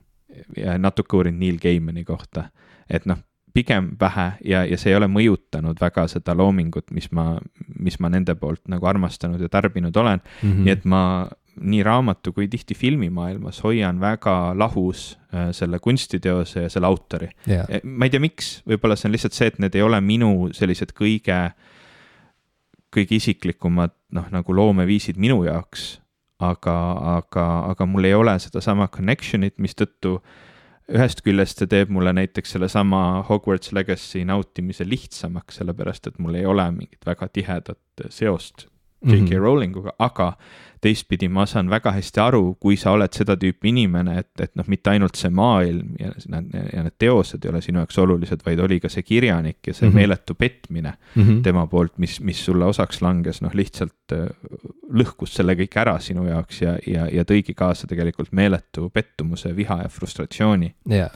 ja 0.56 0.78
natuke 0.78 1.16
uurinud 1.16 1.38
Neil 1.40 1.58
Gaimani 1.62 2.04
kohta, 2.04 2.50
et 2.90 3.06
noh 3.06 3.18
pigem 3.52 3.92
vähe 4.00 4.32
ja, 4.44 4.64
ja 4.64 4.78
see 4.80 4.92
ei 4.92 4.96
ole 4.98 5.08
mõjutanud 5.12 5.80
väga 5.80 6.06
seda 6.10 6.34
loomingut, 6.36 6.90
mis 6.94 7.10
ma, 7.12 7.36
mis 7.78 7.98
ma 8.00 8.10
nende 8.12 8.34
poolt 8.38 8.64
nagu 8.72 8.88
armastanud 8.88 9.40
ja 9.40 9.50
tarbinud 9.52 9.96
olen 9.96 10.20
mm. 10.20 10.50
-hmm. 10.50 10.64
nii 10.64 10.72
et 10.72 10.84
ma 10.84 11.02
nii 11.60 11.82
raamatu 11.84 12.32
kui 12.32 12.48
tihti 12.48 12.74
filmimaailmas 12.74 13.60
hoian 13.64 14.00
väga 14.00 14.54
lahus 14.58 15.18
äh, 15.34 15.50
selle 15.52 15.78
kunstiteose 15.78 16.62
ja 16.62 16.68
selle 16.68 16.86
autori 16.86 17.28
yeah.. 17.48 17.66
ma 17.84 18.08
ei 18.08 18.10
tea, 18.10 18.20
miks, 18.20 18.62
võib-olla 18.68 18.96
see 18.96 19.08
on 19.08 19.12
lihtsalt 19.12 19.36
see, 19.36 19.50
et 19.52 19.58
need 19.58 19.74
ei 19.76 19.82
ole 19.82 20.00
minu 20.00 20.48
sellised 20.56 20.94
kõige, 20.96 21.40
kõige 22.94 23.18
isiklikumad 23.18 23.92
noh, 24.16 24.30
nagu 24.32 24.56
loomeviisid 24.56 25.20
minu 25.20 25.44
jaoks, 25.44 26.00
aga, 26.40 26.78
aga, 27.18 27.44
aga 27.74 27.86
mul 27.86 28.08
ei 28.08 28.14
ole 28.14 28.38
sedasama 28.40 28.88
connection'it, 28.88 29.60
mistõttu 29.60 30.16
äh, 30.16 30.40
ühest 30.92 31.22
küljest 31.24 31.62
see 31.62 31.70
teeb 31.70 31.92
mulle 31.92 32.12
näiteks 32.16 32.54
sellesama 32.56 33.22
Hogwarts 33.28 33.72
Legacy 33.72 34.24
nautimise 34.28 34.86
lihtsamaks, 34.88 35.60
sellepärast 35.60 36.10
et 36.10 36.18
mul 36.22 36.36
ei 36.38 36.46
ole 36.46 36.66
mingit 36.74 37.06
väga 37.06 37.28
tihedat 37.32 38.06
seost 38.08 38.66
J.K. 39.02 39.20
Mm 39.20 39.26
-hmm. 39.26 39.38
Rowlinguga, 39.38 39.92
aga 39.98 40.32
teistpidi 40.82 41.28
ma 41.30 41.44
saan 41.46 41.70
väga 41.70 41.92
hästi 41.94 42.20
aru, 42.20 42.42
kui 42.60 42.76
sa 42.80 42.92
oled 42.96 43.14
seda 43.14 43.36
tüüpi 43.38 43.70
inimene, 43.70 44.16
et, 44.18 44.30
et 44.42 44.52
noh, 44.58 44.66
mitte 44.70 44.90
ainult 44.90 45.18
see 45.18 45.30
maailm 45.34 45.94
ja 46.00 46.10
need, 46.34 46.56
ja 46.72 46.82
need 46.82 46.96
teosed 47.00 47.44
ei 47.44 47.52
ole 47.52 47.60
sinu 47.62 47.82
jaoks 47.82 48.00
olulised, 48.02 48.42
vaid 48.46 48.62
oli 48.64 48.80
ka 48.82 48.90
see 48.92 49.06
kirjanik 49.06 49.60
ja 49.66 49.74
see 49.74 49.86
mm 49.86 49.92
-hmm. 49.92 50.00
meeletu 50.00 50.34
petmine 50.34 50.92
mm 50.92 51.22
-hmm. 51.22 51.42
tema 51.42 51.66
poolt, 51.66 51.98
mis, 51.98 52.20
mis 52.20 52.44
sulle 52.44 52.64
osaks 52.64 53.02
langes, 53.02 53.42
noh, 53.42 53.54
lihtsalt 53.54 54.12
äh, 54.12 54.26
lõhkus 54.90 55.38
selle 55.38 55.54
kõik 55.54 55.78
ära 55.78 55.98
sinu 56.00 56.26
jaoks 56.26 56.62
ja, 56.62 56.78
ja, 56.86 57.06
ja 57.12 57.24
tõigi 57.24 57.54
kaasa 57.54 57.86
tegelikult 57.86 58.32
meeletu 58.32 58.90
pettumuse, 58.90 59.56
viha 59.56 59.82
ja 59.82 59.88
frustratsiooni 59.88 60.74
yeah 60.90 61.10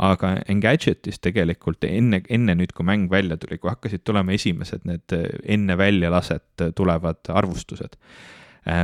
aga 0.00 0.36
Engadgetis 0.48 1.20
tegelikult 1.20 1.84
enne, 1.84 2.22
enne 2.28 2.54
nüüd, 2.54 2.72
kui 2.72 2.86
mäng 2.88 3.10
välja 3.10 3.36
tuli, 3.36 3.58
kui 3.58 3.68
hakkasid 3.68 4.00
tulema 4.04 4.32
esimesed 4.32 4.86
need 4.88 5.12
äh, 5.12 5.26
enne 5.44 5.76
väljalaset 5.76 6.64
äh, 6.64 6.72
tulevad 6.76 7.28
arvustused 7.28 7.98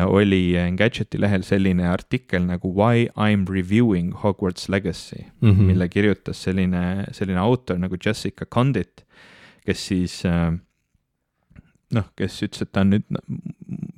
oli 0.06 0.56
Engadgeti 0.56 1.20
lehel 1.20 1.42
selline 1.44 1.84
artikkel 1.88 2.46
nagu 2.46 2.70
Why 2.72 3.08
I 3.12 3.36
m 3.36 3.44
reviewing 3.48 4.14
Hogwarts 4.22 4.68
Legacy 4.68 5.24
mm, 5.40 5.50
-hmm. 5.50 5.62
mille 5.62 5.88
kirjutas 5.88 6.42
selline, 6.42 7.04
selline 7.12 7.38
autor 7.38 7.78
nagu 7.78 7.96
Jessica 8.06 8.46
Condit, 8.46 9.04
kes 9.66 9.86
siis 9.86 10.24
äh, 10.24 10.52
noh, 11.92 12.04
kes 12.16 12.42
ütles, 12.42 12.62
et 12.62 12.72
ta 12.72 12.80
on 12.80 12.90
nüüd 12.90 13.20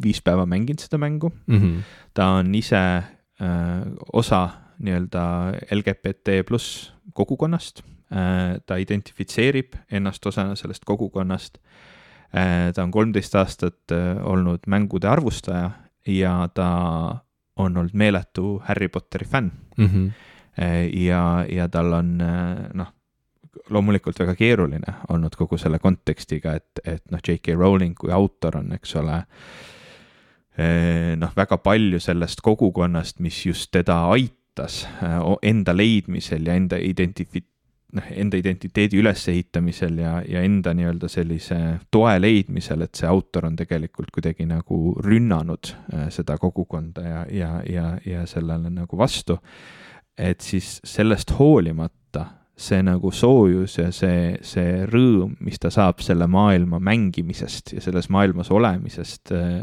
viis 0.02 0.20
päeva 0.20 0.46
mänginud 0.46 0.80
seda 0.80 0.98
mängu 0.98 1.32
mm. 1.46 1.58
-hmm. 1.58 1.82
ta 2.14 2.26
on 2.26 2.54
ise 2.54 2.76
äh, 2.76 3.04
osa 4.12 4.48
nii-öelda 4.78 5.52
LGBT 5.70 6.46
pluss 6.46 6.92
kogukonnast, 7.14 7.82
ta 8.66 8.76
identifitseerib 8.76 9.74
ennast 9.90 10.26
osana 10.26 10.54
sellest 10.56 10.84
kogukonnast, 10.88 11.58
ta 12.30 12.82
on 12.82 12.90
kolmteist 12.92 13.34
aastat 13.40 13.92
olnud 14.22 14.66
mängude 14.68 15.08
arvustaja 15.08 15.70
ja 16.06 16.48
ta 16.54 16.68
on 17.56 17.76
olnud 17.76 17.94
meeletu 17.96 18.58
Harry 18.66 18.88
Potteri 18.88 19.26
fänn 19.26 19.50
mm. 19.76 19.86
-hmm. 19.86 20.10
ja, 20.92 21.44
ja 21.48 21.68
tal 21.68 21.92
on 21.92 22.18
noh, 22.74 22.92
loomulikult 23.70 24.18
väga 24.20 24.34
keeruline 24.38 24.94
olnud 25.08 25.36
kogu 25.36 25.58
selle 25.58 25.78
kontekstiga, 25.78 26.54
et, 26.58 26.80
et 26.84 27.04
noh, 27.10 27.20
J.K. 27.28 27.54
Rowling 27.58 27.96
kui 27.98 28.12
autor 28.14 28.58
on, 28.60 28.72
eks 28.76 28.94
ole, 29.00 29.18
noh, 31.16 31.36
väga 31.36 31.58
palju 31.62 32.00
sellest 32.00 32.42
kogukonnast, 32.44 33.20
mis 33.24 33.44
just 33.46 33.70
teda 33.74 34.00
aitas 34.14 34.86
enda 35.42 35.76
leidmisel 35.76 36.46
ja 36.46 36.56
enda 36.58 36.80
identifi-, 36.82 37.46
noh, 37.96 38.08
enda 38.10 38.36
identiteedi 38.36 38.98
ülesehitamisel 39.00 39.98
ja, 40.02 40.18
ja 40.28 40.42
enda 40.44 40.74
nii-öelda 40.76 41.08
sellise 41.10 41.58
toe 41.94 42.16
leidmisel, 42.20 42.84
et 42.84 42.98
see 42.98 43.08
autor 43.08 43.48
on 43.48 43.56
tegelikult 43.58 44.12
kuidagi 44.14 44.46
nagu 44.48 44.94
rünnanud 45.04 45.72
äh, 45.94 46.08
seda 46.14 46.38
kogukonda 46.40 47.06
ja, 47.06 47.22
ja, 47.32 47.52
ja, 47.68 47.92
ja 48.04 48.26
sellele 48.28 48.72
nagu 48.72 48.98
vastu. 48.98 49.38
et 50.18 50.40
siis 50.40 50.80
sellest 50.84 51.30
hoolimata 51.38 52.24
see 52.58 52.82
nagu 52.82 53.10
soojus 53.14 53.76
ja 53.78 53.92
see, 53.94 54.34
see 54.42 54.84
rõõm, 54.90 55.36
mis 55.46 55.60
ta 55.62 55.70
saab 55.70 56.02
selle 56.02 56.26
maailma 56.26 56.80
mängimisest 56.82 57.76
ja 57.76 57.80
selles 57.80 58.10
maailmas 58.10 58.50
olemisest, 58.50 59.32
äh, 59.32 59.60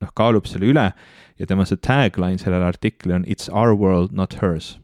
noh, 0.00 0.14
kaalub 0.16 0.48
selle 0.48 0.72
üle 0.72 0.86
ja 1.38 1.46
tema 1.46 1.68
see 1.68 1.76
tagline 1.84 2.40
sellele 2.40 2.64
artiklile 2.64 3.20
on 3.20 3.26
It's 3.28 3.52
our 3.52 3.76
world, 3.76 4.16
not 4.16 4.40
hers 4.40 4.79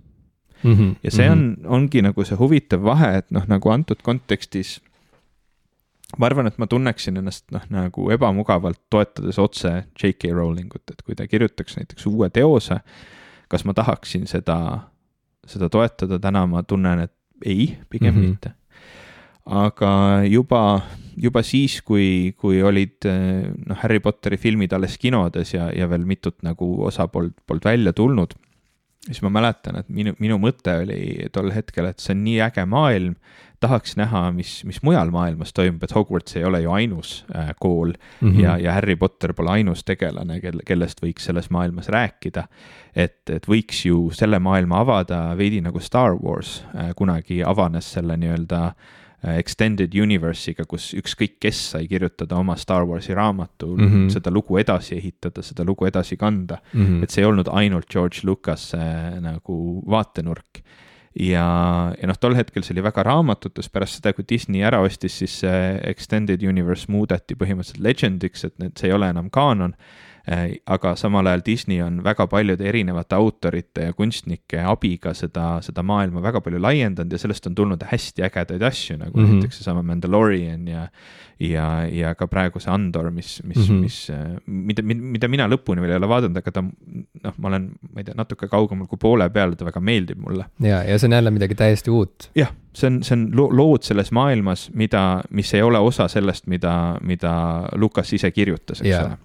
mm. 0.66 0.74
-hmm. 0.74 0.96
ja 1.02 1.10
see 1.10 1.30
on, 1.30 1.46
ongi 1.78 2.02
nagu 2.02 2.24
see 2.24 2.38
huvitav 2.38 2.84
vahe, 2.84 3.16
et 3.22 3.30
noh, 3.30 3.46
nagu 3.48 3.70
antud 3.70 4.02
kontekstis 4.02 4.80
ma 6.18 6.28
arvan, 6.28 6.46
et 6.46 6.58
ma 6.62 6.68
tunneksin 6.70 7.18
ennast 7.20 7.48
noh, 7.54 7.64
nagu 7.72 8.10
ebamugavalt 8.14 8.80
toetades 8.90 9.38
otse 9.42 9.72
J.K. 9.98 10.30
Rowlingut, 10.34 10.84
et 10.92 11.02
kui 11.02 11.18
ta 11.18 11.26
kirjutaks 11.26 11.78
näiteks 11.80 12.06
uue 12.10 12.30
teose, 12.30 12.78
kas 13.50 13.66
ma 13.66 13.74
tahaksin 13.74 14.28
seda, 14.30 14.58
seda 15.46 15.70
toetada, 15.72 16.20
täna 16.22 16.46
ma 16.50 16.62
tunnen, 16.62 17.06
et 17.08 17.14
ei, 17.44 17.76
pigem 17.90 18.14
mm 18.14 18.22
-hmm. 18.22 18.28
mitte. 18.28 18.50
aga 19.46 20.22
juba, 20.26 20.80
juba 21.16 21.42
siis, 21.42 21.82
kui, 21.82 22.34
kui 22.38 22.62
olid 22.62 23.06
noh, 23.66 23.76
Harry 23.82 24.00
Potteri 24.00 24.36
filmid 24.36 24.72
alles 24.72 24.98
kinodes 24.98 25.54
ja, 25.54 25.70
ja 25.70 25.90
veel 25.90 26.04
mitut 26.04 26.42
nagu 26.42 26.84
osa 26.84 27.06
polnud, 27.08 27.34
polnud 27.46 27.64
välja 27.64 27.92
tulnud 27.92 28.34
siis 29.06 29.22
ma 29.22 29.30
mäletan, 29.30 29.80
et 29.80 29.88
minu, 29.92 30.14
minu 30.22 30.38
mõte 30.42 30.80
oli 30.82 31.28
tol 31.32 31.52
hetkel, 31.54 31.90
et 31.90 32.02
see 32.02 32.14
on 32.16 32.24
nii 32.26 32.40
äge 32.46 32.64
maailm, 32.68 33.14
tahaks 33.62 33.94
näha, 33.96 34.26
mis, 34.36 34.58
mis 34.68 34.82
mujal 34.84 35.10
maailmas 35.14 35.54
toimub, 35.56 35.84
et 35.86 35.94
Hogwarts 35.96 36.36
ei 36.36 36.44
ole 36.44 36.60
ju 36.60 36.74
ainus 36.76 37.12
äh, 37.34 37.54
kool 37.60 37.94
mm 37.94 38.32
-hmm. 38.32 38.42
ja, 38.42 38.58
ja 38.58 38.72
Harry 38.72 38.96
Potter 38.96 39.32
pole 39.32 39.50
ainus 39.50 39.84
tegelane, 39.84 40.40
kel, 40.40 40.60
kellest 40.66 41.00
võiks 41.02 41.24
selles 41.24 41.50
maailmas 41.50 41.88
rääkida. 41.88 42.44
et, 42.96 43.30
et 43.30 43.48
võiks 43.48 43.86
ju 43.86 44.10
selle 44.12 44.38
maailma 44.38 44.80
avada 44.80 45.36
veidi 45.36 45.60
nagu 45.60 45.80
Star 45.80 46.12
Wars 46.22 46.64
äh, 46.74 46.92
kunagi 46.96 47.42
avanes 47.44 47.92
selle 47.92 48.16
nii-öelda 48.16 48.62
Äh, 48.66 49.05
extended 49.34 49.94
Universe'iga, 49.94 50.64
kus 50.68 50.92
ükskõik 50.96 51.36
kes 51.42 51.60
sai 51.72 51.88
kirjutada 51.90 52.38
oma 52.38 52.56
Star 52.60 52.86
Warsi 52.86 53.14
raamatu 53.14 53.72
mm, 53.74 53.88
-hmm. 53.88 54.08
seda 54.14 54.30
lugu 54.30 54.58
edasi 54.58 54.96
ehitada, 54.96 55.42
seda 55.42 55.64
lugu 55.64 55.86
edasi 55.86 56.16
kanda 56.16 56.58
mm. 56.72 56.86
-hmm. 56.86 57.02
et 57.02 57.10
see 57.10 57.22
ei 57.22 57.28
olnud 57.28 57.48
ainult 57.52 57.90
George 57.90 58.20
Lucas 58.24 58.74
äh, 58.74 59.20
nagu 59.20 59.82
vaatenurk. 59.86 60.62
ja, 61.20 61.46
ja 62.00 62.06
noh, 62.06 62.18
tol 62.20 62.34
hetkel 62.34 62.62
see 62.62 62.74
oli 62.74 62.82
väga 62.82 63.02
raamatutes, 63.02 63.68
pärast 63.68 63.94
seda, 63.94 64.12
kui 64.12 64.24
Disney 64.28 64.62
ära 64.62 64.80
ostis, 64.80 65.18
siis 65.18 65.40
see 65.40 65.80
Extended 65.84 66.42
Universe 66.42 66.92
muudeti 66.92 67.34
põhimõtteliselt 67.34 67.80
Legendiks, 67.80 68.44
et 68.44 68.58
need, 68.58 68.76
see 68.76 68.88
ei 68.88 68.92
ole 68.92 69.08
enam 69.08 69.30
kaanon 69.30 69.72
Äh, 69.74 70.14
aga 70.66 70.96
samal 70.98 71.26
ajal 71.30 71.42
Disney 71.46 71.82
on 71.82 72.00
väga 72.04 72.26
paljude 72.26 72.66
erinevate 72.66 73.14
autorite 73.14 73.84
ja 73.88 73.92
kunstnike 73.94 74.58
abiga 74.66 75.12
seda, 75.14 75.60
seda 75.62 75.84
maailma 75.86 76.22
väga 76.24 76.40
palju 76.42 76.58
laiendanud 76.62 77.12
ja 77.14 77.20
sellest 77.22 77.46
on 77.46 77.54
tulnud 77.54 77.84
hästi 77.86 78.26
ägedaid 78.26 78.62
asju, 78.66 78.96
nagu 78.98 79.14
mm 79.18 79.24
-hmm. 79.24 79.32
näiteks 79.38 79.60
seesama 79.60 79.82
Mandalorian 79.82 80.68
ja 80.68 80.88
ja, 81.40 81.86
ja 81.92 82.14
ka 82.16 82.26
praegu 82.26 82.60
see 82.62 82.72
Andor, 82.72 83.10
mis, 83.10 83.42
mis 83.44 83.56
mm, 83.56 83.64
-hmm. 83.64 83.80
mis, 83.80 84.10
äh, 84.10 84.36
mida, 84.46 84.82
mida 84.82 85.28
mina 85.28 85.48
lõpuni 85.48 85.80
veel 85.80 85.90
ei 85.90 86.00
ole 86.00 86.08
vaadanud, 86.08 86.36
aga 86.40 86.52
ta 86.52 86.62
noh, 86.62 87.34
ma 87.36 87.48
olen, 87.48 87.68
ma 87.92 88.00
ei 88.00 88.04
tea, 88.04 88.14
natuke 88.16 88.48
kaugemal 88.48 88.86
kui 88.86 88.98
poole 88.98 89.28
peal, 89.30 89.54
ta 89.54 89.64
väga 89.68 89.80
meeldib 89.80 90.18
mulle. 90.18 90.46
ja, 90.60 90.82
ja 90.82 90.98
see 90.98 91.08
on 91.08 91.12
jälle 91.12 91.30
midagi 91.30 91.54
täiesti 91.54 91.90
uut. 91.90 92.30
jah, 92.34 92.52
see 92.72 92.88
on, 92.88 93.02
see 93.02 93.18
on 93.18 93.28
lood 93.34 93.82
selles 93.82 94.12
maailmas, 94.12 94.70
mida, 94.74 95.22
mis 95.30 95.54
ei 95.54 95.62
ole 95.62 95.78
osa 95.78 96.08
sellest, 96.08 96.46
mida, 96.46 96.98
mida 97.02 97.68
Lukas 97.76 98.12
ise 98.12 98.30
kirjutas, 98.30 98.80
eks 98.80 98.96
ole 99.04 99.18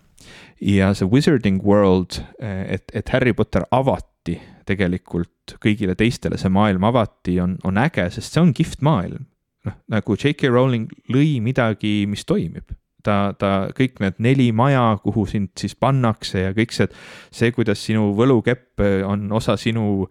ja 0.62 0.92
see 0.94 1.10
Wizarding 1.10 1.62
World, 1.66 2.22
et, 2.40 2.92
et 2.94 3.10
Harry 3.14 3.34
Potter 3.34 3.66
avati 3.74 4.38
tegelikult 4.70 5.56
kõigile 5.62 5.96
teistele, 5.98 6.38
see 6.38 6.52
maailm 6.54 6.86
avati, 6.88 7.40
on, 7.42 7.58
on 7.68 7.80
äge, 7.82 8.06
sest 8.14 8.36
see 8.36 8.44
on 8.44 8.54
kihvt 8.56 8.84
maailm. 8.86 9.26
noh, 9.66 9.76
nagu 9.94 10.16
J.K. 10.18 10.50
Rowling 10.50 10.90
lõi 11.14 11.42
midagi, 11.44 12.08
mis 12.10 12.24
toimib 12.26 12.72
ta, 13.06 13.34
ta 13.38 13.52
kõik 13.78 14.00
need 14.02 14.20
neli 14.24 14.50
maja, 14.56 14.96
kuhu 15.04 15.26
sind 15.30 15.52
siis 15.60 15.76
pannakse 15.78 16.46
ja 16.48 16.54
kõik 16.58 16.74
see, 16.76 16.90
see, 17.34 17.52
kuidas 17.56 17.82
sinu 17.84 18.12
võlukepp 18.18 18.84
on 19.08 19.28
osa 19.38 19.58
sinu 19.60 20.06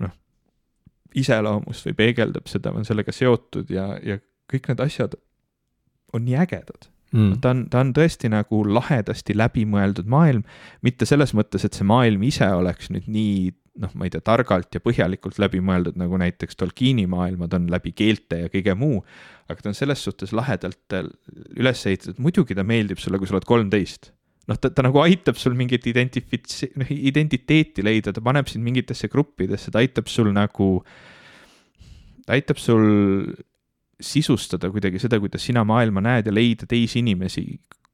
noh, 0.00 0.14
iseloomust 1.18 1.90
või 1.90 1.98
peegeldab 1.98 2.48
seda, 2.50 2.72
on 2.74 2.86
sellega 2.88 3.14
seotud 3.14 3.70
ja, 3.72 3.92
ja 4.02 4.18
kõik 4.50 4.70
need 4.70 4.82
asjad 4.84 5.18
on 6.12 6.26
nii 6.26 6.38
ägedad 6.42 6.91
mm.. 7.12 7.40
ta 7.44 7.54
on, 7.54 7.64
ta 7.72 7.82
on 7.84 7.92
tõesti 7.96 8.30
nagu 8.32 8.62
lahedasti 8.68 9.36
läbimõeldud 9.38 10.10
maailm, 10.10 10.44
mitte 10.82 11.08
selles 11.08 11.34
mõttes, 11.38 11.66
et 11.66 11.78
see 11.78 11.88
maailm 11.88 12.24
ise 12.28 12.48
oleks 12.56 12.90
nüüd 12.92 13.08
nii 13.12 13.50
noh, 13.80 13.92
ma 13.96 14.06
ei 14.06 14.12
tea, 14.12 14.22
targalt 14.24 14.74
ja 14.76 14.82
põhjalikult 14.84 15.38
läbimõeldud, 15.40 15.96
nagu 16.00 16.18
näiteks 16.20 16.58
Tolkieni 16.60 17.06
maailmad 17.10 17.54
on 17.56 17.68
läbi 17.72 17.94
keelte 17.96 18.42
ja 18.44 18.50
kõige 18.52 18.74
muu, 18.78 18.98
aga 19.48 19.64
ta 19.64 19.70
on 19.70 19.78
selles 19.78 20.02
suhtes 20.04 20.34
lahedalt 20.36 20.96
äh, 20.96 21.08
üles 21.56 21.84
ehitatud, 21.88 22.20
muidugi 22.22 22.56
ta 22.58 22.66
meeldib 22.68 23.00
sulle, 23.00 23.20
kui 23.20 23.30
sa 23.30 23.38
oled 23.38 23.48
kolmteist. 23.48 24.12
Noh, 24.50 24.58
ta, 24.58 24.72
ta 24.74 24.84
nagu 24.84 24.98
aitab 24.98 25.38
sul 25.38 25.54
mingit 25.56 25.86
identifitsi-, 25.88 26.72
noh, 26.80 26.90
identiteeti 26.92 27.84
leida, 27.86 28.12
ta 28.12 28.24
paneb 28.24 28.50
sind 28.50 28.66
mingitesse 28.66 29.08
gruppidesse, 29.12 29.72
ta 29.72 29.80
aitab 29.80 30.10
sul 30.10 30.32
nagu, 30.34 30.68
ta 32.26 32.36
aitab 32.36 32.60
sul 32.60 32.84
sisustada 34.02 34.70
kuidagi 34.70 35.00
seda, 35.02 35.20
kuidas 35.22 35.44
sina 35.46 35.64
maailma 35.64 36.02
näed 36.04 36.28
ja 36.28 36.34
leida 36.34 36.66
teisi 36.68 37.00
inimesi, 37.00 37.44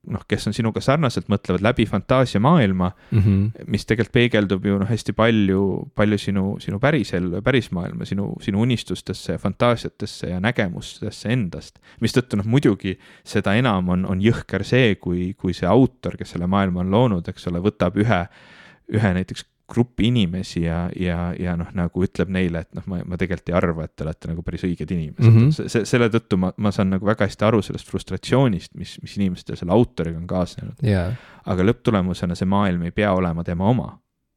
noh, 0.09 0.23
kes 0.29 0.49
on 0.49 0.55
sinuga 0.57 0.81
sarnaselt, 0.83 1.29
mõtlevad 1.31 1.63
läbi 1.65 1.85
fantaasiamaailma 1.89 2.91
mm, 3.11 3.19
-hmm. 3.19 3.67
mis 3.67 3.85
tegelikult 3.87 4.15
peegeldub 4.15 4.67
ju 4.67 4.79
noh, 4.81 4.89
hästi 4.89 5.13
palju, 5.13 5.63
palju 5.95 6.19
sinu, 6.19 6.45
sinu 6.63 6.79
pärisellu 6.81 7.35
ja 7.41 7.43
pärismaailma, 7.43 8.07
sinu, 8.09 8.31
sinu 8.41 8.63
unistustesse 8.63 9.33
ja 9.33 9.39
fantaasiatesse 9.39 10.31
ja 10.31 10.41
nägemustesse 10.41 11.29
endast. 11.33 11.79
mistõttu 12.01 12.39
noh, 12.41 12.47
muidugi 12.47 12.99
seda 13.25 13.55
enam 13.55 13.89
on, 13.89 14.07
on 14.07 14.23
jõhker 14.23 14.65
see, 14.65 14.95
kui, 14.95 15.35
kui 15.35 15.53
see 15.53 15.69
autor, 15.69 16.17
kes 16.17 16.37
selle 16.37 16.47
maailma 16.47 16.81
on 16.81 16.91
loonud, 16.91 17.29
eks 17.29 17.49
ole, 17.51 17.61
võtab 17.61 17.99
ühe, 17.99 18.25
ühe 18.89 19.15
näiteks 19.15 19.45
gruppi 19.69 20.07
inimesi 20.07 20.63
ja, 20.63 20.91
ja, 20.97 21.35
ja 21.39 21.55
noh, 21.57 21.69
nagu 21.77 22.03
ütleb 22.05 22.31
neile, 22.33 22.63
et 22.65 22.77
noh, 22.77 22.85
ma, 22.89 23.03
ma 23.05 23.19
tegelikult 23.21 23.51
ei 23.53 23.57
arva, 23.59 23.85
et 23.85 23.93
te 23.97 24.07
olete 24.07 24.31
nagu 24.31 24.45
päris 24.47 24.65
õiged 24.65 24.95
inimesed 24.95 25.29
mm. 25.29 25.37
-hmm. 25.39 25.69
see, 25.75 25.85
selle 25.89 26.09
tõttu 26.13 26.39
ma, 26.41 26.53
ma 26.57 26.73
saan 26.73 26.89
nagu 26.95 27.07
väga 27.07 27.29
hästi 27.29 27.45
aru 27.45 27.61
sellest 27.65 27.91
frustratsioonist, 27.91 28.73
mis, 28.81 28.97
mis 29.05 29.17
inimestel 29.21 29.59
selle 29.61 29.75
autoriga 29.77 30.17
on 30.17 30.27
kaasnenud 30.31 30.81
yeah.. 30.85 31.13
aga 31.45 31.67
lõpptulemusena 31.69 32.37
see 32.39 32.49
maailm 32.49 32.89
ei 32.89 32.97
pea 32.97 33.13
olema 33.13 33.45
tema 33.45 33.69
oma. 33.69 33.91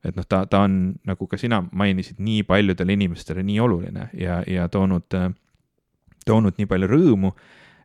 et 0.04 0.18
noh, 0.18 0.28
ta, 0.28 0.44
ta 0.50 0.66
on, 0.68 0.96
nagu 1.08 1.28
ka 1.32 1.40
sina 1.40 1.62
mainisid, 1.72 2.20
nii 2.20 2.44
paljudele 2.44 2.94
inimestele 3.00 3.44
nii 3.44 3.60
oluline 3.60 4.10
ja, 4.18 4.44
ja 4.48 4.68
toonud, 4.68 5.16
toonud 6.26 6.58
nii 6.60 6.68
palju 6.68 6.92
rõõmu 6.92 7.36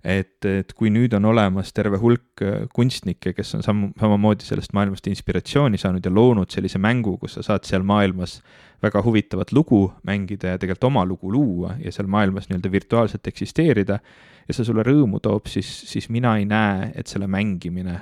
et, 0.06 0.46
et 0.46 0.70
kui 0.78 0.90
nüüd 0.94 1.14
on 1.18 1.26
olemas 1.32 1.72
terve 1.74 1.98
hulk 1.98 2.42
äh, 2.44 2.64
kunstnikke, 2.74 3.32
kes 3.34 3.56
on 3.58 3.64
sam-, 3.66 3.88
samamoodi 3.98 4.46
sellest 4.46 4.74
maailmast 4.76 5.08
inspiratsiooni 5.10 5.80
saanud 5.80 6.06
ja 6.06 6.12
loonud 6.14 6.52
sellise 6.54 6.78
mängu, 6.82 7.16
kus 7.18 7.36
sa 7.38 7.44
saad 7.50 7.66
seal 7.66 7.86
maailmas 7.86 8.38
väga 8.84 9.02
huvitavat 9.02 9.52
lugu 9.56 9.88
mängida 10.06 10.54
ja 10.54 10.62
tegelikult 10.62 10.90
oma 10.90 11.04
lugu 11.08 11.32
luua 11.32 11.74
ja 11.82 11.92
seal 11.92 12.10
maailmas 12.12 12.46
nii-öelda 12.48 12.72
virtuaalselt 12.72 13.26
eksisteerida 13.26 13.98
ja 14.46 14.54
see 14.54 14.66
sulle 14.68 14.84
rõõmu 14.86 15.20
toob, 15.24 15.48
siis, 15.50 15.70
siis 15.90 16.10
mina 16.12 16.36
ei 16.38 16.46
näe, 16.46 16.92
et 16.94 17.10
selle 17.10 17.26
mängimine 17.26 17.98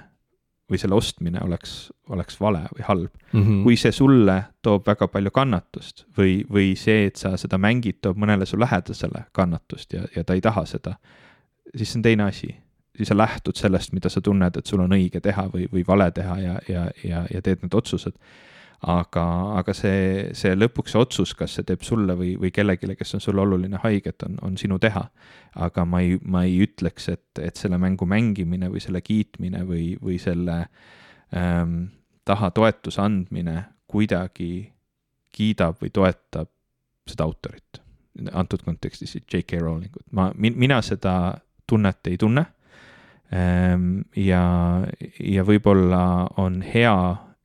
või 0.70 0.80
selle 0.80 0.96
ostmine 0.96 1.40
oleks, 1.44 1.92
oleks 2.12 2.38
vale 2.40 2.64
või 2.72 2.84
halb 2.86 3.10
mm. 3.32 3.40
-hmm. 3.40 3.62
kui 3.64 3.76
see 3.80 3.92
sulle 3.92 4.38
toob 4.62 4.86
väga 4.86 5.08
palju 5.12 5.30
kannatust 5.30 6.06
või, 6.18 6.40
või 6.50 6.72
see, 6.76 7.06
et 7.08 7.20
sa 7.20 7.36
seda 7.40 7.60
mängid, 7.60 8.00
toob 8.02 8.20
mõnele 8.20 8.48
su 8.48 8.60
lähedasele 8.60 9.26
kannatust 9.32 9.92
ja, 9.92 10.08
ja 10.16 10.24
ta 10.24 10.34
ei 10.34 10.44
taha 10.44 10.64
seda 10.68 10.96
siis 11.76 11.92
see 11.92 11.98
on 11.98 12.06
teine 12.06 12.28
asi. 12.28 12.54
siis 12.96 13.08
sa 13.10 13.16
lähtud 13.16 13.56
sellest, 13.58 13.92
mida 13.92 14.08
sa 14.08 14.20
tunned, 14.22 14.56
et 14.56 14.66
sul 14.66 14.80
on 14.84 14.92
õige 14.94 15.20
teha 15.20 15.48
või, 15.50 15.64
või 15.72 15.82
vale 15.86 16.10
teha 16.14 16.36
ja, 16.38 16.58
ja, 16.68 16.84
ja, 17.04 17.24
ja 17.32 17.42
teed 17.42 17.64
need 17.64 17.74
otsused. 17.74 18.14
aga, 18.86 19.24
aga 19.58 19.72
see, 19.74 20.28
see 20.36 20.52
lõpuks 20.54 20.92
see 20.92 21.00
otsus, 21.00 21.34
kas 21.34 21.54
see 21.56 21.64
teeb 21.64 21.82
sulle 21.82 22.14
või, 22.18 22.34
või 22.40 22.50
kellelegi, 22.52 22.94
kes 22.98 23.14
on 23.16 23.22
sulle 23.24 23.40
oluline 23.40 23.80
haiget, 23.82 24.22
on, 24.28 24.38
on 24.42 24.56
sinu 24.60 24.78
teha. 24.78 25.08
aga 25.54 25.84
ma 25.84 26.00
ei, 26.00 26.18
ma 26.22 26.44
ei 26.44 26.60
ütleks, 26.66 27.08
et, 27.08 27.42
et 27.42 27.56
selle 27.56 27.78
mängu 27.78 28.06
mängimine 28.06 28.70
või 28.70 28.80
selle 28.80 29.00
kiitmine 29.00 29.64
või, 29.66 29.94
või 30.02 30.18
selle 30.22 30.66
ähm, 31.34 31.86
taha 32.24 32.50
toetuse 32.50 33.02
andmine 33.02 33.64
kuidagi 33.86 34.72
kiidab 35.34 35.80
või 35.82 35.90
toetab 35.94 36.50
seda 37.06 37.26
autorit. 37.26 37.80
antud 38.32 38.62
kontekstis 38.62 39.16
J.K. 39.16 39.58
Rowlingut, 39.58 40.06
ma, 40.14 40.28
mina 40.38 40.78
seda 40.82 41.34
tunnet 41.66 42.12
ei 42.12 42.18
tunne 42.20 42.46
ähm,. 43.34 44.00
ja, 44.16 44.44
ja 45.20 45.44
võib-olla 45.46 46.04
on 46.36 46.62
hea 46.62 46.96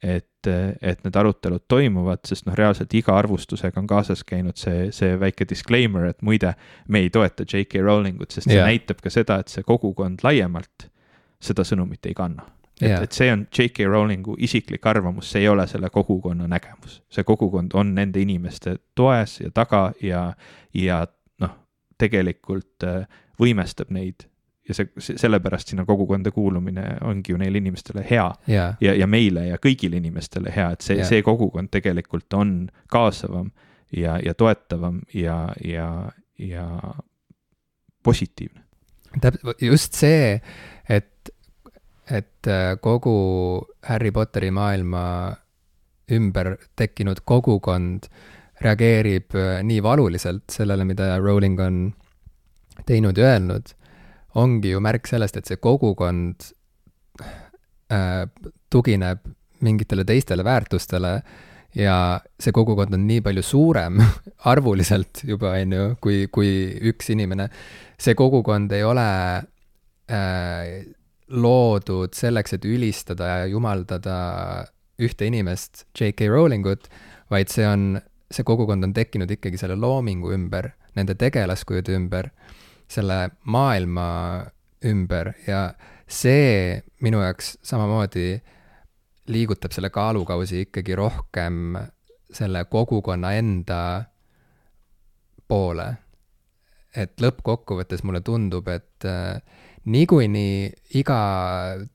et, 0.04 0.48
et 0.82 1.02
need 1.04 1.18
arutelud 1.20 1.66
toimuvad, 1.68 2.22
sest 2.28 2.48
noh, 2.48 2.56
reaalselt 2.58 2.94
iga 2.96 3.18
arvustusega 3.20 3.82
on 3.82 3.88
kaasas 3.90 4.24
käinud 4.28 4.60
see, 4.60 4.90
see 4.96 5.18
väike 5.20 5.48
disclaimer, 5.50 6.10
et 6.14 6.22
muide, 6.26 6.54
me 6.88 7.04
ei 7.04 7.10
toeta 7.14 7.44
J.K. 7.44 7.84
Rowlingut, 7.84 8.32
sest 8.32 8.48
see 8.48 8.56
yeah. 8.56 8.70
näitab 8.70 9.04
ka 9.04 9.12
seda, 9.14 9.42
et 9.44 9.52
see 9.52 9.66
kogukond 9.68 10.24
laiemalt 10.24 10.88
seda 11.44 11.66
sõnumit 11.68 12.08
ei 12.08 12.16
kanna. 12.16 12.48
et 12.80 12.88
yeah., 12.88 13.04
et 13.04 13.16
see 13.16 13.32
on 13.34 13.46
J.K. 13.52 13.90
Rowlingu 13.92 14.38
isiklik 14.40 14.88
arvamus, 14.88 15.32
see 15.34 15.44
ei 15.44 15.52
ole 15.52 15.68
selle 15.68 15.92
kogukonna 15.92 16.48
nägemus. 16.48 17.02
see 17.12 17.28
kogukond 17.28 17.76
on 17.76 17.94
nende 17.96 18.24
inimeste 18.24 18.78
toes 18.96 19.40
ja 19.42 19.52
taga 19.52 19.90
ja, 20.02 20.30
ja 20.74 21.06
noh, 21.44 21.58
tegelikult 22.00 22.88
äh, 22.88 23.04
võimestab 23.40 23.94
neid 23.96 24.28
ja 24.70 24.76
see, 24.78 25.16
sellepärast 25.18 25.74
sinna 25.74 25.86
kogukonda 25.86 26.32
kuulumine 26.32 26.86
ongi 27.02 27.34
ju 27.34 27.40
neile 27.42 27.58
inimestele 27.58 28.06
hea 28.10 28.28
yeah. 28.50 28.76
ja, 28.82 28.94
ja 28.94 29.08
meile 29.08 29.48
ja 29.48 29.58
kõigile 29.62 29.98
inimestele 29.98 30.54
hea, 30.56 30.70
et 30.76 30.86
see 30.86 31.00
yeah., 31.00 31.10
see 31.10 31.26
kogukond 31.26 31.72
tegelikult 31.74 32.34
on 32.38 32.54
kaasavam 32.92 33.50
ja, 33.96 34.20
ja 34.24 34.36
toetavam 34.38 35.02
ja, 35.14 35.42
ja, 35.66 35.90
ja 36.38 36.68
positiivne. 38.04 38.62
täpselt, 39.22 39.62
just 39.62 39.98
see, 39.98 40.38
et, 40.90 41.32
et 42.10 42.48
äh, 42.48 42.76
kogu 42.82 43.16
Harry 43.90 44.12
Potteri 44.12 44.52
maailma 44.54 45.04
ümber 46.14 46.56
tekkinud 46.78 47.24
kogukond 47.26 48.06
reageerib 48.62 49.34
äh, 49.38 49.64
nii 49.66 49.82
valuliselt 49.84 50.46
sellele, 50.54 50.86
mida 50.86 51.16
Rowling 51.18 51.60
on 51.60 51.82
teinud 52.90 53.18
ja 53.18 53.36
öelnud 53.36 53.76
ongi 54.38 54.74
ju 54.74 54.82
märk 54.84 55.08
sellest, 55.10 55.38
et 55.40 55.50
see 55.50 55.60
kogukond 55.62 56.50
äh, 57.94 58.26
tugineb 58.70 59.24
mingitele 59.66 60.06
teistele 60.08 60.46
väärtustele 60.46 61.14
ja 61.76 61.96
see 62.40 62.54
kogukond 62.56 62.94
on 62.96 63.06
nii 63.08 63.22
palju 63.26 63.44
suurem 63.46 64.00
arvuliselt 64.52 65.24
juba, 65.28 65.56
on 65.58 65.76
ju, 65.76 65.88
kui, 66.02 66.22
kui 66.32 66.52
üks 66.92 67.12
inimene. 67.14 67.50
see 68.00 68.16
kogukond 68.18 68.72
ei 68.72 68.84
ole 68.84 69.08
äh, 70.10 70.86
loodud 71.30 72.16
selleks, 72.18 72.56
et 72.58 72.66
ülistada 72.66 73.28
ja 73.28 73.50
jumaldada 73.50 74.20
ühte 75.00 75.28
inimest, 75.30 75.86
J.K. 75.96 76.28
Rowlingut, 76.28 76.90
vaid 77.32 77.52
see 77.54 77.68
on, 77.68 78.00
see 78.32 78.44
kogukond 78.44 78.84
on 78.84 78.94
tekkinud 78.94 79.30
ikkagi 79.32 79.60
selle 79.62 79.78
loomingu 79.80 80.34
ümber, 80.36 80.74
nende 80.98 81.16
tegelaskujude 81.16 81.94
ümber 81.96 82.32
selle 82.90 83.30
maailma 83.44 84.10
ümber 84.86 85.34
ja 85.48 85.74
see 86.10 86.82
minu 87.06 87.22
jaoks 87.22 87.58
samamoodi 87.64 88.42
liigutab 89.30 89.74
selle 89.76 89.92
kaalukausi 89.94 90.66
ikkagi 90.66 90.96
rohkem 90.98 91.78
selle 92.34 92.66
kogukonna 92.66 93.34
enda 93.38 93.82
poole. 95.48 95.90
et 96.98 97.22
lõppkokkuvõttes 97.22 98.02
mulle 98.04 98.20
tundub, 98.26 98.66
et 98.68 99.06
äh, 99.06 99.38
niikuinii 99.94 100.72
iga 100.98 101.20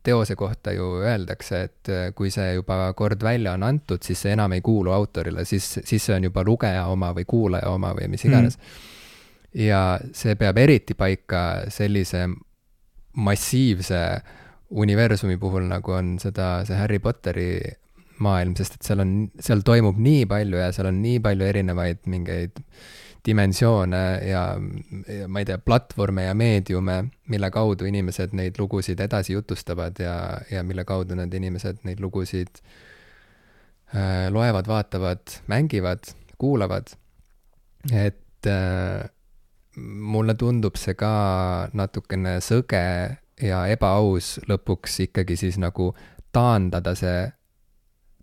teose 0.07 0.37
kohta 0.39 0.71
ju 0.73 1.01
öeldakse, 1.03 1.63
et 1.67 1.91
äh, 1.91 2.05
kui 2.15 2.31
see 2.31 2.53
juba 2.55 2.93
kord 2.95 3.23
välja 3.27 3.57
on 3.59 3.67
antud, 3.67 4.07
siis 4.07 4.23
see 4.23 4.37
enam 4.37 4.55
ei 4.55 4.63
kuulu 4.63 4.95
autorile, 4.95 5.45
siis, 5.45 5.67
siis 5.83 6.07
see 6.07 6.15
on 6.15 6.29
juba 6.31 6.45
lugeja 6.47 6.87
oma 6.87 7.11
või 7.17 7.27
kuulaja 7.27 7.75
oma 7.75 7.91
või 7.99 8.13
mis 8.15 8.25
iganes 8.25 8.57
mm 8.57 8.93
ja 9.55 9.99
see 10.13 10.35
peab 10.39 10.59
eriti 10.59 10.97
paika 10.99 11.65
sellise 11.73 12.27
massiivse 13.15 14.01
universumi 14.75 15.37
puhul, 15.39 15.69
nagu 15.71 15.95
on 15.95 16.17
seda, 16.19 16.65
see 16.67 16.77
Harry 16.79 16.99
Potteri 16.99 17.49
maailm, 18.25 18.55
sest 18.59 18.79
et 18.79 18.87
seal 18.87 19.03
on, 19.03 19.15
seal 19.43 19.63
toimub 19.67 19.99
nii 20.03 20.27
palju 20.31 20.59
ja 20.59 20.71
seal 20.75 20.91
on 20.91 21.01
nii 21.03 21.21
palju 21.23 21.47
erinevaid 21.47 22.05
mingeid 22.11 22.63
dimensioone 23.25 24.03
ja, 24.29 24.43
ja 25.09 25.29
ma 25.29 25.41
ei 25.41 25.49
tea, 25.49 25.59
platvorme 25.59 26.27
ja 26.27 26.35
meediume, 26.37 26.99
mille 27.33 27.51
kaudu 27.55 27.89
inimesed 27.89 28.35
neid 28.37 28.59
lugusid 28.61 29.01
edasi 29.01 29.33
jutustavad 29.33 29.99
ja, 30.03 30.17
ja 30.51 30.65
mille 30.67 30.85
kaudu 30.85 31.17
need 31.19 31.33
inimesed 31.39 31.81
neid 31.89 32.03
lugusid 32.05 32.61
äh, 33.95 34.29
loevad, 34.35 34.69
vaatavad, 34.69 35.39
mängivad, 35.49 36.13
kuulavad. 36.39 36.93
et 37.93 38.47
äh, 38.51 39.09
mulle 39.77 40.35
tundub 40.39 40.77
see 40.79 40.95
ka 40.99 41.13
natukene 41.73 42.39
sõge 42.45 42.85
ja 43.43 43.65
ebaaus 43.71 44.37
lõpuks 44.49 45.01
ikkagi 45.09 45.37
siis 45.37 45.59
nagu 45.59 45.93
taandada 46.35 46.95
see 46.99 47.25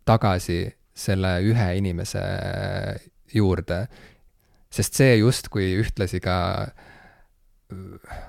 tagasi 0.07 0.63
selle 0.95 1.37
ühe 1.47 1.67
inimese 1.77 2.21
juurde. 3.33 3.87
sest 4.71 4.95
see 4.95 5.17
justkui 5.19 5.73
ühtlasi 5.81 6.19
ka 6.23 6.35
äh, 7.71 8.21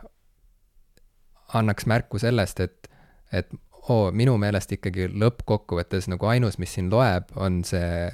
annaks 1.54 1.86
märku 1.86 2.18
sellest, 2.18 2.60
et, 2.60 2.88
et 3.32 3.48
oo, 3.88 4.10
minu 4.14 4.36
meelest 4.40 4.72
ikkagi 4.72 5.08
lõppkokkuvõttes 5.10 6.08
nagu 6.10 6.26
ainus, 6.30 6.58
mis 6.58 6.74
siin 6.74 6.90
loeb, 6.90 7.30
on 7.36 7.62
see 7.66 8.10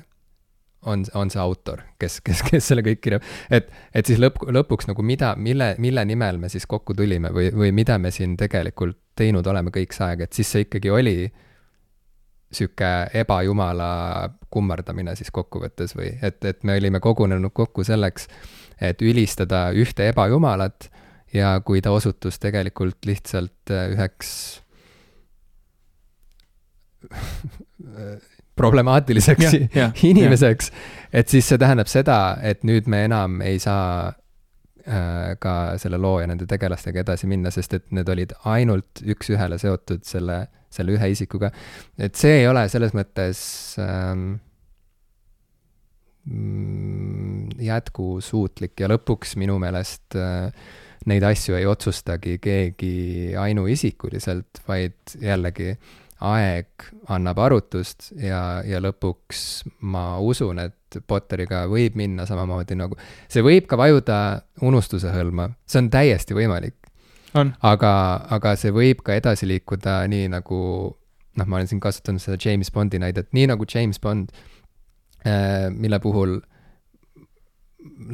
on, 0.87 1.05
on 1.15 1.31
see 1.31 1.41
autor, 1.43 1.83
kes, 1.99 2.21
kes, 2.25 2.43
kes 2.47 2.71
selle 2.71 2.85
kõik 2.87 3.01
kirjab. 3.03 3.27
et, 3.51 3.71
et 3.95 4.07
siis 4.07 4.21
lõpp, 4.21 4.41
lõpuks 4.55 4.89
nagu 4.91 5.03
mida, 5.03 5.35
mille, 5.37 5.75
mille 5.83 6.05
nimel 6.09 6.39
me 6.39 6.49
siis 6.53 6.67
kokku 6.67 6.95
tulime 6.95 7.33
või, 7.35 7.51
või 7.55 7.73
mida 7.75 7.99
me 7.99 8.11
siin 8.15 8.37
tegelikult 8.39 8.99
teinud 9.19 9.47
oleme 9.47 9.71
kõik 9.75 9.93
see 9.97 10.07
aeg, 10.07 10.21
et 10.27 10.39
siis 10.39 10.51
see 10.53 10.67
ikkagi 10.67 10.91
oli 10.95 11.17
sihuke 12.55 13.11
ebajumala 13.21 13.91
kummardamine 14.51 15.13
siis 15.19 15.31
kokkuvõttes 15.35 15.93
või 15.99 16.15
et, 16.25 16.45
et 16.49 16.65
me 16.65 16.79
olime 16.79 17.01
kogunenud 17.05 17.53
kokku 17.53 17.85
selleks, 17.85 18.29
et 18.81 19.03
ülistada 19.05 19.69
ühte 19.77 20.09
ebajumalat 20.09 20.89
ja 21.35 21.61
kui 21.61 21.83
ta 21.85 21.93
osutus 21.93 22.39
tegelikult 22.41 23.05
lihtsalt 23.05 23.75
üheks 23.75 24.31
problemaatiliseks 28.59 29.45
ja, 29.45 29.51
ja, 29.75 29.91
inimeseks, 30.05 30.73
et 31.13 31.31
siis 31.33 31.49
see 31.49 31.61
tähendab 31.61 31.91
seda, 31.91 32.39
et 32.45 32.65
nüüd 32.69 32.89
me 32.91 33.05
enam 33.09 33.39
ei 33.45 33.61
saa 33.63 34.09
äh, 34.09 35.37
ka 35.41 35.55
selle 35.81 36.01
loo 36.01 36.19
ja 36.23 36.29
nende 36.31 36.49
tegelastega 36.51 37.05
edasi 37.05 37.31
minna, 37.31 37.53
sest 37.55 37.79
et 37.79 37.87
need 37.97 38.11
olid 38.13 38.35
ainult 38.51 39.03
üks-ühele 39.05 39.61
seotud 39.61 40.05
selle, 40.09 40.43
selle 40.73 40.99
ühe 40.99 41.13
isikuga. 41.15 41.53
et 41.99 42.19
see 42.19 42.43
ei 42.43 42.51
ole 42.51 42.67
selles 42.73 42.97
mõttes 42.97 43.41
ähm, 43.83 44.27
mm, 46.27 47.57
jätkusuutlik 47.69 48.77
ja 48.81 48.91
lõpuks 48.91 49.39
minu 49.41 49.59
meelest 49.63 50.19
äh, 50.19 50.51
neid 51.09 51.25
asju 51.25 51.57
ei 51.57 51.65
otsustagi 51.67 52.37
keegi 52.43 53.33
ainuisikuliselt, 53.39 54.61
vaid 54.67 55.17
jällegi 55.23 55.71
äh, 55.73 55.97
aeg 56.25 56.89
annab 57.15 57.39
arutust 57.39 58.11
ja, 58.19 58.61
ja 58.67 58.81
lõpuks 58.83 59.45
ma 59.87 60.19
usun, 60.19 60.63
et 60.65 60.75
Potteriga 61.07 61.67
võib 61.69 61.99
minna 62.01 62.25
samamoodi 62.27 62.79
nagu, 62.79 62.97
see 63.29 63.45
võib 63.45 63.67
ka 63.69 63.77
vajuda 63.77 64.19
unustuse 64.65 65.13
hõlma, 65.13 65.51
see 65.69 65.83
on 65.83 65.91
täiesti 65.93 66.37
võimalik. 66.37 66.79
aga, 67.61 67.93
aga 68.35 68.55
see 68.57 68.73
võib 68.73 69.03
ka 69.05 69.19
edasi 69.19 69.47
liikuda 69.47 70.01
nii 70.09 70.31
nagu 70.33 70.61
noh, 71.39 71.47
ma 71.47 71.59
olen 71.59 71.69
siin 71.71 71.83
kasutanud 71.83 72.23
seda 72.23 72.39
James 72.41 72.71
Bondi 72.75 72.99
näidet, 72.99 73.29
nii 73.37 73.47
nagu 73.53 73.67
James 73.69 74.01
Bond, 74.01 74.33
äh, 75.27 75.69
mille 75.71 76.01
puhul 76.03 76.39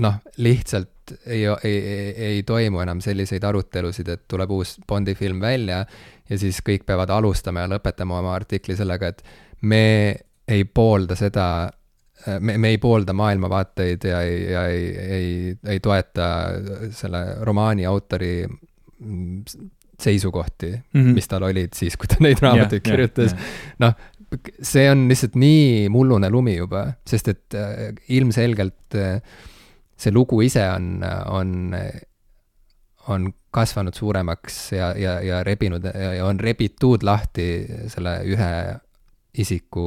noh, 0.04 0.18
lihtsalt 0.36 1.14
ei, 1.26 1.44
ei, 1.44 1.78
ei, 1.78 2.10
ei 2.26 2.42
toimu 2.42 2.80
enam 2.80 3.00
selliseid 3.04 3.44
arutelusid, 3.44 4.08
et 4.08 4.24
tuleb 4.28 4.52
uus 4.56 4.76
Bondi 4.88 5.14
film 5.18 5.40
välja 5.42 5.82
ja 6.30 6.38
siis 6.40 6.60
kõik 6.64 6.86
peavad 6.86 7.10
alustama 7.12 7.64
ja 7.64 7.72
lõpetama 7.74 8.18
oma 8.20 8.34
artikli 8.34 8.76
sellega, 8.76 9.12
et 9.12 9.22
me 9.62 9.84
ei 10.48 10.64
poolda 10.64 11.16
seda, 11.16 11.46
me, 12.40 12.56
me 12.58 12.74
ei 12.74 12.78
poolda 12.78 13.12
maailmavaateid 13.16 14.08
ja 14.08 14.20
ei, 14.24 14.38
ja 14.52 14.66
ei, 14.72 14.88
ei, 15.18 15.30
ei 15.76 15.80
toeta 15.84 16.28
selle 16.92 17.24
romaani 17.44 17.86
autori 17.88 18.34
seisukohti 20.00 20.70
mm, 20.72 21.00
-hmm. 21.00 21.14
mis 21.14 21.28
tal 21.28 21.42
olid 21.42 21.72
siis, 21.76 21.96
kui 21.96 22.10
ta 22.10 22.16
neid 22.20 22.40
raamatuid 22.42 22.82
kirjutas. 22.84 23.36
noh, 23.78 23.94
see 24.62 24.88
on 24.90 25.08
lihtsalt 25.08 25.36
nii 25.38 25.88
mullune 25.92 26.30
lumi 26.30 26.56
juba, 26.56 26.86
sest 27.06 27.28
et 27.28 27.54
äh, 27.54 27.92
ilmselgelt 28.08 28.96
äh, 28.98 29.20
see 29.96 30.12
lugu 30.12 30.40
ise 30.44 30.64
on, 30.70 31.04
on, 31.30 31.76
on 33.08 33.28
kasvanud 33.54 33.94
suuremaks 33.94 34.58
ja, 34.74 34.90
ja, 34.98 35.18
ja 35.22 35.42
rebinud 35.46 35.86
ja 35.86 36.26
on 36.26 36.40
rebitud 36.40 37.06
lahti 37.06 37.46
selle 37.92 38.18
ühe 38.26 38.50
isiku 39.38 39.86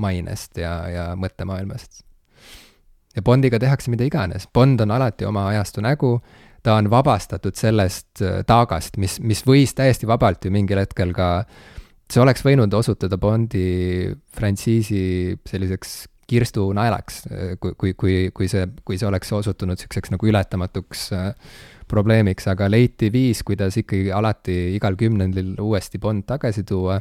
mainest 0.00 0.58
ja, 0.58 0.72
ja 0.90 1.04
mõttemaailmast. 1.16 2.02
ja 3.16 3.22
Bondiga 3.22 3.60
tehakse 3.62 3.92
mida 3.92 4.04
iganes, 4.04 4.48
Bond 4.52 4.80
on 4.80 4.90
alati 4.90 5.24
oma 5.24 5.46
ajastu 5.52 5.84
nägu, 5.84 6.16
ta 6.62 6.74
on 6.80 6.90
vabastatud 6.90 7.54
sellest 7.56 8.24
taagast, 8.46 8.96
mis, 8.96 9.20
mis 9.20 9.44
võis 9.46 9.74
täiesti 9.74 10.08
vabalt 10.08 10.44
ju 10.44 10.50
mingil 10.50 10.80
hetkel 10.82 11.12
ka 11.14 11.30
äh, 11.38 11.62
see 12.10 12.22
oleks 12.22 12.44
võinud 12.44 12.74
osutuda 12.76 13.18
Bondi 13.20 14.10
frantsiisi 14.36 15.36
selliseks 15.48 15.94
kirstunaelaks, 16.28 17.24
kui, 17.60 17.74
kui, 17.76 17.92
kui, 17.98 18.16
kui 18.34 18.48
see, 18.48 18.66
kui 18.84 18.98
see 19.00 19.08
oleks 19.08 19.32
osutunud 19.36 19.76
niisuguseks 19.76 20.14
nagu 20.14 20.28
ületamatuks 20.30 21.04
äh, 21.16 21.26
probleemiks, 21.88 22.48
aga 22.50 22.68
leiti 22.70 23.10
viis, 23.12 23.42
kuidas 23.46 23.76
ikkagi 23.80 24.12
alati 24.12 24.74
igal 24.76 24.96
kümnendil 24.96 25.54
uuesti 25.60 25.98
Bond 25.98 26.26
tagasi 26.26 26.64
tuua 26.68 27.00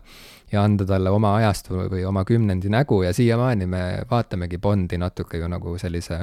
ja 0.51 0.63
anda 0.63 0.85
talle 0.85 1.13
oma 1.13 1.35
ajastu 1.39 1.87
või 1.91 2.05
oma 2.07 2.25
kümnendi 2.27 2.71
nägu 2.73 3.03
ja 3.03 3.13
siiamaani 3.13 3.67
me 3.69 3.83
vaatamegi 4.09 4.57
Bondi 4.57 4.97
natuke 4.97 5.41
ju 5.41 5.49
nagu 5.51 5.77
sellise 5.81 6.19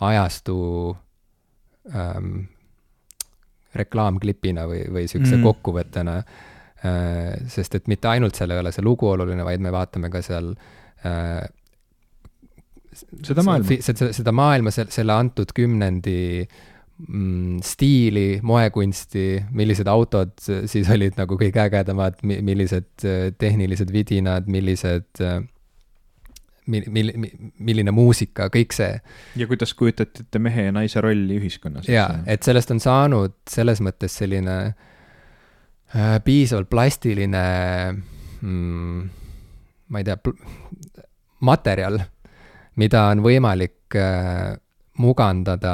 ajastu 0.00 0.56
ähm, 1.94 2.46
reklaamklipina 3.74 4.66
või, 4.66 4.86
või 4.90 5.06
niisuguse 5.06 5.36
mm. 5.36 5.44
kokkuvõttena 5.46 6.22
Äh, 6.80 7.36
sest 7.52 7.74
et 7.76 7.88
mitte 7.92 8.08
ainult 8.08 8.38
seal 8.38 8.54
ei 8.54 8.60
ole 8.62 8.70
see 8.72 8.80
lugu 8.80 9.04
oluline, 9.10 9.44
vaid 9.44 9.60
me 9.60 9.68
vaatame 9.74 10.08
ka 10.08 10.22
seal 10.24 10.54
äh, 11.04 11.42
seda 13.20 13.44
maailma, 13.44 13.76
seda, 13.84 14.08
seda 14.16 14.32
maailma, 14.32 14.72
selle 14.72 15.12
antud 15.12 15.52
kümnendi 15.52 16.16
mm, 16.40 16.69
stiili, 17.64 18.40
moekunsti, 18.42 19.24
millised 19.56 19.88
autod 19.88 20.34
siis 20.40 20.90
olid 20.92 21.16
nagu 21.16 21.38
kõige 21.40 21.62
ägedamad, 21.62 22.20
millised 22.26 23.06
äh, 23.06 23.30
tehnilised 23.38 23.92
vidinad, 23.94 24.50
millised 24.50 25.22
mil-, 26.70 26.90
mil-, 26.92 27.14
milline 27.58 27.94
muusika, 27.96 28.50
kõik 28.52 28.76
see. 28.76 29.00
ja 29.40 29.48
kuidas 29.50 29.72
kujutati 29.74 30.26
ette 30.26 30.42
mehe 30.42 30.68
ja 30.68 30.76
naise 30.76 31.00
rolli 31.00 31.40
ühiskonnas. 31.40 31.88
jaa, 31.88 32.20
et 32.26 32.44
sellest 32.46 32.74
on 32.74 32.84
saanud 32.84 33.38
selles 33.48 33.80
mõttes 33.84 34.20
selline 34.20 34.60
äh, 34.68 34.78
Äh, 35.90 36.20
piisavalt 36.22 36.68
plastiline 36.70 37.42
mm,, 38.40 39.08
ma 39.90 39.98
ei 39.98 40.04
tea, 40.06 40.14
materjal, 41.42 41.96
mida 42.78 43.08
on 43.10 43.24
võimalik 43.24 43.96
äh, 43.98 44.52
mugandada 45.02 45.72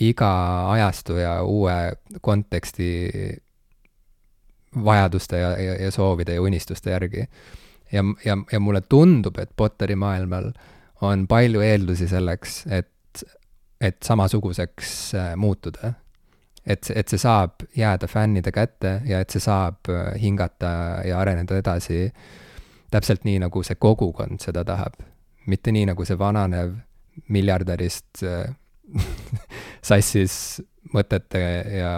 iga 0.00 0.30
ajastu 0.70 1.16
ja 1.16 1.42
uue 1.42 1.92
konteksti 2.20 2.88
vajaduste 4.84 5.38
ja, 5.38 5.50
ja, 5.60 5.74
ja 5.84 5.90
soovide 5.90 6.34
ja 6.34 6.42
unistuste 6.42 6.90
järgi. 6.90 7.24
ja, 7.92 8.04
ja, 8.24 8.36
ja 8.52 8.60
mulle 8.60 8.80
tundub, 8.80 9.38
et 9.38 9.50
Potteri 9.56 9.96
maailmal 9.96 10.52
on 11.00 11.26
palju 11.28 11.60
eeldusi 11.60 12.08
selleks, 12.08 12.66
et, 12.66 13.24
et 13.80 13.96
samasuguseks 14.02 15.14
äh, 15.14 15.36
muutuda 15.36 15.92
et, 16.66 16.90
et 16.94 17.08
see 17.08 17.20
saab 17.20 17.62
jääda 17.76 18.08
fännide 18.10 18.52
kätte 18.52 19.00
ja 19.06 19.20
et 19.22 19.30
see 19.30 19.42
saab 19.42 19.88
äh, 19.92 20.14
hingata 20.20 20.72
ja 21.06 21.20
areneda 21.20 21.58
edasi 21.60 22.10
täpselt 22.90 23.24
nii, 23.26 23.38
nagu 23.46 23.62
see 23.66 23.78
kogukond 23.78 24.42
seda 24.42 24.64
tahab. 24.64 24.98
mitte 25.46 25.72
nii, 25.72 25.86
nagu 25.86 26.04
see 26.04 26.18
vananev 26.18 26.74
miljardärist 27.28 28.22
äh, 28.26 28.54
sassis 29.88 30.60
mõtete 30.94 31.42
ja 31.78 31.92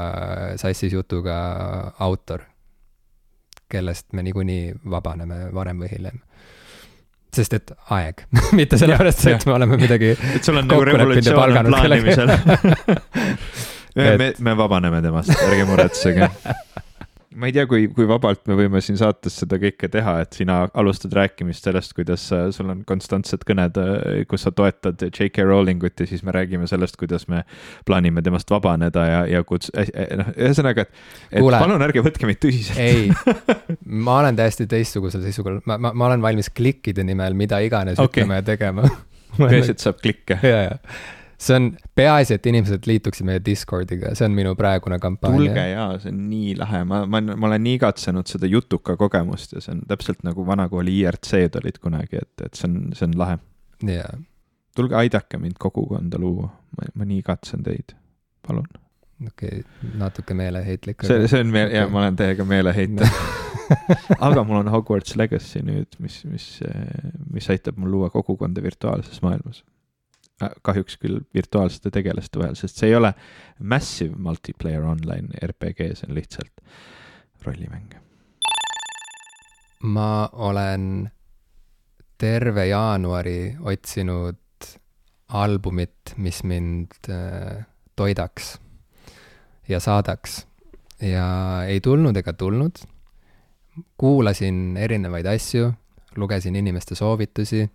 sassis 0.60 0.92
jutuga 0.92 1.36
autor, 1.98 2.46
kellest 3.68 4.12
me 4.16 4.24
niikuinii 4.26 4.72
vabaneme 4.90 5.48
varem 5.54 5.84
või 5.84 5.92
hiljem. 5.92 6.22
Sest 7.34 7.52
et 7.58 7.72
aeg. 7.92 8.24
Mitte 8.58 8.78
sellepärast, 8.80 9.26
et 9.28 9.46
me 9.46 9.56
oleme 9.58 9.76
midagi 9.80 10.14
et 10.36 10.44
sul 10.44 10.56
on 10.56 10.68
nagu 10.70 10.84
revolutsioon 10.88 11.58
on 11.60 11.72
plaanimisel. 11.72 12.34
me, 13.98 14.32
me 14.38 14.56
vabaneme 14.56 15.02
temast, 15.04 15.34
ärge 15.44 15.68
muretsege 15.68 16.30
ma 17.36 17.48
ei 17.48 17.52
tea, 17.52 17.66
kui, 17.68 17.84
kui 17.92 18.06
vabalt 18.08 18.46
me 18.48 18.56
võime 18.56 18.80
siin 18.84 18.96
saates 18.96 19.34
seda 19.42 19.58
kõike 19.60 19.90
teha, 19.92 20.14
et 20.24 20.36
sina 20.38 20.62
alustad 20.80 21.12
rääkimist 21.16 21.66
sellest, 21.66 21.92
kuidas 21.96 22.24
äh, 22.32 22.46
sul 22.54 22.70
on 22.72 22.80
konstantsed 22.88 23.44
kõned, 23.48 23.76
äh, 23.82 24.22
kus 24.30 24.46
sa 24.46 24.52
toetad 24.54 25.02
J.K. 25.10 25.44
Rowlingut 25.48 26.00
ja 26.00 26.08
siis 26.08 26.24
me 26.24 26.32
räägime 26.34 26.68
sellest, 26.70 26.96
kuidas 27.00 27.28
me 27.28 27.42
plaanime 27.88 28.24
temast 28.24 28.48
vabaneda 28.52 29.04
ja, 29.08 29.20
ja 29.28 29.44
kuts-, 29.48 29.68
äh, 29.76 29.92
noh, 30.20 30.32
ühesõnaga, 30.36 30.86
et, 30.86 31.04
et 31.34 31.44
Kuule, 31.44 31.60
palun 31.60 31.84
ärge 31.84 32.04
võtke 32.06 32.30
meid 32.30 32.40
tõsiselt. 32.44 32.80
ei, 32.80 33.12
ma 34.08 34.22
olen 34.22 34.38
täiesti 34.38 34.68
teistsugusel 34.70 35.26
seisukohal, 35.26 35.60
ma, 35.68 35.76
ma, 35.76 35.92
ma 35.92 36.08
olen 36.08 36.24
valmis 36.24 36.48
klikkide 36.54 37.04
nimel 37.04 37.36
mida 37.36 37.60
iganes 37.64 38.00
okay. 38.00 38.24
ütlema 38.24 38.40
ja 38.40 38.48
tegema 38.54 38.88
peaasi, 39.36 39.76
et 39.76 39.84
saab 39.84 40.00
klikke. 40.00 40.40
ja, 40.40 40.64
ja 40.70 40.80
see 41.38 41.54
on, 41.56 41.68
peaasi, 41.94 42.34
et 42.38 42.46
inimesed 42.50 42.86
liituksid 42.90 43.26
meie 43.28 43.40
Discordiga, 43.44 44.10
see 44.18 44.26
on 44.26 44.34
minu 44.34 44.54
praegune 44.58 44.98
kampaania. 45.02 45.38
tulge 45.38 45.66
jaa, 45.70 45.86
see 46.02 46.10
on 46.12 46.24
nii 46.30 46.56
lahe, 46.58 46.82
ma, 46.88 47.04
ma, 47.06 47.20
ma 47.28 47.50
olen 47.50 47.64
nii 47.66 47.76
igatsenud 47.78 48.30
seda 48.30 48.50
jutuka 48.50 48.98
kogemust 48.98 49.54
ja 49.54 49.62
see 49.64 49.76
on 49.76 49.84
täpselt 49.90 50.24
nagu 50.26 50.46
vanakooli 50.46 50.98
IRC-d 51.04 51.60
olid 51.62 51.78
kunagi, 51.84 52.24
et, 52.24 52.34
et 52.44 52.58
see 52.58 52.66
on, 52.70 52.80
see 52.98 53.06
on 53.06 53.14
lahe. 53.20 53.38
jaa. 53.86 54.10
tulge 54.78 54.98
aidake 54.98 55.38
mind 55.42 55.58
kogukonda 55.62 56.20
luua, 56.22 56.50
ma, 56.76 56.90
ma 56.94 57.08
nii 57.08 57.22
igatsen 57.22 57.62
teid, 57.66 57.94
palun. 58.46 58.66
okei 59.26 59.62
okay,, 59.62 59.94
natuke 60.02 60.34
meeleheitlik. 60.38 61.06
see, 61.06 61.30
see 61.30 61.46
on 61.46 61.54
meel- 61.54 61.70
okay., 61.70 61.84
jaa, 61.84 61.94
ma 61.94 62.02
olen 62.04 62.18
teiega 62.18 62.48
meeleheitlik 62.48 63.18
aga 64.26 64.42
mul 64.42 64.64
on 64.64 64.74
Hogwarts 64.74 65.14
Legacy 65.20 65.62
nüüd, 65.62 65.98
mis, 66.02 66.22
mis, 66.26 66.46
mis 67.30 67.50
aitab 67.52 67.78
mul 67.78 67.94
luua 67.94 68.10
kogukonda 68.10 68.62
virtuaalses 68.64 69.22
maailmas 69.22 69.62
kahjuks 70.62 70.98
küll 71.02 71.20
virtuaalsete 71.34 71.90
tegelaste 71.94 72.40
vahel, 72.40 72.56
sest 72.58 72.78
see 72.78 72.92
ei 72.92 72.98
ole 72.98 73.12
massive 73.58 74.16
multiplayer 74.16 74.84
online 74.86 75.34
RPG, 75.42 75.92
see 75.98 76.08
on 76.08 76.14
lihtsalt 76.18 76.62
rollimäng. 77.46 77.94
ma 79.82 80.28
olen 80.32 81.10
terve 82.18 82.66
jaanuari 82.66 83.56
otsinud 83.60 84.38
albumit, 85.28 86.14
mis 86.16 86.42
mind 86.44 87.10
äh, 87.10 87.66
toidaks 87.96 88.58
ja 89.68 89.80
saadaks 89.80 90.46
ja 91.02 91.26
ei 91.66 91.80
tulnud 91.80 92.16
ega 92.16 92.32
tulnud. 92.32 92.78
kuulasin 93.98 94.76
erinevaid 94.76 95.26
asju, 95.26 95.72
lugesin 96.16 96.56
inimeste 96.56 96.94
soovitusi 96.94 97.70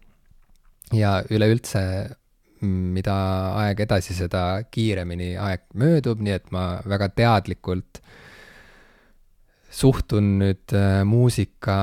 ja 0.94 1.24
üleüldse 1.30 1.80
mida 2.68 3.16
aeg 3.64 3.84
edasi, 3.86 4.16
seda 4.18 4.64
kiiremini 4.72 5.34
aeg 5.40 5.68
möödub, 5.80 6.22
nii 6.24 6.36
et 6.36 6.52
ma 6.56 6.66
väga 6.90 7.10
teadlikult 7.16 8.02
suhtun 9.74 10.38
nüüd 10.40 10.74
äh, 10.78 11.02
muusika 11.08 11.76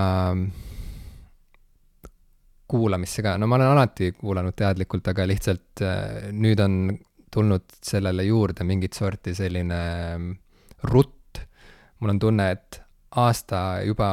kuulamisse 2.70 3.22
ka, 3.26 3.34
no 3.38 3.48
ma 3.50 3.58
olen 3.58 3.72
alati 3.72 4.12
kuulanud 4.14 4.54
teadlikult, 4.56 5.10
aga 5.10 5.26
lihtsalt 5.26 5.82
äh, 5.82 6.30
nüüd 6.30 6.62
on 6.62 6.76
tulnud 7.30 7.66
sellele 7.82 8.26
juurde 8.26 8.66
mingit 8.66 8.94
sorti 8.98 9.34
selline 9.34 9.80
mm, 10.18 10.30
rutt. 10.90 11.16
mul 12.00 12.14
on 12.14 12.18
tunne, 12.18 12.50
et 12.50 12.80
aasta 13.20 13.82
juba 13.84 14.11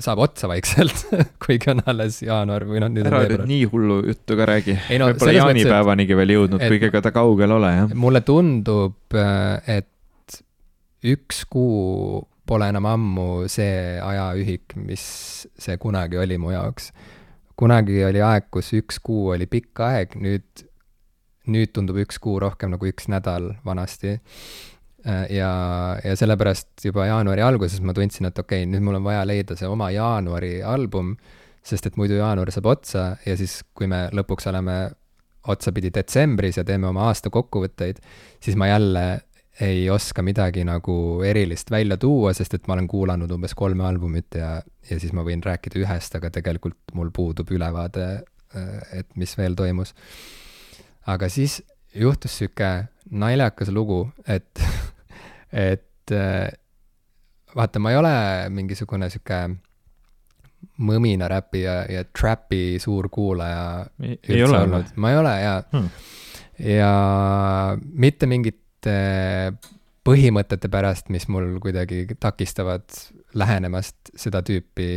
saab 0.00 0.22
otsa 0.24 0.48
vaikselt 0.48 1.02
kuigi 1.44 1.72
on 1.74 1.82
alles 1.90 2.22
jaanuar 2.24 2.64
või 2.68 2.80
noh, 2.80 2.88
nüüd 2.92 3.08
ära 3.08 3.22
nüüd 3.28 3.44
nii 3.50 3.66
hullu 3.68 3.98
juttu 4.08 4.36
ka 4.38 4.46
räägi 4.48 4.76
no,. 4.96 5.10
võib-olla 5.10 5.34
jaanipäevanigi 5.36 6.16
veel 6.16 6.34
jõudnud, 6.36 6.64
kuigi 6.72 6.88
ega 6.88 7.02
ta 7.04 7.12
kaugel 7.12 7.52
ole, 7.58 7.72
jah. 7.76 7.92
mulle 7.92 8.22
tundub, 8.24 8.96
äh, 9.12 9.76
et 9.78 10.38
üks 11.12 11.42
kuu 11.52 12.22
pole 12.48 12.68
enam 12.72 12.88
ammu 12.88 13.28
see 13.52 14.00
ajaühik, 14.02 14.76
mis 14.88 15.04
see 15.58 15.76
kunagi 15.82 16.20
oli 16.22 16.40
mu 16.40 16.54
jaoks. 16.54 16.90
kunagi 17.58 18.00
oli 18.08 18.24
aeg, 18.24 18.48
kus 18.54 18.72
üks 18.78 19.02
kuu 19.04 19.34
oli 19.36 19.46
pikk 19.50 19.84
aeg, 19.84 20.16
nüüd, 20.16 20.64
nüüd 21.52 21.76
tundub 21.76 22.00
üks 22.02 22.16
kuu 22.22 22.40
rohkem 22.40 22.72
nagu 22.72 22.88
üks 22.88 23.10
nädal 23.12 23.52
vanasti 23.68 24.16
ja, 25.04 25.52
ja 26.04 26.16
sellepärast 26.16 26.84
juba 26.86 27.06
jaanuari 27.08 27.42
alguses 27.42 27.80
ma 27.82 27.94
tundsin, 27.96 28.28
et 28.28 28.38
okei 28.38 28.62
okay,, 28.62 28.70
nüüd 28.70 28.84
mul 28.86 29.00
on 29.00 29.06
vaja 29.06 29.24
leida 29.26 29.56
see 29.58 29.68
oma 29.68 29.90
jaanuari 29.94 30.60
album, 30.62 31.16
sest 31.66 31.86
et 31.88 31.98
muidu 31.98 32.18
jaanuar 32.18 32.50
saab 32.54 32.70
otsa 32.72 33.04
ja 33.26 33.36
siis, 33.38 33.60
kui 33.74 33.90
me 33.90 34.04
lõpuks 34.14 34.48
oleme 34.50 34.78
otsapidi 35.50 35.90
detsembris 35.94 36.60
ja 36.60 36.64
teeme 36.64 36.86
oma 36.90 37.08
aasta 37.10 37.30
kokkuvõtteid, 37.34 37.98
siis 38.42 38.58
ma 38.58 38.70
jälle 38.70 39.04
ei 39.60 39.90
oska 39.90 40.22
midagi 40.22 40.64
nagu 40.64 41.22
erilist 41.26 41.70
välja 41.70 41.96
tuua, 42.00 42.32
sest 42.34 42.54
et 42.56 42.68
ma 42.68 42.76
olen 42.76 42.88
kuulanud 42.88 43.30
umbes 43.34 43.54
kolme 43.54 43.84
albumit 43.84 44.38
ja, 44.38 44.54
ja 44.90 45.00
siis 45.00 45.12
ma 45.12 45.24
võin 45.26 45.42
rääkida 45.44 45.82
ühest, 45.82 46.14
aga 46.16 46.30
tegelikult 46.32 46.94
mul 46.96 47.10
puudub 47.14 47.50
ülevaade, 47.52 48.06
et 48.92 49.10
mis 49.16 49.36
veel 49.38 49.54
toimus. 49.58 49.94
aga 51.06 51.28
siis 51.28 51.60
juhtus 51.94 52.38
sihuke 52.38 52.70
naljakas 53.10 53.68
lugu, 53.68 54.06
et, 54.26 54.48
et 55.52 56.12
vaata, 57.56 57.78
ma 57.78 57.92
ei 57.92 57.98
ole 58.00 58.14
mingisugune 58.50 59.08
sihuke 59.12 59.42
mõminaräpi 60.86 61.62
ja, 61.64 61.76
ja 61.90 62.04
trapi 62.06 62.78
suur 62.82 63.08
kuulaja 63.12 63.84
ei, 64.02 64.18
ei 64.28 64.42
ole 64.44 64.60
olnud, 64.64 64.92
ma 64.96 65.12
ei 65.12 65.18
ole 65.18 65.34
ja 65.42 65.54
hmm., 65.72 65.88
ja 66.62 66.92
mitte 68.04 68.28
mingite 68.30 68.96
põhimõtete 70.06 70.70
pärast, 70.70 71.10
mis 71.14 71.28
mul 71.30 71.56
kuidagi 71.62 72.04
takistavad 72.20 72.86
lähenemast 73.38 74.12
seda 74.18 74.42
tüüpi 74.46 74.88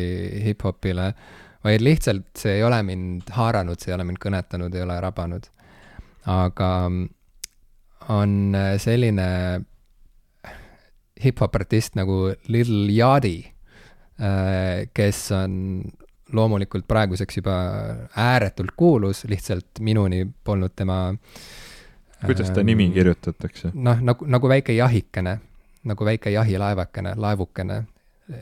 hip-hopile, 0.47 1.11
vaid 1.65 1.85
lihtsalt 1.85 2.31
see 2.37 2.57
ei 2.59 2.63
ole 2.65 2.81
mind 2.85 3.29
haaranud, 3.33 3.79
see 3.81 3.93
ei 3.93 3.97
ole 3.97 4.07
mind 4.09 4.21
kõnetanud, 4.21 4.73
ei 4.75 4.85
ole 4.85 4.97
rabanud. 5.01 5.45
aga 6.25 6.69
on 8.09 8.31
selline 8.81 9.27
hip-hop 11.23 11.55
artist 11.55 11.95
nagu 11.95 12.33
Lil 12.47 12.89
Yachty 12.97 13.55
Äh, 14.15 14.87
kes 14.93 15.31
on 15.35 15.83
loomulikult 16.33 16.85
praeguseks 16.87 17.35
juba 17.35 17.55
ääretult 18.15 18.71
kuulus, 18.79 19.25
lihtsalt 19.27 19.81
minuni 19.83 20.21
polnud 20.43 20.71
tema 20.75 21.09
kuidas 22.25 22.53
ta 22.55 22.63
nimi 22.63 22.87
ähm, 22.87 22.93
kirjutatakse? 22.95 23.73
noh, 23.73 23.99
nagu, 23.99 24.25
nagu 24.31 24.47
väike 24.47 24.71
jahikene, 24.77 25.33
nagu 25.83 26.07
väike 26.07 26.31
jahilaevakene, 26.31 27.11
laevukene. 27.19 27.81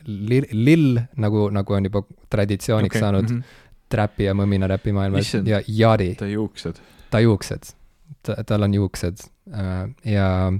Lill, 0.06 0.46
lill, 0.54 1.00
nagu, 1.20 1.48
nagu 1.52 1.74
on 1.76 1.90
juba 1.90 2.04
traditsiooniks 2.32 2.94
okay, 2.94 3.02
saanud 3.02 3.32
mm 3.32 3.40
-hmm. 3.40 3.64
trapi 3.90 4.30
ja 4.30 4.34
mõmina 4.38 4.70
räpi 4.70 4.94
maailmas 4.94 5.34
ja 5.34 5.60
jadi. 5.68 6.16
ta 6.16 6.26
juuksed. 6.26 6.80
ta 7.10 7.20
juuksed, 7.20 7.74
ta, 8.22 8.44
tal 8.46 8.64
on 8.64 8.74
juuksed 8.74 9.26
äh, 9.52 9.90
ja, 10.06 10.54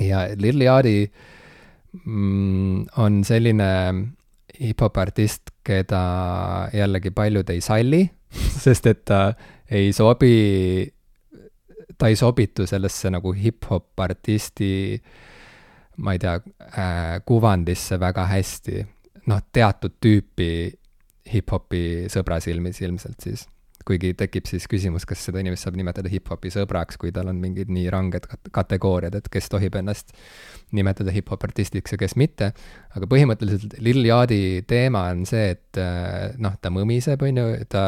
ja 0.00 0.24
Lill 0.36 0.64
Jadi 0.64 0.96
mm, 2.04 2.86
on 2.96 3.20
selline 3.24 3.68
hip-hop 4.60 4.96
artist, 5.00 5.52
keda 5.64 6.02
jällegi 6.74 7.12
paljud 7.16 7.50
ei 7.50 7.60
salli, 7.64 8.02
sest 8.64 8.88
et 8.90 9.04
ta 9.08 9.22
ei 9.70 9.92
sobi, 9.96 10.84
ta 11.98 12.10
ei 12.10 12.18
sobitu 12.18 12.66
sellesse 12.66 13.12
nagu 13.12 13.32
hip-hop 13.36 14.04
artisti, 14.04 15.00
ma 16.00 16.16
ei 16.16 16.20
tea 16.22 16.36
äh,, 16.40 17.20
kuvandisse 17.26 18.00
väga 18.00 18.26
hästi. 18.26 18.84
noh, 19.30 19.40
teatud 19.52 19.98
tüüpi 20.00 20.52
hip-hopi 21.30 22.08
sõbra 22.10 22.40
silmis 22.42 22.80
ilmselt 22.80 23.20
siis 23.22 23.44
kuigi 23.86 24.12
tekib 24.18 24.48
siis 24.48 24.66
küsimus, 24.70 25.06
kas 25.08 25.22
seda 25.26 25.40
inimest 25.42 25.66
saab 25.66 25.78
nimetada 25.78 26.10
hip-hopi 26.12 26.52
sõbraks, 26.52 26.98
kui 27.00 27.12
tal 27.14 27.30
on 27.32 27.40
mingid 27.40 27.70
nii 27.72 27.88
ranged 27.92 28.26
kategooriad, 28.52 29.16
et 29.16 29.28
kes 29.32 29.48
tohib 29.52 29.78
ennast 29.80 30.12
nimetada 30.76 31.12
hip-hop 31.14 31.44
artistiks 31.48 31.94
ja 31.94 31.98
kes 32.00 32.16
mitte. 32.20 32.52
aga 32.96 33.08
põhimõtteliselt 33.10 33.78
Lil 33.82 34.04
Yachty 34.06 34.62
teema 34.68 35.06
on 35.14 35.24
see, 35.28 35.54
et 35.56 35.80
äh, 35.80 36.36
noh, 36.38 36.56
ta 36.60 36.72
mõmiseb, 36.74 37.22
on 37.26 37.42
ju, 37.42 37.46
ta, 37.70 37.84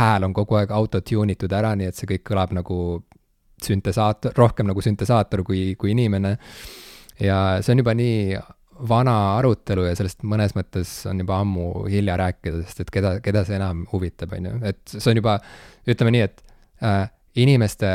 hääl 0.00 0.26
on 0.28 0.34
kogu 0.36 0.58
aeg 0.60 0.74
autotune 0.74 1.36
itud 1.36 1.52
ära, 1.52 1.74
nii 1.78 1.92
et 1.92 1.98
see 1.98 2.10
kõik 2.10 2.26
kõlab 2.32 2.54
nagu 2.56 2.78
süntesaator, 3.64 4.34
rohkem 4.36 4.68
nagu 4.68 4.82
süntesaator 4.84 5.44
kui, 5.46 5.74
kui 5.78 5.94
inimene. 5.94 6.36
ja 7.20 7.62
see 7.62 7.72
on 7.72 7.84
juba 7.84 7.94
nii 7.94 8.34
vana 8.88 9.16
arutelu 9.38 9.86
ja 9.88 9.94
sellest 9.98 10.24
mõnes 10.26 10.54
mõttes 10.56 10.90
on 11.10 11.20
juba 11.22 11.38
ammu 11.42 11.86
hilja 11.90 12.16
rääkida, 12.20 12.62
sest 12.66 12.84
et 12.84 12.92
keda, 12.94 13.16
keda 13.24 13.44
see 13.46 13.58
enam 13.58 13.84
huvitab, 13.92 14.34
on 14.36 14.48
ju, 14.48 14.54
et 14.70 14.80
see 14.90 15.10
on 15.12 15.20
juba, 15.20 15.38
ütleme 15.90 16.14
nii, 16.14 16.24
et 16.26 16.42
äh, 16.84 17.04
inimeste 17.40 17.88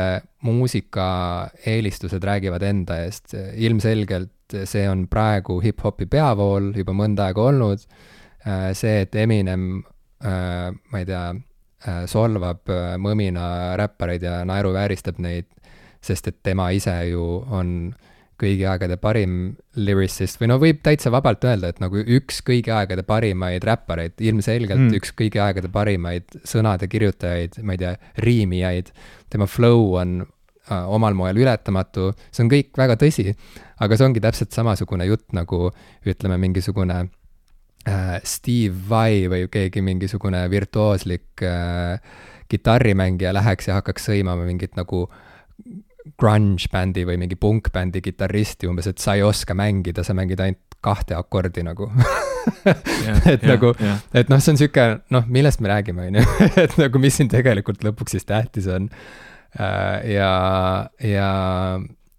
muusikaeelistused 0.46 2.24
räägivad 2.24 2.64
enda 2.66 3.00
eest, 3.04 3.34
ilmselgelt 3.56 4.58
see 4.68 4.88
on 4.90 5.06
praegu 5.08 5.60
hip-hopi 5.62 6.08
peavool 6.10 6.72
juba 6.76 6.94
mõnda 6.96 7.30
aega 7.30 7.46
olnud. 7.52 7.86
Äh,, 8.40 8.70
see, 8.76 9.04
et 9.04 9.14
Eminem 9.20 9.82
äh,, 10.24 10.70
ma 10.72 11.00
ei 11.00 11.08
tea 11.08 11.24
äh,, 11.30 12.04
solvab 12.10 12.72
äh, 12.72 12.94
mõmina 13.00 13.76
räppareid 13.80 14.24
ja 14.24 14.40
naeruvääristab 14.48 15.20
neid, 15.20 15.48
sest 16.02 16.32
et 16.32 16.40
tema 16.42 16.70
ise 16.72 16.94
ju 17.10 17.24
on 17.52 17.74
äh, 17.92 18.10
kõigi 18.40 18.66
aegade 18.68 18.96
parim 19.00 19.36
lyricist 19.78 20.40
või 20.40 20.50
no 20.50 20.58
võib 20.62 20.80
täitsa 20.84 21.12
vabalt 21.12 21.44
öelda, 21.46 21.70
et 21.70 21.80
nagu 21.82 22.00
üks 22.00 22.40
kõigi 22.46 22.72
aegade 22.74 23.04
parimaid 23.06 23.64
räppareid, 23.66 24.16
ilmselgelt 24.24 24.86
mm. 24.86 24.98
üks 25.00 25.14
kõigi 25.18 25.40
aegade 25.42 25.70
parimaid 25.72 26.40
sõnade 26.48 26.88
kirjutajaid, 26.90 27.60
ma 27.64 27.76
ei 27.76 27.82
tea, 27.84 27.94
riimijaid. 28.24 28.92
tema 29.30 29.46
flow 29.50 29.94
on 30.00 30.20
äh, 30.24 30.84
omal 30.88 31.16
moel 31.18 31.40
ületamatu, 31.42 32.10
see 32.30 32.44
on 32.46 32.52
kõik 32.52 32.74
väga 32.80 32.98
tõsi, 33.00 33.30
aga 33.80 33.96
see 33.96 34.08
ongi 34.08 34.24
täpselt 34.24 34.56
samasugune 34.56 35.06
jutt 35.10 35.32
nagu 35.36 35.70
ütleme, 36.08 36.40
mingisugune 36.40 37.00
äh, 37.04 38.18
Steve 38.24 38.76
Vai 38.88 39.26
või 39.30 39.48
keegi 39.52 39.84
mingisugune 39.84 40.46
virtuooslik 40.50 41.44
äh, 41.46 42.00
kitarrimängija 42.50 43.34
läheks 43.36 43.68
ja 43.70 43.78
hakkaks 43.78 44.10
sõimama 44.10 44.46
mingit 44.48 44.74
nagu 44.78 45.04
grunge 45.06 45.29
bändi 46.72 47.04
või 47.06 47.18
mingi 47.20 47.36
punkbändi 47.36 48.00
kitarristi 48.04 48.68
umbes, 48.68 48.88
et 48.90 48.98
sa 48.98 49.14
ei 49.14 49.22
oska 49.22 49.54
mängida, 49.54 50.04
sa 50.04 50.14
mängid 50.16 50.40
ainult 50.40 50.78
kahte 50.80 51.14
akordi 51.14 51.62
nagu. 51.62 51.90
Et 52.64 53.42
ja, 53.44 53.52
nagu, 53.52 53.74
et 54.16 54.30
noh, 54.32 54.40
see 54.40 54.54
on 54.54 54.56
sihuke, 54.56 54.84
noh, 55.12 55.26
millest 55.28 55.60
me 55.60 55.68
räägime, 55.68 56.06
on 56.08 56.14
ju, 56.16 56.22
et 56.62 56.72
nagu, 56.80 57.02
mis 57.02 57.18
siin 57.20 57.28
tegelikult 57.28 57.84
lõpuks 57.84 58.16
siis 58.16 58.24
tähtis 58.24 58.64
on. 58.72 58.88
Äh, 59.60 60.14
ja, 60.14 60.30
ja, 61.04 61.28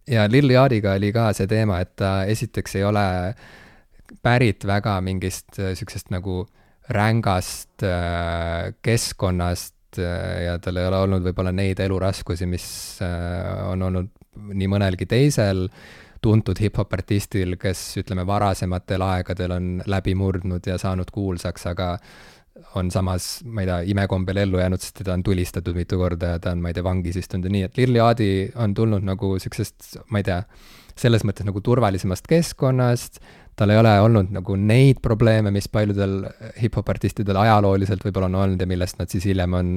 ja 0.06 0.28
Lil 0.30 0.54
Yachty'ga 0.54 0.94
oli 1.00 1.10
ka 1.16 1.32
see 1.34 1.50
teema, 1.50 1.80
et 1.82 1.96
ta 1.98 2.12
esiteks 2.30 2.78
ei 2.78 2.86
ole 2.86 3.06
pärit 4.22 4.66
väga 4.70 5.00
mingist 5.02 5.58
äh, 5.58 5.74
sihukesest 5.74 6.14
nagu 6.14 6.44
rängast 6.94 7.86
äh, 7.88 8.74
keskkonnast, 8.86 9.76
ja 10.00 10.58
tal 10.64 10.80
ei 10.80 10.88
ole 10.88 11.02
olnud 11.06 11.26
võib-olla 11.26 11.52
neid 11.56 11.80
eluraskusi, 11.84 12.48
mis 12.50 12.66
äh, 13.04 13.68
on 13.68 13.82
olnud 13.90 14.12
nii 14.52 14.70
mõnelgi 14.72 15.08
teisel 15.10 15.68
tuntud 16.22 16.60
hip-hop 16.62 16.94
artistil, 16.94 17.56
kes 17.60 17.80
ütleme, 18.02 18.26
varasematel 18.30 19.02
aegadel 19.02 19.56
on 19.56 19.72
läbi 19.90 20.14
murdnud 20.16 20.68
ja 20.70 20.78
saanud 20.82 21.10
kuulsaks, 21.12 21.66
aga 21.72 21.96
on 22.76 22.92
samas, 22.94 23.42
ma 23.46 23.64
ei 23.64 23.70
tea, 23.70 23.80
imekombel 23.94 24.44
ellu 24.44 24.60
jäänud, 24.62 24.82
sest 24.84 25.00
teda 25.02 25.16
on 25.18 25.24
tulistatud 25.26 25.76
mitu 25.76 25.98
korda 25.98 26.36
ja 26.36 26.42
ta 26.44 26.54
on, 26.54 26.62
ma 26.62 26.70
ei 26.70 26.78
tea, 26.78 26.86
vangis 26.86 27.18
istunud 27.18 27.48
ja 27.48 27.56
nii, 27.56 27.64
et 27.68 27.80
Lil 27.80 27.98
Yachty 27.98 28.30
on 28.62 28.76
tulnud 28.78 29.08
nagu 29.08 29.34
siuksest, 29.42 29.98
ma 30.14 30.22
ei 30.22 30.28
tea, 30.28 30.44
selles 31.00 31.26
mõttes 31.28 31.48
nagu 31.48 31.62
turvalisemast 31.64 32.28
keskkonnast, 32.30 33.22
tal 33.56 33.74
ei 33.74 33.78
ole 33.78 33.92
olnud 34.02 34.32
nagu 34.34 34.56
neid 34.58 35.02
probleeme, 35.04 35.52
mis 35.54 35.68
paljudel 35.70 36.24
hip-hop 36.62 36.90
artistidel 36.90 37.38
ajalooliselt 37.38 38.04
võib-olla 38.06 38.32
on 38.32 38.40
olnud 38.44 38.64
ja 38.64 38.68
millest 38.70 39.00
nad 39.00 39.12
siis 39.12 39.28
hiljem 39.30 39.54
on 39.60 39.74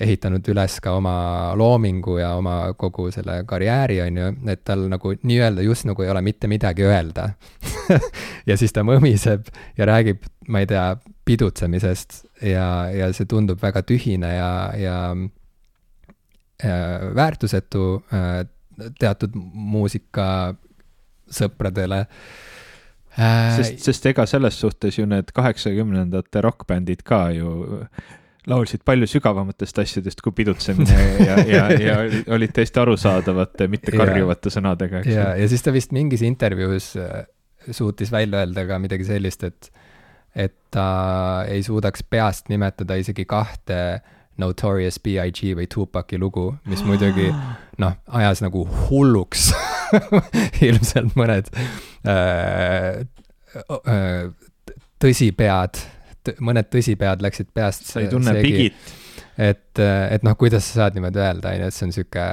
ehitanud 0.00 0.46
üles 0.52 0.78
ka 0.80 0.94
oma 0.96 1.14
loomingu 1.58 2.16
ja 2.20 2.30
oma 2.38 2.72
kogu 2.78 3.10
selle 3.12 3.42
karjääri, 3.48 3.98
on 4.06 4.20
ju, 4.20 4.28
et 4.52 4.62
tal 4.64 4.86
nagu 4.88 5.12
nii-öelda 5.20 5.64
just 5.66 5.84
nagu 5.88 6.04
ei 6.04 6.12
ole 6.12 6.22
mitte 6.24 6.50
midagi 6.50 6.86
öelda. 6.88 7.32
Ja 8.48 8.56
siis 8.56 8.72
ta 8.72 8.82
mõmiseb 8.86 9.50
ja 9.76 9.86
räägib, 9.86 10.22
ma 10.48 10.62
ei 10.62 10.66
tea, 10.70 10.94
pidutsemisest 11.28 12.22
ja, 12.42 12.88
ja 12.90 13.10
see 13.14 13.28
tundub 13.28 13.60
väga 13.62 13.82
tühine 13.86 14.30
ja, 14.32 14.52
ja 14.78 14.96
äh, 16.64 17.04
väärtusetu 17.14 17.84
äh, 18.14 18.46
teatud 19.00 19.30
muusikasõpradele 19.34 22.00
äh, 22.00 22.06
äh,. 23.18 23.56
sest, 23.58 23.82
sest 23.84 24.06
ega 24.12 24.26
selles 24.30 24.60
suhtes 24.60 24.98
ju 24.98 25.06
need 25.10 25.32
kaheksakümnendate 25.36 26.42
rokkbändid 26.46 27.02
ka 27.06 27.20
ju 27.36 27.50
laulsid 28.50 28.82
palju 28.88 29.06
sügavamatest 29.10 29.82
asjadest 29.82 30.22
kui 30.24 30.32
pidutsemine 30.36 31.02
ja, 31.20 31.34
ja, 31.44 31.64
ja 31.76 31.98
olid 32.36 32.54
täiesti 32.56 32.80
arusaadavate, 32.82 33.68
mitte 33.72 33.94
karjuvate 33.94 34.48
ja, 34.48 34.56
sõnadega, 34.56 35.02
eks. 35.02 35.12
ja, 35.12 35.26
ja 35.38 35.50
siis 35.50 35.66
ta 35.66 35.74
vist 35.74 35.92
mingis 35.96 36.24
intervjuus 36.26 36.94
äh, 37.00 37.24
suutis 37.70 38.12
välja 38.12 38.44
öelda 38.44 38.64
ka 38.68 38.78
midagi 38.82 39.06
sellist, 39.08 39.44
et, 39.44 39.70
et 40.34 40.56
ta 40.72 40.86
ei 41.50 41.62
suudaks 41.66 42.06
peast 42.08 42.48
nimetada 42.52 42.96
isegi 43.00 43.26
kahte 43.28 44.00
Notorious 44.40 44.98
B.I.G 45.02 45.54
või 45.58 45.68
Tupaci 45.70 46.18
lugu, 46.20 46.50
mis 46.70 46.82
muidugi 46.86 47.28
noh, 47.80 47.96
ajas 48.20 48.42
nagu 48.44 48.64
hulluks 48.88 49.50
ilmselt 50.66 51.16
mõned 51.18 51.50
äh, 52.08 53.02
äh, 53.60 54.24
tõsipead, 55.00 55.84
mõned 56.44 56.68
tõsipead 56.72 57.22
läksid 57.24 57.52
peast 57.54 57.88
sa 57.90 58.02
ei 58.02 58.10
tunne 58.12 58.34
segi. 58.36 58.56
Bigit? 58.56 58.96
et, 59.40 59.80
et 59.80 60.24
noh, 60.26 60.36
kuidas 60.38 60.66
sa 60.68 60.82
saad 60.82 60.96
niimoodi 60.96 61.20
öelda, 61.22 61.54
on 61.54 61.62
ju, 61.62 61.68
et 61.70 61.76
see 61.76 61.86
on 61.86 61.94
sihuke 61.96 62.24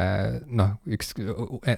noh, 0.59 0.73
üks 0.97 1.13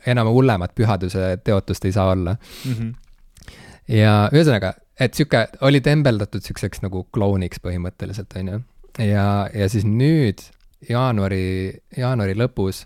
enam 0.09 0.31
hullemat 0.33 0.73
pühaduse 0.77 1.35
teotust 1.45 1.85
ei 1.85 1.93
saa 1.95 2.09
olla 2.13 2.35
mm. 2.35 2.73
-hmm. 2.73 3.53
ja 3.99 4.13
ühesõnaga, 4.33 4.73
et 4.99 5.13
sihuke 5.13 5.45
oli 5.67 5.81
tembeldatud 5.85 6.45
sihukeseks 6.45 6.83
nagu 6.85 7.05
klouniks 7.13 7.61
põhimõtteliselt, 7.65 8.33
on 8.41 8.53
ju. 8.53 8.61
Ja, 9.03 9.47
ja 9.53 9.69
siis 9.71 9.87
nüüd 9.87 10.43
jaanuari, 10.89 11.73
jaanuari 11.97 12.37
lõpus 12.37 12.85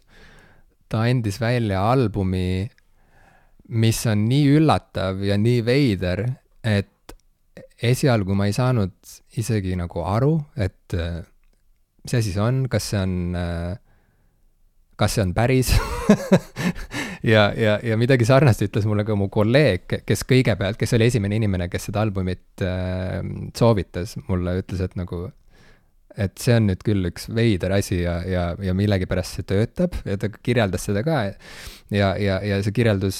ta 0.91 1.03
andis 1.09 1.39
välja 1.41 1.81
albumi, 1.89 2.69
mis 3.73 4.01
on 4.09 4.27
nii 4.29 4.57
üllatav 4.59 5.23
ja 5.25 5.37
nii 5.41 5.63
veider, 5.65 6.25
et 6.63 7.15
esialgu 7.83 8.35
ma 8.37 8.47
ei 8.47 8.55
saanud 8.55 8.93
isegi 9.39 9.75
nagu 9.79 10.03
aru, 10.05 10.35
et 10.55 10.97
mis 12.03 12.13
asi 12.19 12.33
see 12.33 12.43
on, 12.43 12.65
kas 12.71 12.89
see 12.91 12.99
on, 12.99 13.15
äh, 13.37 13.73
kas 14.99 15.15
see 15.15 15.23
on 15.23 15.33
päris 15.35 15.71
ja, 17.33 17.47
ja, 17.55 17.77
ja 17.83 17.97
midagi 17.99 18.27
sarnast 18.27 18.63
ütles 18.65 18.87
mulle 18.89 19.05
ka 19.07 19.15
mu 19.19 19.29
kolleeg, 19.33 20.01
kes 20.05 20.25
kõigepealt, 20.29 20.77
kes 20.79 20.95
oli 20.97 21.07
esimene 21.09 21.39
inimene, 21.39 21.69
kes 21.71 21.89
seda 21.89 22.03
albumit 22.03 22.63
äh, 22.65 23.21
soovitas 23.57 24.17
mulle, 24.27 24.59
ütles, 24.61 24.83
et 24.83 24.97
nagu, 24.99 25.25
et 26.17 26.37
see 26.41 26.55
on 26.59 26.69
nüüd 26.69 26.83
küll 26.85 27.09
üks 27.09 27.27
veider 27.33 27.73
asi 27.73 28.03
ja, 28.03 28.19
ja, 28.27 28.45
ja 28.61 28.75
millegipärast 28.77 29.39
see 29.39 29.47
töötab 29.49 29.97
ja 30.05 30.17
ta 30.21 30.29
kirjeldas 30.33 30.85
seda 30.89 31.03
ka. 31.05 31.23
ja, 31.93 32.13
ja, 32.21 32.39
ja 32.45 32.61
see 32.63 32.75
kirjeldus 32.75 33.19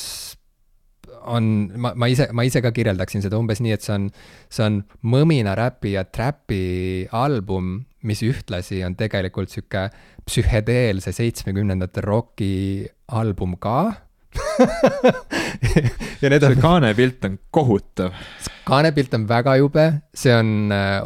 on, 1.26 1.72
ma, 1.80 1.94
ma 1.96 2.10
ise, 2.12 2.28
ma 2.36 2.46
ise 2.48 2.62
ka 2.64 2.74
kirjeldaksin 2.76 3.24
seda 3.24 3.40
umbes 3.40 3.62
nii, 3.64 3.76
et 3.76 3.86
see 3.86 3.96
on, 3.96 4.08
see 4.52 4.66
on 4.68 4.80
mõmina 5.10 5.56
räpi 5.58 5.96
ja 5.96 6.06
trap'i 6.06 7.08
album, 7.16 7.78
mis 8.08 8.24
ühtlasi 8.26 8.82
on 8.86 8.98
tegelikult 9.00 9.54
sihuke 9.54 9.88
psühhedeelse 10.28 11.14
seitsmekümnendate 11.16 12.04
roki 12.04 12.54
album 13.16 13.56
ka 13.62 13.78
ja 16.22 16.30
need 16.32 16.44
on. 16.44 16.54
see 16.54 16.62
kaanepilt 16.62 17.26
on 17.28 17.38
kohutav. 17.54 18.16
kaanepilt 18.68 19.14
on 19.14 19.28
väga 19.30 19.58
jube, 19.62 19.86
see 20.18 20.34
on 20.36 20.74
äh, 20.74 21.02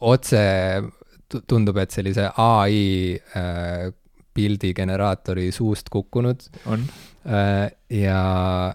otse, 0.00 0.42
tundub, 1.48 1.78
et 1.82 1.94
sellise 1.94 2.28
ai 2.36 3.16
äh, 3.36 3.88
pildigeneraatori 4.34 5.50
suust 5.52 5.88
kukkunud. 5.90 6.40
on 6.66 6.84
äh,. 7.26 7.70
ja, 7.90 8.74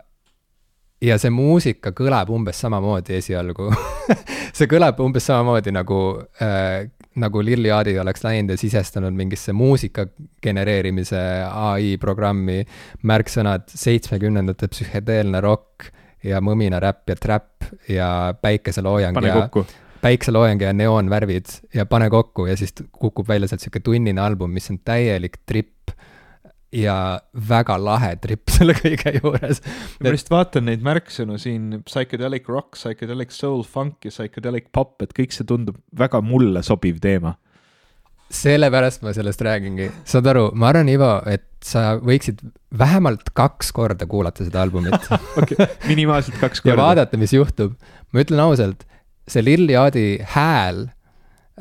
ja 1.01 1.17
see 1.17 1.31
muusika 1.33 1.93
kõlab 1.95 2.29
umbes 2.33 2.59
samamoodi 2.61 3.17
esialgu 3.19 3.71
see 4.57 4.67
kõlab 4.71 4.99
umbes 5.03 5.25
samamoodi 5.31 5.73
nagu 5.75 5.99
äh,, 6.43 6.85
nagu 7.15 7.43
Lilli 7.43 7.71
Aadi 7.71 7.95
oleks 7.99 8.23
läinud 8.25 8.53
ja 8.53 8.59
sisestanud 8.59 9.15
mingisse 9.15 9.53
muusika 9.55 10.07
genereerimise 10.43 11.19
ai 11.47 11.95
programmi 12.01 12.59
märksõnad 13.07 13.71
seitsmekümnendate 13.71 14.67
psühhedeelne 14.71 15.41
rokk 15.43 15.87
ja 16.25 16.41
mõminaräpp 16.43 17.13
ja 17.13 17.15
trap 17.21 17.69
ja 17.89 18.09
päikeseloojang 18.41 19.15
pane 19.15 19.31
ja 19.31 19.41
kokku. 19.45 19.65
Päikeseloojang 20.05 20.61
ja 20.61 20.73
neoonvärvid 20.73 21.53
ja 21.73 21.85
pane 21.89 22.09
kokku 22.13 22.45
ja 22.45 22.57
siis 22.57 22.73
kukub 22.91 23.27
välja 23.27 23.49
sealt 23.49 23.63
sihuke 23.63 23.81
tunnine 23.83 24.21
album, 24.21 24.53
mis 24.53 24.69
on 24.69 24.77
täielik 24.85 25.39
trip 25.49 25.93
ja 26.75 26.97
väga 27.49 27.77
lahe 27.81 28.11
trip 28.21 28.51
selle 28.55 28.75
kõige 28.77 29.15
juures. 29.17 29.63
ma 30.03 30.13
lihtsalt 30.13 30.33
vaatan 30.33 30.69
neid 30.69 30.85
märksõnu 30.85 31.39
siin, 31.41 31.81
psychedelic 31.87 32.49
rock, 32.51 32.75
psychedelic 32.77 33.33
soul, 33.33 33.63
funk 33.63 34.05
ja 34.05 34.13
psychedelic 34.13 34.69
pop, 34.75 34.99
et 35.01 35.15
kõik 35.15 35.33
see 35.33 35.47
tundub 35.47 35.79
väga 35.97 36.21
mulle 36.25 36.63
sobiv 36.65 37.01
teema. 37.01 37.35
sellepärast 38.35 39.05
ma 39.05 39.13
sellest 39.15 39.41
räägingi, 39.45 39.89
saad 40.05 40.27
aru, 40.29 40.49
ma 40.53 40.69
arvan, 40.73 40.89
Ivo, 40.91 41.11
et 41.29 41.47
sa 41.65 41.95
võiksid 42.01 42.41
vähemalt 42.77 43.31
kaks 43.37 43.71
korda 43.73 44.05
kuulata 44.09 44.45
seda 44.45 44.61
albumit 44.65 45.09
okei, 45.41 45.69
minimaalselt 45.89 46.37
kaks 46.41 46.61
korda. 46.61 46.75
ja 46.75 46.81
vaadata, 46.81 47.21
mis 47.21 47.33
juhtub. 47.33 47.77
ma 48.11 48.25
ütlen 48.25 48.43
ausalt, 48.45 48.85
see 49.27 49.45
Lil 49.45 49.69
Yachty 49.73 50.19
hääl 50.35 50.85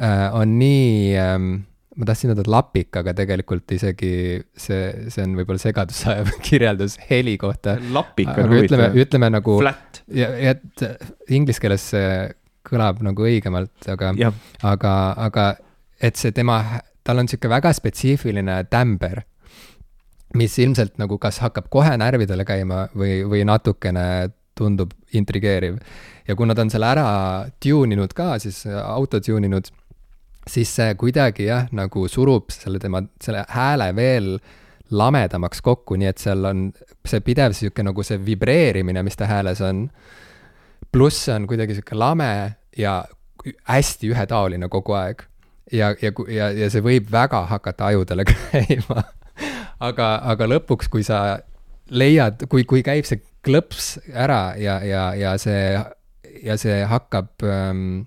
äh, 0.00 0.34
on 0.34 0.58
nii 0.58 1.16
ähm, 1.20 1.52
ma 1.94 2.08
tahtsin 2.08 2.32
öelda 2.32 2.44
lapik, 2.50 2.96
aga 2.98 3.14
tegelikult 3.16 3.70
isegi 3.76 4.14
see, 4.58 4.86
see 5.12 5.24
on 5.24 5.36
võib-olla 5.38 5.62
segaduse 5.62 6.08
ajav 6.10 6.32
kirjeldus 6.46 6.96
heli 7.10 7.36
kohta. 7.40 7.76
lapik 7.94 8.30
on 8.32 8.48
huvitav. 8.50 8.64
ütleme, 8.64 9.04
ütleme 9.04 9.30
nagu. 9.36 9.58
ja 10.14 10.30
et 10.52 10.86
inglise 11.28 11.62
keeles 11.62 11.90
see 11.94 12.08
kõlab 12.64 13.02
nagu 13.04 13.26
õigemalt, 13.28 13.76
aga, 13.92 14.14
aga, 14.64 14.94
aga 15.26 15.46
et 16.00 16.18
see 16.18 16.32
tema, 16.34 16.58
tal 17.04 17.20
on 17.20 17.28
sihuke 17.28 17.50
väga 17.52 17.74
spetsiifiline 17.76 18.56
tämber, 18.72 19.20
mis 20.34 20.56
ilmselt 20.58 20.96
nagu 20.98 21.18
kas 21.22 21.42
hakkab 21.44 21.68
kohe 21.70 21.92
närvidele 22.00 22.46
käima 22.48 22.86
või, 22.96 23.20
või 23.28 23.44
natukene 23.46 24.06
tundub 24.55 24.93
intrigeeriv. 25.12 25.78
ja 26.28 26.36
kuna 26.36 26.55
ta 26.55 26.62
on 26.62 26.70
selle 26.70 26.86
ära 26.86 27.06
tune 27.60 27.94
inud 27.94 28.12
ka, 28.16 28.39
siis 28.39 28.64
auto 28.66 29.20
tune 29.20 29.47
inud 29.47 29.70
siis 30.48 30.70
see 30.76 30.94
kuidagi 31.01 31.48
jah, 31.48 31.68
nagu 31.72 32.09
surub 32.10 32.52
selle 32.52 32.81
tema, 32.82 33.02
selle 33.22 33.44
hääle 33.48 33.90
veel 33.97 34.36
lamedamaks 34.94 35.62
kokku, 35.64 35.97
nii 35.98 36.10
et 36.10 36.20
seal 36.20 36.44
on 36.48 36.66
see 37.09 37.22
pidev 37.24 37.55
sihuke 37.56 37.85
nagu 37.86 38.05
see 38.05 38.20
vibreerimine, 38.20 39.02
mis 39.02 39.16
ta 39.16 39.28
hääles 39.28 39.62
on. 39.64 39.89
pluss 40.93 41.24
see 41.26 41.35
on 41.35 41.47
kuidagi 41.51 41.74
sihuke 41.74 41.97
lame 41.98 42.56
ja 42.78 43.05
hästi 43.68 44.12
ühetaoline 44.12 44.68
kogu 44.68 44.93
aeg. 44.93 45.24
ja, 45.72 45.94
ja, 46.02 46.12
ja, 46.28 46.51
ja 46.51 46.70
see 46.70 46.85
võib 46.85 47.10
väga 47.10 47.47
hakata 47.51 47.86
ajudele 47.86 48.24
käima. 48.31 49.05
aga, 49.81 50.14
aga 50.22 50.47
lõpuks, 50.47 50.89
kui 50.93 51.02
sa 51.02 51.40
leiad, 51.90 52.47
kui, 52.48 52.65
kui 52.69 52.82
käib 52.86 53.06
see 53.09 53.20
klõps 53.44 53.94
ära 54.09 54.55
ja, 54.61 54.78
ja, 54.86 55.05
ja 55.19 55.35
see, 55.40 55.74
ja 56.44 56.56
see 56.61 56.81
hakkab 56.89 57.44
ähm, 57.44 58.05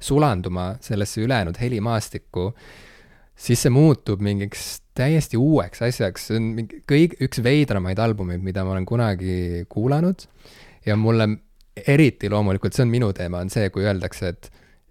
sulanduma 0.00 0.74
sellesse 0.82 1.22
ülejäänud 1.22 1.60
helimaastikku, 1.60 2.50
siis 3.36 3.62
see 3.62 3.72
muutub 3.72 4.22
mingiks 4.24 4.80
täiesti 4.96 5.38
uueks 5.40 5.84
asjaks, 5.86 6.26
see 6.28 6.40
on 6.40 6.48
mingi 6.56 6.82
kõik, 6.88 7.18
üks 7.24 7.42
veidramaid 7.44 8.00
albumeid, 8.02 8.42
mida 8.44 8.64
ma 8.66 8.74
olen 8.74 8.88
kunagi 8.88 9.66
kuulanud. 9.68 10.26
ja 10.86 10.96
mulle 10.96 11.28
eriti 11.86 12.28
loomulikult, 12.32 12.74
see 12.74 12.84
on 12.84 12.92
minu 12.92 13.12
teema, 13.16 13.44
on 13.44 13.52
see, 13.52 13.68
kui 13.72 13.84
öeldakse, 13.84 14.32
et 14.34 14.50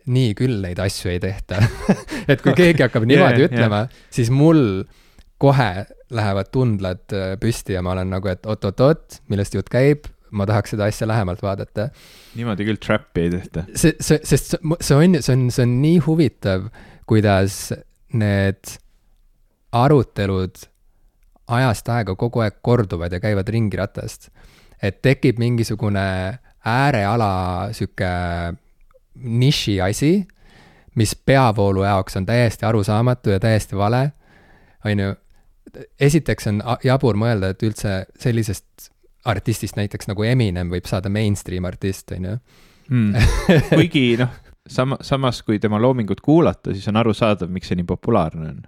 nii 0.09 0.33
küll 0.37 0.61
neid 0.63 0.79
asju 0.81 1.11
ei 1.11 1.19
tehta 1.21 1.59
et 2.31 2.41
kui 2.41 2.55
keegi 2.61 2.85
hakkab 2.85 3.05
niimoodi 3.09 3.43
yeah, 3.43 3.51
ütlema 3.51 3.83
yeah., 3.85 4.03
siis 4.13 4.31
mul 4.33 4.85
kohe 5.41 5.85
lähevad 6.09 6.49
tundlad 6.53 7.13
äh, 7.13 7.35
püsti 7.41 7.75
ja 7.75 7.83
ma 7.85 7.93
olen 7.95 8.09
nagu, 8.13 8.29
et 8.31 8.45
oot-oot-oot, 8.49 9.21
millest 9.29 9.55
jutt 9.57 9.69
käib, 9.71 10.09
ma 10.31 10.45
tahaks 10.49 10.75
seda 10.75 10.89
asja 10.89 11.07
lähemalt 11.09 11.41
vaadata. 11.41 11.89
niimoodi 12.37 12.67
küll 12.67 12.81
trap'i 12.81 13.27
ei 13.27 13.33
tehta. 13.33 13.65
see, 13.75 13.95
see, 13.99 14.19
sest 14.23 14.57
see 14.57 14.97
on, 14.97 15.17
see 15.21 15.35
on, 15.35 15.47
see 15.53 15.65
on 15.65 15.77
nii 15.83 16.01
huvitav, 16.05 16.69
kuidas 17.09 17.71
need 18.13 18.77
arutelud 19.75 20.65
ajast 21.49 21.89
aega 21.93 22.15
kogu 22.17 22.43
aeg 22.45 22.59
korduvad 22.65 23.13
ja 23.13 23.21
käivad 23.21 23.49
ringi 23.49 23.77
ratast. 23.77 24.29
et 24.81 25.01
tekib 25.01 25.39
mingisugune 25.39 26.39
ääreala 26.65 27.69
sihuke 27.75 28.09
niši 29.15 29.81
asi, 29.81 30.27
mis 30.95 31.15
peavoolu 31.15 31.83
jaoks 31.83 32.17
on 32.17 32.25
täiesti 32.25 32.65
arusaamatu 32.65 33.29
ja 33.29 33.39
täiesti 33.39 33.77
vale, 33.77 34.11
on 34.85 34.99
ju. 34.99 35.15
Esiteks 35.99 36.49
on 36.51 36.63
jabur 36.83 37.17
mõelda, 37.19 37.53
et 37.53 37.63
üldse 37.65 38.01
sellisest 38.19 38.89
artistist 39.29 39.77
näiteks 39.79 40.09
nagu 40.09 40.23
Eminem 40.23 40.71
võib 40.71 40.87
saada 40.89 41.11
mainstream 41.11 41.67
artist, 41.69 42.11
on 42.15 42.27
ju 42.31 42.35
hmm.. 42.89 43.31
kuigi 43.77 44.15
noh, 44.19 44.33
sama, 44.69 44.99
samas 45.01 45.43
kui 45.45 45.59
tema 45.59 45.79
loomingut 45.81 46.21
kuulata, 46.25 46.73
siis 46.73 46.87
on 46.91 46.99
arusaadav, 47.01 47.51
miks 47.51 47.71
see 47.71 47.79
nii 47.79 47.87
populaarne 47.89 48.51
on. 48.53 48.59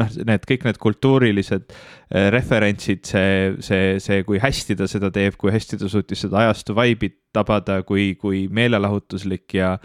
noh, 0.00 0.14
need 0.26 0.46
kõik 0.50 0.64
need 0.66 0.78
kultuurilised 0.82 1.68
äh, 1.70 2.28
referentsid, 2.34 3.04
see, 3.06 3.52
see, 3.62 3.98
see, 4.02 4.24
kui 4.26 4.40
hästi 4.42 4.74
ta 4.80 4.88
seda 4.90 5.12
teeb, 5.14 5.38
kui 5.38 5.52
hästi 5.54 5.78
ta 5.80 5.90
suutis 5.90 6.24
seda 6.26 6.42
ajastu 6.42 6.74
vibe'i 6.76 7.12
tabada, 7.34 7.80
kui, 7.86 8.12
kui 8.20 8.44
meelelahutuslik 8.50 9.54
ja, 9.54 9.76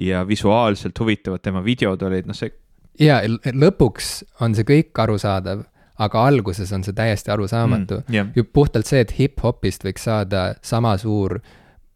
ja 0.00 0.24
visuaalselt 0.28 0.98
huvitavad 0.98 1.44
tema 1.44 1.62
videod 1.64 2.02
olid, 2.08 2.30
noh 2.30 2.36
see. 2.36 2.54
ja 3.00 3.20
lõpuks 3.52 4.22
on 4.44 4.56
see 4.56 4.66
kõik 4.68 5.04
arusaadav 5.04 5.66
aga 6.04 6.24
alguses 6.30 6.72
on 6.72 6.84
see 6.86 6.96
täiesti 6.96 7.32
arusaamatu 7.34 8.02
mm,. 8.04 8.14
Yeah. 8.14 8.48
puhtalt 8.52 8.86
see, 8.86 9.02
et 9.02 9.14
hip-hopist 9.18 9.86
võiks 9.86 10.06
saada 10.08 10.52
sama 10.62 10.94
suur 11.00 11.38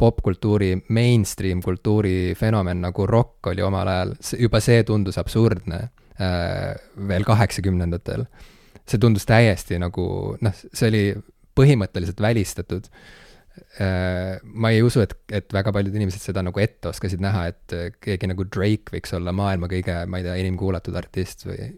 popkultuuri, 0.02 0.74
mainstream 0.90 1.62
kultuuri 1.62 2.34
fenomen 2.38 2.80
nagu 2.82 3.06
rock 3.06 3.52
oli 3.52 3.62
omal 3.62 3.88
ajal, 3.88 4.14
juba 4.40 4.60
see 4.64 4.82
tundus 4.88 5.18
absurdne 5.22 5.78
äh, 6.18 6.72
veel 7.08 7.26
kaheksakümnendatel. 7.28 8.26
see 8.82 8.98
tundus 8.98 9.26
täiesti 9.28 9.78
nagu 9.78 10.04
noh, 10.42 10.62
see 10.74 10.88
oli 10.90 11.02
põhimõtteliselt 11.54 12.18
välistatud 12.20 12.88
äh,. 13.78 14.40
ma 14.42 14.72
ei 14.74 14.82
usu, 14.82 15.04
et, 15.04 15.14
et 15.30 15.54
väga 15.54 15.72
paljud 15.72 15.94
inimesed 15.94 16.24
seda 16.24 16.42
nagu 16.42 16.60
ette 16.60 16.90
oskasid 16.90 17.22
näha, 17.22 17.46
et 17.52 17.76
keegi 18.02 18.32
nagu 18.32 18.48
Drake 18.48 18.96
võiks 18.96 19.14
olla 19.14 19.34
maailma 19.36 19.70
kõige, 19.70 20.00
ma 20.10 20.18
ei 20.18 20.26
tea, 20.26 20.34
enim 20.42 20.58
kuulatud 20.58 20.98
artist 20.98 21.46
või, 21.46 21.70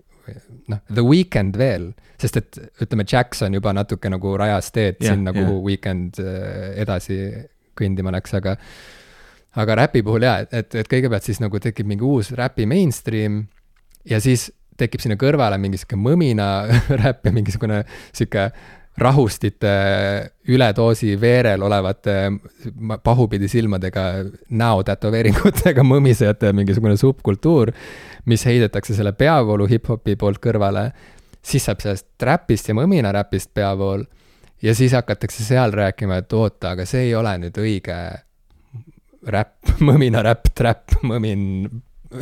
noh, 0.72 0.80
The 0.90 1.04
Weeknd 1.04 1.58
veel, 1.60 1.90
sest 2.20 2.40
et 2.40 2.58
ütleme, 2.84 3.06
Jackson 3.10 3.54
juba 3.56 3.74
natuke 3.76 4.10
nagu 4.12 4.34
rajas 4.40 4.70
teed 4.74 5.00
Jah, 5.02 5.14
sinna, 5.14 5.34
kuhu 5.36 5.60
Weeknd 5.66 6.20
äh, 6.22 6.74
edasi 6.84 7.18
kõndima 7.78 8.14
läks, 8.14 8.36
aga 8.38 8.56
aga 9.60 9.78
räpi 9.84 10.02
puhul 10.02 10.26
jaa, 10.26 10.42
et, 10.50 10.74
et 10.74 10.90
kõigepealt 10.90 11.26
siis 11.26 11.40
nagu 11.42 11.60
tekib 11.62 11.86
mingi 11.86 12.06
uus 12.06 12.32
räpi 12.34 12.66
mainstream 12.70 13.44
ja 14.08 14.18
siis 14.22 14.48
tekib 14.78 15.02
sinna 15.02 15.18
kõrvale 15.18 15.58
mingi 15.62 15.78
sihuke 15.78 15.98
mõmina 16.00 16.48
räpp 17.02 17.28
ja 17.28 17.34
mingisugune 17.34 17.84
sihuke 18.10 18.48
rahustite 18.98 19.70
üledoosi 20.48 21.14
veerel 21.20 21.62
olevate 21.66 22.14
pahupidi 23.02 23.48
silmadega 23.50 24.04
näotätoveeringutega 24.54 25.82
mõmisejate 25.92 26.52
mingisugune 26.54 26.96
subkultuur, 27.00 27.72
mis 28.30 28.46
heidetakse 28.46 28.94
selle 28.94 29.12
peavoolu 29.18 29.66
hip-hopi 29.70 30.16
poolt 30.20 30.38
kõrvale, 30.42 30.90
siis 31.42 31.66
saab 31.66 31.82
sellest 31.82 32.22
räpist 32.22 32.70
ja 32.70 32.76
mõminaräpist 32.78 33.50
peavool 33.54 34.04
ja 34.62 34.74
siis 34.74 34.94
hakatakse 34.94 35.44
seal 35.44 35.74
rääkima, 35.74 36.22
et 36.22 36.32
oota, 36.32 36.76
aga 36.76 36.86
see 36.88 37.08
ei 37.08 37.16
ole 37.18 37.34
nüüd 37.42 37.58
õige 37.60 37.98
räpp, 39.26 39.74
mõminaräpp, 39.90 40.54
trap, 40.54 41.00
mõmin 41.02 41.66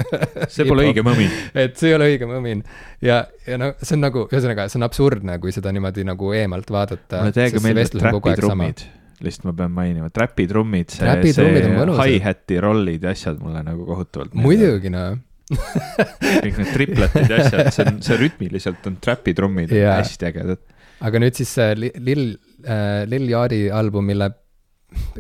see 0.53 0.67
pole 0.69 0.87
õige 0.89 1.05
mõmin. 1.07 1.31
et 1.55 1.77
see 1.79 1.91
ei 1.93 1.97
ole 1.97 2.09
õige 2.13 2.29
mõmin 2.29 2.63
ja, 3.05 3.23
ja 3.47 3.59
no 3.61 3.73
see 3.81 3.97
on 3.99 4.05
nagu, 4.07 4.25
ühesõnaga, 4.31 4.69
see 4.73 4.81
on 4.81 4.87
absurdne, 4.89 5.39
kui 5.43 5.55
seda 5.55 5.73
niimoodi 5.75 6.07
nagu 6.09 6.33
eemalt 6.37 6.73
vaadata. 6.73 7.23
mulle 7.23 7.37
täiega 7.37 7.63
meeldivad 7.65 7.99
trapitrummid, 7.99 8.85
lihtsalt 9.23 9.49
ma 9.51 9.57
pean 9.63 9.75
mainima, 9.77 10.11
trapitrummid, 10.15 10.95
see, 10.95 11.35
see 11.37 11.99
hi-hat'i 12.01 12.61
rollid 12.63 13.07
ja 13.07 13.15
asjad 13.17 13.41
mulle 13.43 13.65
nagu 13.67 13.87
kohutavalt. 13.89 14.37
muidugi 14.39 14.93
noh, 14.93 15.19
kõik 16.43 16.61
need 16.61 16.71
tripletid 16.73 17.33
ja 17.33 17.43
asjad, 17.47 17.73
see 17.75 17.89
on, 17.89 17.99
see 18.05 18.21
rütmiliselt 18.21 18.87
on 18.89 19.01
trapitrummid 19.03 19.75
Jaa. 19.77 19.99
hästi 20.01 20.31
ägedad. 20.31 20.63
aga 21.03 21.23
nüüd 21.23 21.39
siis 21.39 21.53
see 21.59 21.75
Li- 21.79 21.97
Lil 21.99 22.25
äh,, 22.65 23.03
Lil 23.11 23.29
Yachty 23.33 23.67
album, 23.75 24.09
mille, 24.13 24.31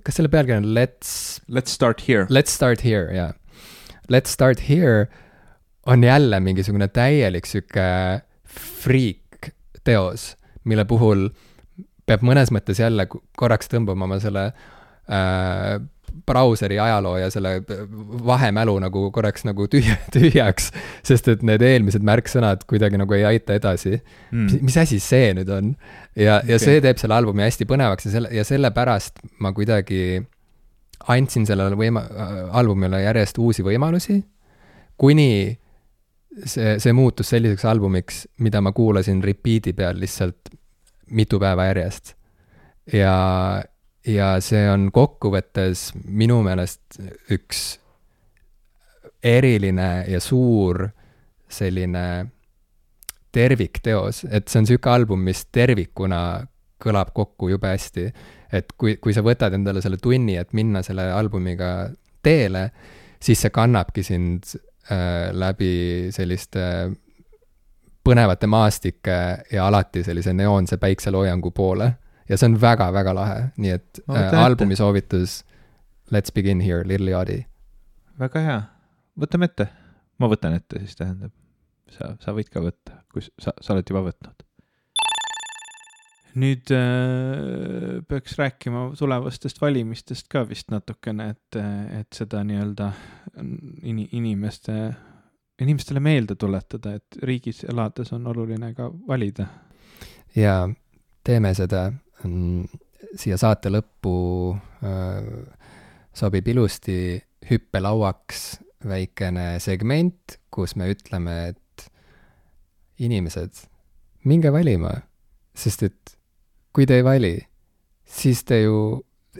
kas 0.00 0.18
selle 0.18 0.32
pealkiri 0.32 0.60
on 0.62 0.72
Let's 0.76 1.40
Let's 1.52 1.74
start 1.74 2.04
here. 2.08 2.26
Let's 2.30 2.54
start 2.54 2.84
here, 2.86 3.10
jaa. 3.14 3.32
Let's 4.10 4.32
start 4.34 4.68
here 4.68 5.08
on 5.86 6.04
jälle 6.04 6.40
mingisugune 6.40 6.88
täielik 6.88 7.46
sihuke 7.46 7.86
friik 8.82 9.52
teos, 9.84 10.36
mille 10.64 10.84
puhul 10.84 11.28
peab 12.06 12.22
mõnes 12.26 12.50
mõttes 12.54 12.80
jälle 12.82 13.06
korraks 13.38 13.70
tõmbama 13.70 14.06
oma 14.06 14.18
selle 14.22 14.46
äh, 14.50 15.78
brauseri 16.26 16.78
ajaloo 16.80 17.16
ja 17.16 17.30
selle 17.30 17.62
vahemälu 18.26 18.74
nagu 18.82 19.04
korraks 19.10 19.46
nagu 19.48 19.66
tühja, 19.70 19.96
tühjaks, 20.14 20.70
sest 21.06 21.30
et 21.32 21.42
need 21.46 21.64
eelmised 21.66 22.04
märksõnad 22.06 22.66
kuidagi 22.70 23.00
nagu 23.00 23.16
ei 23.16 23.24
aita 23.32 23.56
edasi 23.58 23.96
mm.. 23.96 24.44
mis, 24.44 24.58
mis 24.68 24.78
asi 24.84 25.00
see 25.02 25.32
nüüd 25.38 25.50
on? 25.52 25.74
ja 26.16 26.40
okay., 26.40 26.52
ja 26.52 26.60
see 26.62 26.82
teeb 26.84 27.00
selle 27.00 27.16
albumi 27.16 27.46
hästi 27.46 27.68
põnevaks 27.70 28.08
ja 28.08 28.14
selle, 28.16 28.32
ja 28.36 28.44
sellepärast 28.46 29.24
ma 29.42 29.54
kuidagi 29.56 30.20
andsin 31.10 31.46
sellele 31.48 31.76
võima-, 31.78 32.04
albumile 32.52 33.02
järjest 33.02 33.38
uusi 33.42 33.64
võimalusi, 33.66 34.20
kuni 35.00 35.58
see, 36.46 36.78
see 36.78 36.92
muutus 36.96 37.32
selliseks 37.32 37.64
albumiks, 37.68 38.24
mida 38.44 38.62
ma 38.64 38.72
kuulasin 38.76 39.22
repeat'i 39.24 39.74
peal 39.76 40.00
lihtsalt 40.00 40.52
mitu 41.12 41.40
päeva 41.40 41.68
järjest. 41.70 42.14
ja, 42.92 43.62
ja 44.06 44.28
see 44.40 44.64
on 44.70 44.90
kokkuvõttes 44.92 45.92
minu 46.04 46.40
meelest 46.42 47.00
üks 47.30 47.62
eriline 49.22 50.04
ja 50.08 50.20
suur 50.20 50.88
selline 51.52 52.06
tervikteos, 53.32 54.24
et 54.28 54.48
see 54.48 54.60
on 54.60 54.66
niisugune 54.66 54.94
album, 54.94 55.22
mis 55.24 55.44
tervikuna 55.52 56.22
kõlab 56.82 57.12
kokku 57.14 57.52
jube 57.52 57.70
hästi. 57.70 58.08
Et 58.52 58.74
kui, 58.78 58.96
kui 59.00 59.14
sa 59.16 59.24
võtad 59.24 59.54
endale 59.56 59.82
selle 59.84 59.98
tunni, 60.02 60.36
et 60.36 60.52
minna 60.52 60.82
selle 60.84 61.08
albumiga 61.12 61.90
teele, 62.22 62.66
siis 63.22 63.40
see 63.42 63.52
kannabki 63.54 64.04
sind 64.06 64.50
äh, 64.90 65.30
läbi 65.32 66.10
selliste 66.14 66.66
põnevate 68.02 68.48
maastike 68.50 69.16
ja 69.52 69.66
alati 69.66 70.02
sellise 70.04 70.34
neoonse 70.34 70.76
päikseloojangu 70.82 71.50
poole. 71.50 71.92
ja 72.28 72.36
see 72.38 72.48
on 72.48 72.60
väga-väga 72.60 73.14
lahe, 73.14 73.40
nii 73.56 73.72
et 73.74 74.02
äh, 74.10 74.36
albumi 74.44 74.76
soovitus 74.76 75.42
Let's 76.12 76.32
begin 76.34 76.60
here, 76.60 76.84
Lil 76.84 77.08
Yachty. 77.08 77.44
väga 78.20 78.40
hea, 78.44 78.56
võtame 79.18 79.48
ette. 79.48 79.68
ma 80.20 80.28
võtan 80.28 80.56
ette 80.58 80.82
siis 80.82 80.98
tähendab. 80.98 81.32
sa, 81.90 82.14
sa 82.20 82.34
võid 82.36 82.50
ka 82.52 82.60
võtta, 82.60 82.98
kui 83.12 83.24
sa, 83.24 83.54
sa 83.60 83.72
oled 83.74 83.88
juba 83.88 84.04
võtnud. 84.10 84.44
Nüüd 86.38 86.70
äh, 86.72 88.00
peaks 88.08 88.36
rääkima 88.38 88.86
tulevastest 88.98 89.60
valimistest 89.60 90.28
ka 90.32 90.44
vist 90.48 90.70
natukene, 90.72 91.32
et, 91.34 91.58
et 92.00 92.16
seda 92.16 92.42
nii-öelda 92.46 92.90
in, 93.42 93.98
inimeste, 94.12 94.76
inimestele 95.60 96.00
meelde 96.00 96.36
tuletada, 96.40 96.96
et 96.96 97.20
riigis 97.22 97.64
elades 97.68 98.12
on 98.16 98.26
oluline 98.32 98.72
ka 98.76 98.88
valida. 99.08 99.46
ja 100.36 100.68
teeme 101.24 101.52
seda 101.54 101.90
mm, 102.24 102.64
siia 103.16 103.36
saate 103.40 103.72
lõppu 103.72 104.16
äh, 104.84 105.28
sobib 106.16 106.48
ilusti 106.48 106.96
hüppelauaks 107.50 108.46
väikene 108.88 109.58
segment, 109.62 110.38
kus 110.50 110.74
me 110.76 110.88
ütleme, 110.92 111.36
et 111.52 111.86
inimesed, 113.02 113.64
minge 114.28 114.52
valima, 114.54 114.94
sest 115.58 115.86
et 115.86 116.16
kui 116.72 116.86
te 116.88 116.98
ei 117.00 117.04
vali, 117.06 117.34
siis 118.04 118.42
te 118.48 118.62
ju 118.64 118.76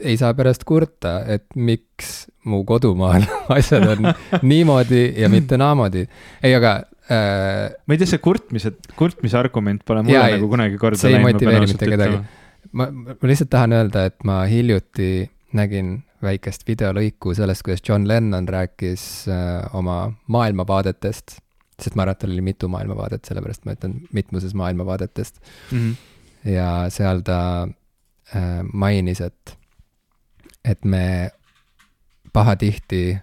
ei 0.01 0.15
saa 0.17 0.33
pärast 0.33 0.63
kurta, 0.65 1.19
et 1.29 1.45
miks 1.55 2.25
mu 2.49 2.63
kodumaal 2.65 3.25
asjad 3.57 3.85
on 3.93 4.07
niimoodi 4.51 5.03
ja 5.21 5.29
mitte 5.29 5.57
naamoodi. 5.61 6.07
ei, 6.43 6.55
aga 6.57 6.71
äh, 7.09 7.75
ma 7.85 7.93
ei 7.93 8.01
tea, 8.01 8.09
see 8.15 8.21
kurtmise, 8.23 8.73
kurtmise 8.97 9.37
argument 9.37 9.83
pole 9.85 10.01
mulle 10.05 10.15
Jaa, 10.17 10.29
ja, 10.31 10.33
ei, 10.33 10.39
nagu 10.41 10.49
kunagi 10.51 10.79
korda 10.81 10.97
see 11.01 11.11
ei 11.13 11.19
läinud, 11.19 11.27
ma 11.27 11.29
pean 11.29 11.53
motiveeri 11.53 11.69
mitte 11.75 11.91
kedagi. 11.93 12.23
ma, 12.71 12.87
ma 12.89 13.29
lihtsalt 13.29 13.51
tahan 13.53 13.77
öelda, 13.77 14.07
et 14.09 14.25
ma 14.27 14.39
hiljuti 14.49 15.11
nägin 15.53 15.93
väikest 16.23 16.65
videolõiku 16.65 17.35
sellest, 17.37 17.61
kuidas 17.67 17.83
John 17.85 18.07
Lennon 18.09 18.47
rääkis 18.49 19.03
äh, 19.29 19.67
oma 19.77 19.97
maailmavaadetest, 20.33 21.35
sest 21.83 21.97
ma 21.99 22.05
arvan, 22.05 22.15
et 22.17 22.21
tal 22.23 22.33
oli 22.33 22.45
mitu 22.45 22.69
maailmavaadet, 22.71 23.25
sellepärast 23.29 23.65
ma 23.67 23.75
ütlen 23.77 23.99
mitmuses 24.15 24.55
maailmavaadetest 24.57 25.37
Mhm. 25.69 25.93
Ja 26.45 26.89
seal 26.93 27.21
ta 27.25 27.67
äh, 28.35 28.61
mainis, 28.73 29.21
et, 29.21 29.57
et 30.65 30.85
me 30.85 31.31
pahatihti 32.33 33.17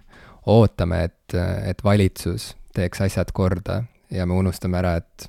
ootame, 0.45 1.03
et, 1.03 1.35
et 1.65 1.83
valitsus 1.83 2.55
teeks 2.75 3.01
asjad 3.01 3.31
korda 3.33 3.83
ja 4.11 4.25
me 4.25 4.33
unustame 4.33 4.79
ära, 4.79 4.95
et 5.01 5.27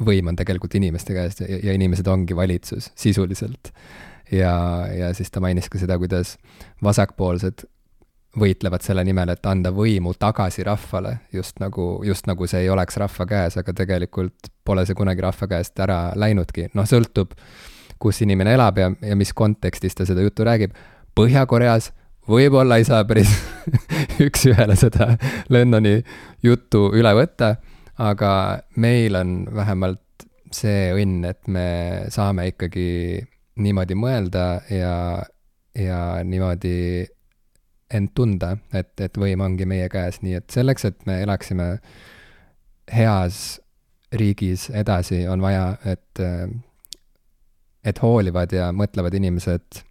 võim 0.00 0.30
on 0.32 0.38
tegelikult 0.38 0.74
inimeste 0.78 1.14
käes 1.16 1.42
ja, 1.42 1.58
ja 1.70 1.74
inimesed 1.76 2.08
ongi 2.08 2.36
valitsus 2.36 2.90
sisuliselt. 2.98 3.72
ja, 4.32 4.86
ja 4.94 5.14
siis 5.14 5.30
ta 5.30 5.40
mainis 5.40 5.68
ka 5.68 5.78
seda, 5.78 5.98
kuidas 5.98 6.38
vasakpoolsed 6.82 7.66
võitlevad 8.38 8.84
selle 8.84 9.02
nimel, 9.04 9.32
et 9.32 9.46
anda 9.50 9.72
võimu 9.74 10.12
tagasi 10.18 10.62
rahvale, 10.66 11.16
just 11.34 11.58
nagu, 11.62 12.00
just 12.06 12.28
nagu 12.30 12.46
see 12.46 12.64
ei 12.64 12.70
oleks 12.70 12.98
rahva 13.00 13.26
käes, 13.26 13.56
aga 13.58 13.74
tegelikult 13.82 14.52
pole 14.64 14.84
see 14.86 14.98
kunagi 14.98 15.24
rahva 15.24 15.48
käest 15.50 15.80
ära 15.82 16.00
läinudki, 16.14 16.68
noh, 16.78 16.86
sõltub, 16.86 17.34
kus 18.00 18.22
inimene 18.22 18.54
elab 18.54 18.78
ja, 18.78 18.90
ja 19.02 19.16
mis 19.18 19.34
kontekstis 19.36 19.98
ta 19.98 20.06
seda 20.08 20.22
juttu 20.24 20.46
räägib. 20.46 20.76
Põhja-Koreas 21.18 21.90
võib-olla 22.30 22.78
ei 22.78 22.86
saa 22.86 23.02
päris 23.08 23.32
üks-ühele 24.26 24.76
seda 24.78 25.10
Lennoni 25.50 25.98
juttu 26.46 26.86
üle 26.96 27.12
võtta, 27.18 27.56
aga 28.00 28.32
meil 28.80 29.18
on 29.18 29.42
vähemalt 29.52 30.28
see 30.54 30.90
õnn, 30.94 31.26
et 31.26 31.50
me 31.50 31.66
saame 32.10 32.48
ikkagi 32.50 33.20
niimoodi 33.60 33.96
mõelda 33.98 34.44
ja, 34.70 34.94
ja 35.76 36.00
niimoodi 36.26 37.06
end 37.90 38.12
tunda, 38.14 38.56
et, 38.74 38.92
et 39.00 39.18
võim 39.18 39.40
ongi 39.42 39.66
meie 39.66 39.88
käes, 39.90 40.20
nii 40.22 40.38
et 40.38 40.50
selleks, 40.54 40.84
et 40.86 41.06
me 41.06 41.20
elaksime 41.24 41.68
heas 42.94 43.60
riigis 44.12 44.68
edasi, 44.74 45.24
on 45.28 45.42
vaja, 45.42 45.76
et, 45.86 46.22
et 47.84 48.02
hoolivad 48.02 48.52
ja 48.54 48.70
mõtlevad 48.74 49.14
inimesed 49.14 49.82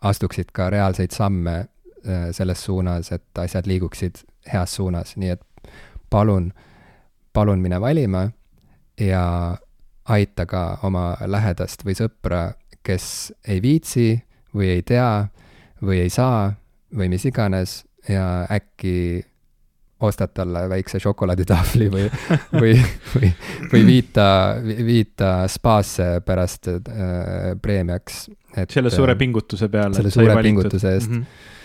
astuksid 0.00 0.52
ka 0.56 0.70
reaalseid 0.72 1.12
samme 1.12 1.56
äh, 1.60 2.28
selles 2.32 2.64
suunas, 2.64 3.12
et 3.12 3.38
asjad 3.38 3.68
liiguksid 3.68 4.22
heas 4.52 4.76
suunas, 4.76 5.16
nii 5.20 5.34
et 5.36 5.72
palun, 6.10 6.52
palun 7.32 7.60
mine 7.60 7.80
valima 7.80 8.30
ja 9.00 9.56
aita 10.08 10.46
ka 10.46 10.78
oma 10.82 11.12
lähedast 11.26 11.84
või 11.84 11.96
sõpra, 11.98 12.54
kes 12.82 13.32
ei 13.48 13.60
viitsi 13.62 14.08
või 14.56 14.72
ei 14.78 14.82
tea 14.82 15.28
või 15.84 16.00
ei 16.00 16.10
saa 16.10 16.54
või 16.96 17.10
mis 17.12 17.26
iganes 17.28 17.82
ja 18.08 18.46
äkki 18.50 19.24
ostad 20.00 20.32
talle 20.32 20.64
väikse 20.68 21.00
šokolaaditahvli 21.02 21.90
või, 21.92 22.06
või, 22.62 22.74
või, 23.14 23.30
või 23.72 23.82
viita, 23.86 24.26
viita 24.64 25.30
spaasse 25.52 26.22
pärast 26.24 26.70
äh, 26.72 26.80
preemiaks. 27.62 28.26
selle 28.68 28.90
suure 28.90 29.16
pingutuse 29.20 29.68
peale. 29.68 29.94
selle 29.94 30.12
suure 30.14 30.42
pingutuse 30.42 30.94
eest 30.94 31.10
mm. 31.10 31.16
-hmm 31.16 31.58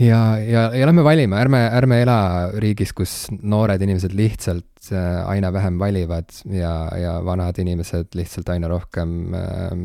ja, 0.00 0.38
ja, 0.38 0.70
ja 0.74 0.86
lähme 0.86 1.04
valima, 1.04 1.36
ärme, 1.40 1.58
ärme 1.76 2.00
ela 2.02 2.18
riigis, 2.56 2.92
kus 2.96 3.26
noored 3.42 3.82
inimesed 3.82 4.14
lihtsalt 4.16 4.92
äh, 4.92 5.20
aina 5.28 5.52
vähem 5.52 5.78
valivad 5.78 6.32
ja, 6.48 6.88
ja 6.96 7.18
vanad 7.24 7.58
inimesed 7.58 8.16
lihtsalt 8.16 8.48
aina 8.48 8.68
rohkem 8.72 9.34
äh, 9.34 9.76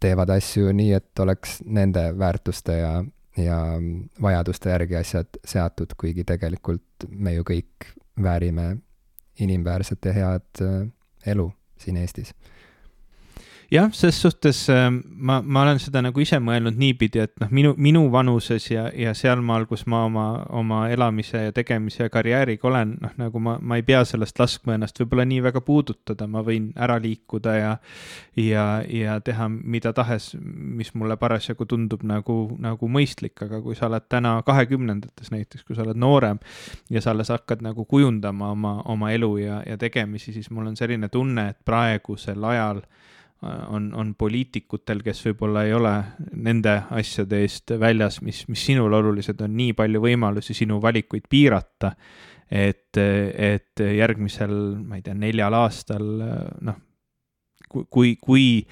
teevad 0.00 0.30
asju 0.30 0.72
nii, 0.72 0.92
et 0.98 1.22
oleks 1.22 1.58
nende 1.64 2.10
väärtuste 2.18 2.78
ja, 2.78 2.92
ja 3.36 3.58
vajaduste 4.22 4.70
järgi 4.70 4.96
asjad 4.96 5.40
seatud, 5.44 5.94
kuigi 5.98 6.24
tegelikult 6.24 7.08
me 7.08 7.34
ju 7.34 7.46
kõik 7.46 7.90
väärime 8.22 8.76
inimväärset 9.38 10.10
ja 10.10 10.12
head 10.12 10.62
äh, 10.62 10.86
elu 11.26 11.50
siin 11.78 11.96
Eestis 11.96 12.34
jah, 13.70 13.90
ses 13.92 14.16
suhtes 14.22 14.68
äh, 14.70 14.88
ma, 14.90 15.42
ma 15.44 15.62
olen 15.62 15.78
seda 15.82 16.00
nagu 16.04 16.22
ise 16.22 16.38
mõelnud 16.40 16.78
niipidi, 16.80 17.20
et 17.26 17.34
noh, 17.42 17.50
minu, 17.52 17.74
minu 17.76 18.06
vanuses 18.12 18.64
ja, 18.70 18.86
ja 18.96 19.12
sealmaal, 19.16 19.66
kus 19.68 19.84
ma 19.90 20.04
oma, 20.06 20.24
oma 20.56 20.80
elamise 20.92 21.48
ja 21.48 21.54
tegemise 21.56 22.06
ja 22.06 22.12
karjääriga 22.12 22.68
olen, 22.70 22.96
noh, 23.02 23.12
nagu 23.20 23.42
ma, 23.44 23.58
ma 23.60 23.76
ei 23.76 23.84
pea 23.84 24.00
sellest 24.08 24.40
laskma 24.40 24.78
ennast 24.78 25.00
võib-olla 25.02 25.26
nii 25.28 25.42
väga 25.44 25.60
puudutada, 25.66 26.28
ma 26.30 26.42
võin 26.46 26.70
ära 26.80 26.96
liikuda 27.02 27.56
ja, 27.58 27.74
ja, 28.40 28.66
ja 28.88 29.18
teha 29.24 29.50
mida 29.52 29.92
tahes, 29.96 30.30
mis 30.40 30.94
mulle 30.96 31.18
parasjagu 31.20 31.68
tundub 31.68 32.06
nagu, 32.08 32.38
nagu 32.62 32.88
mõistlik, 32.88 33.36
aga 33.44 33.60
kui 33.64 33.76
sa 33.76 33.90
oled 33.90 34.08
täna 34.08 34.38
kahekümnendates 34.46 35.32
näiteks, 35.34 35.66
kui 35.68 35.76
sa 35.76 35.84
oled 35.84 36.00
noorem 36.00 36.40
ja 36.88 37.04
sa 37.04 37.12
alles 37.12 37.28
hakkad 37.34 37.60
nagu 37.66 37.84
kujundama 37.84 38.54
oma, 38.56 38.78
oma 38.88 39.12
elu 39.12 39.34
ja, 39.42 39.60
ja 39.68 39.76
tegemisi, 39.76 40.32
siis 40.32 40.48
mul 40.48 40.72
on 40.72 40.80
selline 40.80 41.12
tunne, 41.12 41.50
et 41.52 41.60
praegusel 41.68 42.48
ajal 42.48 42.80
on, 43.42 43.90
on 43.94 44.14
poliitikutel, 44.18 45.02
kes 45.06 45.20
võib-olla 45.28 45.64
ei 45.66 45.74
ole 45.76 45.92
nende 46.42 46.74
asjade 46.90 47.42
eest 47.44 47.74
väljas, 47.78 48.20
mis, 48.26 48.42
mis 48.50 48.64
sinule 48.70 48.98
olulised 48.98 49.40
on, 49.44 49.54
nii 49.58 49.76
palju 49.78 50.02
võimalusi 50.02 50.56
sinu 50.58 50.80
valikuid 50.82 51.28
piirata. 51.30 51.92
et, 52.50 52.96
et 52.96 53.80
järgmisel, 53.80 54.54
ma 54.80 54.96
ei 54.96 55.02
tea, 55.04 55.14
neljal 55.14 55.54
aastal 55.54 56.06
noh, 56.64 56.78
kui, 57.68 58.16
kui, 58.16 58.64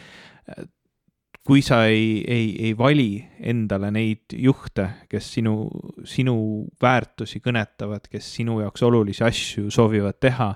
kui 1.47 1.62
sa 1.62 1.84
ei, 1.86 2.24
ei, 2.26 2.48
ei 2.66 2.72
vali 2.78 3.20
endale 3.38 3.90
neid 3.94 4.34
juhte, 4.34 4.88
kes 5.10 5.28
sinu, 5.36 5.68
sinu 6.09 6.36
väärtusi 6.82 7.43
kõnetavad, 7.44 8.09
kes 8.10 8.32
sinu 8.40 8.59
jaoks 8.64 8.82
olulisi 8.82 9.24
asju 9.28 9.70
soovivad 9.70 10.18
teha 10.20 10.51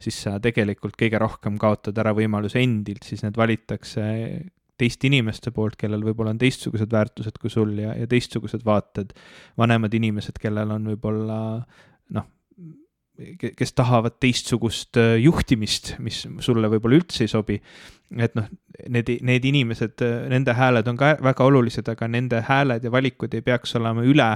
siis 0.00 0.22
sa 0.24 0.38
tegelikult 0.42 0.96
kõige 1.00 1.20
rohkem 1.20 1.58
kaotad 1.60 1.98
ära 2.00 2.14
võimaluse 2.16 2.62
endilt, 2.62 3.04
siis 3.06 3.24
need 3.26 3.36
valitakse 3.36 4.06
teiste 4.80 5.10
inimeste 5.10 5.52
poolt, 5.52 5.76
kellel 5.80 6.04
võib-olla 6.06 6.32
on 6.32 6.40
teistsugused 6.40 6.92
väärtused 6.92 7.36
kui 7.40 7.52
sul 7.52 7.74
ja, 7.82 7.92
ja 7.98 8.08
teistsugused 8.08 8.64
vaated. 8.64 9.12
vanemad 9.60 9.94
inimesed, 9.94 10.40
kellel 10.40 10.72
on 10.72 10.88
võib-olla 10.94 11.40
noh, 11.60 11.80
kes 13.56 13.72
tahavad 13.76 14.16
teistsugust 14.22 14.96
äh, 15.00 15.16
juhtimist, 15.20 15.94
mis 16.02 16.22
sulle 16.44 16.70
võib-olla 16.72 17.00
üldse 17.00 17.24
ei 17.24 17.30
sobi. 17.30 17.58
et 18.18 18.34
noh, 18.34 18.46
need, 18.90 19.10
need 19.26 19.44
inimesed, 19.46 20.02
äh, 20.02 20.14
nende 20.32 20.54
hääled 20.56 20.88
on 20.90 20.98
ka 20.98 21.12
väga 21.22 21.46
olulised, 21.46 21.88
aga 21.92 22.08
nende 22.10 22.42
hääled 22.48 22.84
ja 22.84 22.92
valikud 22.92 23.34
ei 23.34 23.44
peaks 23.46 23.76
olema 23.78 24.04
üle, 24.06 24.30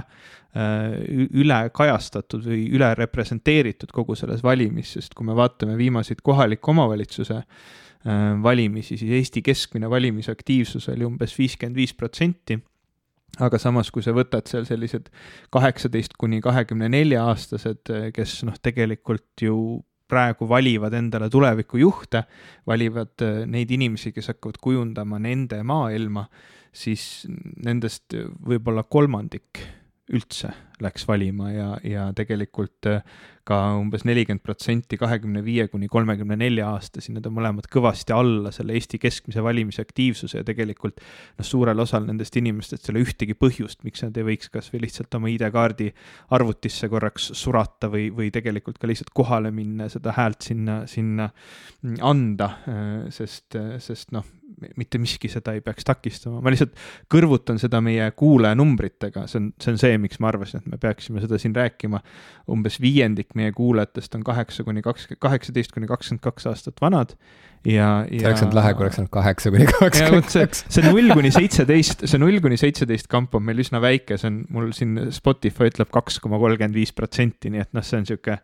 äh, 0.55 0.99
üle 1.31 1.61
kajastatud 1.75 2.45
või 2.47 2.67
üle 2.77 2.93
representeeritud 2.99 3.95
kogu 3.95 4.19
selles 4.19 4.45
valimis, 4.45 4.95
sest 4.99 5.15
kui 5.15 5.27
me 5.27 5.37
vaatame 5.39 5.79
viimaseid 5.81 6.23
kohaliku 6.23 6.75
omavalitsuse 6.75 7.43
valimisi, 8.45 8.99
siis 9.01 9.15
Eesti 9.17 9.41
keskmine 9.41 9.89
valimisaktiivsus 9.89 10.91
oli 10.93 11.07
umbes 11.09 11.33
viiskümmend 11.39 11.79
viis 11.81 11.95
protsenti 11.97 12.59
aga 13.43 13.59
samas, 13.59 13.91
kui 13.91 14.05
sa 14.05 14.15
võtad 14.15 14.47
seal 14.51 14.67
sellised 14.69 15.11
kaheksateist 15.55 16.15
kuni 16.21 16.41
kahekümne 16.45 16.89
nelja 16.93 17.25
aastased, 17.31 17.91
kes 18.15 18.43
noh, 18.47 18.59
tegelikult 18.63 19.43
ju 19.43 19.57
praegu 20.11 20.49
valivad 20.49 20.95
endale 20.95 21.31
tulevikujuhte, 21.33 22.25
valivad 22.67 23.25
äh, 23.25 23.41
neid 23.51 23.71
inimesi, 23.75 24.13
kes 24.13 24.33
hakkavad 24.35 24.61
kujundama 24.63 25.19
nende 25.23 25.63
maailma, 25.67 26.27
siis 26.75 27.25
nendest 27.65 28.17
võib-olla 28.45 28.85
kolmandik 28.91 29.63
üldse 30.13 30.51
läks 30.83 31.07
valima 31.09 31.53
ja, 31.53 31.69
ja 31.87 32.09
tegelikult 32.17 32.89
äh, 32.91 33.03
ka 33.45 33.59
umbes 33.77 34.07
nelikümmend 34.09 34.43
protsenti 34.43 34.97
kahekümne 34.99 35.43
viie 35.45 35.67
kuni 35.69 35.87
kolmekümne 35.93 36.37
nelja 36.41 36.71
aastasi, 36.73 37.13
need 37.13 37.27
on 37.29 37.35
mõlemad 37.37 37.69
kõvasti 37.71 38.15
alla 38.17 38.51
selle 38.55 38.75
Eesti 38.79 38.99
keskmise 39.03 39.45
valimisaktiivsuse 39.45 40.41
ja 40.41 40.47
tegelikult 40.49 41.03
noh, 41.03 41.47
suurel 41.47 41.85
osal 41.85 42.09
nendest 42.09 42.37
inimestest 42.41 42.89
ei 42.89 42.95
ole 42.95 43.05
ühtegi 43.05 43.37
põhjust, 43.39 43.85
miks 43.85 44.03
nad 44.07 44.17
ei 44.19 44.27
võiks 44.31 44.51
kas 44.53 44.73
või 44.73 44.87
lihtsalt 44.87 45.19
oma 45.19 45.31
ID-kaardi 45.33 45.91
arvutisse 46.37 46.89
korraks 46.93 47.31
surata 47.37 47.93
või, 47.93 48.09
või 48.17 48.33
tegelikult 48.35 48.81
ka 48.81 48.89
lihtsalt 48.89 49.13
kohale 49.15 49.53
minna 49.55 49.91
ja 49.91 49.97
seda 49.99 50.17
häält 50.17 50.49
sinna, 50.49 50.81
sinna 50.91 51.29
anda, 52.01 52.51
äh, 52.65 52.89
sest, 53.13 53.61
sest 53.85 54.17
noh, 54.17 54.25
mitte 54.77 54.99
miski 55.03 55.29
seda 55.29 55.55
ei 55.55 55.63
peaks 55.65 55.87
takistama, 55.87 56.41
ma 56.45 56.53
lihtsalt 56.53 56.77
kõrvutan 57.13 57.59
seda 57.61 57.81
meie 57.85 58.07
kuulajanumbritega, 58.17 59.27
see 59.31 59.41
on, 59.41 59.49
see 59.61 59.75
on 59.75 59.81
see, 59.81 59.99
miks 60.01 60.21
ma 60.23 60.31
arvasin, 60.31 60.64
et 60.65 60.73
me 60.73 60.81
peaksime 60.81 61.23
seda 61.23 61.39
siin 61.41 61.55
rääkima. 61.57 62.01
umbes 62.51 62.81
viiendik 62.81 63.35
meie 63.35 63.53
kuulajatest 63.53 64.15
on 64.15 64.25
kaheksa 64.25 64.65
kuni 64.65 64.83
kakskümmend, 64.83 65.21
kaheksateist 65.21 65.73
kuni 65.73 65.87
kakskümmend 65.91 66.25
kaks 66.25 66.49
aastat 66.51 66.81
vanad 66.83 67.15
ja, 67.65 68.05
ja. 68.11 68.19
see 68.21 68.27
oleks 68.29 68.43
olnud 68.47 68.59
lahe, 68.59 68.73
kui 68.75 68.87
oleks 68.87 68.99
olnud 69.03 69.13
kaheksa 69.15 69.53
kuni 69.55 69.69
kakskümmend 69.71 70.33
kaks. 70.33 70.65
see 70.69 70.89
null 70.89 71.13
kuni 71.15 71.33
seitseteist, 71.35 72.07
see 72.11 72.23
null 72.23 72.41
kuni 72.45 72.59
seitseteist 72.61 73.09
kamp 73.13 73.37
on 73.37 73.47
meil 73.47 73.63
üsna 73.65 73.81
väike, 73.85 74.19
see 74.21 74.33
on 74.33 74.43
mul 74.55 74.73
siin 74.77 74.99
Spotify 75.15 75.71
ütleb 75.73 75.93
kaks 75.95 76.21
koma 76.25 76.41
kolmkümmend 76.43 76.77
viis 76.77 76.93
protsenti, 76.97 77.53
nii 77.55 77.65
et 77.65 77.73
noh, 77.77 77.87
see 77.87 78.01
on 78.01 78.11
sihuke 78.11 78.41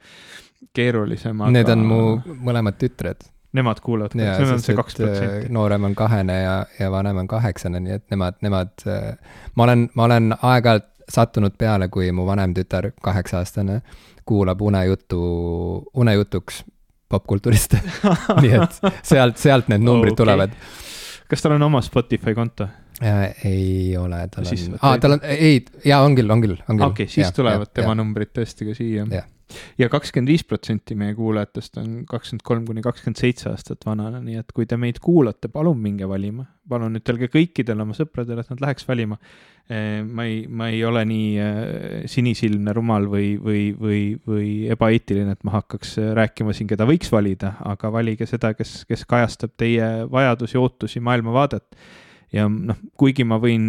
keerulisem 0.76 1.40
aga.... 1.40 1.52
Need 1.56 1.72
on 1.72 1.84
mu 1.88 2.00
mõlemad 2.44 2.80
tütred 2.80 3.28
Nemad 3.52 3.80
kuulavad, 3.82 4.12
see 4.14 4.46
on 4.46 4.60
see 4.62 4.76
kaks 4.78 4.94
protsenti. 4.94 5.46
Äh, 5.48 5.50
noorem 5.50 5.88
on 5.88 5.94
kahene 5.98 6.36
ja, 6.38 6.52
ja 6.78 6.90
vanem 6.92 7.18
on 7.24 7.26
kaheksane, 7.30 7.80
nii 7.82 7.96
et 7.98 8.04
nemad, 8.12 8.36
nemad, 8.46 8.70
äh, 8.86 9.40
ma 9.58 9.66
olen, 9.66 9.88
ma 9.98 10.06
olen 10.06 10.36
aeg-ajalt 10.36 10.86
sattunud 11.10 11.56
peale, 11.58 11.88
kui 11.92 12.10
mu 12.12 12.26
vanem 12.28 12.54
tütar, 12.56 12.90
kaheksa-aastane, 13.02 13.80
kuulab 14.28 14.60
unejuttu, 14.62 15.20
unejutuks 15.94 16.62
popkultuurist 17.10 17.74
nii 18.42 18.52
et 18.54 18.78
sealt, 19.02 19.40
sealt 19.40 19.72
need 19.72 19.82
numbrid 19.82 20.14
okay. 20.14 20.22
tulevad. 20.22 20.54
kas 21.30 21.42
tal 21.42 21.56
on 21.56 21.66
oma 21.66 21.82
Spotify 21.82 22.34
konto? 22.38 22.68
Äh, 23.00 23.44
ei 23.48 23.96
ole, 23.96 24.22
tal 24.28 24.46
on, 24.46 24.78
aa, 24.82 24.96
tal 25.00 25.16
on, 25.16 25.22
ei, 25.24 25.64
jaa, 25.84 26.02
on 26.04 26.14
küll, 26.18 26.30
on 26.30 26.42
küll, 26.44 26.58
on 26.68 26.76
küll. 26.76 26.86
okei 26.86 27.08
okay,, 27.08 27.12
siis 27.12 27.26
ja, 27.26 27.34
tulevad 27.34 27.70
ja, 27.70 27.74
tema 27.80 27.94
ja. 27.94 28.00
numbrid 28.02 28.34
tõesti 28.36 28.68
ka 28.68 28.76
siia. 28.76 29.06
jah 29.10 29.28
ja 29.78 29.88
kakskümmend 29.92 30.30
viis 30.30 30.44
protsenti 30.46 30.96
meie 30.98 31.14
kuulajatest 31.18 31.78
on 31.80 31.92
kakskümmend 32.08 32.44
kolm 32.46 32.66
kuni 32.68 32.84
kakskümmend 32.84 33.20
seitse 33.20 33.50
aastat 33.50 33.86
vanana, 33.86 34.20
nii 34.24 34.40
et 34.40 34.52
kui 34.56 34.68
te 34.68 34.78
meid 34.80 35.00
kuulate, 35.02 35.50
palun 35.52 35.78
minge 35.80 36.08
valima. 36.08 36.46
palun 36.70 36.94
ütelge 36.94 37.26
kõikidele 37.32 37.82
oma 37.82 37.96
sõpradele, 37.98 38.44
et 38.44 38.50
nad 38.52 38.60
läheks 38.62 38.84
valima. 38.86 39.16
Eh, 39.70 40.04
ma 40.06 40.22
ei, 40.26 40.44
ma 40.46 40.68
ei 40.70 40.84
ole 40.86 41.02
nii 41.06 41.30
eh, 41.42 42.04
sinisilmne, 42.10 42.72
rumal 42.74 43.08
või, 43.10 43.32
või, 43.42 43.64
või, 43.78 44.00
või 44.26 44.50
ebaeetiline, 44.70 45.34
et 45.34 45.42
ma 45.46 45.56
hakkaks 45.56 45.96
eh, 45.98 46.12
rääkima 46.18 46.54
siin, 46.54 46.68
keda 46.70 46.86
võiks 46.86 47.10
valida, 47.10 47.56
aga 47.66 47.90
valige 47.94 48.26
seda, 48.30 48.52
kes, 48.58 48.84
kes 48.86 49.02
kajastab 49.10 49.56
teie 49.58 49.90
vajadusi, 50.10 50.58
ootusi, 50.58 51.02
maailmavaadet. 51.06 51.78
ja 52.34 52.46
noh, 52.50 52.78
kuigi 52.98 53.26
ma 53.26 53.40
võin 53.42 53.66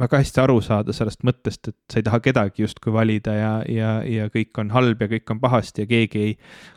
väga 0.00 0.20
hästi 0.20 0.40
aru 0.42 0.60
saada 0.64 0.92
sellest 0.96 1.24
mõttest, 1.26 1.70
et 1.70 1.76
sa 1.92 2.00
ei 2.00 2.06
taha 2.06 2.20
kedagi 2.24 2.64
justkui 2.64 2.92
valida 2.92 3.34
ja, 3.36 3.52
ja, 3.68 3.92
ja 4.04 4.28
kõik 4.32 4.60
on 4.60 4.72
halb 4.74 5.02
ja 5.02 5.08
kõik 5.10 5.32
on 5.32 5.40
pahasti 5.40 5.84
ja 5.84 5.90
keegi 5.90 6.24
ei 6.24 6.34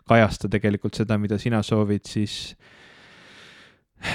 kajasta 0.08 0.52
tegelikult 0.52 1.00
seda, 1.00 1.18
mida 1.20 1.40
sina 1.42 1.62
soovid, 1.66 2.08
siis 2.08 2.56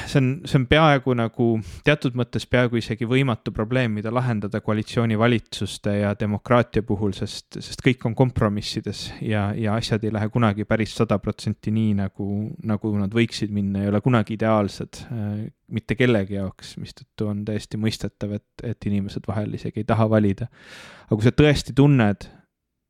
see 0.06 0.18
on, 0.18 0.28
see 0.44 0.58
on 0.58 0.66
peaaegu 0.68 1.14
nagu 1.18 1.46
teatud 1.84 2.16
mõttes 2.16 2.46
peaaegu 2.50 2.78
isegi 2.80 3.06
võimatu 3.08 3.52
probleem, 3.54 3.92
mida 3.98 4.12
lahendada 4.14 4.60
koalitsioonivalitsuste 4.64 5.96
ja 5.98 6.12
demokraatia 6.18 6.84
puhul, 6.86 7.12
sest, 7.16 7.58
sest 7.58 7.82
kõik 7.84 8.06
on 8.08 8.14
kompromissides 8.16 9.06
ja, 9.24 9.46
ja 9.56 9.76
asjad 9.78 10.04
ei 10.04 10.14
lähe 10.14 10.30
kunagi 10.32 10.64
päris 10.68 10.94
sada 10.96 11.18
protsenti 11.22 11.72
nii, 11.74 11.96
nagu, 12.00 12.28
nagu 12.64 12.94
nad 13.00 13.12
võiksid 13.14 13.52
minna, 13.54 13.82
ei 13.84 13.92
ole 13.92 14.00
kunagi 14.04 14.38
ideaalsed 14.38 15.02
äh, 15.04 15.26
mitte 15.74 15.98
kellegi 15.98 16.38
jaoks, 16.38 16.76
mistõttu 16.80 17.28
on 17.28 17.44
täiesti 17.44 17.80
mõistetav, 17.80 18.38
et, 18.38 18.64
et 18.64 18.88
inimesed 18.88 19.28
vahel 19.28 19.52
isegi 19.58 19.82
ei 19.82 19.88
taha 19.88 20.08
valida. 20.10 20.48
aga 21.06 21.18
kui 21.18 21.28
sa 21.28 21.34
tõesti 21.36 21.76
tunned, 21.76 22.28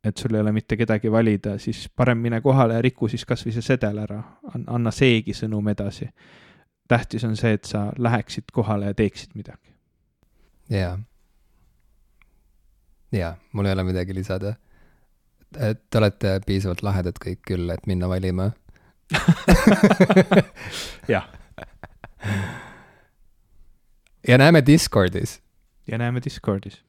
et 0.05 0.21
sul 0.21 0.35
ei 0.37 0.43
ole 0.45 0.53
mitte 0.53 0.77
kedagi 0.77 1.11
valida, 1.11 1.57
siis 1.59 1.87
parem 1.89 2.19
mine 2.21 2.43
kohale 2.45 2.77
ja 2.77 2.83
riku 2.85 3.09
siis 3.09 3.25
kasvõi 3.25 3.55
see 3.57 3.65
sedel 3.65 4.03
ära, 4.05 4.21
anna 4.53 4.93
seegi 4.93 5.33
sõnum 5.35 5.71
edasi 5.73 6.11
tähtis 6.89 7.25
on 7.25 7.37
see, 7.37 7.53
et 7.53 7.65
sa 7.65 7.93
läheksid 7.99 8.45
kohale 8.53 8.87
ja 8.87 8.95
teeksid 8.95 9.31
midagi. 9.35 9.75
jaa. 10.71 10.99
jaa, 13.13 13.37
mul 13.53 13.67
ei 13.67 13.73
ole 13.73 13.85
midagi 13.85 14.15
lisada. 14.15 14.55
et 15.59 15.83
te 15.91 15.99
olete 15.99 16.41
piisavalt 16.47 16.83
lahedad 16.83 17.19
kõik 17.25 17.41
küll, 17.47 17.71
et 17.71 17.87
minna 17.87 18.09
valima 18.09 18.51
jah, 21.15 21.29
ja 24.29 24.39
näeme 24.39 24.67
Discordis. 24.67 25.41
ja 25.87 25.99
näeme 25.99 26.21
Discordis 26.25 26.84